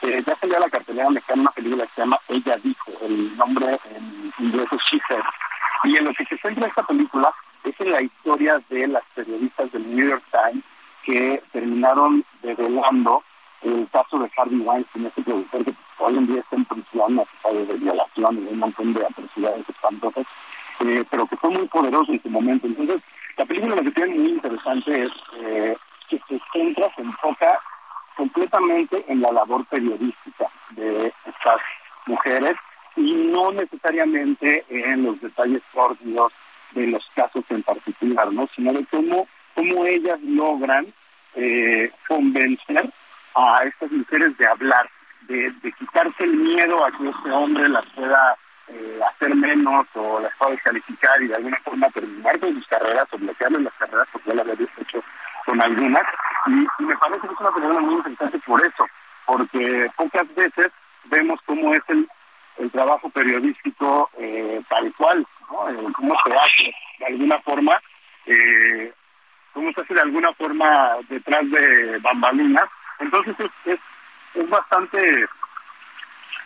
Eh, 0.01 0.23
ya 0.25 0.35
salió 0.35 0.57
a 0.57 0.59
la 0.59 0.69
cartelera 0.69 1.09
mexicana 1.09 1.41
una 1.43 1.51
película 1.51 1.85
que 1.85 1.93
se 1.95 2.01
llama 2.01 2.19
Ella 2.27 2.57
Dijo, 2.57 2.91
el 3.01 3.37
nombre 3.37 3.79
en 3.95 4.33
inglés 4.39 4.67
es 4.71 4.79
She. 4.91 4.99
Y 5.85 5.97
en 5.97 6.05
lo 6.05 6.13
que 6.13 6.25
se 6.25 6.37
centra 6.37 6.67
esta 6.67 6.83
película 6.83 7.33
es 7.63 7.79
en 7.79 7.91
la 7.91 8.01
historia 8.01 8.61
de 8.69 8.87
las 8.87 9.03
periodistas 9.15 9.71
del 9.71 9.95
New 9.95 10.09
York 10.09 10.23
Times 10.31 10.63
que 11.03 11.41
terminaron 11.51 12.23
develando 12.41 13.23
el 13.61 13.87
caso 13.91 14.19
de 14.19 14.29
Harvey 14.35 14.59
Weinstein, 14.59 15.05
este 15.05 15.21
productor 15.21 15.63
que 15.63 15.73
hoy 15.99 16.17
en 16.17 16.27
día 16.27 16.41
está 16.41 16.55
en 16.57 16.65
prisión, 16.65 17.19
acusado 17.19 17.65
de 17.65 17.77
de 17.77 18.51
un 18.51 18.59
montón 18.59 18.93
de 18.93 19.05
atrocidades 19.05 19.69
espantosas, 19.69 20.25
eh, 20.81 21.03
pero 21.09 21.25
que 21.27 21.37
fue 21.37 21.49
muy 21.49 21.67
poderoso 21.67 22.11
en 22.11 22.21
su 22.21 22.29
momento. 22.29 22.67
Entonces, 22.67 23.01
la 23.37 23.45
película 23.45 23.75
lo 23.75 23.83
que 23.83 23.91
tiene 23.91 24.15
muy 24.15 24.29
interesante 24.31 25.03
es 25.03 25.11
eh, 25.37 25.77
que 26.09 26.19
se 26.27 26.41
centra, 26.51 26.93
se 26.95 27.01
enfoca 27.01 27.59
completamente 28.17 29.03
en 29.07 29.21
la 29.21 29.31
labor 29.31 29.65
periodística 29.65 30.49
de 30.71 31.13
estas 31.25 31.61
mujeres 32.05 32.55
y 32.95 33.13
no 33.31 33.51
necesariamente 33.51 34.65
en 34.69 35.03
los 35.03 35.19
detalles 35.21 35.61
sórdidos 35.73 36.31
de 36.73 36.87
los 36.87 37.05
casos 37.15 37.43
en 37.49 37.63
particular, 37.63 38.31
¿no? 38.31 38.47
sino 38.55 38.73
de 38.73 38.85
cómo, 38.85 39.27
cómo 39.55 39.85
ellas 39.85 40.19
logran 40.21 40.87
eh, 41.35 41.91
convencer 42.07 42.91
a 43.35 43.63
estas 43.63 43.91
mujeres 43.91 44.37
de 44.37 44.47
hablar, 44.47 44.89
de, 45.21 45.51
de, 45.61 45.71
quitarse 45.73 46.23
el 46.23 46.35
miedo 46.35 46.85
a 46.85 46.91
que 46.91 47.07
este 47.07 47.31
hombre 47.31 47.67
las 47.69 47.85
pueda 47.95 48.37
eh, 48.67 48.99
hacer 49.09 49.35
menos 49.35 49.87
o 49.95 50.19
las 50.19 50.35
pueda 50.37 50.51
descalificar 50.51 51.21
y 51.21 51.27
de 51.27 51.35
alguna 51.35 51.57
forma 51.63 51.89
terminar 51.89 52.39
con 52.39 52.53
sus 52.55 52.67
carreras 52.67 53.07
o 53.11 53.17
bloquearles 53.17 53.61
las 53.61 53.73
carreras, 53.73 54.07
porque 54.11 54.29
ya 54.29 54.35
lo 54.35 54.41
había 54.41 54.53
hecho 54.53 55.03
con 55.45 55.61
algunas. 55.61 56.03
Y, 56.47 56.67
y 56.79 56.85
me 56.85 56.97
parece 56.97 57.27
que 57.27 57.33
es 57.33 57.39
una 57.39 57.51
película 57.51 57.79
muy 57.79 57.95
interesante 57.95 58.39
por 58.45 58.61
eso, 58.61 58.85
porque 59.25 59.91
pocas 59.95 60.35
veces 60.35 60.71
vemos 61.05 61.39
cómo 61.45 61.73
es 61.73 61.81
el, 61.87 62.07
el 62.57 62.71
trabajo 62.71 63.09
periodístico 63.09 64.09
eh, 64.17 64.61
tal 64.69 64.93
cual, 64.95 65.25
Eh, 65.53 65.93
cómo 65.95 66.15
se 66.25 66.35
hace 66.35 66.75
de 66.97 67.05
alguna 67.05 67.39
forma, 67.41 67.79
eh, 68.25 68.91
cómo 69.53 69.71
se 69.71 69.81
hace 69.81 69.93
de 69.93 70.01
alguna 70.01 70.33
forma 70.33 70.97
detrás 71.07 71.49
de 71.51 71.99
bambalinas. 71.99 72.67
Entonces 72.99 73.35
es, 73.65 73.79
es, 74.33 74.49
bastante 74.49 75.25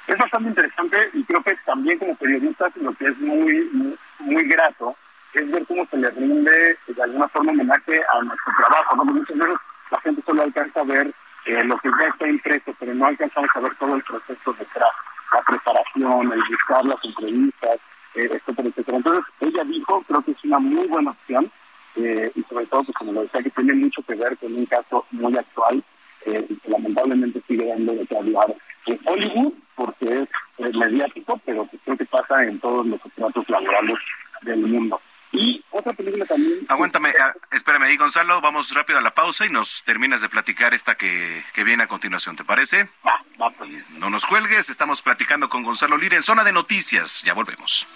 es 0.08 0.18
bastante 0.18 0.50
interesante 0.50 1.10
y 1.14 1.24
creo 1.24 1.42
que 1.42 1.56
también 1.66 1.98
como 2.00 2.16
periodistas 2.16 2.76
lo 2.78 2.94
que 2.94 3.08
es 3.08 3.18
muy, 3.20 3.98
muy, 4.20 4.44
grato 4.44 4.96
es 5.34 5.52
ver 5.52 5.66
cómo 5.66 5.86
se 5.86 5.98
le 5.98 6.10
rinde 6.10 6.78
de 6.88 7.04
alguna 7.04 7.28
forma 7.30 7.52
homenaje 7.52 8.02
a 8.14 8.22
nuestro 8.24 8.54
trabajo. 8.58 8.96
¿no? 8.98 9.06
Muchas 9.06 9.38
veces 9.38 9.58
la 9.90 10.02
gente 10.02 10.22
solo 10.26 10.44
alcanza 10.44 10.82
a 10.82 10.84
ver 10.84 11.14
eh, 11.46 11.64
lo 11.64 11.78
que 11.78 11.90
ya 11.90 12.08
está 12.08 12.28
impreso, 12.28 12.76
pero 12.78 12.94
no 12.94 13.06
alcanzamos 13.06 13.50
a 13.56 13.60
ver 13.62 13.76
todo 13.76 13.96
el 13.96 14.04
proceso 14.04 14.54
detrás, 14.54 14.92
la 15.34 15.42
preparación, 15.44 16.34
el 16.34 16.44
buscar 16.50 16.86
las 16.86 17.04
entrevistas, 17.04 17.80
etcétera, 18.26 18.70
etcétera. 18.70 18.98
Entonces, 18.98 19.26
ella 19.42 19.64
dijo, 19.64 20.04
creo 20.08 20.22
que 20.22 20.32
es 20.32 20.44
una 20.44 20.60
muy 20.60 20.88
buena 20.88 21.12
opción, 21.12 21.52
eh, 21.96 22.32
y 22.36 22.44
sobre 22.44 22.66
todo, 22.68 22.84
pues 22.84 22.98
como 22.98 23.14
lo 23.14 23.22
decía, 23.22 23.42
que 23.42 23.50
tiene 23.50 23.74
mucho 23.74 24.02
que 24.04 24.16
ver 24.16 24.38
con 24.38 24.54
un 24.54 24.66
caso 24.66 25.06
muy 25.12 25.36
actual, 25.38 25.84
eh, 26.26 26.46
y 26.50 26.56
que 26.56 26.70
lamentablemente 26.70 27.42
sigue 27.48 27.68
dando 27.68 27.94
de 27.94 28.06
qué 28.06 28.18
hablar 28.18 28.56
en 28.86 29.00
Hollywood, 29.06 29.54
porque 29.76 30.22
es, 30.22 30.30
es 30.58 30.76
mediático, 30.76 31.40
pero 31.46 31.68
creo 31.84 31.98
que 31.98 32.06
pasa 32.06 32.44
en 32.44 32.60
todos 32.60 32.86
los 32.86 33.00
contratos 33.00 33.50
laborales 33.50 33.98
del 34.42 34.60
mundo. 34.60 35.00
Y 35.32 35.64
otra 35.72 35.94
película 35.94 36.26
también. 36.26 36.66
Aguántame, 36.70 37.14
ah, 37.20 37.34
espérame 37.52 37.84
ahí, 37.84 37.98
Gonzalo. 37.98 38.40
Vamos 38.42 38.74
rápido 38.74 39.00
a 39.00 39.02
la 39.02 39.12
pausa 39.12 39.46
y 39.46 39.50
nos 39.50 39.84
terminas 39.84 40.22
de 40.22 40.30
platicar 40.30 40.74
esta 40.74 40.96
que, 40.96 41.44
que 41.54 41.64
viene 41.64 41.84
a 41.84 41.88
continuación, 41.88 42.36
¿te 42.36 42.44
parece? 42.44 42.90
Va, 43.06 43.24
va, 43.42 43.50
pues. 43.52 43.90
No 43.92 44.10
nos 44.10 44.26
cuelgues, 44.26 44.70
estamos 44.70 45.02
platicando 45.02 45.50
con 45.50 45.64
Gonzalo 45.64 45.98
Lira 45.98 46.16
en 46.16 46.24
Zona 46.24 46.44
de 46.44 46.54
Noticias. 46.54 47.24
Ya 47.24 47.34
volvemos. 47.34 47.88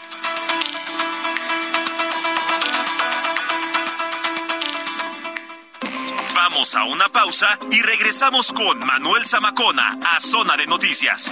Vamos 6.36 6.76
a 6.76 6.84
una 6.84 7.08
pausa 7.08 7.58
y 7.72 7.82
regresamos 7.82 8.52
con 8.52 8.80
Manuel 8.80 9.26
Zamacona 9.26 9.98
a 10.06 10.20
Zona 10.20 10.58
de 10.58 10.68
Noticias. 10.68 11.32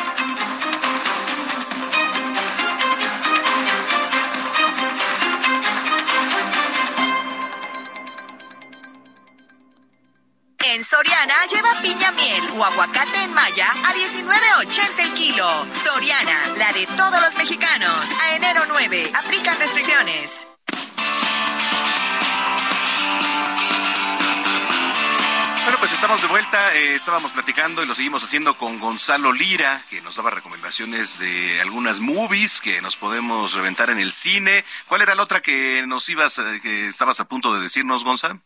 Soriana 10.91 11.35
lleva 11.49 11.71
piña 11.81 12.11
miel 12.11 12.43
o 12.57 12.65
aguacate 12.65 13.23
en 13.23 13.33
malla 13.33 13.65
a 13.71 13.93
19.80 13.93 14.99
el 14.99 15.13
kilo. 15.13 15.47
Soriana, 15.71 16.37
la 16.57 16.73
de 16.73 16.85
todos 16.85 17.21
los 17.21 17.37
mexicanos. 17.37 18.11
A 18.21 18.35
enero 18.35 18.63
9, 18.67 19.09
aplican 19.15 19.57
restricciones. 19.57 20.45
Bueno, 25.63 25.79
pues 25.79 25.93
estamos 25.93 26.21
de 26.21 26.27
vuelta. 26.27 26.75
Eh, 26.75 26.95
estábamos 26.95 27.31
platicando 27.31 27.81
y 27.81 27.85
lo 27.85 27.95
seguimos 27.95 28.21
haciendo 28.25 28.57
con 28.57 28.77
Gonzalo 28.77 29.31
Lira, 29.31 29.81
que 29.89 30.01
nos 30.01 30.17
daba 30.17 30.31
recomendaciones 30.31 31.19
de 31.19 31.61
algunas 31.61 32.01
movies 32.01 32.59
que 32.59 32.81
nos 32.81 32.97
podemos 32.97 33.53
reventar 33.53 33.91
en 33.91 33.99
el 33.99 34.11
cine. 34.11 34.65
¿Cuál 34.89 35.03
era 35.03 35.15
la 35.15 35.23
otra 35.23 35.41
que 35.41 35.85
nos 35.87 36.09
ibas, 36.09 36.37
eh, 36.39 36.59
que 36.61 36.87
estabas 36.87 37.21
a 37.21 37.29
punto 37.29 37.53
de 37.53 37.61
decirnos, 37.61 38.03
Gonzalo? 38.03 38.41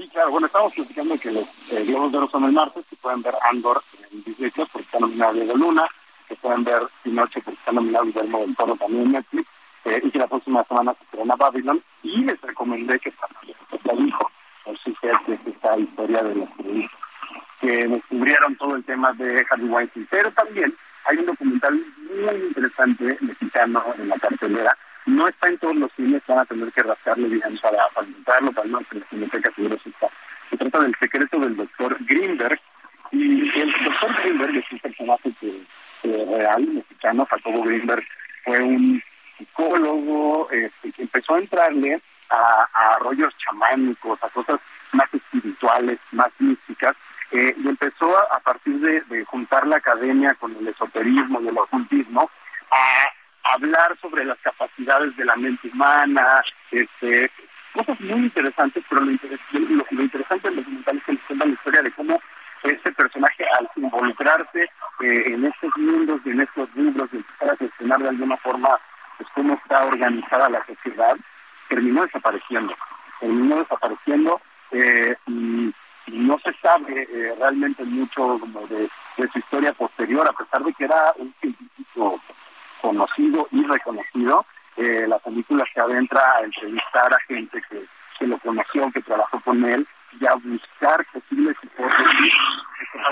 Sí, 0.00 0.08
claro. 0.08 0.30
Bueno, 0.30 0.46
estamos 0.46 0.72
platicando 0.72 1.18
que 1.18 1.30
los 1.30 1.44
eh, 1.72 1.84
Globos 1.84 2.10
de 2.10 2.18
Oro 2.18 2.28
son 2.30 2.44
el 2.44 2.52
martes, 2.52 2.86
que 2.88 2.96
pueden 2.96 3.20
ver 3.20 3.34
Andor 3.50 3.82
en 4.10 4.24
Disney 4.24 4.50
Plus 4.50 4.66
porque 4.70 4.86
está 4.86 4.98
nominado 4.98 5.34
Diego 5.34 5.54
Luna, 5.58 5.86
que 6.26 6.36
pueden 6.36 6.64
ver 6.64 6.80
Pinoche 7.02 7.42
porque 7.42 7.58
está 7.58 7.72
nominado 7.72 8.06
Guillermo 8.06 8.38
del 8.38 8.56
Toro 8.56 8.76
también 8.76 9.02
en 9.02 9.12
Netflix, 9.12 9.46
eh, 9.84 10.00
y 10.02 10.10
que 10.10 10.18
la 10.18 10.26
próxima 10.26 10.64
semana 10.64 10.94
se 10.94 11.04
estrena 11.04 11.36
Babylon. 11.36 11.82
Y 12.02 12.24
les 12.24 12.40
recomendé 12.40 12.98
que 12.98 13.12
el 13.92 14.08
hijo, 14.08 14.30
por 14.64 14.78
si 14.78 14.94
que 14.94 15.10
es 15.10 15.46
esta 15.46 15.78
historia 15.78 16.22
de 16.22 16.34
los 16.34 16.48
periodistas 16.52 17.00
que 17.60 17.86
descubrieron 17.86 18.56
todo 18.56 18.76
el 18.76 18.84
tema 18.84 19.12
de 19.12 19.44
Harvey 19.50 19.68
Weinstein. 19.68 20.08
Pero 20.10 20.32
también 20.32 20.74
hay 21.04 21.18
un 21.18 21.26
documental 21.26 21.74
muy 21.74 22.36
interesante 22.36 23.18
mexicano 23.20 23.84
en 23.98 24.08
la 24.08 24.18
cartelera. 24.18 24.74
No 25.06 25.28
está 25.28 25.48
en 25.48 25.58
todos 25.58 25.76
los 25.76 25.92
cines, 25.92 26.22
van 26.26 26.38
a 26.38 26.44
tener 26.44 26.70
que 26.72 26.82
rascarle 26.82 27.28
bien 27.28 27.58
para, 27.62 27.78
encontrarlo, 28.06 28.52
para 28.52 28.68
no 28.68 28.78
que 28.80 28.98
la 28.98 29.06
cineteca 29.06 29.52
seguro 29.54 29.76
está. 29.84 30.08
Se 30.50 30.56
trata 30.56 30.80
del 30.80 30.94
secreto 31.00 31.38
del 31.38 31.56
doctor 31.56 31.96
Greenberg. 32.06 32.60
Y 33.12 33.48
el 33.58 33.72
doctor 33.84 34.14
Greenberg 34.22 34.56
es 34.56 34.72
un 34.72 34.78
personaje 34.78 35.32
que, 35.40 36.26
real, 36.36 36.66
mexicano. 36.66 37.26
Jacobo 37.30 37.62
Greenberg 37.62 38.04
fue 38.44 38.60
un 38.60 39.02
psicólogo 39.36 40.48
este, 40.50 40.92
que 40.92 41.02
empezó 41.02 41.34
a 41.34 41.38
entrarle 41.38 42.00
a, 42.30 42.68
a 42.72 42.98
rollos 42.98 43.34
chamánicos, 43.38 44.22
a 44.22 44.28
cosas 44.28 44.60
más 44.92 45.12
espirituales, 45.12 45.98
más 46.12 46.28
místicas, 46.38 46.96
eh, 47.32 47.54
y 47.56 47.68
empezó 47.68 48.16
a, 48.18 48.36
a 48.36 48.40
partir 48.40 48.80
de, 48.80 49.24
juntar 49.24 49.66
la 49.66 49.76
academia 49.76 50.34
con 50.34 50.56
el 50.56 50.66
esoterismo 50.68 51.40
y 51.40 51.48
el 51.48 51.58
ocultismo 51.58 52.30
hablar 53.54 53.96
sobre 54.00 54.24
las 54.24 54.38
capacidades 54.38 55.16
de 55.16 55.24
la 55.24 55.36
mente 55.36 55.68
humana, 55.72 56.42
este, 56.70 57.30
cosas 57.72 58.00
muy 58.00 58.20
interesantes, 58.20 58.84
pero 58.88 59.02
lo, 59.02 59.10
interes 59.10 59.40
lo, 59.52 60.02
interesante 60.02 60.48
del 60.48 60.56
documental 60.56 60.96
es 60.96 61.04
que 61.04 61.12
nos 61.12 61.22
cuenta 61.22 61.46
la 61.46 61.52
historia 61.52 61.82
de 61.82 61.90
cómo 61.92 62.20
este 62.62 62.92
personaje 62.92 63.44
al 63.58 63.70
involucrarse 63.76 64.62
eh, 65.00 65.24
en 65.26 65.46
estos 65.46 65.70
mundos 65.76 66.20
y 66.24 66.30
en 66.30 66.40
estos 66.40 66.68
libros 66.74 67.08
y 67.12 67.16
empezar 67.16 67.50
a 67.50 67.56
gestionar 67.56 68.00
de 68.00 68.08
alguna 68.08 68.36
forma 68.38 68.68
pues, 69.16 69.28
cómo 69.34 69.54
está 69.54 69.84
organizada 69.84 70.50
la 70.50 70.64
sociedad, 70.66 71.16
terminó 71.68 72.02
desapareciendo. 72.04 72.74
Terminó 73.20 73.56
desapareciendo 73.56 74.40
eh, 74.72 75.16
y, 75.26 75.74
no 76.06 76.38
se 76.40 76.52
sabe 76.54 77.06
eh, 77.08 77.34
realmente 77.38 77.84
mucho 77.84 78.38
como 78.40 78.66
de, 78.66 78.90
su 79.32 79.38
historia 79.38 79.72
posterior, 79.74 80.26
a 80.28 80.32
pesar 80.32 80.64
de 80.64 80.72
que 80.72 80.84
era 80.84 81.12
un 81.16 81.32
conocido 82.80 83.48
y 83.50 83.64
reconocido. 83.64 84.44
la 84.76 85.18
película 85.18 85.64
se 85.74 85.80
adentra 85.80 86.20
a 86.36 86.40
entrevistar 86.40 87.12
a 87.12 87.20
gente 87.28 87.62
que, 87.68 87.84
que 88.18 88.26
lo 88.26 88.38
conoció, 88.38 88.90
que 88.92 89.02
trabajó 89.02 89.40
con 89.40 89.64
él, 89.64 89.86
y 90.18 90.26
a 90.26 90.34
buscar 90.34 91.04
posibles 91.12 91.56
hipótesis 91.62 92.34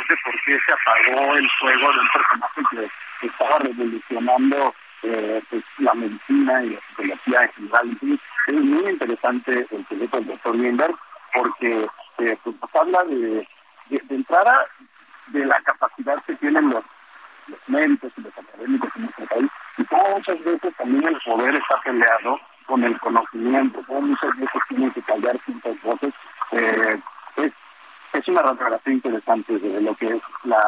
de 0.08 0.16
por 0.24 0.34
qué 0.44 0.58
se 0.64 0.72
apagó 0.72 1.34
el 1.34 1.48
fuego 1.60 1.92
de 1.92 2.00
un 2.00 2.08
personaje 2.08 2.62
que, 2.70 3.26
estaba 3.26 3.58
revolucionando 3.58 4.74
eh, 5.02 5.42
pues, 5.50 5.64
la 5.78 5.92
medicina 5.94 6.62
y 6.64 6.70
la 6.70 6.80
psicología 6.88 7.42
en 7.42 7.52
general. 7.52 7.98
es 8.46 8.54
muy 8.54 8.90
interesante 8.90 9.66
el 9.70 9.84
proyecto 9.84 10.16
del 10.18 10.26
doctor 10.28 10.54
Lindbergh 10.56 10.96
porque 11.34 11.88
eh, 12.18 12.38
pues, 12.42 12.56
nos 12.60 12.74
habla 12.74 13.04
de, 13.04 13.48
de, 13.88 14.14
entrada 14.14 14.66
de 15.28 15.46
la 15.46 15.60
capacidad 15.62 16.22
que 16.24 16.36
tienen 16.36 16.70
los, 16.70 16.84
los 17.48 17.58
médicos 17.66 18.12
y 18.16 18.20
los 18.20 18.38
académicos 18.38 18.90
en 18.94 19.02
nuestro 19.02 19.26
país 19.26 19.50
muchas 19.78 20.44
veces 20.44 20.74
también 20.76 21.06
el 21.06 21.20
poder 21.20 21.54
está 21.54 21.80
peleado 21.82 22.40
con 22.66 22.84
el 22.84 22.98
conocimiento, 23.00 23.82
como 23.86 24.02
muchas 24.02 24.36
veces 24.36 24.60
tienen 24.68 24.90
que 24.90 25.02
callar 25.02 25.38
ciertas 25.44 25.82
voces 25.82 26.14
eh, 26.52 27.00
es, 27.36 27.52
es 28.12 28.28
una 28.28 28.42
radiografía 28.42 28.92
interesante 28.92 29.58
de 29.58 29.80
lo 29.80 29.94
que 29.94 30.06
es 30.06 30.22
la, 30.44 30.62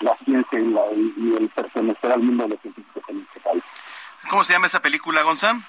la 0.00 0.16
ciencia 0.24 0.58
y, 0.58 0.66
la, 0.68 0.82
y, 0.92 1.34
el 1.38 1.48
pertenecer 1.48 2.12
al 2.12 2.20
mundo 2.20 2.44
de 2.44 2.50
los 2.50 2.60
científicos 2.60 3.02
en 3.08 3.20
este 3.20 3.40
país. 3.40 3.62
¿Cómo 4.28 4.44
se 4.44 4.52
llama 4.52 4.66
esa 4.66 4.80
película, 4.80 5.22
Gonzalo? 5.22 5.60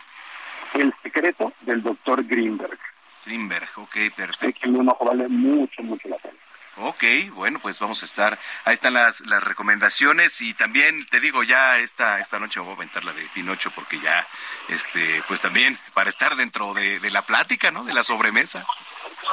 El 0.73 0.93
secreto 1.01 1.53
del 1.61 1.81
doctor 1.81 2.23
Greenberg. 2.23 2.79
Greenberg, 3.25 3.69
ok, 3.75 3.95
perfecto. 4.15 4.59
que 4.61 4.69
un 4.69 4.89
ojo 4.89 5.05
vale 5.05 5.27
mucho, 5.27 5.83
mucho 5.83 6.07
la 6.09 6.17
pena. 6.17 6.37
Ok, 6.79 7.03
bueno, 7.33 7.57
pues 7.59 7.79
vamos 7.79 8.03
a 8.03 8.05
estar. 8.05 8.37
Ahí 8.63 8.75
están 8.75 8.93
las, 8.93 9.21
las 9.21 9.43
recomendaciones 9.43 10.41
y 10.41 10.53
también 10.53 11.07
te 11.07 11.19
digo 11.19 11.41
ya 11.41 11.79
esta 11.79 12.19
esta 12.19 12.37
noche 12.37 12.59
voy 12.59 12.71
a 12.71 12.75
aventar 12.75 13.03
la 13.03 13.13
de 13.13 13.23
Pinocho 13.33 13.71
porque 13.71 13.99
ya, 13.99 14.27
este, 14.69 15.23
pues 15.27 15.41
también 15.41 15.75
para 15.95 16.09
estar 16.09 16.35
dentro 16.35 16.75
de, 16.75 16.99
la 17.09 17.23
plática, 17.23 17.71
¿no? 17.71 17.83
De 17.83 17.95
la 17.95 18.03
sobremesa. 18.03 18.65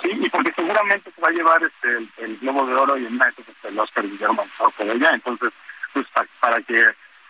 Sí, 0.00 0.10
y 0.12 0.28
porque 0.30 0.52
seguramente 0.52 1.10
se 1.14 1.20
va 1.20 1.28
a 1.28 1.32
llevar 1.32 1.62
este 1.62 2.24
el, 2.24 2.38
Globo 2.38 2.66
de 2.66 2.74
Oro 2.74 2.96
y 2.96 3.06
en 3.06 3.20
este, 3.20 3.68
el 3.68 3.78
Oscar 3.78 4.04
Guillermo 4.04 4.46
de 4.78 4.92
ella, 4.92 5.10
entonces, 5.10 5.52
pues 5.92 6.06
para, 6.40 6.62
que 6.62 6.82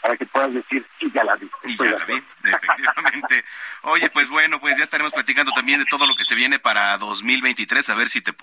para 0.05 0.19
que 0.19 0.27
puedas 0.27 0.53
decir, 0.53 0.87
sí, 1.01 1.11
ya 1.15 1.25
la 1.25 1.35
vi. 1.37 1.51
Y 1.65 1.77
ya 1.79 1.99
la 1.99 2.05
vi, 2.05 2.23
efectivamente. 2.45 3.43
Oye, 3.81 4.11
pues 4.11 4.29
bueno, 4.29 4.61
pues 4.61 4.77
ya 4.77 4.85
estaremos 4.85 5.15
platicando 5.15 5.51
también 5.53 5.81
de 5.81 5.87
todo 5.87 6.07
lo 6.07 6.15
que 6.15 6.25
se 6.25 6.35
viene 6.35 6.59
para 6.59 6.99
2023, 6.99 7.89
a 7.89 7.95
ver 7.95 8.09
si 8.09 8.21
te 8.21 8.35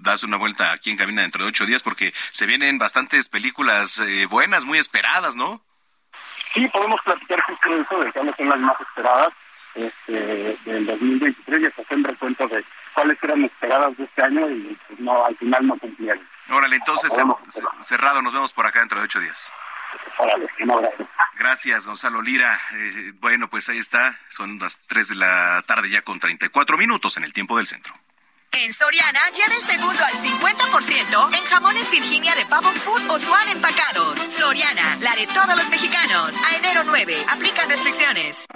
das 0.00 0.22
una 0.22 0.38
vuelta 0.38 0.72
aquí 0.72 0.90
en 0.90 0.96
cabina 0.96 1.20
dentro 1.20 1.44
de 1.44 1.50
ocho 1.50 1.66
días, 1.66 1.82
porque 1.82 2.14
se 2.30 2.46
vienen 2.46 2.78
bastantes 2.78 3.28
películas 3.28 3.98
eh, 3.98 4.24
buenas, 4.24 4.64
muy 4.64 4.78
esperadas, 4.78 5.36
¿no? 5.36 5.62
Sí, 6.54 6.66
podemos 6.68 6.98
platicar 7.04 7.42
justo 7.42 7.74
de 7.74 7.82
eso, 7.82 8.04
de 8.04 8.12
cuáles 8.12 8.36
son 8.36 8.48
las 8.48 8.58
más 8.60 8.80
esperadas 8.80 9.28
este, 9.74 10.58
del 10.64 10.86
2023 10.86 11.60
y 11.60 11.66
hasta 11.66 11.82
hacer 11.82 11.98
un 11.98 12.04
recuento 12.04 12.48
de 12.48 12.64
cuáles 12.94 13.18
eran 13.22 13.44
esperadas 13.44 13.94
de 13.98 14.04
este 14.04 14.22
año 14.22 14.48
y 14.48 14.78
pues, 14.88 14.98
no, 14.98 15.26
al 15.26 15.36
final 15.36 15.66
no 15.66 15.76
cumplieron. 15.76 16.26
Órale, 16.48 16.76
entonces 16.76 17.12
cerrado, 17.80 18.22
nos 18.22 18.32
vemos 18.32 18.54
por 18.54 18.66
acá 18.66 18.80
dentro 18.80 18.98
de 18.98 19.04
ocho 19.04 19.20
días. 19.20 19.52
Órale, 20.18 20.48
no, 20.60 20.78
gracias. 20.78 21.08
Gracias, 21.38 21.86
Gonzalo 21.86 22.22
Lira. 22.22 22.60
Eh, 22.72 23.12
bueno, 23.20 23.48
pues 23.48 23.68
ahí 23.68 23.78
está, 23.78 24.18
son 24.28 24.58
las 24.58 24.84
3 24.86 25.08
de 25.08 25.14
la 25.16 25.62
tarde 25.66 25.90
ya 25.90 26.02
con 26.02 26.20
34 26.20 26.76
minutos 26.76 27.16
en 27.16 27.24
el 27.24 27.32
tiempo 27.32 27.56
del 27.56 27.66
centro. 27.66 27.94
En 28.52 28.72
Soriana, 28.72 29.20
lleva 29.34 29.54
el 29.54 29.62
segundo 29.62 30.04
al 30.04 30.12
50% 30.12 31.36
en 31.36 31.44
jamones 31.46 31.90
Virginia 31.90 32.34
de 32.34 32.44
Pavo 32.44 32.70
Food 32.70 33.10
o 33.10 33.18
Swan 33.18 33.48
empacados. 33.48 34.18
Soriana, 34.18 34.96
la 35.00 35.14
de 35.14 35.26
todos 35.28 35.56
los 35.56 35.70
mexicanos. 35.70 36.36
A 36.46 36.56
enero 36.56 36.82
9, 36.84 37.16
aplican 37.30 37.68
restricciones. 37.70 38.46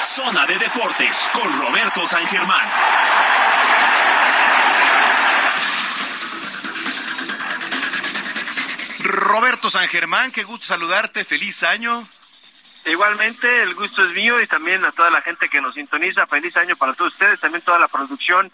Zona 0.00 0.46
de 0.46 0.58
Deportes 0.58 1.28
con 1.34 1.52
Roberto 1.60 2.06
San 2.06 2.26
Germán. 2.26 2.70
Roberto 9.30 9.70
San 9.70 9.86
Germán, 9.88 10.32
qué 10.32 10.42
gusto 10.42 10.66
saludarte, 10.66 11.24
feliz 11.24 11.62
año. 11.62 12.06
Igualmente, 12.86 13.62
el 13.62 13.74
gusto 13.74 14.04
es 14.04 14.14
mío 14.14 14.40
y 14.40 14.46
también 14.46 14.84
a 14.84 14.92
toda 14.92 15.10
la 15.10 15.22
gente 15.22 15.48
que 15.48 15.60
nos 15.60 15.74
sintoniza, 15.74 16.26
feliz 16.26 16.56
año 16.56 16.76
para 16.76 16.94
todos 16.94 17.12
ustedes, 17.12 17.38
también 17.40 17.62
toda 17.62 17.78
la 17.78 17.88
producción 17.88 18.50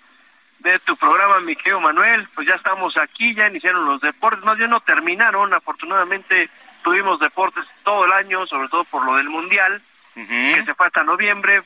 de 0.58 0.78
tu 0.80 0.96
programa, 0.96 1.40
mi 1.40 1.56
querido 1.56 1.80
Manuel. 1.80 2.28
Pues 2.34 2.46
ya 2.46 2.54
estamos 2.54 2.96
aquí, 2.96 3.34
ya 3.34 3.48
iniciaron 3.48 3.84
los 3.86 4.00
deportes, 4.00 4.44
más 4.44 4.58
bien 4.58 4.70
no 4.70 4.80
terminaron, 4.80 5.54
afortunadamente 5.54 6.50
tuvimos 6.82 7.20
deportes 7.20 7.64
todo 7.84 8.04
el 8.04 8.12
año, 8.12 8.46
sobre 8.46 8.68
todo 8.68 8.84
por 8.84 9.04
lo 9.04 9.16
del 9.16 9.28
Mundial 9.28 9.82
que 10.14 10.62
se 10.64 10.74
fue 10.74 10.86
hasta 10.86 11.04
noviembre, 11.04 11.62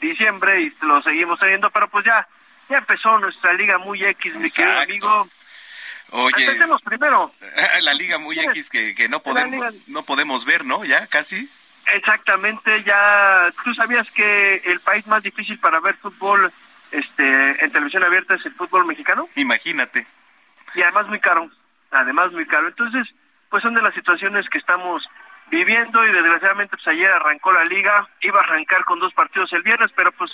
diciembre 0.00 0.62
y 0.62 0.72
lo 0.82 1.02
seguimos 1.02 1.40
teniendo, 1.40 1.68
pero 1.70 1.88
pues 1.88 2.04
ya, 2.04 2.26
ya 2.68 2.78
empezó 2.78 3.18
nuestra 3.18 3.52
liga 3.54 3.78
muy 3.78 4.04
X, 4.04 4.34
mi 4.36 4.48
querido 4.48 4.78
amigo. 4.78 5.28
Oye, 6.10 6.44
empecemos 6.44 6.82
primero. 6.82 7.32
La 7.82 7.94
liga 7.94 8.18
muy 8.18 8.38
X 8.38 8.70
que, 8.70 8.94
que 8.94 9.08
no 9.08 9.20
podemos 9.20 9.74
no 9.86 10.02
podemos 10.04 10.44
ver, 10.44 10.64
¿no? 10.64 10.84
Ya 10.84 11.06
casi. 11.06 11.48
Exactamente, 11.94 12.82
ya 12.82 13.50
tú 13.64 13.74
sabías 13.74 14.10
que 14.10 14.56
el 14.66 14.80
país 14.80 15.06
más 15.06 15.22
difícil 15.22 15.58
para 15.58 15.80
ver 15.80 15.96
fútbol 15.96 16.50
este 16.90 17.64
en 17.64 17.70
televisión 17.70 18.04
abierta 18.04 18.34
es 18.34 18.44
el 18.44 18.52
fútbol 18.52 18.86
mexicano. 18.86 19.28
Imagínate. 19.36 20.06
Y 20.74 20.82
además 20.82 21.06
muy 21.08 21.20
caro. 21.20 21.50
Además 21.90 22.32
muy 22.32 22.46
caro. 22.46 22.68
Entonces, 22.68 23.08
pues 23.48 23.62
son 23.62 23.74
de 23.74 23.82
las 23.82 23.94
situaciones 23.94 24.48
que 24.50 24.58
estamos 24.58 25.08
viviendo 25.50 26.06
y 26.06 26.12
desgraciadamente 26.12 26.76
pues 26.76 26.88
ayer 26.88 27.10
arrancó 27.10 27.52
la 27.52 27.64
liga, 27.64 28.06
iba 28.20 28.38
a 28.40 28.44
arrancar 28.44 28.84
con 28.84 28.98
dos 28.98 29.14
partidos 29.14 29.52
el 29.52 29.62
viernes, 29.62 29.90
pero 29.96 30.12
pues 30.12 30.30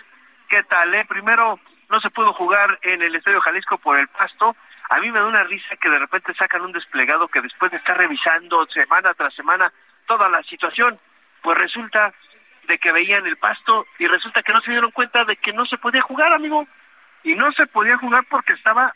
qué 0.49 0.63
tal, 0.65 0.93
eh? 0.95 1.05
Primero 1.09 1.61
no 1.89 2.01
se 2.01 2.11
pudo 2.11 2.33
jugar 2.33 2.79
en 2.83 3.03
el 3.03 3.15
Estadio 3.15 3.41
Jalisco 3.41 3.79
por 3.79 3.99
el 3.99 4.09
pasto. 4.09 4.57
A 4.91 5.01
mí 5.01 5.11
me 5.11 5.19
da 5.19 5.27
una 5.27 5.45
risa 5.45 5.77
que 5.77 5.89
de 5.89 5.99
repente 5.99 6.35
sacan 6.35 6.63
un 6.63 6.73
desplegado 6.73 7.29
que 7.29 7.41
después 7.41 7.71
de 7.71 7.79
estar 7.79 7.97
revisando 7.97 8.67
semana 8.67 9.15
tras 9.15 9.35
semana 9.35 9.73
toda 10.07 10.29
la 10.29 10.43
situación, 10.43 10.99
pues 11.43 11.59
resulta 11.59 12.13
de 12.67 12.79
que 12.79 12.93
veían 12.93 13.27
el 13.27 13.37
pasto 13.37 13.87
y 13.99 14.07
resulta 14.07 14.43
que 14.43 14.53
no 14.53 14.61
se 14.61 14.71
dieron 14.71 14.91
cuenta 14.91 15.25
de 15.25 15.37
que 15.37 15.53
no 15.53 15.67
se 15.67 15.79
podía 15.79 16.03
jugar, 16.03 16.33
amigo. 16.33 16.67
Y 17.23 17.35
no 17.35 17.51
se 17.53 17.67
podía 17.67 17.97
jugar 17.97 18.25
porque 18.29 18.53
estaba 18.53 18.93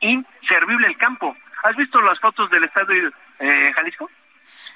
inservible 0.00 0.86
el 0.86 0.96
campo. 0.96 1.36
¿Has 1.62 1.76
visto 1.76 2.00
las 2.00 2.18
fotos 2.18 2.50
del 2.50 2.64
estadio 2.64 3.12
eh, 3.38 3.72
Jalisco? 3.74 4.10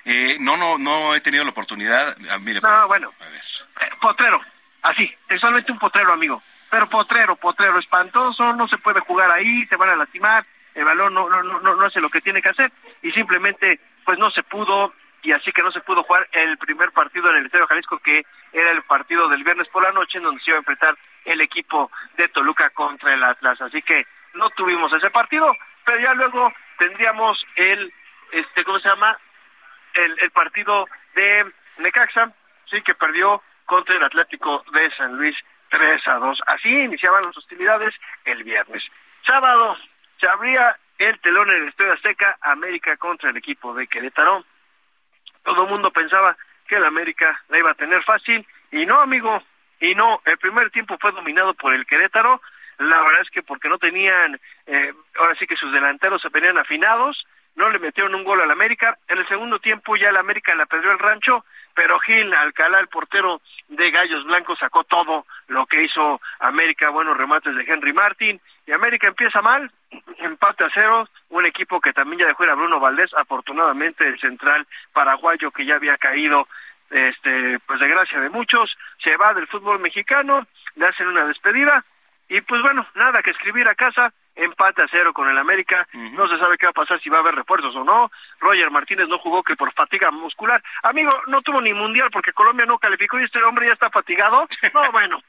Eh, 0.05 0.37
no, 0.41 0.57
no, 0.57 0.77
no 0.77 1.15
he 1.15 1.21
tenido 1.21 1.45
la 1.45 1.51
oportunidad. 1.51 2.15
Ah, 2.31 2.39
mire, 2.39 2.61
no, 2.61 2.89
bueno. 2.89 3.13
A 3.21 3.25
ver. 3.25 3.43
Eh, 3.81 3.91
potrero, 4.01 4.41
así, 4.83 5.11
textualmente 5.27 5.73
un 5.73 5.79
potrero, 5.79 6.13
amigo. 6.13 6.43
Pero 6.75 6.89
potrero, 6.89 7.37
potrero, 7.37 7.79
espantoso, 7.79 8.53
no 8.53 8.67
se 8.67 8.79
puede 8.79 8.99
jugar 8.99 9.31
ahí, 9.31 9.65
se 9.67 9.77
van 9.77 9.91
a 9.91 9.95
lastimar, 9.95 10.45
el 10.75 10.85
balón 10.85 11.15
no, 11.15 11.31
no, 11.31 11.41
no, 11.41 11.61
no 11.61 11.87
hace 11.87 12.01
lo 12.01 12.11
que 12.11 12.21
tiene 12.21 12.43
que 12.43 12.49
hacer 12.49 12.73
y 13.01 13.13
simplemente 13.13 13.79
pues 14.05 14.19
no 14.19 14.29
se 14.33 14.43
pudo 14.43 14.93
y 15.23 15.31
así 15.31 15.53
que 15.53 15.63
no 15.63 15.71
se 15.71 15.83
pudo 15.83 16.03
jugar 16.03 16.29
el 16.33 16.59
primer 16.59 16.91
partido 16.91 17.31
en 17.31 17.37
el 17.37 17.47
Estadio 17.47 17.69
Jalisco 17.69 18.01
que 18.01 18.27
era 18.53 18.73
el 18.73 18.83
partido 18.83 19.29
del 19.29 19.45
viernes 19.45 19.69
por 19.69 19.85
la 19.85 19.93
noche 19.93 20.19
en 20.19 20.25
donde 20.25 20.43
se 20.43 20.51
iba 20.51 20.57
a 20.57 20.63
enfrentar 20.63 20.97
el 21.25 21.41
equipo 21.43 21.93
de 22.17 22.27
Toluca 22.27 22.69
contra 22.71 23.15
el 23.15 23.23
Atlas. 23.23 23.61
Así 23.61 23.81
que 23.81 24.05
no 24.35 24.51
tuvimos 24.51 24.93
ese 24.95 25.11
partido, 25.11 25.55
pero 25.85 26.01
ya 26.01 26.13
luego 26.15 26.53
tendríamos 26.77 27.41
el, 27.55 27.95
este, 28.33 28.65
¿cómo 28.65 28.81
se 28.81 28.89
llama? 28.89 29.17
el, 29.95 30.31
partido 30.33 30.89
de 31.15 31.53
Necaxa, 31.79 32.33
sí, 32.69 32.83
que 32.83 32.97
perdió 32.97 33.45
contra 33.65 33.95
el 33.95 34.03
Atlético 34.03 34.65
de 34.73 34.91
San 34.97 35.17
Luis 35.17 35.37
3 35.75 36.09
a 36.09 36.15
2. 36.15 36.43
Así 36.47 36.69
iniciaban 36.69 37.25
las 37.25 37.37
hostilidades 37.37 37.93
el 38.25 38.45
viernes. 38.45 38.83
Sábado 39.27 39.77
se 40.21 40.29
abría 40.29 40.77
el 40.99 41.19
telón 41.21 41.51
en 41.51 41.63
el 41.63 41.69
Estadio 41.69 41.95
Azteca, 41.95 42.39
América 42.41 42.97
contra 42.97 43.31
el 43.31 43.37
equipo 43.37 43.75
de 43.75 43.89
Querétaro. 43.89 44.45
Todo 45.43 45.65
el 45.65 45.71
mundo 45.71 45.91
pensaba 45.91 46.37
que 46.69 46.77
el 46.77 46.85
América 46.85 47.43
la 47.49 47.59
iba 47.59 47.73
a 47.73 47.75
tener 47.75 48.05
fácil, 48.05 48.47
y 48.71 48.87
no, 48.87 49.01
amigo, 49.01 49.43
y 49.81 49.95
no, 49.95 50.23
el 50.25 50.39
primer 50.39 50.71
tiempo 50.71 50.97
fue 51.01 51.11
dominado 51.13 51.55
por 51.55 51.75
el 51.75 51.85
Querétaro, 51.87 52.41
la 52.79 53.03
verdad 53.03 53.23
es 53.23 53.31
que 53.31 53.43
porque 53.43 53.69
no 53.69 53.79
tenían, 53.79 54.41
eh, 54.67 54.93
ahora 55.19 55.35
sí 55.39 55.47
que 55.47 55.57
sus 55.57 55.73
delanteros 55.73 56.23
se 56.23 56.29
venían 56.29 56.57
afinados, 56.57 57.27
no 57.57 57.69
le 57.71 57.79
metieron 57.79 58.15
un 58.15 58.25
gol 58.25 58.41
al 58.41 58.51
América. 58.51 58.99
En 59.09 59.19
el 59.19 59.29
segundo 59.29 59.59
tiempo 59.59 59.97
ya 59.97 60.09
el 60.09 60.17
América 60.17 60.55
la 60.55 60.67
perdió 60.67 60.91
el 60.91 60.99
rancho, 60.99 61.45
pero 61.75 61.99
Gil 62.01 62.33
Alcalá, 62.33 62.81
el 62.81 62.89
portero 62.89 63.41
de 63.69 63.91
Gallos 63.91 64.25
Blancos, 64.25 64.59
sacó 64.59 64.85
todo 64.85 65.27
lo 65.49 65.67
que 65.67 65.83
hizo 65.83 66.21
América, 66.39 66.91
buenos 66.91 67.17
remates 67.17 67.55
de 67.55 67.65
Henry 67.65 67.93
Martin 67.93 68.41
y 68.67 68.73
América 68.73 69.09
empieza 69.09 69.43
mal, 69.43 69.71
empate 70.19 70.65
a 70.65 70.71
cero, 70.73 71.09
un 71.31 71.45
equipo 71.45 71.81
que 71.81 71.93
también 71.93 72.21
ya 72.21 72.27
dejó 72.27 72.45
ir 72.45 72.51
a 72.51 72.55
Bruno 72.55 72.81
Valdés, 72.81 73.13
afortunadamente 73.15 74.07
el 74.07 74.19
central 74.19 74.67
paraguayo 74.93 75.51
que 75.51 75.67
ya 75.67 75.75
había 75.77 75.99
caído, 75.99 76.49
este, 76.91 77.59
pues 77.67 77.81
de 77.81 77.89
gracia 77.89 78.21
de 78.21 78.31
muchos, 78.31 78.77
se 79.03 79.17
va 79.17 79.35
del 79.35 79.49
fútbol 79.49 79.81
mexicano, 79.81 80.47
le 80.77 80.87
hacen 80.87 81.09
una 81.09 81.27
despedida, 81.27 81.85
y 82.29 82.41
pues 82.41 82.63
bueno, 82.63 82.87
nada 82.95 83.23
que 83.23 83.31
escribir 83.31 83.69
a 83.69 83.75
casa, 83.75 84.13
empate 84.35 84.83
a 84.83 84.89
cero 84.91 85.13
con 85.13 85.29
el 85.29 85.39
América, 85.39 85.87
no 85.93 86.29
se 86.29 86.39
sabe 86.39 86.59
qué 86.59 86.67
va 86.67 86.71
a 86.71 86.75
pasar 86.75 87.01
si 87.01 87.09
va 87.09 87.19
a 87.19 87.21
haber 87.21 87.35
refuerzos 87.35 87.75
o 87.77 87.85
no, 87.85 88.11
Roger 88.41 88.71
Martínez 88.71 89.09
no 89.09 89.19
jugó 89.19 89.43
que 89.43 89.57
por 89.57 89.73
fatiga 89.73 90.11
muscular, 90.11 90.63
amigo, 90.83 91.13
no 91.27 91.43
tuvo 91.43 91.61
ni 91.61 91.73
mundial 91.73 92.11
porque 92.13 92.33
Colombia 92.33 92.67
no 92.67 92.79
calificó 92.79 93.19
y 93.19 93.25
este 93.25 93.43
hombre 93.43 93.67
ya 93.67 93.73
está 93.75 93.91
fatigado, 93.91 94.47
no, 94.73 94.93
bueno, 94.93 95.23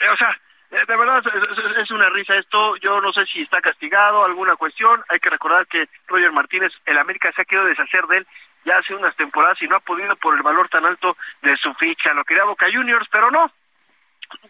eh, 0.00 0.08
o 0.08 0.16
sea, 0.16 0.38
eh, 0.70 0.84
de 0.86 0.96
verdad 0.96 1.22
es, 1.26 1.78
es 1.78 1.90
una 1.90 2.08
risa 2.10 2.36
esto, 2.36 2.76
yo 2.76 3.00
no 3.00 3.12
sé 3.12 3.26
si 3.26 3.42
está 3.42 3.60
castigado, 3.60 4.24
alguna 4.24 4.56
cuestión, 4.56 5.02
hay 5.08 5.20
que 5.20 5.30
recordar 5.30 5.66
que 5.66 5.88
Roger 6.06 6.32
Martínez, 6.32 6.72
el 6.86 6.98
América 6.98 7.32
se 7.34 7.42
ha 7.42 7.44
querido 7.44 7.66
deshacer 7.66 8.06
de 8.06 8.18
él 8.18 8.26
ya 8.64 8.78
hace 8.78 8.94
unas 8.94 9.14
temporadas 9.16 9.60
y 9.60 9.68
no 9.68 9.76
ha 9.76 9.80
podido 9.80 10.16
por 10.16 10.34
el 10.34 10.42
valor 10.42 10.68
tan 10.68 10.84
alto 10.84 11.16
de 11.42 11.56
su 11.56 11.72
ficha, 11.74 12.14
lo 12.14 12.24
quería 12.24 12.44
Boca 12.44 12.66
Juniors, 12.72 13.06
pero 13.10 13.30
no, 13.30 13.50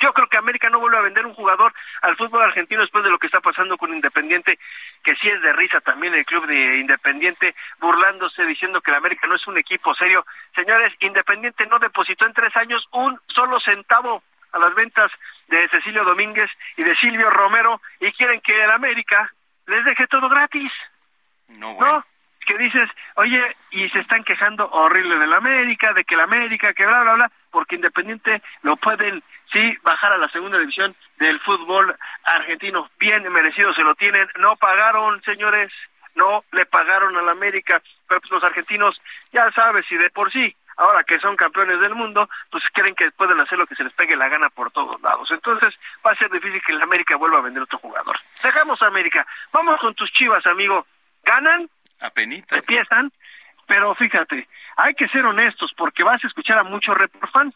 yo 0.01 0.13
creo 0.13 0.29
que 0.29 0.37
América 0.37 0.71
no 0.71 0.81
vuelve 0.81 0.99
a 0.99 1.03
vender 1.03 1.27
un 1.27 1.35
jugador 1.35 1.73
al 2.03 2.17
fútbol 2.17 2.43
argentino 2.43 2.83
después 2.83 3.05
de 3.05 3.11
lo 3.11 3.19
que 3.19 3.27
está 3.27 3.41
pasando 3.41 3.77
con 3.77 3.93
Independiente, 3.93 4.59
que 5.03 5.15
sí 5.17 5.29
es 5.29 5.41
de 5.43 5.53
risa 5.53 5.81
también 5.81 6.15
el 6.15 6.25
club 6.25 6.47
de 6.47 6.79
Independiente, 6.79 7.55
burlándose, 7.81 8.45
diciendo 8.47 8.81
que 8.81 8.91
el 8.91 8.97
América 8.97 9.27
no 9.27 9.37
es 9.37 9.47
un 9.47 9.59
equipo 9.59 9.95
serio. 9.95 10.25
Señores, 10.55 10.93
Independiente 11.01 11.67
no 11.67 11.79
depositó 11.79 12.27
en 12.27 12.35
tres 12.35 12.55
años 12.57 12.87
un 12.93 13.21
solo 13.29 13.61
centavo 13.61 14.23
a 14.53 14.59
las 14.59 14.75
ventas 14.75 15.11
de 15.49 15.69
Cecilio 15.69 16.05
Domínguez 16.05 16.51
y 16.77 16.83
de 16.85 16.97
Silvio 16.97 17.29
Romero 17.31 17.81
y 18.01 18.13
quieren 18.13 18.41
que 18.41 18.63
el 18.63 18.71
América 18.71 19.33
les 19.67 19.85
deje 19.85 20.07
todo 20.07 20.29
gratis. 20.29 20.73
No, 21.49 21.75
bueno. 21.75 22.05
Que 22.47 22.59
dices, 22.59 22.91
oye, 23.15 23.57
y 23.71 23.89
se 23.89 24.01
están 24.01 24.23
quejando 24.23 24.69
horrible 24.71 25.19
del 25.19 25.33
América, 25.33 25.95
de 25.95 26.05
que 26.05 26.15
el 26.15 26.21
América, 26.21 26.75
que 26.75 26.85
bla, 26.85 27.03
bla, 27.03 27.15
bla, 27.15 27.31
porque 27.51 27.77
Independiente 27.77 28.43
lo 28.63 28.77
pueden 28.77 29.23
sí 29.53 29.77
bajar 29.83 30.13
a 30.13 30.19
la 30.19 30.29
segunda 30.29 30.59
división 30.59 30.95
del 31.19 31.41
fútbol 31.41 31.97
argentino. 32.25 32.91
Bien 32.99 33.31
merecido 33.33 33.73
se 33.75 33.83
lo 33.83 33.95
tienen. 33.95 34.29
No 34.39 34.57
pagaron, 34.57 35.23
señores, 35.23 35.73
no 36.15 36.45
le 36.53 36.67
pagaron 36.67 37.17
a 37.17 37.23
la 37.23 37.33
América, 37.33 37.83
pero 38.09 38.21
pues 38.21 38.31
los 38.31 38.45
argentinos 38.45 39.01
ya 39.33 39.51
sabes, 39.53 39.85
si 39.87 39.97
de 39.97 40.11
por 40.11 40.33
sí, 40.33 40.55
ahora 40.77 41.05
que 41.05 41.19
son 41.19 41.37
campeones 41.37 41.81
del 41.81 41.95
mundo, 41.95 42.29
pues 42.51 42.63
creen 42.73 42.95
que 42.95 43.11
pueden 43.13 43.41
hacer 43.41 43.59
lo 43.59 43.67
que 43.67 43.75
se 43.75 43.85
les 43.85 43.93
pegue 43.93 44.17
la 44.17 44.29
gana 44.29 44.51
por 44.51 44.71
todos 44.71 45.01
lados. 45.03 45.31
Entonces 45.31 45.75
va 46.05 46.13
a 46.13 46.17
ser 46.17 46.31
difícil 46.31 46.61
que 46.63 46.73
el 46.73 46.83
América 46.83 47.17
vuelva 47.17 47.39
a 47.39 47.43
vender 47.43 47.63
otro 47.63 47.79
jugador. 47.79 48.17
Dejamos 48.43 48.81
a 48.83 48.87
América. 48.87 49.27
Vamos 49.53 49.79
con 49.81 49.95
tus 49.95 50.11
chivas, 50.13 50.45
amigo. 50.47 50.87
¿Ganan? 51.23 51.69
Apenitas. 52.01 52.59
Empiezan, 52.59 53.13
pero 53.67 53.95
fíjate, 53.95 54.49
hay 54.77 54.95
que 54.95 55.09
ser 55.09 55.25
honestos 55.25 55.73
porque 55.77 56.03
vas 56.03 56.23
a 56.23 56.27
escuchar 56.27 56.59
a 56.59 56.65
muchos 56.65 56.97
fan. 57.33 57.53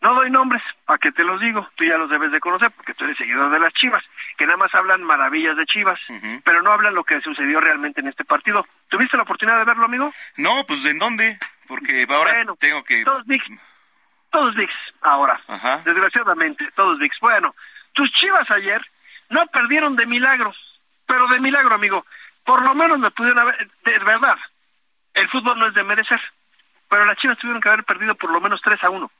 No 0.00 0.14
doy 0.14 0.30
nombres, 0.30 0.62
para 0.84 0.98
que 0.98 1.10
te 1.10 1.24
los 1.24 1.40
digo, 1.40 1.68
tú 1.74 1.84
ya 1.84 1.98
los 1.98 2.08
debes 2.08 2.30
de 2.30 2.38
conocer 2.38 2.70
porque 2.70 2.94
tú 2.94 3.04
eres 3.04 3.16
seguidor 3.16 3.50
de 3.50 3.58
las 3.58 3.72
Chivas, 3.72 4.04
que 4.36 4.46
nada 4.46 4.56
más 4.56 4.72
hablan 4.72 5.02
maravillas 5.02 5.56
de 5.56 5.66
Chivas, 5.66 5.98
pero 6.44 6.62
no 6.62 6.72
hablan 6.72 6.94
lo 6.94 7.02
que 7.02 7.20
sucedió 7.20 7.60
realmente 7.60 8.00
en 8.00 8.06
este 8.06 8.24
partido. 8.24 8.64
¿Tuviste 8.88 9.16
la 9.16 9.24
oportunidad 9.24 9.58
de 9.58 9.64
verlo, 9.64 9.86
amigo? 9.86 10.12
No, 10.36 10.64
pues 10.66 10.84
¿en 10.86 11.00
dónde? 11.00 11.36
Porque 11.66 12.06
ahora 12.08 12.44
tengo 12.60 12.84
que... 12.84 13.02
Todos 13.04 13.26
VIX, 13.26 13.44
todos 14.30 14.54
VIX 14.54 14.72
ahora, 15.02 15.40
desgraciadamente, 15.84 16.70
todos 16.76 16.98
VIX. 16.98 17.18
Bueno, 17.20 17.54
tus 17.92 18.08
Chivas 18.12 18.48
ayer 18.52 18.80
no 19.30 19.46
perdieron 19.48 19.96
de 19.96 20.06
milagro, 20.06 20.54
pero 21.06 21.26
de 21.26 21.40
milagro, 21.40 21.74
amigo. 21.74 22.06
Por 22.44 22.62
lo 22.62 22.72
menos 22.74 23.00
me 23.00 23.10
pudieron 23.10 23.40
haber, 23.40 23.68
de 23.84 23.98
verdad, 23.98 24.38
el 25.14 25.28
fútbol 25.28 25.58
no 25.58 25.66
es 25.66 25.74
de 25.74 25.82
merecer, 25.82 26.20
pero 26.88 27.04
las 27.04 27.16
Chivas 27.18 27.36
tuvieron 27.38 27.60
que 27.60 27.68
haber 27.68 27.82
perdido 27.82 28.14
por 28.14 28.30
lo 28.30 28.40
menos 28.40 28.60
3 28.62 28.84
a 28.84 28.90
1. 28.90 29.10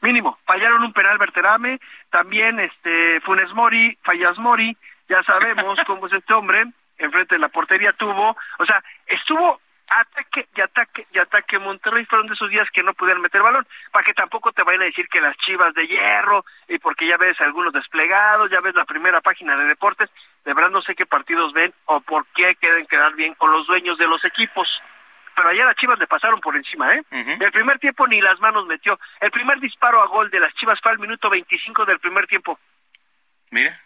Mínimo, 0.00 0.38
fallaron 0.44 0.82
un 0.82 0.92
penal 0.92 1.18
Berterame, 1.18 1.80
también 2.10 2.58
este 2.60 3.20
Funes 3.20 3.52
Mori, 3.52 3.96
Fallas 4.02 4.38
Mori, 4.38 4.76
ya 5.08 5.22
sabemos 5.22 5.78
cómo 5.86 6.06
es 6.06 6.12
este 6.14 6.34
hombre, 6.34 6.64
enfrente 6.98 7.34
de 7.34 7.40
la 7.40 7.48
portería 7.48 7.92
tuvo, 7.92 8.36
o 8.58 8.66
sea, 8.66 8.82
estuvo 9.06 9.60
ataque 9.88 10.48
y 10.54 10.60
ataque 10.60 11.06
y 11.12 11.18
ataque. 11.18 11.58
Monterrey 11.58 12.04
fueron 12.06 12.26
de 12.26 12.34
esos 12.34 12.50
días 12.50 12.68
que 12.72 12.82
no 12.82 12.94
pudieron 12.94 13.22
meter 13.22 13.42
balón, 13.42 13.66
para 13.92 14.04
que 14.04 14.14
tampoco 14.14 14.52
te 14.52 14.62
vayan 14.62 14.82
a 14.82 14.86
decir 14.86 15.08
que 15.08 15.20
las 15.20 15.36
chivas 15.38 15.74
de 15.74 15.86
hierro, 15.86 16.44
y 16.68 16.78
porque 16.78 17.06
ya 17.06 17.16
ves 17.16 17.40
algunos 17.40 17.72
desplegados, 17.72 18.50
ya 18.50 18.60
ves 18.60 18.74
la 18.74 18.84
primera 18.84 19.20
página 19.20 19.56
de 19.56 19.64
deportes, 19.64 20.10
de 20.44 20.54
verdad 20.54 20.70
no 20.70 20.82
sé 20.82 20.94
qué 20.94 21.06
partidos 21.06 21.52
ven 21.52 21.72
o 21.84 22.00
por 22.00 22.26
qué 22.34 22.56
quieren 22.56 22.86
quedar 22.86 23.14
bien 23.14 23.34
con 23.34 23.52
los 23.52 23.66
dueños 23.66 23.98
de 23.98 24.06
los 24.06 24.24
equipos 24.24 24.68
pero 25.36 25.50
ayer 25.50 25.66
las 25.66 25.76
Chivas 25.76 25.98
le 25.98 26.06
pasaron 26.06 26.40
por 26.40 26.56
encima, 26.56 26.94
¿eh? 26.94 27.04
El 27.10 27.52
primer 27.52 27.78
tiempo 27.78 28.06
ni 28.08 28.22
las 28.22 28.40
manos 28.40 28.66
metió. 28.66 28.98
El 29.20 29.30
primer 29.30 29.60
disparo 29.60 30.02
a 30.02 30.06
gol 30.06 30.30
de 30.30 30.40
las 30.40 30.54
Chivas 30.54 30.80
fue 30.82 30.92
al 30.92 30.98
minuto 30.98 31.28
25 31.28 31.84
del 31.84 32.00
primer 32.00 32.26
tiempo. 32.26 32.58
Mira. 33.50 33.78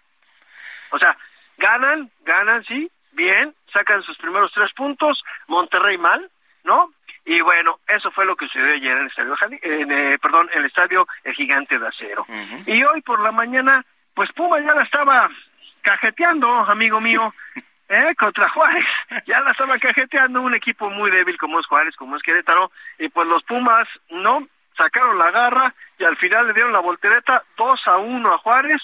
O 0.90 0.98
sea, 0.98 1.16
ganan, 1.58 2.08
ganan, 2.24 2.64
sí, 2.64 2.88
bien, 3.12 3.52
sacan 3.72 4.02
sus 4.02 4.16
primeros 4.16 4.52
tres 4.52 4.72
puntos, 4.74 5.24
Monterrey 5.48 5.98
mal, 5.98 6.30
¿no? 6.62 6.92
Y 7.24 7.40
bueno, 7.40 7.80
eso 7.88 8.12
fue 8.12 8.24
lo 8.24 8.36
que 8.36 8.46
sucedió 8.46 8.74
ayer 8.74 8.92
en 8.92 9.02
el 9.02 9.06
estadio, 9.08 9.36
en, 9.62 9.90
eh, 9.90 10.18
perdón, 10.20 10.48
en 10.52 10.60
el 10.60 10.66
estadio 10.66 11.06
El 11.24 11.34
Gigante 11.34 11.78
de 11.78 11.86
Acero. 11.88 12.24
Y 12.66 12.82
hoy 12.84 13.02
por 13.02 13.20
la 13.20 13.32
mañana, 13.32 13.84
pues 14.14 14.32
Puma 14.32 14.60
ya 14.60 14.74
la 14.74 14.84
estaba 14.84 15.28
cajeteando, 15.82 16.48
amigo 16.48 17.00
mío. 17.00 17.34
¿eh? 17.90 18.14
contra 18.16 18.48
Juárez. 18.48 18.84
Ya 19.26 19.40
la 19.40 19.50
estaba 19.50 19.78
cajeteando 19.78 20.40
un 20.40 20.54
equipo 20.54 20.88
muy 20.88 21.10
débil 21.10 21.36
como 21.36 21.60
es 21.60 21.66
Juárez, 21.66 21.94
como 21.96 22.16
es 22.16 22.22
Querétaro, 22.22 22.70
y 22.98 23.08
pues 23.08 23.26
los 23.28 23.42
Pumas 23.42 23.86
no 24.08 24.46
sacaron 24.76 25.18
la 25.18 25.30
garra 25.30 25.74
y 25.98 26.04
al 26.04 26.16
final 26.16 26.46
le 26.46 26.54
dieron 26.54 26.72
la 26.72 26.78
voltereta 26.78 27.42
2 27.56 27.80
a 27.86 27.98
1 27.98 28.34
a 28.34 28.38
Juárez. 28.38 28.80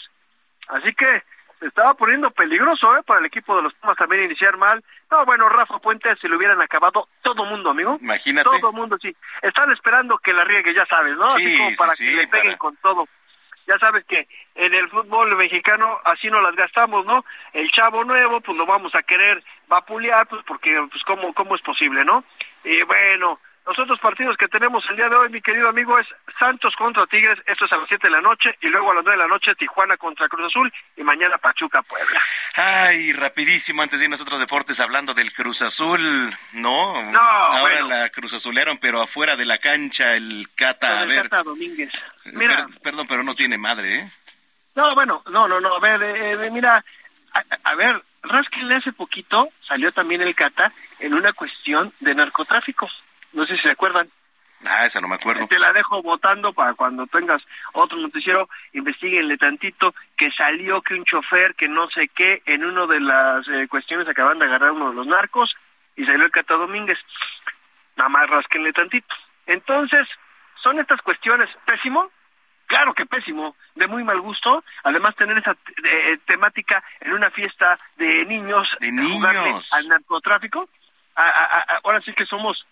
Así 0.68 0.92
que 0.94 1.22
se 1.60 1.68
estaba 1.68 1.94
poniendo 1.94 2.30
peligroso 2.32 2.96
¿eh? 2.96 3.02
para 3.04 3.20
el 3.20 3.26
equipo 3.26 3.56
de 3.56 3.62
los 3.62 3.74
Pumas 3.74 3.96
también 3.96 4.24
iniciar 4.24 4.56
mal. 4.56 4.84
No, 5.10 5.24
bueno, 5.24 5.48
Rafa 5.48 5.78
Puente 5.78 6.14
se 6.16 6.28
lo 6.28 6.36
hubieran 6.36 6.60
acabado 6.60 7.08
todo 7.22 7.44
mundo, 7.46 7.70
amigo. 7.70 7.98
Imagínate. 8.00 8.50
Todo 8.50 8.72
mundo, 8.72 8.98
sí. 9.00 9.16
Están 9.40 9.70
esperando 9.72 10.18
que 10.18 10.32
la 10.32 10.44
riegue, 10.44 10.74
ya 10.74 10.84
sabes, 10.86 11.16
¿no? 11.16 11.28
Así 11.28 11.56
como 11.56 11.70
para 11.76 11.92
que 11.96 12.12
le 12.12 12.26
peguen 12.26 12.56
con 12.58 12.76
todo 12.76 13.06
ya 13.66 13.78
sabes 13.78 14.04
que 14.04 14.26
en 14.54 14.74
el 14.74 14.88
fútbol 14.88 15.36
mexicano 15.36 15.98
así 16.04 16.28
no 16.28 16.40
las 16.40 16.54
gastamos, 16.54 17.04
¿no? 17.04 17.24
El 17.52 17.70
chavo 17.70 18.04
nuevo, 18.04 18.40
pues 18.40 18.56
lo 18.56 18.66
vamos 18.66 18.94
a 18.94 19.02
querer 19.02 19.42
vapulear, 19.68 20.26
pues 20.28 20.42
porque, 20.46 20.76
pues 20.90 21.02
cómo, 21.04 21.32
cómo 21.34 21.56
es 21.56 21.62
posible, 21.62 22.04
¿no? 22.04 22.24
Y 22.64 22.82
bueno, 22.82 23.40
los 23.66 23.78
otros 23.80 23.98
partidos 23.98 24.36
que 24.36 24.46
tenemos 24.46 24.84
el 24.88 24.96
día 24.96 25.08
de 25.08 25.16
hoy, 25.16 25.28
mi 25.28 25.42
querido 25.42 25.68
amigo, 25.68 25.98
es 25.98 26.06
Santos 26.38 26.74
contra 26.76 27.04
Tigres, 27.06 27.38
esto 27.46 27.64
es 27.64 27.72
a 27.72 27.76
las 27.76 27.88
7 27.88 28.06
de 28.06 28.12
la 28.12 28.20
noche, 28.20 28.56
y 28.60 28.68
luego 28.68 28.92
a 28.92 28.94
las 28.94 29.04
9 29.04 29.18
de 29.18 29.24
la 29.24 29.28
noche 29.28 29.54
Tijuana 29.56 29.96
contra 29.96 30.28
Cruz 30.28 30.46
Azul, 30.46 30.72
y 30.96 31.02
mañana 31.02 31.36
Pachuca 31.38 31.82
Puebla. 31.82 32.20
Ay, 32.54 33.12
rapidísimo, 33.12 33.82
antes 33.82 33.98
de 33.98 34.04
irnos 34.04 34.20
a 34.20 34.22
otros 34.22 34.38
deportes, 34.38 34.78
hablando 34.78 35.14
del 35.14 35.32
Cruz 35.32 35.62
Azul, 35.62 36.32
¿no? 36.52 37.10
No, 37.10 37.20
Ahora 37.20 37.80
la 37.82 38.08
Cruz 38.10 38.34
Azulearon, 38.34 38.78
pero 38.78 39.02
afuera 39.02 39.34
de 39.34 39.44
la 39.44 39.58
cancha, 39.58 40.14
el 40.14 40.48
Cata, 40.54 41.00
a 41.00 41.04
ver. 41.04 41.24
Cata 41.24 41.42
Domínguez. 41.42 41.90
Mira. 42.26 42.68
perdón, 42.82 43.06
pero 43.08 43.24
no 43.24 43.34
tiene 43.34 43.58
madre, 43.58 43.98
¿eh? 44.00 44.10
No, 44.76 44.94
bueno, 44.94 45.22
no, 45.30 45.48
no, 45.48 45.60
no, 45.60 45.74
a 45.74 45.80
ver, 45.80 46.02
eh, 46.02 46.50
mira, 46.52 46.84
a, 47.32 47.42
a 47.64 47.74
ver, 47.74 48.00
Raskin 48.22 48.70
hace 48.72 48.92
poquito 48.92 49.48
salió 49.66 49.90
también 49.90 50.22
el 50.22 50.36
Cata 50.36 50.72
en 51.00 51.14
una 51.14 51.32
cuestión 51.32 51.92
de 51.98 52.14
narcotráfico 52.14 52.88
no 53.32 53.46
sé 53.46 53.56
si 53.56 53.62
se 53.62 53.70
acuerdan. 53.70 54.08
Ah, 54.64 54.86
esa 54.86 55.00
no 55.00 55.08
me 55.08 55.16
acuerdo. 55.16 55.46
Te 55.46 55.58
la 55.58 55.72
dejo 55.72 56.02
votando 56.02 56.52
para 56.52 56.74
cuando 56.74 57.06
tengas 57.06 57.42
otro 57.72 57.98
noticiero, 57.98 58.48
investiguenle 58.72 59.36
tantito 59.36 59.94
que 60.16 60.30
salió 60.32 60.80
que 60.80 60.94
un 60.94 61.04
chofer 61.04 61.54
que 61.54 61.68
no 61.68 61.88
sé 61.90 62.08
qué 62.08 62.42
en 62.46 62.64
una 62.64 62.86
de 62.86 63.00
las 63.00 63.46
eh, 63.48 63.68
cuestiones 63.68 64.08
acaban 64.08 64.38
de 64.38 64.46
agarrar 64.46 64.72
uno 64.72 64.90
de 64.90 64.96
los 64.96 65.06
narcos 65.06 65.54
y 65.94 66.04
salió 66.04 66.24
el 66.24 66.30
Cata 66.30 66.54
Domínguez. 66.54 66.98
Nada 67.96 68.08
más 68.08 68.28
rasquenle 68.28 68.72
tantito. 68.72 69.14
Entonces, 69.46 70.08
son 70.62 70.78
estas 70.78 71.00
cuestiones 71.02 71.48
pésimo, 71.64 72.10
claro 72.66 72.94
que 72.94 73.06
pésimo, 73.06 73.54
de 73.74 73.86
muy 73.86 74.04
mal 74.04 74.20
gusto, 74.20 74.64
además 74.82 75.14
tener 75.16 75.38
esa 75.38 75.56
eh, 75.84 76.18
temática 76.26 76.82
en 77.00 77.12
una 77.12 77.30
fiesta 77.30 77.78
de 77.96 78.24
niños, 78.24 78.68
de 78.80 78.90
niños 78.90 79.72
al 79.74 79.88
narcotráfico. 79.88 80.68
ahora 81.84 82.00
sí 82.00 82.12
que 82.14 82.26
somos 82.26 82.66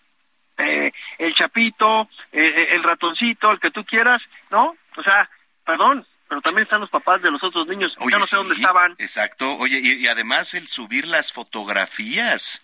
eh, 0.57 0.91
el 1.17 1.35
chapito, 1.35 2.09
eh, 2.31 2.53
eh, 2.55 2.67
el 2.71 2.83
ratoncito, 2.83 3.51
el 3.51 3.59
que 3.59 3.71
tú 3.71 3.83
quieras, 3.83 4.21
¿no? 4.49 4.75
O 4.95 5.03
sea, 5.03 5.29
perdón, 5.65 6.05
pero 6.27 6.41
también 6.41 6.63
están 6.63 6.81
los 6.81 6.89
papás 6.89 7.21
de 7.21 7.31
los 7.31 7.43
otros 7.43 7.67
niños. 7.67 7.93
ya 8.09 8.17
no 8.17 8.25
sé 8.25 8.37
dónde 8.37 8.55
estaban. 8.55 8.95
Exacto. 8.97 9.55
Oye, 9.57 9.79
y, 9.79 10.07
además 10.07 10.53
el 10.53 10.67
subir 10.67 11.07
las 11.07 11.31
fotografías, 11.31 12.63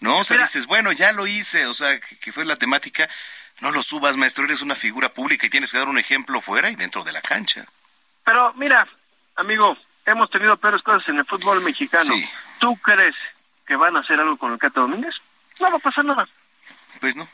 ¿no? 0.00 0.18
O 0.18 0.24
sea, 0.24 0.38
dices, 0.38 0.66
bueno, 0.66 0.92
ya 0.92 1.12
lo 1.12 1.26
hice, 1.26 1.66
o 1.66 1.74
sea, 1.74 1.98
que, 2.00 2.32
fue 2.32 2.44
la 2.44 2.56
temática. 2.56 3.08
No 3.60 3.70
lo 3.70 3.82
subas, 3.82 4.16
maestro, 4.16 4.44
eres 4.44 4.62
una 4.62 4.74
figura 4.74 5.12
pública 5.12 5.46
y 5.46 5.50
tienes 5.50 5.70
que 5.70 5.78
dar 5.78 5.88
un 5.88 5.98
ejemplo 5.98 6.40
fuera 6.40 6.70
y 6.70 6.74
dentro 6.74 7.04
de 7.04 7.12
la 7.12 7.20
cancha. 7.20 7.64
Pero 8.24 8.52
mira, 8.54 8.88
amigo, 9.36 9.76
hemos 10.06 10.30
tenido 10.30 10.56
peores 10.56 10.82
cosas 10.82 11.08
en 11.08 11.18
el 11.18 11.24
fútbol 11.24 11.60
mexicano. 11.60 12.14
¿Tú 12.58 12.76
crees 12.78 13.14
que 13.66 13.76
van 13.76 13.96
a 13.96 14.00
hacer 14.00 14.18
algo 14.18 14.36
con 14.36 14.52
el 14.52 14.58
Cata 14.58 14.80
Domínguez? 14.80 15.14
No 15.60 15.70
va 15.70 15.76
a 15.76 15.80
pasar 15.80 16.04
nada. 16.04 16.26
Pues 17.00 17.16
no. 17.16 17.26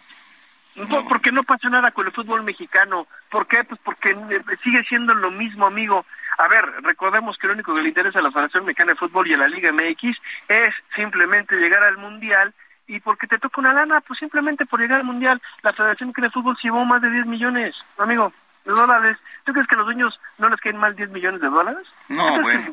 No. 0.76 1.05
Porque 1.09 1.32
no 1.32 1.43
pasa 1.43 1.68
nada 1.68 1.90
con 1.90 2.06
el 2.06 2.12
fútbol 2.12 2.44
mexicano. 2.44 3.06
¿Por 3.30 3.47
qué? 3.47 3.64
Pues 3.64 3.80
porque 3.82 4.10
eh, 4.10 4.56
sigue 4.62 4.85
siendo 4.85 5.12
lo 5.14 5.30
mismo, 5.30 5.66
amigo. 5.66 6.05
A 6.39 6.47
ver, 6.47 6.64
recordemos 6.82 7.36
que 7.36 7.48
lo 7.48 7.55
único 7.55 7.74
que 7.74 7.82
le 7.82 7.89
interesa 7.89 8.20
a 8.20 8.22
la 8.22 8.30
Federación 8.30 8.64
Mexicana 8.64 8.93
de 8.93 8.98
Fútbol 8.98 9.26
y 9.26 9.35
a 9.35 9.39
la 9.39 9.48
Liga 9.48 9.72
MX 9.72 10.16
es 10.48 10.74
simplemente 10.94 11.56
llegar 11.56 11.82
al 11.82 11.98
Mundial 11.98 12.55
y 12.86 13.01
porque 13.01 13.26
te 13.26 13.39
toca 13.39 13.60
una 13.60 13.72
lana, 13.72 14.01
pues 14.01 14.20
simplemente 14.20 14.64
por 14.64 14.80
llegar 14.80 15.01
al 15.01 15.06
Mundial, 15.06 15.43
la 15.62 15.72
Federación 15.72 16.09
Mexicana 16.09 16.28
de 16.28 16.32
Fútbol 16.32 16.56
se 16.56 16.68
llevó 16.68 16.85
más 16.85 17.02
de 17.02 17.10
10 17.10 17.26
millones, 17.26 17.74
amigo, 17.98 18.32
de 18.64 18.72
dólares. 18.72 19.18
¿Tú 19.44 19.52
crees 19.52 19.66
que 19.66 19.74
a 19.74 19.78
los 19.78 19.86
dueños 19.86 20.20
no 20.39 20.48
les 20.48 20.60
caen 20.60 20.76
mal 20.76 20.94
10 20.94 21.10
millones 21.10 21.40
de 21.40 21.48
dólares? 21.48 21.86
No, 22.09 22.40
bueno. 22.40 22.72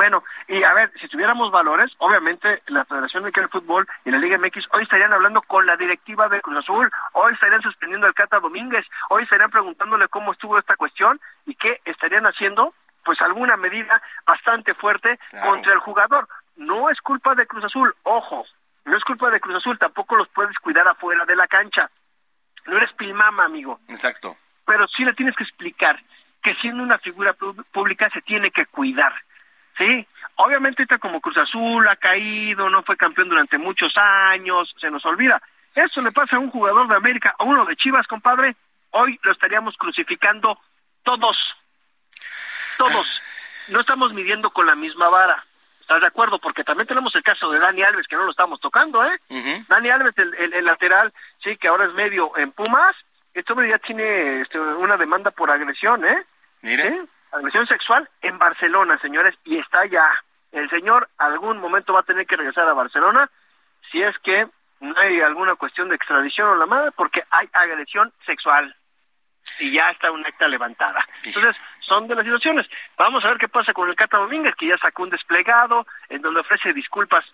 Bueno, 0.00 0.24
y 0.48 0.62
a 0.62 0.72
ver, 0.72 0.90
si 0.98 1.08
tuviéramos 1.08 1.50
valores, 1.50 1.92
obviamente 1.98 2.62
la 2.68 2.86
Federación 2.86 3.22
Mexicana 3.22 3.48
de 3.48 3.60
Fútbol 3.60 3.86
y 4.06 4.10
la 4.10 4.16
Liga 4.16 4.38
MX 4.38 4.66
hoy 4.72 4.84
estarían 4.84 5.12
hablando 5.12 5.42
con 5.42 5.66
la 5.66 5.76
directiva 5.76 6.26
de 6.30 6.40
Cruz 6.40 6.56
Azul, 6.56 6.90
hoy 7.12 7.34
estarían 7.34 7.60
suspendiendo 7.60 8.06
al 8.06 8.14
Cata 8.14 8.40
Domínguez, 8.40 8.86
hoy 9.10 9.24
estarían 9.24 9.50
preguntándole 9.50 10.08
cómo 10.08 10.32
estuvo 10.32 10.58
esta 10.58 10.74
cuestión 10.76 11.20
y 11.44 11.54
qué 11.54 11.82
estarían 11.84 12.24
haciendo, 12.24 12.72
pues 13.04 13.20
alguna 13.20 13.58
medida 13.58 14.00
bastante 14.24 14.72
fuerte 14.72 15.18
contra 15.44 15.74
el 15.74 15.80
jugador. 15.80 16.26
No 16.56 16.88
es 16.88 16.98
culpa 17.02 17.34
de 17.34 17.46
Cruz 17.46 17.66
Azul, 17.66 17.94
ojo, 18.04 18.46
no 18.86 18.96
es 18.96 19.04
culpa 19.04 19.28
de 19.28 19.38
Cruz 19.38 19.58
Azul, 19.58 19.78
tampoco 19.78 20.16
los 20.16 20.28
puedes 20.28 20.58
cuidar 20.60 20.88
afuera 20.88 21.26
de 21.26 21.36
la 21.36 21.46
cancha. 21.46 21.90
No 22.64 22.78
eres 22.78 22.90
pilmama, 22.94 23.44
amigo. 23.44 23.78
Exacto. 23.86 24.34
Pero 24.64 24.88
sí 24.88 25.04
le 25.04 25.12
tienes 25.12 25.36
que 25.36 25.44
explicar 25.44 26.02
que 26.42 26.54
siendo 26.54 26.82
una 26.82 26.96
figura 26.96 27.34
pública 27.34 28.08
se 28.08 28.22
tiene 28.22 28.50
que 28.50 28.64
cuidar 28.64 29.12
Sí, 29.80 30.06
obviamente 30.34 30.82
está 30.82 30.98
como 30.98 31.22
Cruz 31.22 31.38
Azul 31.38 31.88
ha 31.88 31.96
caído, 31.96 32.68
no 32.68 32.82
fue 32.82 32.98
campeón 32.98 33.30
durante 33.30 33.56
muchos 33.56 33.90
años, 33.96 34.74
se 34.78 34.90
nos 34.90 35.02
olvida. 35.06 35.40
Eso 35.74 36.02
le 36.02 36.12
pasa 36.12 36.36
a 36.36 36.38
un 36.38 36.50
jugador 36.50 36.86
de 36.86 36.96
América, 36.96 37.34
a 37.38 37.44
uno 37.44 37.64
de 37.64 37.76
Chivas, 37.76 38.06
compadre. 38.06 38.54
Hoy 38.90 39.18
lo 39.22 39.32
estaríamos 39.32 39.74
crucificando 39.78 40.60
todos. 41.02 41.36
Todos. 42.76 43.06
No 43.68 43.80
estamos 43.80 44.12
midiendo 44.12 44.50
con 44.50 44.66
la 44.66 44.74
misma 44.74 45.08
vara. 45.08 45.46
¿Estás 45.80 46.02
de 46.02 46.08
acuerdo? 46.08 46.38
Porque 46.38 46.62
también 46.62 46.86
tenemos 46.86 47.14
el 47.14 47.22
caso 47.22 47.50
de 47.50 47.58
Dani 47.58 47.82
Alves, 47.82 48.06
que 48.06 48.16
no 48.16 48.24
lo 48.24 48.32
estamos 48.32 48.60
tocando, 48.60 49.02
¿eh? 49.02 49.18
Dani 49.66 49.88
Alves, 49.88 50.12
el, 50.18 50.62
lateral, 50.62 51.10
sí, 51.42 51.56
que 51.56 51.68
ahora 51.68 51.86
es 51.86 51.94
medio 51.94 52.36
en 52.36 52.52
Pumas. 52.52 52.94
Este 53.32 53.50
hombre 53.52 53.70
ya 53.70 53.78
tiene 53.78 54.42
este, 54.42 54.60
una 54.60 54.98
demanda 54.98 55.30
por 55.30 55.50
agresión, 55.50 56.04
¿eh? 56.04 56.22
Mire 56.60 57.06
agresión 57.32 57.66
sexual 57.66 58.08
en 58.22 58.38
Barcelona, 58.38 58.98
señores, 59.00 59.34
y 59.44 59.58
está 59.58 59.86
ya. 59.86 60.06
El 60.52 60.68
señor 60.70 61.08
algún 61.18 61.58
momento 61.58 61.92
va 61.92 62.00
a 62.00 62.04
tener 62.04 62.26
que 62.26 62.36
regresar 62.36 62.68
a 62.68 62.74
Barcelona 62.74 63.30
si 63.90 64.02
es 64.02 64.16
que 64.18 64.46
no 64.80 64.98
hay 64.98 65.20
alguna 65.20 65.54
cuestión 65.56 65.88
de 65.88 65.96
extradición 65.96 66.48
o 66.48 66.56
la 66.56 66.66
madre, 66.66 66.90
porque 66.96 67.22
hay 67.30 67.48
agresión 67.52 68.12
sexual 68.24 68.74
y 69.58 69.72
ya 69.72 69.90
está 69.90 70.10
una 70.10 70.28
acta 70.28 70.48
levantada. 70.48 71.04
Entonces, 71.22 71.56
son 71.80 72.06
de 72.06 72.14
las 72.14 72.24
situaciones. 72.24 72.66
Vamos 72.96 73.24
a 73.24 73.28
ver 73.28 73.38
qué 73.38 73.48
pasa 73.48 73.72
con 73.72 73.88
el 73.88 73.96
Cata 73.96 74.18
Domínguez, 74.18 74.54
que 74.56 74.68
ya 74.68 74.78
sacó 74.78 75.02
un 75.02 75.10
desplegado 75.10 75.86
en 76.08 76.22
donde 76.22 76.40
ofrece 76.40 76.72
disculpas. 76.72 77.24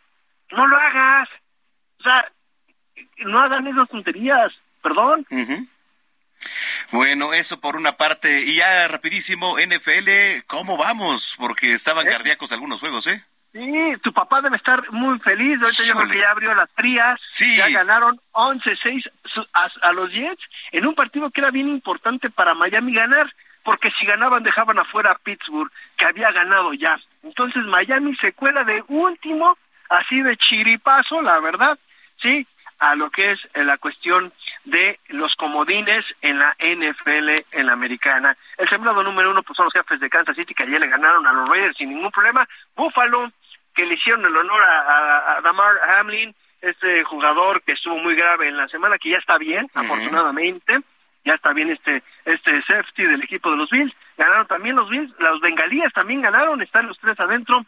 No 0.50 0.66
lo 0.66 0.76
hagas. 0.76 1.28
O 2.00 2.02
sea, 2.02 2.30
no 3.18 3.40
hagan 3.40 3.66
esas 3.66 3.88
tonterías. 3.88 4.52
Perdón. 4.82 5.26
Bueno, 6.90 7.34
eso 7.34 7.60
por 7.60 7.76
una 7.76 7.92
parte. 7.92 8.42
Y 8.42 8.56
ya 8.56 8.88
rapidísimo, 8.88 9.56
NFL, 9.58 10.44
¿cómo 10.46 10.76
vamos? 10.76 11.34
Porque 11.38 11.72
estaban 11.72 12.06
¿Eh? 12.06 12.10
cardíacos 12.10 12.52
algunos 12.52 12.80
juegos, 12.80 13.06
¿eh? 13.06 13.22
Sí, 13.52 13.94
tu 14.02 14.12
papá 14.12 14.42
debe 14.42 14.56
estar 14.56 14.90
muy 14.90 15.18
feliz. 15.18 15.58
Ahorita 15.62 15.84
yo 15.84 15.94
creo 15.94 16.08
que 16.08 16.18
ya 16.18 16.30
abrió 16.30 16.54
las 16.54 16.70
frías. 16.72 17.18
Sí. 17.28 17.56
Ya 17.56 17.70
ganaron 17.70 18.20
11-6 18.32 19.10
a, 19.54 19.70
a, 19.80 19.92
los 19.92 20.10
Jets 20.10 20.42
en 20.72 20.86
un 20.86 20.94
partido 20.94 21.30
que 21.30 21.40
era 21.40 21.50
bien 21.50 21.68
importante 21.68 22.28
para 22.28 22.54
Miami 22.54 22.92
ganar, 22.92 23.32
porque 23.62 23.90
si 23.92 24.04
ganaban 24.04 24.42
dejaban 24.42 24.78
afuera 24.78 25.12
a 25.12 25.18
Pittsburgh, 25.18 25.72
que 25.96 26.04
había 26.04 26.30
ganado 26.32 26.74
ya. 26.74 27.00
Entonces 27.22 27.64
Miami 27.64 28.14
se 28.16 28.34
cuela 28.34 28.62
de 28.62 28.84
último, 28.88 29.56
así 29.88 30.20
de 30.20 30.36
chiripazo, 30.36 31.22
la 31.22 31.40
verdad. 31.40 31.78
Sí, 32.20 32.46
a 32.78 32.94
lo 32.94 33.10
que 33.10 33.32
es 33.32 33.40
eh, 33.54 33.64
la 33.64 33.78
cuestión 33.78 34.32
de 34.66 34.98
los 35.08 35.34
comodines 35.36 36.04
en 36.20 36.38
la 36.38 36.54
NFL, 36.58 37.44
en 37.52 37.66
la 37.66 37.72
americana. 37.72 38.36
El 38.58 38.68
sembrado 38.68 39.02
número 39.02 39.30
uno 39.30 39.42
pues 39.42 39.56
son 39.56 39.66
los 39.66 39.72
jefes 39.72 40.00
de 40.00 40.10
Kansas 40.10 40.36
City 40.36 40.54
que 40.54 40.64
ayer 40.64 40.80
le 40.80 40.88
ganaron 40.88 41.26
a 41.26 41.32
los 41.32 41.48
Raiders 41.48 41.76
sin 41.76 41.88
ningún 41.88 42.10
problema. 42.10 42.46
Buffalo, 42.74 43.30
que 43.74 43.86
le 43.86 43.94
hicieron 43.94 44.24
el 44.24 44.36
honor 44.36 44.60
a, 44.62 45.40
Damar 45.42 45.74
Hamlin, 45.98 46.34
este 46.60 47.04
jugador 47.04 47.62
que 47.62 47.72
estuvo 47.72 47.96
muy 47.98 48.16
grave 48.16 48.48
en 48.48 48.56
la 48.56 48.68
semana, 48.68 48.98
que 48.98 49.10
ya 49.10 49.18
está 49.18 49.38
bien, 49.38 49.70
afortunadamente. 49.72 50.80
Ya 51.24 51.34
está 51.34 51.52
bien 51.52 51.70
este 51.70 52.04
este 52.24 52.62
safety 52.62 53.04
del 53.04 53.22
equipo 53.22 53.50
de 53.50 53.56
los 53.56 53.68
Bills. 53.70 53.92
Ganaron 54.16 54.46
también 54.46 54.76
los 54.76 54.88
Bills, 54.88 55.12
los 55.18 55.40
bengalíes 55.40 55.92
también 55.92 56.22
ganaron, 56.22 56.62
están 56.62 56.86
los 56.86 56.98
tres 56.98 57.18
adentro. 57.18 57.64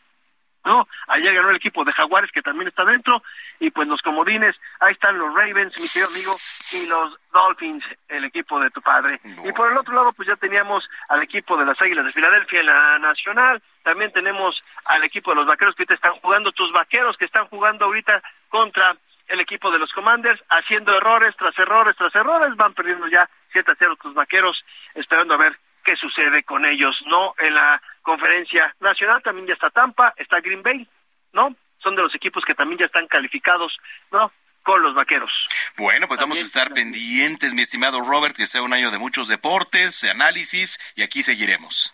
¿No? 0.64 0.88
Ayer 1.08 1.34
ganó 1.34 1.50
el 1.50 1.56
equipo 1.56 1.84
de 1.84 1.92
Jaguares 1.92 2.30
que 2.32 2.42
también 2.42 2.68
está 2.68 2.84
dentro 2.84 3.22
y 3.60 3.70
pues 3.70 3.88
los 3.88 4.02
comodines, 4.02 4.56
ahí 4.80 4.92
están 4.92 5.18
los 5.18 5.34
Ravens, 5.34 5.72
mi 5.80 5.88
querido 5.88 6.08
amigo, 6.10 6.32
y 6.72 6.86
los 6.88 7.18
Dolphins, 7.32 7.84
el 8.08 8.24
equipo 8.24 8.60
de 8.60 8.70
tu 8.70 8.80
padre. 8.82 9.20
Y 9.44 9.52
por 9.52 9.70
el 9.70 9.78
otro 9.78 9.94
lado 9.94 10.12
pues 10.12 10.28
ya 10.28 10.36
teníamos 10.36 10.88
al 11.08 11.22
equipo 11.22 11.56
de 11.56 11.66
las 11.66 11.80
Águilas 11.80 12.04
de 12.04 12.12
Filadelfia 12.12 12.60
en 12.60 12.66
la 12.66 12.98
Nacional, 12.98 13.62
también 13.82 14.12
tenemos 14.12 14.62
al 14.84 15.04
equipo 15.04 15.30
de 15.30 15.36
los 15.36 15.46
Vaqueros 15.46 15.74
que 15.74 15.82
ahorita 15.82 15.94
están 15.94 16.20
jugando, 16.20 16.52
tus 16.52 16.72
Vaqueros 16.72 17.16
que 17.16 17.24
están 17.24 17.46
jugando 17.46 17.86
ahorita 17.86 18.22
contra 18.48 18.96
el 19.28 19.40
equipo 19.40 19.70
de 19.70 19.78
los 19.78 19.92
Commanders, 19.92 20.42
haciendo 20.48 20.96
errores 20.96 21.34
tras 21.36 21.56
errores 21.58 21.96
tras 21.96 22.14
errores, 22.14 22.56
van 22.56 22.74
perdiendo 22.74 23.06
ya 23.08 23.28
7 23.52 23.70
a 23.70 23.76
0 23.78 23.96
tus 24.00 24.14
Vaqueros, 24.14 24.64
esperando 24.94 25.34
a 25.34 25.38
ver 25.38 25.58
qué 25.84 25.96
sucede 25.96 26.42
con 26.42 26.64
ellos, 26.64 26.94
¿no? 27.06 27.34
En 27.38 27.54
la 27.54 27.80
conferencia 28.08 28.74
nacional 28.80 29.22
también 29.22 29.46
ya 29.46 29.52
está 29.52 29.68
Tampa, 29.68 30.14
está 30.16 30.40
Green 30.40 30.62
Bay, 30.62 30.88
¿no? 31.34 31.54
Son 31.82 31.94
de 31.94 32.00
los 32.00 32.14
equipos 32.14 32.42
que 32.42 32.54
también 32.54 32.78
ya 32.78 32.86
están 32.86 33.06
calificados, 33.06 33.76
¿no? 34.10 34.32
Con 34.62 34.82
los 34.82 34.94
vaqueros. 34.94 35.30
Bueno, 35.76 36.08
pues 36.08 36.18
vamos 36.18 36.38
a 36.38 36.40
estar 36.40 36.72
pendientes, 36.72 37.52
mi 37.52 37.60
estimado 37.60 38.00
Robert, 38.00 38.34
que 38.34 38.46
sea 38.46 38.62
un 38.62 38.72
año 38.72 38.90
de 38.90 38.96
muchos 38.96 39.28
deportes, 39.28 40.04
análisis, 40.04 40.80
y 40.96 41.02
aquí 41.02 41.22
seguiremos. 41.22 41.92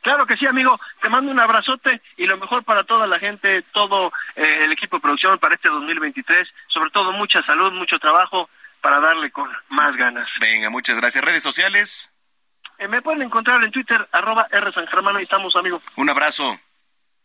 Claro 0.00 0.24
que 0.24 0.38
sí, 0.38 0.46
amigo. 0.46 0.80
Te 1.02 1.10
mando 1.10 1.30
un 1.30 1.38
abrazote 1.38 2.00
y 2.16 2.24
lo 2.24 2.38
mejor 2.38 2.64
para 2.64 2.84
toda 2.84 3.06
la 3.06 3.18
gente, 3.18 3.60
todo 3.74 4.10
eh, 4.36 4.64
el 4.64 4.72
equipo 4.72 4.96
de 4.96 5.02
producción 5.02 5.38
para 5.38 5.56
este 5.56 5.68
2023. 5.68 6.48
Sobre 6.68 6.90
todo 6.90 7.12
mucha 7.12 7.42
salud, 7.42 7.70
mucho 7.72 7.98
trabajo 7.98 8.48
para 8.80 8.98
darle 8.98 9.30
con 9.30 9.50
más 9.68 9.94
ganas. 9.96 10.26
Venga, 10.40 10.70
muchas 10.70 10.96
gracias. 10.96 11.22
¿Redes 11.22 11.42
sociales? 11.42 12.10
Eh, 12.80 12.88
me 12.88 13.02
pueden 13.02 13.20
encontrar 13.20 13.62
en 13.62 13.70
Twitter, 13.70 14.08
arroba 14.10 14.46
R 14.50 14.72
San 14.72 14.86
Germán, 14.86 15.14
ahí 15.14 15.24
estamos, 15.24 15.54
amigo. 15.54 15.82
Un 15.96 16.08
abrazo. 16.08 16.58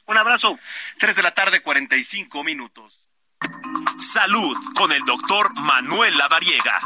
Un 0.05 0.17
abrazo. 0.17 0.59
Tres 0.99 1.15
de 1.15 1.23
la 1.23 1.31
tarde, 1.31 1.61
45 1.61 2.43
minutos. 2.43 3.09
Salud 3.97 4.53
con 4.75 4.91
el 4.91 5.01
doctor 5.03 5.53
Manuel 5.55 6.17
Lavariega. 6.17 6.79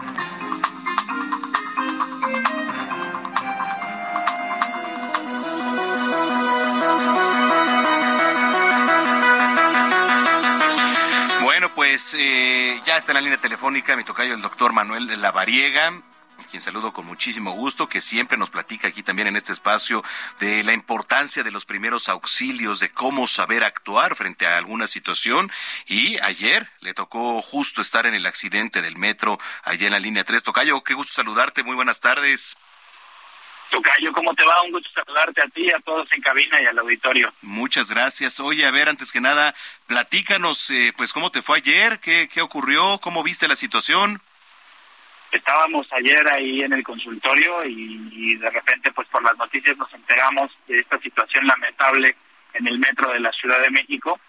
Bueno, 11.41 11.69
pues 11.73 12.15
eh, 12.15 12.79
ya 12.85 12.97
está 12.97 13.13
en 13.13 13.15
la 13.15 13.21
línea 13.21 13.39
telefónica 13.39 13.97
mi 13.97 14.03
tocayo 14.03 14.35
el 14.35 14.41
doctor 14.41 14.73
Manuel 14.73 15.19
Lavariega 15.19 16.03
quien 16.49 16.61
saludo 16.61 16.91
con 16.91 17.05
muchísimo 17.05 17.51
gusto, 17.51 17.87
que 17.87 18.01
siempre 18.01 18.37
nos 18.37 18.49
platica 18.49 18.87
aquí 18.87 19.03
también 19.03 19.27
en 19.27 19.37
este 19.37 19.53
espacio 19.53 20.03
de 20.39 20.63
la 20.63 20.73
importancia 20.73 21.43
de 21.43 21.51
los 21.51 21.65
primeros 21.65 22.09
auxilios, 22.09 22.79
de 22.79 22.89
cómo 22.89 23.27
saber 23.27 23.63
actuar 23.63 24.15
frente 24.15 24.47
a 24.47 24.57
alguna 24.57 24.87
situación. 24.87 25.51
Y 25.85 26.19
ayer 26.19 26.69
le 26.81 26.93
tocó 26.93 27.41
justo 27.41 27.81
estar 27.81 28.05
en 28.05 28.15
el 28.15 28.25
accidente 28.25 28.81
del 28.81 28.97
metro 28.97 29.39
allá 29.63 29.87
en 29.87 29.93
la 29.93 29.99
línea 29.99 30.23
3. 30.23 30.43
Tocayo, 30.43 30.83
qué 30.83 30.93
gusto 30.93 31.13
saludarte, 31.13 31.63
muy 31.63 31.75
buenas 31.75 31.99
tardes. 31.99 32.57
Tocayo, 33.69 34.11
¿cómo 34.13 34.33
te 34.33 34.43
va? 34.43 34.63
Un 34.63 34.71
gusto 34.71 34.89
saludarte 34.93 35.41
a 35.41 35.49
ti, 35.49 35.71
a 35.71 35.79
todos 35.81 36.11
en 36.11 36.21
cabina 36.21 36.59
y 36.61 36.65
al 36.65 36.79
auditorio. 36.79 37.31
Muchas 37.41 37.91
gracias. 37.91 38.39
Oye, 38.39 38.65
a 38.65 38.71
ver, 38.71 38.89
antes 38.89 39.11
que 39.11 39.21
nada, 39.21 39.53
platícanos, 39.85 40.71
eh, 40.71 40.91
pues, 40.97 41.13
¿cómo 41.13 41.31
te 41.31 41.43
fue 41.43 41.59
ayer? 41.59 41.99
¿Qué, 41.99 42.27
¿Qué 42.27 42.41
ocurrió? 42.41 42.97
¿Cómo 42.97 43.21
viste 43.21 43.47
la 43.47 43.55
situación? 43.55 44.21
Estábamos 45.37 45.87
ayer 45.93 46.21
ahí 46.33 46.61
en 46.61 46.73
el 46.73 46.83
consultorio 46.83 47.65
y, 47.65 48.35
de 48.35 48.49
repente 48.49 48.91
pues 48.91 49.07
por 49.09 49.23
las 49.23 49.37
noticias 49.37 49.77
nos 49.77 49.93
enteramos 49.93 50.51
de 50.67 50.79
esta 50.79 50.97
situación 50.99 51.45
lamentable 51.45 52.15
en 52.53 52.67
el 52.67 52.79
metro 52.79 53.11
de 53.11 53.19
la 53.19 53.31
Ciudad 53.31 53.61
de 53.61 53.69
México. 53.69 54.19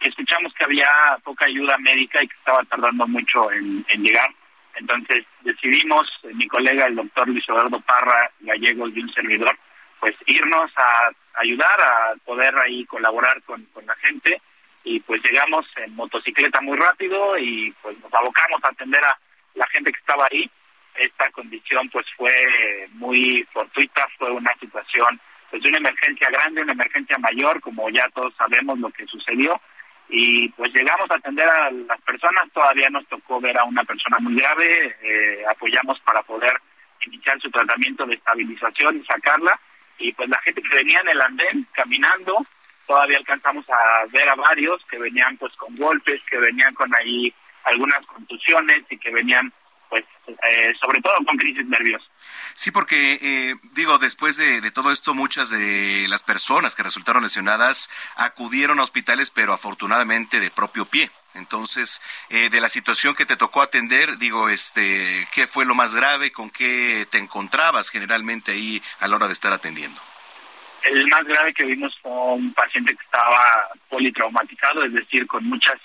Escuchamos 0.00 0.52
que 0.54 0.64
había 0.64 0.88
poca 1.22 1.46
ayuda 1.46 1.78
médica 1.78 2.22
y 2.22 2.28
que 2.28 2.36
estaba 2.36 2.62
tardando 2.64 3.06
mucho 3.06 3.50
en, 3.52 3.84
llegar. 3.96 4.30
Entonces 4.74 5.24
decidimos 5.42 6.06
mi 6.34 6.46
colega 6.48 6.86
el 6.86 6.96
doctor 6.96 7.28
Luis 7.28 7.44
Eduardo 7.48 7.80
Parra 7.80 8.30
Gallegos 8.40 8.90
y 8.94 9.00
un 9.00 9.12
servidor 9.12 9.56
pues 10.00 10.14
irnos 10.26 10.70
a 10.76 11.10
ayudar, 11.40 11.80
a 11.80 12.14
poder 12.24 12.54
ahí 12.58 12.84
colaborar 12.84 13.42
con, 13.44 13.64
con 13.72 13.86
la 13.86 13.94
gente. 13.96 14.40
Y 14.82 15.00
pues 15.00 15.22
llegamos 15.22 15.64
en 15.76 15.94
motocicleta 15.96 16.60
muy 16.60 16.76
rápido 16.76 17.38
y 17.38 17.72
pues 17.80 17.98
nos 18.00 18.12
abocamos 18.12 18.62
a 18.62 18.68
atender 18.68 19.02
a 19.02 19.18
la 19.54 19.66
gente 19.68 19.92
que 19.92 19.98
estaba 19.98 20.26
ahí. 20.30 20.50
Esta 20.96 21.30
condición 21.30 21.88
pues 21.90 22.06
fue 22.16 22.88
muy 22.92 23.46
fortuita, 23.52 24.06
fue 24.18 24.30
una 24.30 24.54
situación 24.60 25.20
pues 25.50 25.62
de 25.62 25.68
una 25.68 25.78
emergencia 25.78 26.28
grande, 26.30 26.62
una 26.62 26.72
emergencia 26.72 27.18
mayor, 27.18 27.60
como 27.60 27.88
ya 27.90 28.08
todos 28.10 28.34
sabemos 28.36 28.78
lo 28.78 28.90
que 28.90 29.06
sucedió 29.06 29.60
y 30.08 30.48
pues 30.50 30.72
llegamos 30.74 31.10
a 31.10 31.14
atender 31.14 31.48
a 31.48 31.70
las 31.70 32.00
personas, 32.02 32.50
todavía 32.52 32.88
nos 32.90 33.06
tocó 33.08 33.40
ver 33.40 33.58
a 33.58 33.64
una 33.64 33.84
persona 33.84 34.18
muy 34.20 34.36
grave, 34.36 34.96
eh, 35.02 35.44
apoyamos 35.50 35.98
para 36.00 36.22
poder 36.22 36.52
iniciar 37.06 37.40
su 37.40 37.50
tratamiento 37.50 38.06
de 38.06 38.14
estabilización 38.14 38.98
y 38.98 39.04
sacarla 39.04 39.58
y 39.98 40.12
pues 40.12 40.28
la 40.28 40.38
gente 40.40 40.62
que 40.62 40.76
venía 40.76 41.00
en 41.00 41.08
el 41.08 41.20
andén 41.20 41.66
caminando, 41.72 42.44
todavía 42.86 43.18
alcanzamos 43.18 43.68
a 43.70 44.06
ver 44.12 44.28
a 44.28 44.34
varios 44.34 44.84
que 44.86 44.98
venían 44.98 45.36
pues 45.36 45.52
con 45.56 45.74
golpes, 45.76 46.20
que 46.28 46.38
venían 46.38 46.74
con 46.74 46.90
ahí 46.96 47.32
algunas 47.64 48.04
contusiones 48.06 48.84
y 48.90 48.98
que 48.98 49.10
venían 49.10 49.52
pues 49.88 50.04
eh, 50.26 50.72
sobre 50.80 51.00
todo 51.00 51.14
con 51.24 51.36
crisis 51.36 51.66
nerviosas. 51.66 52.08
Sí, 52.54 52.70
porque 52.70 53.18
eh, 53.20 53.54
digo, 53.74 53.98
después 53.98 54.36
de, 54.36 54.70
todo 54.72 54.90
esto, 54.90 55.14
muchas 55.14 55.50
de 55.50 56.06
las 56.08 56.22
personas 56.22 56.74
que 56.74 56.82
resultaron 56.82 57.22
lesionadas 57.22 57.90
acudieron 58.16 58.80
a 58.80 58.82
hospitales, 58.82 59.30
pero 59.30 59.52
afortunadamente 59.52 60.40
de 60.40 60.50
propio 60.50 60.86
pie. 60.86 61.10
Entonces, 61.34 62.00
eh, 62.28 62.48
de 62.50 62.60
la 62.60 62.68
situación 62.68 63.14
que 63.14 63.26
te 63.26 63.36
tocó 63.36 63.62
atender, 63.62 64.18
digo, 64.18 64.48
este, 64.48 65.28
¿qué 65.32 65.46
fue 65.46 65.64
lo 65.64 65.74
más 65.74 65.94
grave? 65.94 66.32
¿Con 66.32 66.50
qué 66.50 67.06
te 67.10 67.18
encontrabas 67.18 67.90
generalmente 67.90 68.52
ahí 68.52 68.82
a 69.00 69.08
la 69.08 69.16
hora 69.16 69.26
de 69.26 69.32
estar 69.32 69.52
atendiendo? 69.52 70.00
El 70.84 71.06
más 71.08 71.22
grave 71.24 71.54
que 71.54 71.64
vimos 71.64 71.96
fue 72.02 72.12
un 72.12 72.52
paciente 72.52 72.94
que 72.94 73.02
estaba 73.04 73.68
politraumatizado, 73.88 74.84
es 74.84 74.92
decir, 74.92 75.26
con 75.26 75.44
muchas 75.44 75.76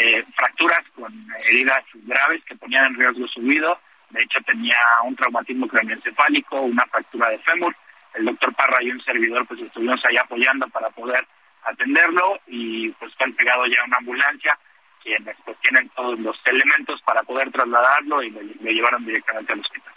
eh, 0.00 0.24
fracturas, 0.34 0.80
con 0.94 1.12
heridas 1.46 1.84
graves 1.94 2.42
que 2.44 2.56
ponían 2.56 2.86
en 2.86 2.94
riesgo 2.94 3.28
su 3.28 3.40
vida. 3.40 3.78
De 4.10 4.22
hecho, 4.22 4.38
tenía 4.46 4.76
un 5.04 5.14
traumatismo 5.14 5.68
craneoencefálico, 5.68 6.62
una 6.62 6.84
fractura 6.86 7.28
de 7.30 7.38
fémur. 7.40 7.76
El 8.14 8.24
doctor 8.24 8.54
Parra 8.54 8.82
y 8.82 8.90
un 8.90 9.00
servidor 9.02 9.46
pues 9.46 9.60
estuvimos 9.60 10.04
ahí 10.04 10.16
apoyando 10.16 10.66
para 10.68 10.88
poder 10.90 11.26
atenderlo 11.64 12.40
y 12.46 12.88
pues 12.92 13.14
fue 13.14 13.26
entregado 13.26 13.66
ya 13.66 13.84
una 13.86 13.98
ambulancia 13.98 14.58
quienes 15.02 15.36
pues 15.44 15.56
tienen 15.60 15.88
todos 15.90 16.18
los 16.18 16.36
elementos 16.44 17.00
para 17.02 17.22
poder 17.22 17.50
trasladarlo 17.50 18.22
y 18.22 18.30
lo, 18.30 18.40
llevaron 18.40 19.04
directamente 19.04 19.52
al 19.52 19.60
hospital. 19.60 19.94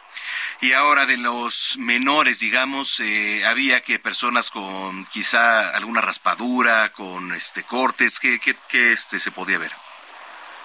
Y 0.61 0.73
ahora 0.73 1.05
de 1.05 1.17
los 1.17 1.77
menores, 1.77 2.39
digamos, 2.39 2.99
eh, 2.99 3.43
había 3.45 3.81
que 3.81 3.99
personas 3.99 4.49
con 4.49 5.05
quizá 5.05 5.75
alguna 5.75 6.01
raspadura, 6.01 6.91
con 6.93 7.33
este 7.33 7.63
cortes, 7.63 8.19
¿qué, 8.19 8.39
qué, 8.39 8.91
este, 8.91 9.19
se 9.19 9.31
podía 9.31 9.57
ver? 9.57 9.71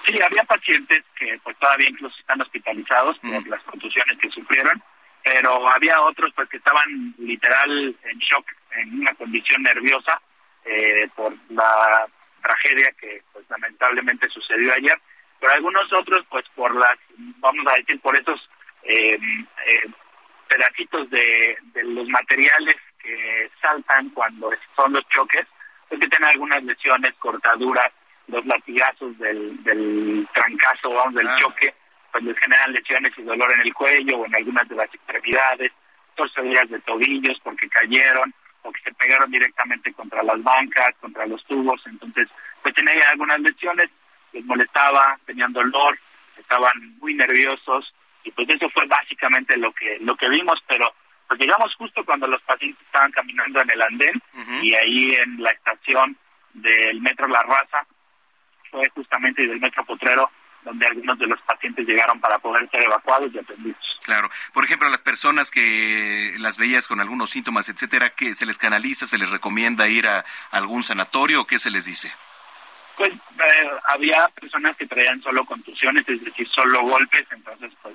Sí, 0.08 0.22
había 0.22 0.42
pacientes 0.44 1.04
que 1.18 1.38
pues 1.42 1.56
todavía 1.58 1.90
incluso 1.90 2.16
están 2.18 2.40
hospitalizados 2.40 3.18
por 3.18 3.46
las 3.46 3.62
contusiones 3.64 4.16
que 4.18 4.30
sufrieron, 4.30 4.82
pero 5.22 5.68
había 5.70 6.00
otros 6.00 6.32
pues 6.34 6.48
que 6.48 6.56
estaban 6.56 7.14
literal 7.18 7.94
en 8.04 8.18
shock, 8.18 8.46
en 8.76 9.00
una 9.00 9.14
condición 9.14 9.62
nerviosa 9.62 10.18
eh, 10.64 11.08
por 11.14 11.34
la 11.50 12.06
tragedia 12.42 12.90
que 12.98 13.22
pues 13.34 13.44
lamentablemente 13.50 14.28
sucedió 14.30 14.72
ayer, 14.72 14.98
pero 15.40 15.52
algunos 15.52 15.92
otros 15.92 16.24
pues 16.30 16.46
por 16.54 16.74
las, 16.74 16.98
vamos 17.40 17.66
a 17.66 17.76
decir, 17.76 18.00
por 18.00 18.16
esos 18.16 18.48
eh, 18.84 19.18
eh, 19.66 19.90
pedacitos 20.48 21.10
de, 21.10 21.58
de 21.74 21.84
los 21.84 22.08
materiales 22.08 22.76
que 22.98 23.50
saltan 23.60 24.08
cuando 24.10 24.50
son 24.74 24.94
los 24.94 25.06
choques, 25.10 25.46
pues 25.88 26.00
que 26.00 26.08
tienen 26.08 26.30
algunas 26.30 26.64
lesiones, 26.64 27.12
cortaduras, 27.18 27.92
los 28.28 28.44
latigazos 28.46 29.18
del, 29.18 29.62
del 29.64 30.28
trancazo, 30.32 30.90
vamos, 30.90 31.14
del 31.14 31.28
choque, 31.38 31.74
pues 32.12 32.24
les 32.24 32.38
generan 32.38 32.72
lesiones 32.72 33.12
y 33.16 33.22
dolor 33.22 33.52
en 33.52 33.60
el 33.60 33.74
cuello 33.74 34.18
o 34.18 34.26
en 34.26 34.34
algunas 34.34 34.68
de 34.68 34.76
las 34.76 34.92
extremidades, 34.94 35.72
torceduras 36.14 36.68
de 36.68 36.80
tobillos 36.80 37.38
porque 37.42 37.68
cayeron, 37.68 38.32
o 38.62 38.72
que 38.72 38.80
se 38.82 38.92
pegaron 38.94 39.30
directamente 39.30 39.92
contra 39.92 40.22
las 40.22 40.42
bancas, 40.42 40.94
contra 41.00 41.26
los 41.26 41.44
tubos, 41.46 41.80
entonces 41.86 42.28
pues 42.62 42.74
tenían 42.74 43.02
algunas 43.10 43.38
lesiones, 43.40 43.88
les 44.32 44.44
molestaba, 44.44 45.18
tenían 45.26 45.52
dolor, 45.52 45.98
estaban 46.36 46.98
muy 46.98 47.14
nerviosos 47.14 47.94
y 48.24 48.30
pues 48.32 48.48
eso 48.50 48.68
fue 48.70 48.86
básicamente 48.86 49.56
lo 49.56 49.72
que 49.72 49.98
lo 50.00 50.16
que 50.16 50.28
vimos, 50.28 50.62
pero 50.66 50.92
pues 51.28 51.40
llegamos 51.40 51.74
justo 51.76 52.04
cuando 52.04 52.26
los 52.26 52.42
pacientes 52.42 52.84
estaban 52.84 53.12
caminando 53.12 53.60
en 53.60 53.70
el 53.70 53.82
andén 53.82 54.22
y 54.62 54.74
ahí 54.74 55.14
en 55.14 55.42
la 55.42 55.50
estación 55.50 56.16
del 56.54 57.00
metro 57.00 57.28
La 57.28 57.42
Raza 57.42 57.86
fue 58.70 58.88
justamente 58.90 59.46
del 59.46 59.60
metro 59.60 59.84
Potrero 59.84 60.30
donde 60.62 60.86
algunos 60.86 61.18
de 61.18 61.26
los 61.26 61.40
pacientes 61.42 61.86
llegaron 61.86 62.20
para 62.20 62.38
poder 62.38 62.68
ser 62.70 62.82
evacuados 62.82 63.32
y 63.32 63.38
atendidos. 63.38 63.98
Claro. 64.04 64.30
Por 64.52 64.64
ejemplo, 64.64 64.88
a 64.88 64.90
las 64.90 65.02
personas 65.02 65.50
que 65.50 66.34
las 66.38 66.58
veías 66.58 66.88
con 66.88 67.00
algunos 67.00 67.30
síntomas, 67.30 67.68
etcétera, 67.68 68.10
¿qué 68.10 68.34
se 68.34 68.46
les 68.46 68.58
canaliza, 68.58 69.06
se 69.06 69.18
les 69.18 69.30
recomienda 69.30 69.88
ir 69.88 70.06
a 70.06 70.24
algún 70.50 70.82
sanatorio 70.82 71.42
o 71.42 71.46
qué 71.46 71.58
se 71.58 71.70
les 71.70 71.84
dice? 71.84 72.12
Pues 72.96 73.12
eh, 73.12 73.70
había 73.88 74.28
personas 74.28 74.76
que 74.76 74.86
traían 74.86 75.22
solo 75.22 75.44
contusiones, 75.44 76.08
es 76.08 76.24
decir, 76.24 76.48
solo 76.48 76.82
golpes, 76.82 77.26
entonces 77.30 77.70
pues 77.80 77.94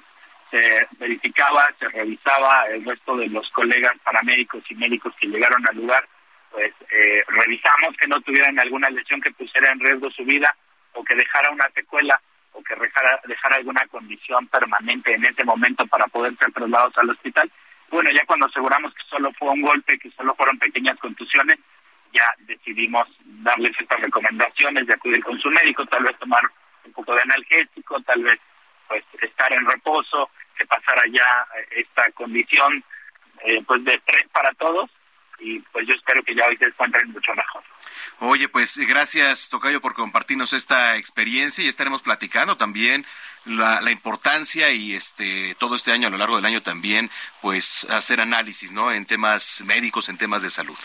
se 0.49 0.87
verificaba, 0.97 1.67
se 1.79 1.89
revisaba, 1.89 2.67
el 2.67 2.85
resto 2.85 3.17
de 3.17 3.27
los 3.27 3.49
colegas 3.49 3.93
paramédicos 4.03 4.63
y 4.69 4.75
médicos 4.75 5.13
que 5.19 5.27
llegaron 5.27 5.67
al 5.67 5.75
lugar, 5.75 6.07
pues 6.53 6.71
eh, 6.91 7.23
revisamos 7.27 7.97
que 7.97 8.07
no 8.07 8.21
tuvieran 8.21 8.59
alguna 8.59 8.87
lesión 8.91 9.19
que 9.19 9.31
pusiera 9.31 9.71
en 9.71 9.79
riesgo 9.79 10.09
su 10.11 10.23
vida 10.23 10.55
o 10.93 11.03
que 11.03 11.15
dejara 11.15 11.49
una 11.49 11.67
secuela 11.71 12.21
o 12.51 12.61
que 12.63 12.75
dejara, 12.75 13.19
dejar 13.25 13.53
alguna 13.53 13.81
condición 13.87 14.47
permanente 14.47 15.15
en 15.15 15.25
ese 15.25 15.43
momento 15.43 15.85
para 15.87 16.05
poder 16.05 16.37
ser 16.37 16.51
trasladados 16.51 16.95
al 16.99 17.09
hospital. 17.09 17.51
Bueno, 17.89 18.11
ya 18.11 18.23
cuando 18.27 18.45
aseguramos 18.45 18.93
que 18.93 19.01
solo 19.09 19.33
fue 19.33 19.49
un 19.49 19.61
golpe, 19.61 19.97
que 19.97 20.11
solo 20.11 20.35
fueron 20.35 20.59
pequeñas 20.59 20.99
contusiones, 20.99 21.57
ya 22.13 22.27
decidimos 22.41 23.07
darles 23.23 23.75
estas 23.79 23.99
recomendaciones 24.01 24.85
de 24.85 24.93
acudir 24.93 25.23
con 25.23 25.39
su 25.39 25.49
médico, 25.49 25.83
tal 25.87 26.03
vez 26.03 26.15
tomar 26.19 26.43
un 26.85 26.93
poco 26.93 27.15
de 27.15 27.21
analgésico, 27.23 27.99
tal 28.01 28.21
vez 28.21 28.39
pues 28.87 29.03
estar 29.23 29.51
en 29.51 29.65
reposo, 29.65 30.29
que 30.55 30.67
pasara 30.67 31.01
ya 31.09 31.47
eh, 31.57 31.81
esta 31.81 32.11
condición 32.11 32.83
eh, 33.43 33.63
pues 33.65 33.83
de 33.83 33.95
estrés 33.95 34.27
para 34.31 34.51
todos 34.51 34.91
y 35.43 35.59
pues 35.59 35.85
yo 35.85 35.93
espero 35.93 36.23
que 36.23 36.33
ya 36.33 36.45
hoy 36.47 36.57
se 36.57 36.65
encuentren 36.65 37.11
mucho 37.11 37.33
mejor. 37.35 37.61
Oye, 38.19 38.47
pues 38.47 38.77
gracias, 38.77 39.49
Tocayo, 39.49 39.81
por 39.81 39.93
compartirnos 39.93 40.53
esta 40.53 40.95
experiencia 40.95 41.63
y 41.63 41.67
estaremos 41.67 42.01
platicando 42.01 42.55
también 42.55 43.05
la, 43.45 43.81
la, 43.81 43.91
importancia 43.91 44.71
y 44.71 44.93
este 44.93 45.55
todo 45.59 45.75
este 45.75 45.91
año, 45.91 46.07
a 46.07 46.11
lo 46.11 46.17
largo 46.17 46.37
del 46.37 46.45
año 46.45 46.61
también, 46.61 47.09
pues 47.41 47.85
hacer 47.89 48.21
análisis, 48.21 48.71
¿no? 48.71 48.93
En 48.93 49.05
temas 49.05 49.61
médicos, 49.65 50.07
en 50.07 50.17
temas 50.17 50.43
de 50.43 50.49
salud. 50.49 50.77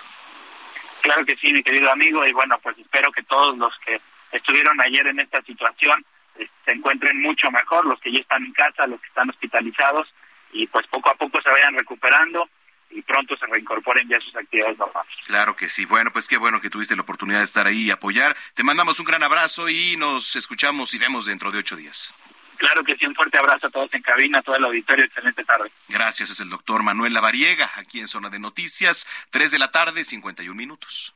Claro 1.02 1.24
que 1.24 1.36
sí, 1.36 1.52
mi 1.52 1.62
querido 1.62 1.92
amigo, 1.92 2.26
y 2.26 2.32
bueno, 2.32 2.58
pues 2.60 2.76
espero 2.78 3.12
que 3.12 3.22
todos 3.22 3.56
los 3.56 3.72
que 3.86 4.00
estuvieron 4.32 4.80
ayer 4.80 5.06
en 5.06 5.20
esta 5.20 5.40
situación 5.42 6.04
eh, 6.36 6.48
se 6.64 6.72
encuentren 6.72 7.22
mucho 7.22 7.48
mejor, 7.52 7.86
los 7.86 8.00
que 8.00 8.12
ya 8.12 8.18
están 8.18 8.44
en 8.44 8.52
casa, 8.52 8.88
los 8.88 9.00
que 9.00 9.06
están 9.06 9.30
hospitalizados, 9.30 10.12
y 10.52 10.66
pues 10.66 10.86
poco 10.88 11.10
a 11.10 11.14
poco 11.14 11.40
se 11.40 11.50
vayan 11.50 11.74
recuperando 11.74 12.48
y 12.90 13.02
pronto 13.02 13.36
se 13.36 13.46
reincorporen 13.46 14.08
ya 14.08 14.18
sus 14.20 14.34
actividades 14.36 14.78
normales. 14.78 15.12
Claro 15.26 15.56
que 15.56 15.68
sí. 15.68 15.84
Bueno, 15.84 16.10
pues 16.10 16.26
qué 16.26 16.36
bueno 16.36 16.60
que 16.60 16.70
tuviste 16.70 16.96
la 16.96 17.02
oportunidad 17.02 17.38
de 17.38 17.44
estar 17.44 17.66
ahí 17.66 17.82
y 17.82 17.90
apoyar. 17.90 18.36
Te 18.54 18.62
mandamos 18.62 18.98
un 19.00 19.06
gran 19.06 19.22
abrazo 19.22 19.68
y 19.68 19.96
nos 19.96 20.36
escuchamos 20.36 20.94
y 20.94 20.98
vemos 20.98 21.26
dentro 21.26 21.50
de 21.50 21.58
ocho 21.58 21.76
días. 21.76 22.14
Claro 22.58 22.82
que 22.82 22.96
sí, 22.96 23.06
un 23.06 23.14
fuerte 23.14 23.38
abrazo 23.38 23.68
a 23.68 23.70
todos 23.70 23.88
en 23.94 24.02
cabina, 24.02 24.40
a 24.40 24.42
todo 24.42 24.56
el 24.56 24.64
auditorio, 24.64 25.04
excelente 25.04 25.44
tarde. 25.44 25.70
Gracias, 25.88 26.30
es 26.30 26.40
el 26.40 26.50
doctor 26.50 26.82
Manuel 26.82 27.14
Lavariega, 27.14 27.70
aquí 27.76 28.00
en 28.00 28.08
Zona 28.08 28.30
de 28.30 28.40
Noticias, 28.40 29.06
tres 29.30 29.52
de 29.52 29.60
la 29.60 29.70
tarde, 29.70 30.02
51 30.02 30.56
minutos. 30.56 31.14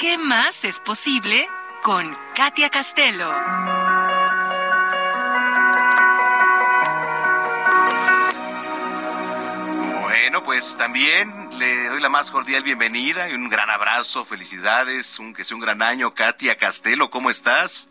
¿Qué 0.00 0.16
más 0.18 0.64
es 0.64 0.80
posible 0.80 1.46
con 1.82 2.16
Katia 2.34 2.70
Castelo? 2.70 3.30
Bueno, 10.42 10.58
pues 10.58 10.76
también 10.76 11.56
le 11.58 11.86
doy 11.86 12.00
la 12.00 12.08
más 12.08 12.32
cordial 12.32 12.64
bienvenida 12.64 13.28
y 13.28 13.34
un 13.34 13.48
gran 13.48 13.70
abrazo, 13.70 14.24
felicidades, 14.24 15.20
un, 15.20 15.34
que 15.34 15.44
sea 15.44 15.56
un 15.56 15.60
gran 15.60 15.82
año. 15.82 16.14
Katia 16.14 16.56
Castelo, 16.56 17.10
¿cómo 17.10 17.30
estás? 17.30 17.88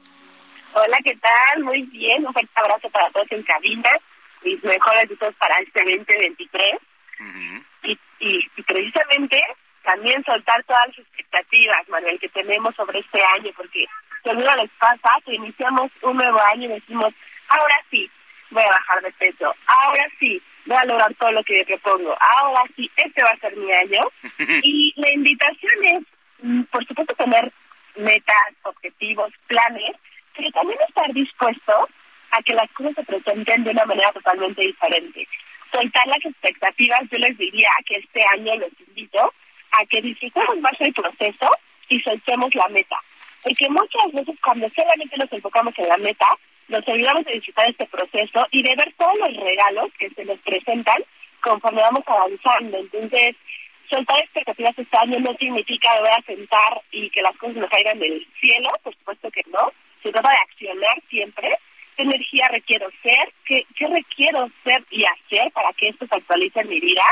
Hola, 0.73 0.98
¿qué 1.03 1.15
tal? 1.15 1.64
Muy 1.64 1.84
bien, 1.84 2.26
un 2.26 2.34
fuerte 2.34 2.52
abrazo 2.56 2.90
para 2.90 3.10
todos 3.11 3.32
en 3.32 3.44
cabina, 3.44 3.90
mis 4.44 4.61
mejores 4.64 5.07
deseos 5.07 5.34
para 5.36 5.57
este 5.60 5.80
2023. 5.80 6.73
y, 7.84 7.99
y, 8.19 8.64
precisamente 8.64 9.41
también 9.84 10.22
soltar 10.26 10.61
todas 10.65 10.88
las 10.88 10.99
expectativas, 10.99 11.88
Manuel, 11.88 12.19
que 12.19 12.30
tenemos 12.30 12.76
sobre 12.76 12.99
este 12.99 13.23
año, 13.38 13.52
porque 13.56 13.86
seguro 14.23 14.56
les 14.57 14.69
pasa 14.72 15.10
que 15.26 15.36
iniciamos 15.36 15.90
un 16.02 16.18
nuevo 16.18 16.41
año 16.41 16.65
y 16.65 16.80
decimos, 16.80 17.14
ahora 17.48 17.76
sí, 17.90 18.10
voy 18.49 18.64
a 18.64 18.72
bajar 18.72 19.02
de 19.03 19.11
peso, 19.14 19.56
ahora 19.68 20.06
sí, 20.19 20.41
voy 20.66 20.78
a 20.78 20.86
lograr 20.86 21.14
todo 21.16 21.32
lo 21.32 21.44
que 21.44 21.58
me 21.58 21.66
propongo. 21.66 22.16
Ahora 22.20 22.64
sí, 22.76 22.90
este 22.96 23.24
va 23.24 23.32
a 23.32 23.40
ser 23.40 23.56
mi 23.56 23.72
año. 23.72 24.02
y 24.64 24.94
la 24.96 25.12
invitación 25.12 25.86
es, 25.86 26.00
mm, 26.42 26.62
por 26.64 26.86
supuesto, 26.86 27.16
tener 27.16 27.52
metas, 27.96 28.54
objetivos, 28.64 29.32
planes, 29.48 29.96
pero 30.36 30.52
también 30.52 30.80
estar 30.88 31.12
dispuesto 31.14 31.90
a 32.32 32.42
que 32.44 32.54
las 32.54 32.72
cosas 32.72 32.96
se 32.96 33.04
presenten 33.04 33.64
de 33.64 33.72
una 33.72 33.86
manera 33.86 34.12
totalmente 34.12 34.62
diferente. 34.62 35.28
Soltar 35.72 36.08
las 36.08 36.24
expectativas, 36.24 37.02
yo 37.12 37.18
les 37.18 37.38
diría 37.38 37.70
que 37.86 37.98
este 37.98 38.24
año 38.34 38.56
los 38.58 38.72
invito 38.88 39.34
a 39.72 39.86
que 39.86 40.02
disfrutemos 40.02 40.60
más 40.60 40.74
el 40.80 40.94
proceso 40.94 41.50
y 41.90 42.00
soltemos 42.02 42.54
la 42.56 42.68
meta. 42.70 42.98
Porque 43.44 43.70
muchas 43.70 44.12
veces 44.14 44.36
cuando 44.44 44.70
solamente 44.70 45.18
nos 45.18 45.32
enfocamos 45.32 45.74
en 45.78 45.88
la 45.88 45.98
meta, 45.98 46.28
nos 46.72 46.88
olvidamos 46.88 47.26
de 47.26 47.34
disfrutar 47.34 47.69
este 47.69 47.85
proceso 47.85 48.48
y 48.52 48.64
de 48.64 48.76
ver 48.76 48.93
todos 48.98 49.18
los 49.19 49.35
regalos 49.38 49.91
que 49.99 50.10
se 50.10 50.26
nos 50.26 50.39
presentan 50.39 51.03
conforme 51.41 51.81
vamos 51.81 52.03
avanzando. 52.07 52.77
Entonces, 52.77 53.35
soltar 53.89 54.19
expectativas 54.19 54.77
este 54.77 54.98
año 54.98 55.19
no 55.19 55.34
significa 55.38 55.89
voy 55.99 56.10
a 56.10 56.26
sentar 56.26 56.81
y 56.91 57.10
que 57.10 57.22
las 57.22 57.35
cosas 57.38 57.57
nos 57.57 57.69
caigan 57.69 57.99
del 57.99 58.26
cielo, 58.39 58.69
por 58.84 58.95
supuesto 58.95 59.30
que 59.31 59.41
no. 59.52 59.72
Se 60.02 60.11
trata 60.11 60.30
de 60.30 60.38
accionar 60.38 61.02
siempre. 61.10 61.52
¿Qué 61.98 62.03
energía 62.03 62.48
requiero 62.49 62.89
ser? 63.03 63.34
¿Qué, 63.45 63.65
qué 63.76 63.88
requiero 63.88 64.49
ser 64.64 64.84
y 64.89 65.03
hacer 65.03 65.52
para 65.52 65.73
que 65.73 65.89
esto 65.89 66.07
se 66.07 66.15
actualice 66.15 66.61
en 66.61 66.69
mi 66.69 66.80
vida? 66.80 67.03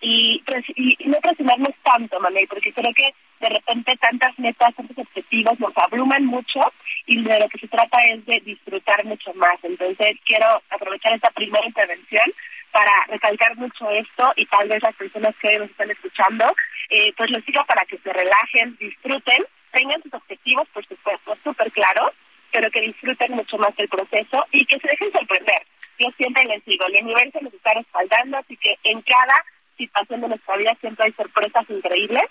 Y, 0.00 0.42
y, 0.76 0.96
no 1.06 1.18
presionarnos 1.18 1.74
tanto, 1.82 2.20
Manuel, 2.20 2.46
porque 2.46 2.72
creo 2.72 2.92
que 2.94 3.08
de 3.40 3.48
repente 3.48 3.96
tantas 3.96 4.38
metas, 4.38 4.74
tantos 4.74 4.98
objetivos 4.98 5.58
nos 5.60 5.76
abruman 5.76 6.24
mucho 6.26 6.60
y 7.06 7.22
de 7.22 7.40
lo 7.40 7.48
que 7.48 7.58
se 7.58 7.68
trata 7.68 7.98
es 8.04 8.24
de 8.26 8.40
disfrutar 8.40 9.04
mucho 9.04 9.32
más. 9.34 9.56
Entonces 9.62 10.16
quiero 10.24 10.46
aprovechar 10.70 11.12
esta 11.14 11.30
primera 11.30 11.66
intervención 11.66 12.24
para 12.70 12.92
recalcar 13.08 13.56
mucho 13.56 13.90
esto 13.90 14.32
y 14.36 14.46
tal 14.46 14.68
vez 14.68 14.82
las 14.82 14.94
personas 14.94 15.34
que 15.40 15.48
hoy 15.48 15.58
nos 15.58 15.70
están 15.70 15.90
escuchando, 15.90 16.44
eh, 16.90 17.12
pues 17.16 17.30
les 17.30 17.44
digo 17.46 17.64
para 17.66 17.84
que 17.86 17.98
se 17.98 18.12
relajen, 18.12 18.76
disfruten, 18.78 19.44
tengan 19.72 20.02
sus 20.02 20.14
objetivos, 20.14 20.68
por 20.72 20.86
supuesto, 20.86 21.36
súper 21.42 21.70
claros, 21.72 22.12
pero 22.52 22.70
que 22.70 22.80
disfruten 22.80 23.32
mucho 23.32 23.56
más 23.58 23.72
el 23.76 23.88
proceso 23.88 24.44
y 24.52 24.64
que 24.66 24.78
se 24.78 24.88
dejen 24.88 25.12
sorprender. 25.12 25.62
Yo 25.98 26.08
siempre 26.16 26.44
les 26.44 26.64
digo, 26.64 26.86
el 26.86 27.04
universo 27.04 27.40
nos 27.40 27.52
está 27.54 27.74
respaldando, 27.74 28.38
así 28.38 28.56
que 28.56 28.76
en 28.84 29.02
cada 29.02 29.44
situación 29.76 30.20
de 30.20 30.28
nuestra 30.28 30.56
vida 30.56 30.76
siempre 30.80 31.06
hay 31.06 31.12
sorpresas 31.12 31.64
increíbles 31.68 32.24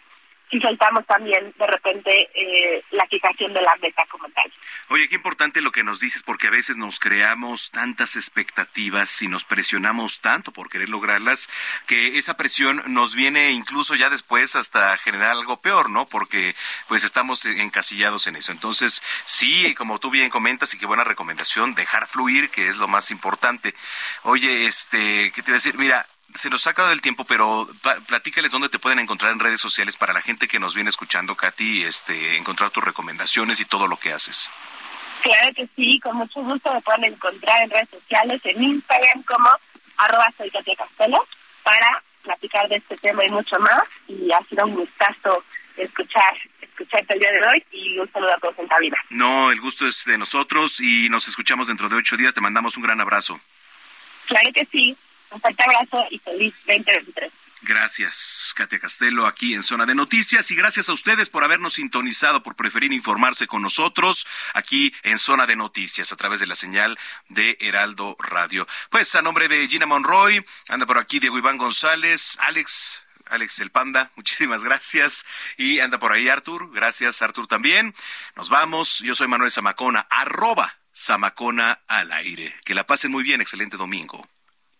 y 0.49 0.59
soltamos 0.59 1.05
también 1.05 1.53
de 1.57 1.67
repente 1.67 2.29
eh, 2.33 2.83
la 2.91 3.05
fijación 3.07 3.53
de 3.53 3.61
la 3.61 3.75
meta 3.81 4.05
como 4.09 4.29
tal. 4.29 4.51
Oye, 4.89 5.07
qué 5.09 5.15
importante 5.15 5.61
lo 5.61 5.71
que 5.71 5.83
nos 5.83 5.99
dices 5.99 6.23
porque 6.23 6.47
a 6.47 6.51
veces 6.51 6.77
nos 6.77 6.99
creamos 6.99 7.71
tantas 7.71 8.15
expectativas 8.15 9.21
y 9.21 9.27
nos 9.27 9.45
presionamos 9.45 10.21
tanto 10.21 10.51
por 10.51 10.69
querer 10.69 10.89
lograrlas 10.89 11.49
que 11.85 12.17
esa 12.17 12.37
presión 12.37 12.81
nos 12.87 13.15
viene 13.15 13.51
incluso 13.51 13.95
ya 13.95 14.09
después 14.09 14.55
hasta 14.55 14.97
generar 14.97 15.31
algo 15.31 15.61
peor, 15.61 15.89
¿no? 15.89 16.07
Porque 16.07 16.55
pues 16.87 17.03
estamos 17.03 17.45
encasillados 17.45 18.27
en 18.27 18.37
eso. 18.37 18.51
Entonces, 18.51 19.03
sí, 19.25 19.73
como 19.75 19.99
tú 19.99 20.09
bien 20.09 20.29
comentas 20.29 20.73
y 20.73 20.77
qué 20.77 20.85
buena 20.85 21.03
recomendación, 21.03 21.75
dejar 21.75 22.07
fluir, 22.07 22.49
que 22.49 22.67
es 22.67 22.77
lo 22.77 22.87
más 22.87 23.11
importante. 23.11 23.73
Oye, 24.23 24.65
este, 24.65 25.31
¿qué 25.33 25.41
te 25.41 25.51
iba 25.51 25.55
a 25.55 25.61
decir? 25.61 25.77
Mira, 25.77 26.05
se 26.37 26.49
nos 26.49 26.67
ha 26.67 26.69
acabado 26.71 26.93
el 26.93 27.01
tiempo, 27.01 27.25
pero 27.25 27.67
platícales 28.07 28.51
dónde 28.51 28.69
te 28.69 28.79
pueden 28.79 28.99
encontrar 28.99 29.31
en 29.31 29.39
redes 29.39 29.59
sociales 29.59 29.97
para 29.97 30.13
la 30.13 30.21
gente 30.21 30.47
que 30.47 30.59
nos 30.59 30.75
viene 30.75 30.89
escuchando, 30.89 31.35
Katy, 31.35 31.83
este, 31.83 32.37
encontrar 32.37 32.69
tus 32.69 32.83
recomendaciones 32.83 33.59
y 33.59 33.65
todo 33.65 33.87
lo 33.87 33.97
que 33.97 34.13
haces. 34.13 34.49
Claro 35.21 35.53
que 35.55 35.67
sí, 35.75 35.99
con 35.99 36.15
mucho 36.15 36.41
gusto 36.41 36.73
me 36.73 36.81
pueden 36.81 37.05
encontrar 37.05 37.63
en 37.63 37.69
redes 37.71 37.89
sociales, 37.89 38.41
en 38.45 38.63
Instagram 38.63 39.23
como 39.23 39.49
arroba 39.97 40.31
soy 40.37 40.49
Katia 40.51 40.75
Castelo, 40.75 41.27
para 41.63 42.03
platicar 42.21 42.69
de 42.69 42.77
este 42.77 42.95
tema 42.97 43.25
y 43.25 43.29
mucho 43.29 43.57
más. 43.59 43.83
Y 44.07 44.31
ha 44.31 44.39
sido 44.45 44.65
un 44.65 44.75
gustazo 44.75 45.43
escuchar 45.75 46.37
escucharte 46.61 47.13
el 47.15 47.19
día 47.19 47.31
de 47.31 47.47
hoy 47.47 47.63
y 47.71 47.97
un 47.97 48.11
saludo 48.11 48.33
a 48.35 48.39
todos 48.39 48.59
en 48.59 48.67
cabina. 48.67 48.97
No, 49.09 49.51
el 49.51 49.59
gusto 49.59 49.87
es 49.87 50.05
de 50.05 50.17
nosotros 50.17 50.79
y 50.79 51.09
nos 51.09 51.27
escuchamos 51.27 51.67
dentro 51.67 51.89
de 51.89 51.95
ocho 51.95 52.17
días. 52.17 52.33
Te 52.33 52.41
mandamos 52.41 52.77
un 52.77 52.83
gran 52.83 53.01
abrazo. 53.01 53.39
Claro 54.27 54.51
que 54.53 54.67
sí. 54.71 54.95
Un 55.31 55.41
fuerte 55.41 55.63
abrazo 55.63 56.05
y 56.09 56.19
feliz 56.19 56.53
2023. 56.65 57.31
Gracias, 57.61 58.53
Katia 58.55 58.79
Castelo, 58.79 59.25
aquí 59.25 59.55
en 59.55 59.63
Zona 59.63 59.85
de 59.85 59.95
Noticias 59.95 60.51
y 60.51 60.55
gracias 60.55 60.89
a 60.89 60.93
ustedes 60.93 61.29
por 61.29 61.43
habernos 61.43 61.73
sintonizado, 61.73 62.43
por 62.43 62.55
preferir 62.55 62.93
informarse 62.93 63.47
con 63.47 63.63
nosotros 63.63 64.27
aquí 64.53 64.93
en 65.03 65.17
Zona 65.17 65.47
de 65.47 65.55
Noticias 65.55 66.11
a 66.11 66.15
través 66.15 66.39
de 66.39 66.45
la 66.45 66.55
señal 66.55 66.97
de 67.29 67.57
Heraldo 67.59 68.15
Radio. 68.19 68.67
Pues 68.91 69.13
a 69.15 69.23
nombre 69.23 69.47
de 69.49 69.67
Gina 69.67 69.87
Monroy, 69.87 70.45
anda 70.69 70.85
por 70.85 70.99
aquí 70.99 71.19
Diego 71.19 71.37
Iván 71.39 71.57
González, 71.57 72.37
Alex, 72.41 73.01
Alex 73.25 73.59
el 73.59 73.71
Panda, 73.71 74.11
muchísimas 74.15 74.63
gracias. 74.63 75.25
Y 75.57 75.79
anda 75.79 75.97
por 75.97 76.11
ahí 76.13 76.29
Artur, 76.29 76.71
gracias 76.71 77.23
Artur 77.23 77.47
también. 77.47 77.93
Nos 78.35 78.49
vamos, 78.49 78.99
yo 78.99 79.15
soy 79.15 79.27
Manuel 79.27 79.51
Zamacona, 79.51 80.07
arroba 80.11 80.77
Zamacona 80.95 81.81
al 81.87 82.11
aire. 82.11 82.55
Que 82.63 82.75
la 82.75 82.85
pasen 82.85 83.11
muy 83.11 83.23
bien, 83.23 83.41
excelente 83.41 83.77
domingo 83.77 84.29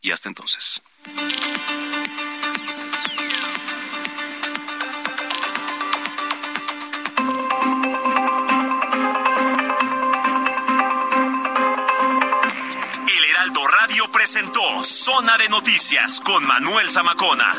y 0.02 0.12
hasta 0.12 0.30
entonces. 0.30 0.82
El 13.08 13.24
Heraldo 13.30 13.68
Radio 13.68 14.12
presentó 14.12 14.84
Zona 14.84 15.38
de 15.38 15.50
Noticias 15.50 16.20
con 16.22 16.46
Manuel 16.46 16.90
Zamacona. 16.90 17.52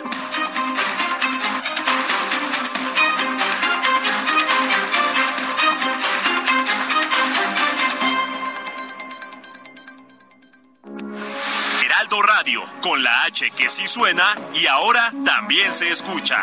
Radio, 12.16 12.62
con 12.82 13.02
la 13.02 13.10
H 13.26 13.50
que 13.56 13.68
sí 13.68 13.86
suena 13.86 14.34
y 14.54 14.66
ahora 14.66 15.12
también 15.24 15.70
se 15.72 15.90
escucha. 15.90 16.42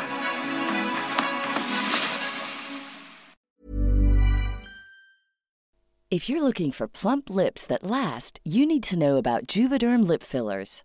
If 6.12 6.30
you're 6.30 6.42
looking 6.42 6.72
for 6.72 6.88
plump 6.88 7.30
lips 7.30 7.66
that 7.66 7.84
last, 7.84 8.40
you 8.46 8.66
need 8.66 8.84
to 8.84 8.98
know 8.98 9.18
about 9.18 9.48
Juvederm 9.48 10.08
lip 10.08 10.24
fillers. 10.24 10.85